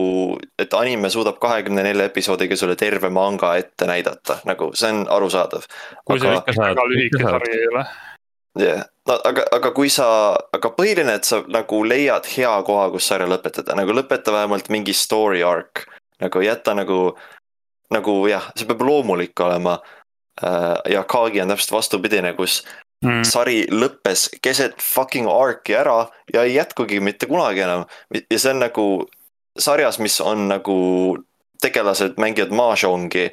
[0.59, 5.67] et anime suudab kahekümne nelja episoodiga sulle terve manga ette näidata, nagu see on arusaadav.
[6.06, 7.85] kui see ikka väga lühike sari ei ole.
[8.59, 10.07] jah yeah., no aga, aga kui sa,
[10.53, 14.95] aga põhiline, et sa nagu leiad hea koha, kus sarja lõpetada, nagu lõpeta vähemalt mingi
[14.98, 15.85] story arc.
[16.23, 17.17] nagu jäta nagu,
[17.91, 19.80] nagu jah, see peab loomulik olema.
[20.41, 22.64] Äh, ja Kagi on täpselt vastupidine, kus
[23.03, 23.23] mm.
[23.27, 27.85] sari lõppes keset fucking arc'i ära ja ei jätkugi mitte kunagi enam.
[28.14, 28.88] ja see on nagu
[29.59, 30.77] sarjas, mis on nagu
[31.61, 33.32] tegelased mängivad mahjongi.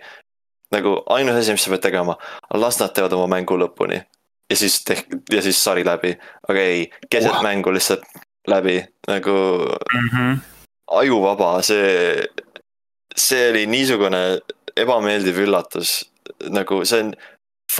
[0.70, 2.15] nagu ainus asi, mis sa pead tegema,
[2.55, 4.02] las nad teevad oma mängu lõpuni.
[4.50, 6.16] ja siis tehk-, ja siis sari läbi,
[6.49, 7.42] aga ei, keset wow.
[7.42, 8.07] mängu lihtsalt
[8.49, 9.36] läbi nagu
[9.94, 10.08] mm.
[10.12, 10.39] -hmm.
[11.00, 12.24] ajuvaba, see,
[13.16, 14.40] see oli niisugune
[14.76, 16.10] ebameeldiv üllatus
[16.49, 17.15] nagu see on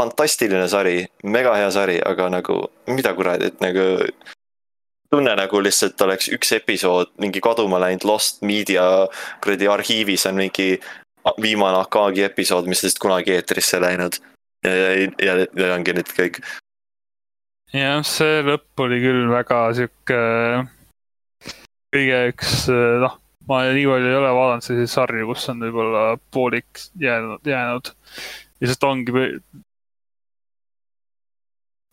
[0.01, 3.87] fantastiline sari, mega hea sari, aga nagu mida kuradi, et nagu.
[5.11, 8.85] tunne nagu lihtsalt oleks üks episood mingi kaduma läinud Lost Media
[9.43, 10.79] kuradi arhiivis on mingi
[11.43, 14.20] viimane Akagi episood, mis lihtsalt kunagi eetrisse läinud.
[14.65, 14.75] ja,
[15.19, 16.39] ja, ja, ongi nüüd kõik.
[17.75, 20.20] jah, see lõpp oli küll väga sihuke
[21.91, 22.69] kõige üks
[23.03, 23.17] noh,
[23.51, 26.05] ma nii palju ei ole vaadanud selliseid sarju, kus on võib-olla
[26.35, 27.93] poolik jäänud, jäänud.
[28.62, 29.27] lihtsalt ongi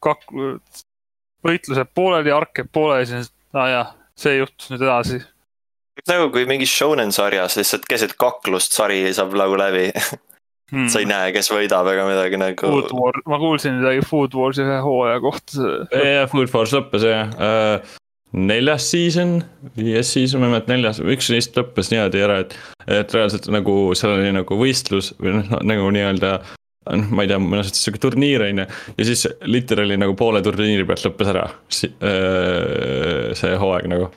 [0.04, 0.30] kak-,
[1.48, 5.22] võitlused pooleli, ark jääb pooleli, siis aa jah, see juhtus nüüd edasi.
[6.08, 9.88] nagu kui mingis shonen sarjas lihtsalt keset kaklust sari saab nagu läbi
[10.72, 10.90] hmm.
[10.92, 12.74] sa ei näe, kes võidab ega midagi nagu.
[12.74, 15.72] Food War, ma kuulsin midagi Food Warsi ühe hooaja kohta.
[15.94, 17.96] jah, Food Wars lõppes jah uh,
[18.38, 19.40] neljas season,
[19.78, 22.56] viies season, ma ei mäleta, neljas, üks neist lõppes niimoodi ära, et,
[23.00, 26.38] et reaalselt nagu seal oli nagu võistlus või noh, nagu nii-öelda
[26.92, 28.68] noh, ma ei tea, mõnes mõttes sihuke turniir on ju,
[28.98, 34.10] ja siis literaali nagu poole turniiri pealt lõppes ära si äh, see hooaeg nagu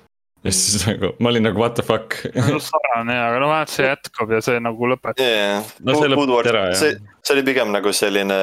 [0.44, 2.16] ja siis nagu ma olin nagu what the fuck.
[2.34, 5.62] no sarnane ja, aga no vähemalt see jätkub ja see nagu lõpetab yeah..
[5.84, 6.80] no see lõpetab ära jah.
[6.80, 8.40] see, see oli pigem nagu selline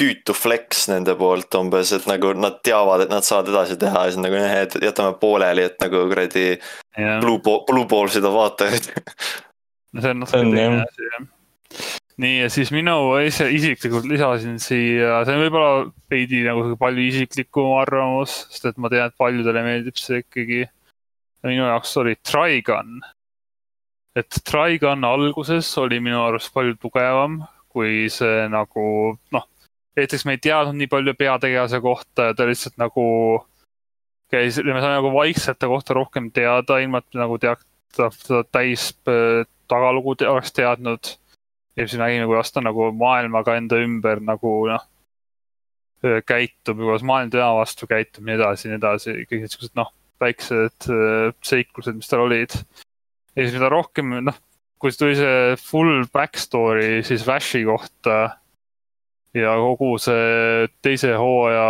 [0.00, 4.12] tüütu flex nende poolt umbes, et nagu nad teavad, et nad saavad edasi teha ja
[4.12, 7.16] siis nagu jah, et jätame pooleli, et nagu kuradi yeah.
[7.22, 8.90] blue ball, blue ball seda vaatajaid
[9.92, 11.26] no see on natuke teine asi jah.
[12.20, 15.70] Nii ja siis minu ise isiklikult lisasin siia, see on võib-olla
[16.12, 20.66] veidi nagu palju isiklikum arvamus, sest et ma tean, et paljudele meeldib see ikkagi
[21.46, 23.00] minu jaoks oli Trigun.
[24.18, 27.40] et Trigun alguses oli minu arust palju tugevam
[27.70, 28.84] kui see nagu
[29.34, 29.46] noh,
[29.96, 33.06] esiteks me ei teadnud nii palju peategelase kohta ja ta lihtsalt nagu
[34.30, 38.90] käis, me saime nagu vaikselt ta kohta rohkem teada, ilma et nagu teaks seda täis
[39.10, 41.16] äh, tagalugu te oleks teadnud.
[41.76, 44.84] Ja siis nägime, kuidas ta nagu maailmaga enda ümber nagu noh,
[46.26, 50.88] käitub, kuidas maailm tema vastu käitub, nii edasi, nii edasi, kõik niisugused noh väiksed
[51.46, 52.54] seiklused, mis tal olid.
[53.36, 54.36] ja siis mida rohkem, noh,
[54.80, 58.18] kui tuli see full backstory siis Vashi kohta
[59.36, 61.66] ja kogu see teise hooaja,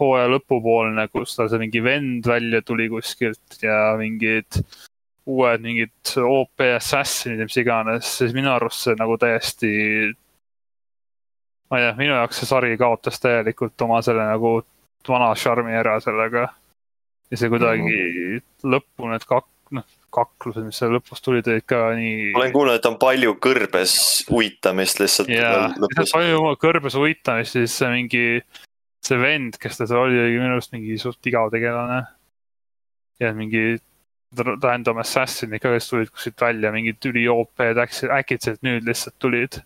[0.00, 4.62] hooaja lõpupoolne, kus tal see mingi vend välja tuli kuskilt ja mingid
[5.26, 9.70] uued mingid OP assassin'id ja mis iganes, siis minu arust see nagu täiesti.
[11.70, 14.60] ma ei tea, minu jaoks see sari kaotas täielikult oma selle nagu
[15.08, 16.48] vana šarmi ära sellega
[17.30, 18.42] ja see kuidagi mm -hmm.
[18.74, 22.32] lõppu need kak-, noh, kaklused, mis seal lõpus tulid, olid ka nii.
[22.36, 23.94] olen kuulnud, et on palju kõrbes
[24.30, 25.32] uitamist lihtsalt.
[25.32, 25.70] jaa,
[26.12, 28.26] palju kõrbes uitamist, siis see mingi,
[29.02, 32.02] see vend, kes ta seal oli, oli minu arust mingi suht igav tegelane.
[33.20, 33.78] ja mingi
[34.38, 37.84] random assassin'id ka, kes tulid kuskilt välja, mingid üli-OP-d
[38.16, 39.60] äkitselt nüüd lihtsalt tulid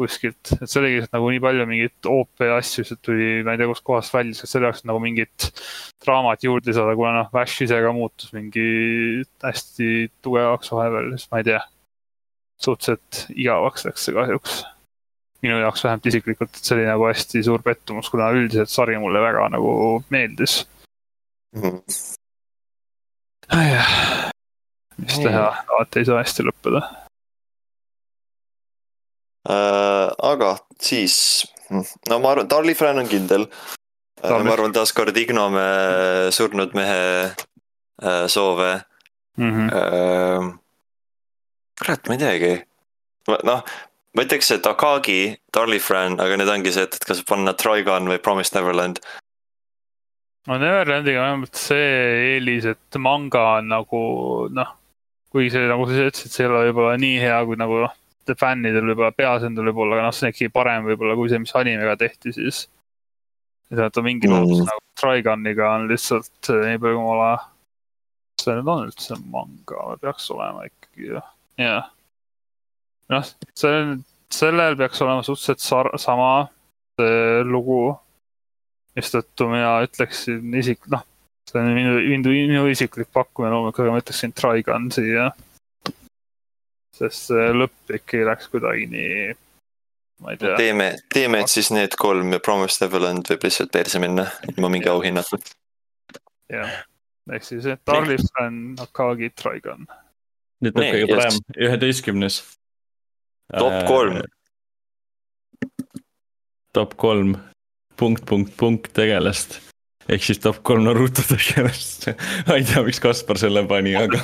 [0.00, 3.60] kuskilt, et see oligi lihtsalt nagu nii palju mingeid OP asju, lihtsalt tuli, ma ei
[3.60, 5.48] tea, kustkohast välja, sest selle jaoks nagu mingit
[6.04, 8.64] draamat juurde saada, kuna noh, Vash ise ka muutus mingi
[9.44, 11.60] hästi tugevaks vahepeal, siis ma ei tea.
[12.60, 14.62] suhteliselt igavaks läks see kahjuks.
[15.40, 19.22] minu jaoks vähemalt isiklikult, et see oli nagu hästi suur pettumus, kuna üldiselt sari mulle
[19.24, 19.70] väga nagu
[20.12, 20.58] meeldis
[21.56, 21.62] mm.
[21.62, 22.18] -hmm.
[25.00, 26.82] Mis teha, alati ei saa hästi lõppeda
[29.48, 30.08] äh,.
[30.30, 31.16] aga siis,
[31.70, 34.30] no ma arvan, Tarli Fran on kindel äh,.
[34.30, 35.66] ma arvan taaskord Ignome
[36.36, 38.72] surnud mehe äh, soove
[39.36, 39.52] mm.
[39.52, 39.68] -hmm.
[39.80, 40.50] Äh,
[41.80, 42.52] kurat, ma ei teagi,
[43.28, 43.64] noh
[44.14, 48.20] ma ütleks, et Akagi, Darlifran, aga nüüd ongi see, et, et kas panna Trigon või
[48.22, 49.02] Promised Neverland.
[50.48, 51.88] No Neverlandiga vähemalt see
[52.34, 54.02] eelis, et manga on nagu
[54.56, 54.74] noh,
[55.32, 57.96] kuigi see nagu sa ütlesid, see ei ole võib-olla nii hea kui nagu noh,
[58.40, 61.96] fännidel võib-olla peaasjandel võib-olla, aga noh, see on ikkagi parem võib-olla kui see, mis animega
[62.00, 62.64] tehti siis.
[63.74, 64.36] ja ta mingi mm.
[64.36, 67.48] loodus nagu Triguniga on lihtsalt nii palju, kui ma olen.
[68.36, 71.28] kas see nüüd on üldse manga peaks olema ikkagi jah,
[71.60, 71.90] jah.
[73.12, 73.82] noh, see,
[74.32, 76.48] sellel peaks olema suhteliselt sar-, sama
[77.46, 77.96] lugu.
[78.98, 81.04] Mistõttu mina ütleksin isik-, noh,
[81.50, 85.30] see on minu, minu, minu isiklik pakkumine loomulikult, aga ma ütleksin Trigun siia
[87.00, 89.32] sest see lõpp ikkagi läks kuidagi nii,
[90.24, 90.56] ma ei tea.
[90.60, 95.40] teeme, teeme siis need kolm ja Promised Neverland võib lihtsalt perse minna ilma mingi auhinnata.
[96.52, 96.74] jah,
[97.32, 99.86] ehk siis Darlifan, Akagi, Trigon.
[100.64, 102.42] nüüd on kõige parem, üheteistkümnes.
[103.54, 104.20] top äh, kolm.
[106.76, 107.38] top kolm,
[108.00, 109.60] punkt, punkt, punkt tegelast
[110.10, 112.10] ehk siis top kolm Naruto tegelast
[112.48, 114.22] ma ei tea, miks Kaspar selle pani, aga.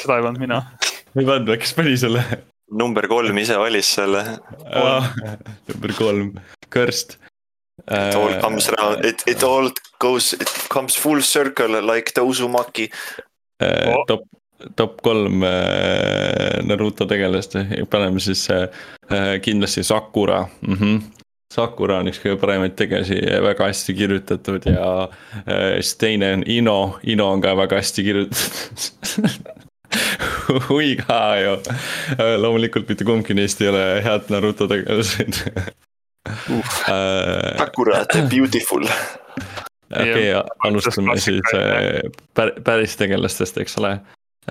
[0.00, 0.60] seda ei pannud mina
[1.18, 2.24] ei pannud, kes pani selle?
[2.72, 4.24] number kolm ise valis selle.
[5.68, 6.34] number kolm,
[6.74, 7.18] Kõrst.
[7.84, 9.68] It all comes round, it, it all
[10.00, 12.86] goes, it comes full circle like the Uzumaki
[13.60, 14.04] uh,.
[14.08, 14.22] top,
[14.78, 17.58] top kolm uh, Naruto tegelast,
[17.90, 18.68] paneme siis uh,
[19.42, 20.74] kindlasti Sakura mm.
[20.74, 21.02] -hmm.
[21.54, 25.42] Sakura on üks kõige paremaid tegelasi, väga hästi kirjutatud ja uh,
[25.78, 29.52] siis teine on Ino, Ino on ka väga hästi kirjutatud
[30.68, 31.54] hui ka ju.
[32.42, 35.40] loomulikult mitte kumbki neist ei ole head Naruto tegelased
[36.48, 36.74] uh,.
[37.58, 38.84] Sakura the beautiful.
[39.90, 43.98] okei okay,, alustame siis äh, päris tegelastest, eks ole.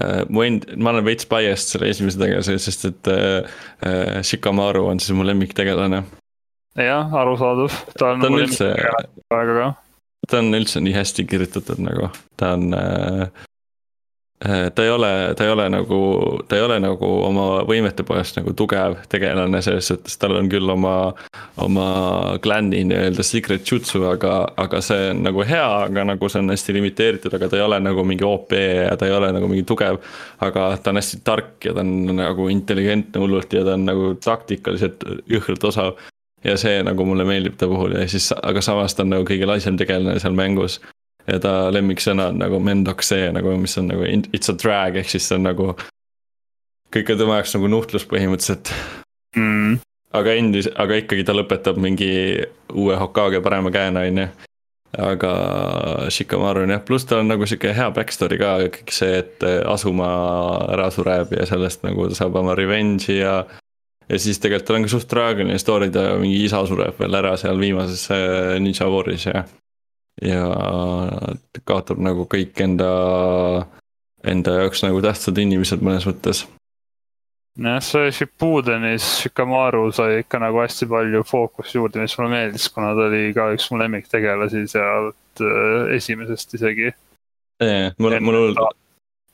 [0.01, 0.23] äh,.
[0.29, 5.17] mu end-, ma olen veits biased selle esimese tegelase, sest et äh, Shikamaru on siis
[5.17, 6.03] mu lemmiktegelane.
[6.79, 8.21] Jah, arusaadav, ta on.
[8.21, 8.69] ta on üldse,
[10.29, 13.43] ta on üldse nii hästi kirjutatud nagu, ta on äh,
[14.45, 15.97] Äh, ta ei ole, ta ei ole nagu,
[16.47, 20.67] ta ei ole nagu oma võimete poolest nagu tugev tegelane selles suhtes, tal on küll
[20.73, 21.13] oma,
[21.63, 21.85] oma
[22.43, 26.75] klanni nii-öelda secret jutsu, aga, aga see on nagu hea, aga nagu see on hästi
[26.75, 30.01] limiteeritud, aga ta ei ole nagu mingi OP ja ta ei ole nagu mingi tugev.
[30.43, 34.11] aga ta on hästi tark ja ta on nagu intelligentne hullult ja ta on nagu
[34.19, 35.95] taktikaliselt jõhkralt osav
[36.43, 39.47] ja see nagu mulle meeldib ta puhul ja siis, aga samas ta on nagu kõige
[39.47, 40.79] laisem tegelane seal mängus
[41.27, 45.27] ja ta lemmiksõna on nagu mendoksee nagu, mis on nagu it's a drag ehk siis
[45.29, 45.73] see on nagu.
[46.93, 48.73] kõik on tema jaoks nagu nuhtlus põhimõtteliselt
[49.35, 49.77] mm..
[50.19, 52.09] aga endis, aga ikkagi ta lõpetab mingi
[52.73, 54.27] uue Hokage parema käena, on ju.
[55.07, 55.33] aga
[56.13, 60.11] Shikamaru on jah, pluss tal on nagu sihuke hea backstory ka, kõik see, et Asuma
[60.75, 63.43] ära sureb ja sellest nagu ta saab oma revenge'i ja
[64.13, 67.33] ja siis tegelikult tal on ka suht traagiline story, ta mingi isa sureb veel ära
[67.41, 69.43] seal viimases äh, Ninja War'is ja
[70.21, 70.43] ja
[71.65, 72.89] kaotab nagu kõik enda,
[74.25, 76.43] enda jaoks nagu tähtsad inimesed mõnes mõttes.
[77.57, 82.93] jah, see Shippudenis Shikamaru sai ikka nagu hästi palju fookust juurde, mis mulle meeldis, kuna
[82.97, 86.93] ta oli ka üks mu lemmiktegelasi sealt äh, esimesest isegi.
[87.97, 88.79] mul, mul hullult.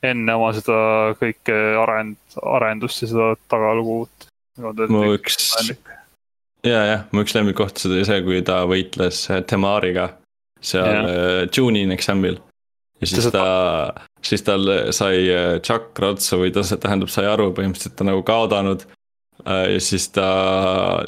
[0.02, 0.80] enne oma seda
[1.20, 4.06] kõike arend-, arendust ja seda tagalugu.
[4.58, 5.52] Mu üks,
[6.66, 10.10] ja, jah, mu üks lemmikkohtasid oli see, kui ta võitles Temariga
[10.60, 11.50] seal yeah.
[11.54, 12.40] tuning exam'il.
[13.00, 13.44] ja siis ta,
[14.24, 15.22] siis tal sai
[15.64, 18.84] tšakra äh, otsa või ta, tähendab, sai aru põhimõtteliselt, ta nagu kaotanud.
[19.46, 20.26] Äh, ja siis ta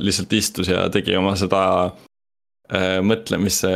[0.00, 1.64] lihtsalt istus ja tegi oma seda
[2.72, 3.72] äh, mõtlemise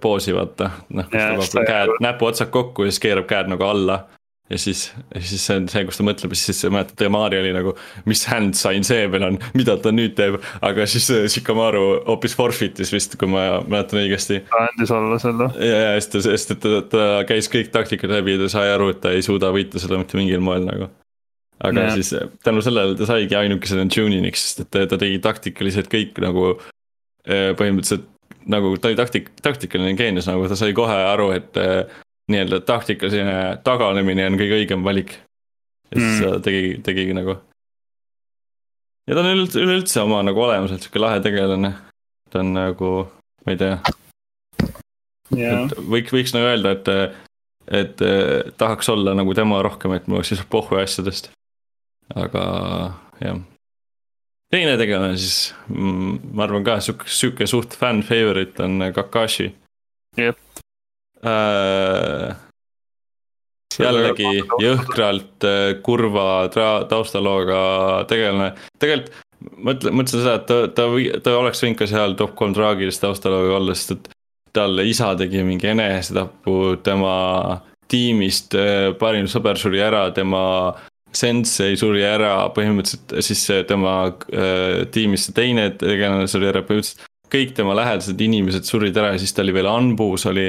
[0.00, 0.70] poosi, vaata.
[0.88, 4.04] noh, kus ta paneb käed, näpuotsad kokku ja siis keerab käed nagu alla
[4.50, 7.74] ja siis, siis see on see, kus ta mõtleb ja siis mäletad, Maari oli nagu,
[8.10, 10.40] mis hand sign see veel on, mida ta nüüd teeb.
[10.66, 14.42] aga siis äh, Shikamaru hoopis forfeit'is vist, kui ma mäletan õigesti.
[14.50, 15.50] ta andis alla selle.
[15.62, 18.90] ja, ja sest sest et ta, ta käis kõik taktikad läbi ja ta sai aru,
[18.94, 20.90] et ta ei suuda võita seda mitte mingil moel nagu.
[21.60, 21.94] aga ja.
[21.94, 22.14] siis
[22.44, 28.08] tänu sellele ta saigi ainukesena tuning'iks, sest et ta tegi taktikaliselt kõik nagu äh, põhimõtteliselt
[28.50, 31.58] nagu ta oli taktik, taktikaline geenius, nagu ta sai kohe aru, et
[32.30, 33.36] nii-öelda taktikaline
[33.66, 35.14] taganemine on kõige õigem valik.
[35.90, 36.42] ja siis mm.
[36.46, 37.36] tegi, tegigi nagu.
[39.06, 41.74] ja ta on üleüldse, üleüldse oma nagu olemuselt sihuke lahe tegelane.
[42.30, 42.92] ta on nagu,
[43.44, 43.76] ma ei tea
[45.36, 45.66] yeah..
[45.76, 46.90] võiks, võiks nagu öelda, et,
[47.82, 48.04] et
[48.60, 51.32] tahaks olla nagu tema rohkem, et mul oleks lihtsalt pohhu asjadest.
[52.14, 52.44] aga
[53.20, 53.40] jah
[54.50, 59.52] teine tegelane siis, mm, ma arvan ka sihuke, sihuke suht fänn favorite on Kakashi.
[60.18, 60.34] jah,
[61.24, 62.36] äh,.
[63.80, 67.60] jällegi jõhkralt äh, kurva taustalooga
[68.10, 70.86] tegelane, tegelikult mõtle, mõtlesin seda, et ta, ta,
[71.24, 74.10] ta oleks võinud ka seal top kolm traagilist taustalooga olla, sest et
[74.56, 77.14] talle isa tegi mingi enesetapu, tema
[77.90, 80.42] tiimist äh, parim sõber suri ära, tema
[81.16, 87.54] sensei suri ära, põhimõtteliselt siis tema äh, tiimist see teine tegelane suri ära, põhimõtteliselt kõik
[87.54, 90.48] tema lähedased inimesed surid ära ja siis ta oli veel Anbus oli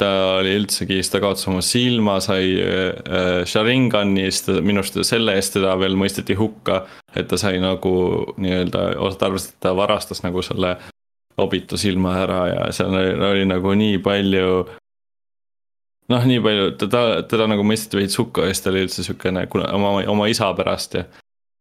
[0.00, 4.96] ta oli üldsegi, siis ta kaotas oma silma, sai äh, Sharingani, siis ta minu arust
[5.06, 6.84] selle eest teda veel mõisteti hukka.
[7.16, 7.92] et ta sai nagu
[8.38, 10.76] nii-öelda, osad arvasid, et ta varastas nagu selle
[11.40, 14.50] Obito silma ära ja seal oli, oli nagu nii palju.
[16.10, 19.46] noh, nii palju, teda, teda nagu mõisteti veits hukka ja siis ta oli üldse siukene,
[19.52, 21.04] kuna oma, oma isa pärast ja.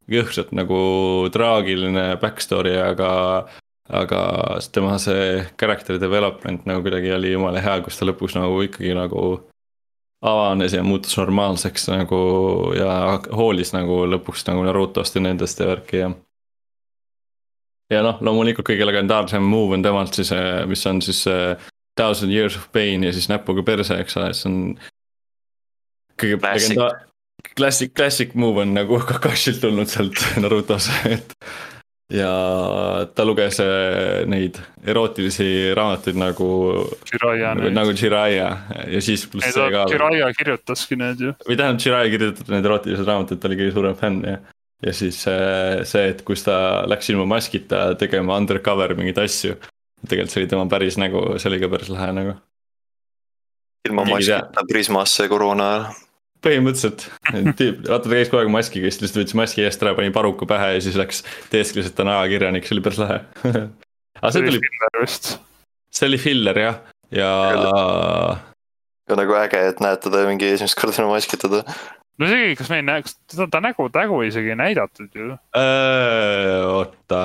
[0.09, 0.79] jõhkralt nagu
[1.33, 3.09] traagiline back story, aga
[3.89, 4.21] aga
[4.71, 9.23] tema see character development nagu kuidagi oli jumala hea, kus ta lõpuks nagu ikkagi nagu
[10.21, 12.19] avanes ja muutus normaalseks nagu
[12.77, 16.11] ja hoolis nagu lõpuks nagu Narutost ja nendest ja värki ja.
[17.89, 22.35] ja noh, loomulikult kõige legendaarsem move on temalt siis, eh, mis on siis eh, Thousand
[22.35, 24.59] Years of Pain ja siis näpuga perse, eks ole, see on.
[26.19, 26.91] kõige legenda-,
[27.55, 31.35] classic, classic move on nagu Kakashilt tulnud sealt Narutos, et
[32.09, 36.49] ja ta luges äh, neid erootilisi raamatuid nagu.
[37.21, 38.47] nagu, nagu Jiraiya
[38.89, 39.85] ja siis pluss see ka.
[39.91, 41.35] Jiraiya kirjutaski need ju.
[41.45, 44.37] või tähendab, Jiraiya kirjutatud need erootilised raamatud, ta oli kõige suurem fänn ja.
[44.87, 46.57] ja siis äh, see, et kus ta
[46.89, 49.59] läks ilma maskita tegema undercover mingeid asju.
[50.09, 52.37] tegelikult see oli tema päris nägu, see oli ka päris lahe nagu.
[53.89, 56.08] ilma maskita Prismasse koroona ajal
[56.45, 57.05] põhimõtteliselt,
[57.59, 60.47] tüüp, vaata ta käis kogu aeg maskiga, siis lihtsalt võttis maski eest ära, pani paruka
[60.49, 63.21] pähe ja siis läks teeskles, et ta on ajakirjanik, see oli päris lahe
[64.21, 64.61] aga see tuli.
[64.61, 65.09] see oli
[65.91, 66.79] see oli filler jah,
[67.15, 67.31] ja.
[69.17, 71.63] nagu äge, et näed teda mingi esimest korda maskitada.
[72.19, 75.35] no isegi, kas me ei näe, kas ta, ta nägu, nägu isegi ei näidatud ju.
[76.71, 77.23] oota.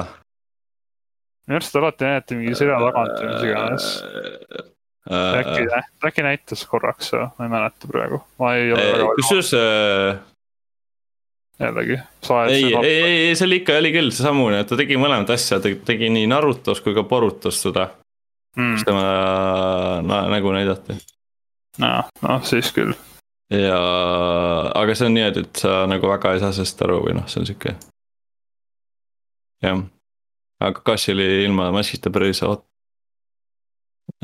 [1.47, 3.91] minu arust alati näidati mingi selja tagant või mis iganes.
[5.11, 5.67] Äkki,
[6.09, 9.11] äkki näitas korraks, ma ei mäleta praegu, ma ei ole väga.
[9.19, 9.53] kusjuures
[11.61, 11.99] jällegi.
[12.49, 15.71] ei, ei, ei, see oli ikka, oli küll seesamune, et ta tegi mõlemat asja, ta
[15.87, 17.89] tegi nii Narutos kui ka Borutos seda
[18.57, 18.75] mm..
[18.75, 19.05] kus tema
[20.07, 20.99] na, nägu näidati.
[21.83, 22.95] noh, noh siis küll.
[23.53, 23.81] ja,
[24.75, 27.43] aga see on niimoodi, et sa nagu väga ei saa sellest aru või noh, see
[27.43, 27.77] on sihuke.
[29.65, 29.83] jah,
[30.61, 32.67] aga Kashi oli ilma maskita päris oot-.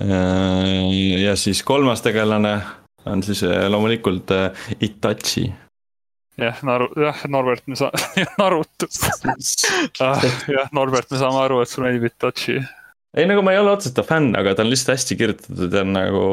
[0.00, 2.60] Ja siis kolmas tegelane
[3.06, 5.48] on siis eh, loomulikult eh, Itachi
[6.40, 7.92] jah, Naru-, jah, Norbert, me saa-,
[8.38, 8.88] Naruto
[10.00, 10.22] ah,.
[10.48, 12.60] jah, Norbert, me saame aru, et sulle meeldib Itachi.
[13.16, 15.84] ei, nagu ma ei ole otseselt ta fänn, aga ta on lihtsalt hästi kirjutatud ja
[15.86, 16.24] nagu.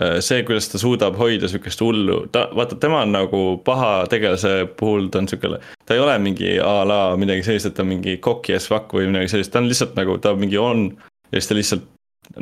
[0.00, 4.54] Äh, see, kuidas ta suudab hoida sihukest hullu, ta, vaata, tema on nagu paha tegelase
[4.78, 7.92] puhul, ta on sihuke, ta ei ole mingi a la midagi sellist, et ta on
[7.92, 10.88] mingi cocky as fuck või midagi sellist, ta on lihtsalt nagu, ta mingi on.
[11.32, 11.86] Ja siis ta lihtsalt,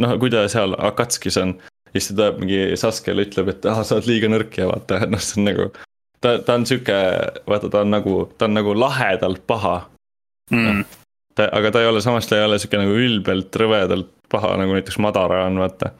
[0.01, 3.83] noh, kui ta seal Akatskis on ja siis ta tuleb mingi Saskele ütleb, et ah,
[3.85, 5.69] sa oled liiga nõrk ja vaata, noh, see on nagu.
[6.21, 6.99] ta, ta on sihuke,
[7.49, 9.77] vaata, ta on nagu, ta on nagu lahedalt paha
[10.51, 10.85] mm..
[11.35, 14.77] ta, aga ta ei ole, samas ta ei ole sihuke nagu ülbelt rõvedalt paha, nagu
[14.77, 15.93] näiteks Madara on, vaata.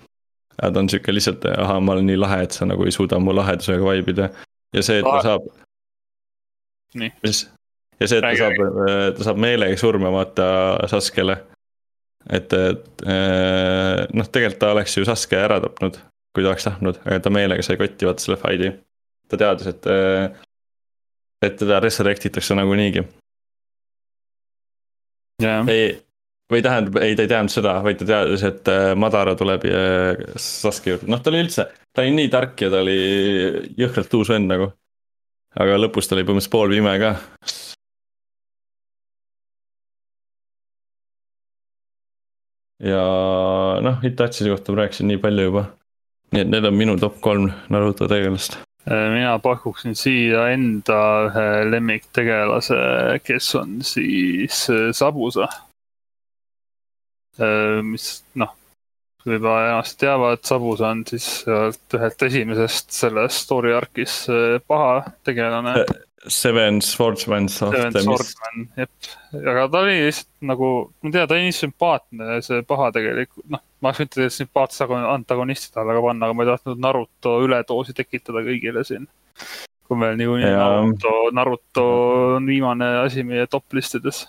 [0.57, 3.37] ta on sihuke lihtsalt, ahah, ma olen nii lahe, et sa nagu ei suuda mu
[3.37, 4.33] lahedusega vaibida.
[4.75, 5.47] ja see, et ta saab.
[6.97, 7.47] mis?
[8.01, 8.67] ja see, et ta saab,
[9.17, 10.51] ta saab meelega surma vaata
[10.91, 11.39] Saskele
[12.29, 15.99] et, et äh, noh, tegelikult ta oleks ju Sasuke ära tapnud,
[16.35, 18.75] kui ta oleks tahtnud, aga ta meelega sai kotti vaata selle fight'i.
[19.29, 20.29] ta teadis, et, äh,
[21.45, 23.05] et teda resurrect itakse nagunii.
[25.71, 25.91] ei,
[26.53, 29.65] või tähendab, ei, ta ei teadnud seda, vaid ta teadis, et äh, Madara tuleb
[30.37, 32.99] Sasuke juurde, noh, ta oli üldse, ta oli nii tark ja ta oli
[33.79, 34.73] jõhkralt uus vend nagu.
[35.59, 37.17] aga lõpus ta oli põhimõtteliselt poolpime ka,
[42.81, 43.03] ja
[43.83, 45.65] noh, Itachi kohta ma rääkisin nii palju juba.
[46.33, 48.59] nii et need on minu top kolm Naruto tegelast.
[48.91, 52.77] Äh, mina pakuksin siia enda ühe lemmiktegelase,
[53.25, 55.49] kes on siis äh, Sabusa.
[57.41, 58.55] Äh, mis noh,
[59.25, 64.21] juba enamasti teavad, Sabusa on siis sealt ühelt esimesest selles story arc'is
[64.69, 65.75] paha tegelane
[66.27, 68.91] Seven Swordsman of Seven the Swordsman, jep.
[69.39, 73.47] aga ta oli lihtsalt nagu, ma ei tea, ta oli nii sümpaatne, see paha tegelikult,
[73.55, 77.37] noh, ma oleks võinud teda sümpaatsed antagonistide alla ka panna, aga ma ei tahtnud Naruto
[77.45, 79.07] üledoosi tekitada kõigile siin.
[79.89, 81.87] kui meil niikuinii Naruto, Naruto
[82.35, 84.27] on viimane asi meie top listides.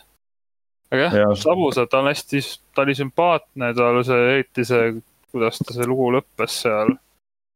[0.94, 2.46] aga jah ja., Sabusa, ta on hästi,
[2.76, 4.94] ta oli sümpaatne, tal see, eriti see,
[5.34, 7.00] kuidas ta see lugu lõppes seal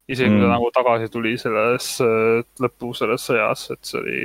[0.10, 0.44] isegi kui mm.
[0.44, 4.20] ta nagu tagasi tuli selles äh, lõpu selles sõjas, et see oli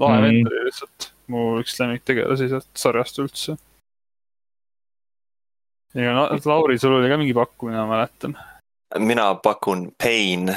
[0.00, 0.26] lahe mm.
[0.26, 3.56] vend oli lihtsalt mu üks lemmiktegelasi sealt sarjast üldse.
[5.94, 8.36] ja no, Lauri, sul oli ka mingi pakkumine, ma mäletan.
[8.98, 10.50] mina pakun Pain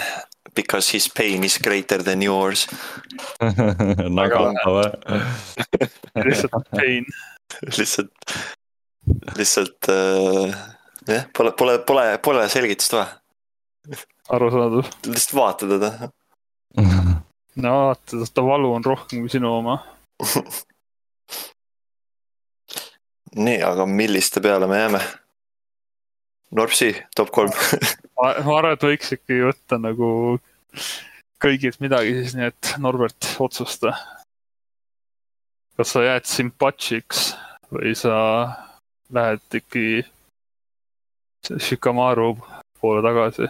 [0.56, 2.68] because his pain is greater than yours
[4.20, 4.44] nagu
[4.76, 4.90] või?
[6.28, 7.08] lihtsalt pain
[7.78, 8.38] lihtsalt,
[9.38, 10.62] lihtsalt äh,
[11.08, 13.23] jah, pole, pole, pole, pole selgitust vaja
[14.30, 14.86] arusaadav.
[15.06, 16.10] lihtsalt vaata teda.
[17.64, 19.76] no vaata, ta valu on rohkem kui sinu oma
[23.36, 25.02] nii, aga milliste peale me jääme?
[26.52, 27.52] Norpsi top kolm
[28.22, 30.10] ma arvan, et võiks ikkagi võtta nagu
[31.44, 33.94] kõigilt midagi siis, nii et Norbert, otsusta.
[35.78, 37.34] kas sa jääd Simpachiks
[37.74, 38.16] või sa
[39.14, 40.06] lähed ikkagi
[41.44, 42.38] Shikamaru
[42.80, 43.50] poole tagasi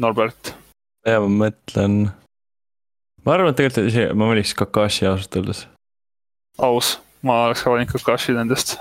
[0.00, 0.54] Norbert?
[1.06, 2.06] ja ma mõtlen,
[3.26, 5.66] ma arvan, et tegelikult ise ma valiks Kakashi ausalt öeldes.
[6.62, 6.94] aus,
[7.26, 8.76] ma oleks ka valinud Kakashi nendest.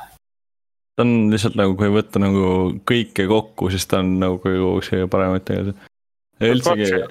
[0.95, 2.45] ta on lihtsalt nagu, kui võtta nagu
[2.88, 4.40] kõike kokku, siis ta on nagu
[4.77, 5.91] üks kõige paremaid tegelasi.
[6.40, 7.03] ja üldsegi,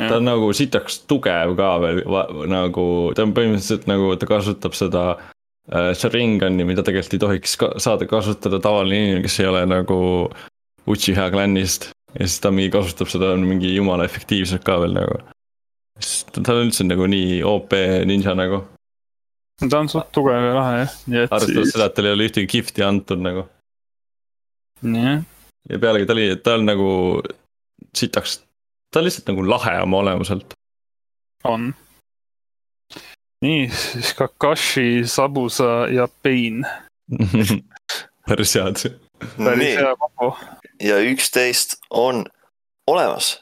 [0.00, 2.02] ta on nagu sitaks tugev ka veel
[2.48, 7.74] nagu, ta on põhimõtteliselt nagu, ta kasutab seda äh, Sharingani, mida tegelikult ei tohiks ka,
[7.82, 9.98] saada kasutada tavaline inimene, kes ei ole nagu
[10.88, 15.18] Uchiha klännist ja siis ta mingi kasutab seda mingi jumala efektiivselt ka veel nagu.
[15.98, 17.74] sest ta on üldse nagu nii OP
[18.08, 18.62] ninja nagu.
[19.62, 21.28] ta on suht tugev ja lahe jah.
[21.28, 21.74] arvestades siis...
[21.76, 23.46] seda, et tal ei ole ühtegi gift'i antud nagu.
[24.82, 25.22] jah.
[25.70, 26.90] ja pealegi ta oli, ta on nagu
[27.96, 28.40] sitaks,
[28.92, 30.56] ta on lihtsalt nagu lahe oma olemuselt.
[31.44, 31.72] on.
[33.42, 36.64] nii, siis Kakashi, Sabusa ja Pain
[38.28, 38.98] päris head.
[39.36, 40.36] päris hea kombo.
[40.82, 42.24] Ja üksteist on
[42.90, 43.38] olemas.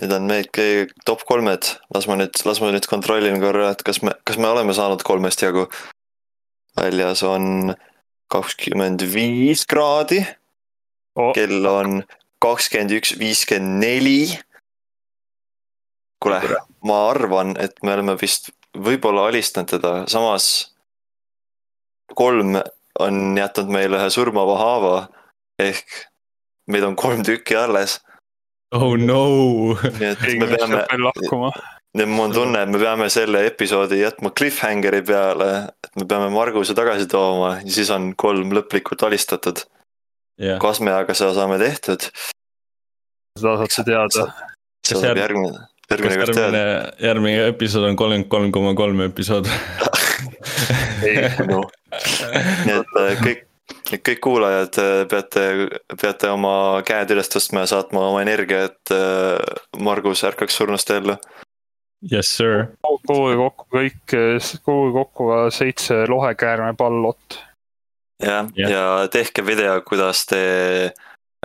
[0.00, 3.84] Need on need kõige top kolmed, las ma nüüd, las ma nüüd kontrollin korra, et
[3.84, 5.66] kas me, kas me oleme saanud kolmest jagu.
[6.76, 7.72] väljas on
[8.28, 10.20] kakskümmend viis kraadi,
[11.16, 12.02] Oh, kell on
[12.44, 14.38] kakskümmend üks, viiskümmend neli.
[16.20, 16.40] kuule,
[16.84, 20.74] ma arvan, et me oleme vist võib-olla alistanud teda, samas
[22.16, 22.58] kolm
[23.00, 24.94] on jätnud meile ühe surmava haava
[25.60, 25.96] ehk
[26.70, 28.00] meid on kolm tükki alles,
[28.74, 29.22] oh no.
[29.98, 31.52] nii et keegi me peab peame, veel lahkuma.
[31.96, 35.50] nüüd mul on tunne, et me peame selle episoodi jätma cliffhangeri peale,
[35.86, 39.62] et me peame Marguse tagasi tooma ja siis on kolm lõplikult alistatud.
[40.42, 42.10] jah, kas me aga seda saame tehtud,
[43.38, 44.28] seda saad sa teada.
[44.86, 49.50] see tuleb järgmine, järgmine kord järgmine teada., järgmine episood on kolmkümmend kolm koma kolm episood.
[51.50, 51.66] no
[52.66, 53.45] nii et äh, kõik,
[53.94, 55.46] kõik kuulajad äh, peate,
[56.00, 59.38] peate oma käed üles tõstma ja saatma oma energia, et äh,
[59.82, 61.18] Margus ärkaks surnust ellu.
[62.12, 62.68] Yes sir.
[62.84, 64.14] koguge kokku kõik,
[64.62, 67.38] koguge kokku ka seitse lohekäärmepallot.
[68.22, 68.70] jah, Jah.
[68.70, 70.42] ja tehke video, kuidas te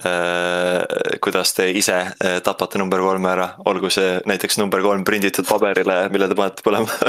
[0.06, 0.84] äh,,
[1.24, 6.04] kuidas te ise äh, tapate number kolme ära, olgu see näiteks number kolm prinditud paberile,
[6.12, 7.00] mille te panete põlema.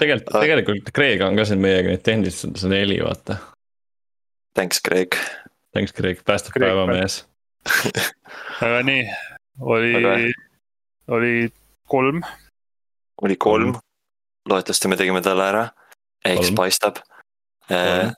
[0.00, 3.40] tegelikult, tegelikult Kreeg on ka siin meiega nüüd tehniliselt neli, vaata.
[4.54, 5.16] Thanks, Craig.
[5.72, 7.20] Thanks Kreeg, päästab Kreek, päeva mees.
[8.64, 9.04] aga nii,
[9.60, 10.16] oli Aga-,
[11.14, 11.34] oli
[11.88, 12.22] kolm,
[13.22, 13.76] oli kolm,
[14.48, 15.62] loodetavasti me tegime talle ära,
[16.24, 16.58] eks Kolm.
[16.58, 16.98] paistab.
[17.68, 18.12] Kolm.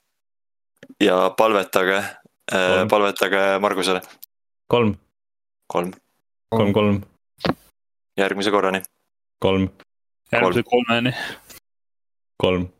[1.03, 2.01] ja palvetage,
[2.49, 2.89] Kolm.
[2.89, 4.01] palvetage Margusele,
[4.67, 4.95] kolm,
[5.69, 5.93] kolm,
[6.49, 7.01] kolm, kolm,
[8.17, 8.81] järgmise korrani.
[9.39, 9.69] kolm,
[10.31, 11.13] järgmise kolmeni.
[12.41, 12.71] kolm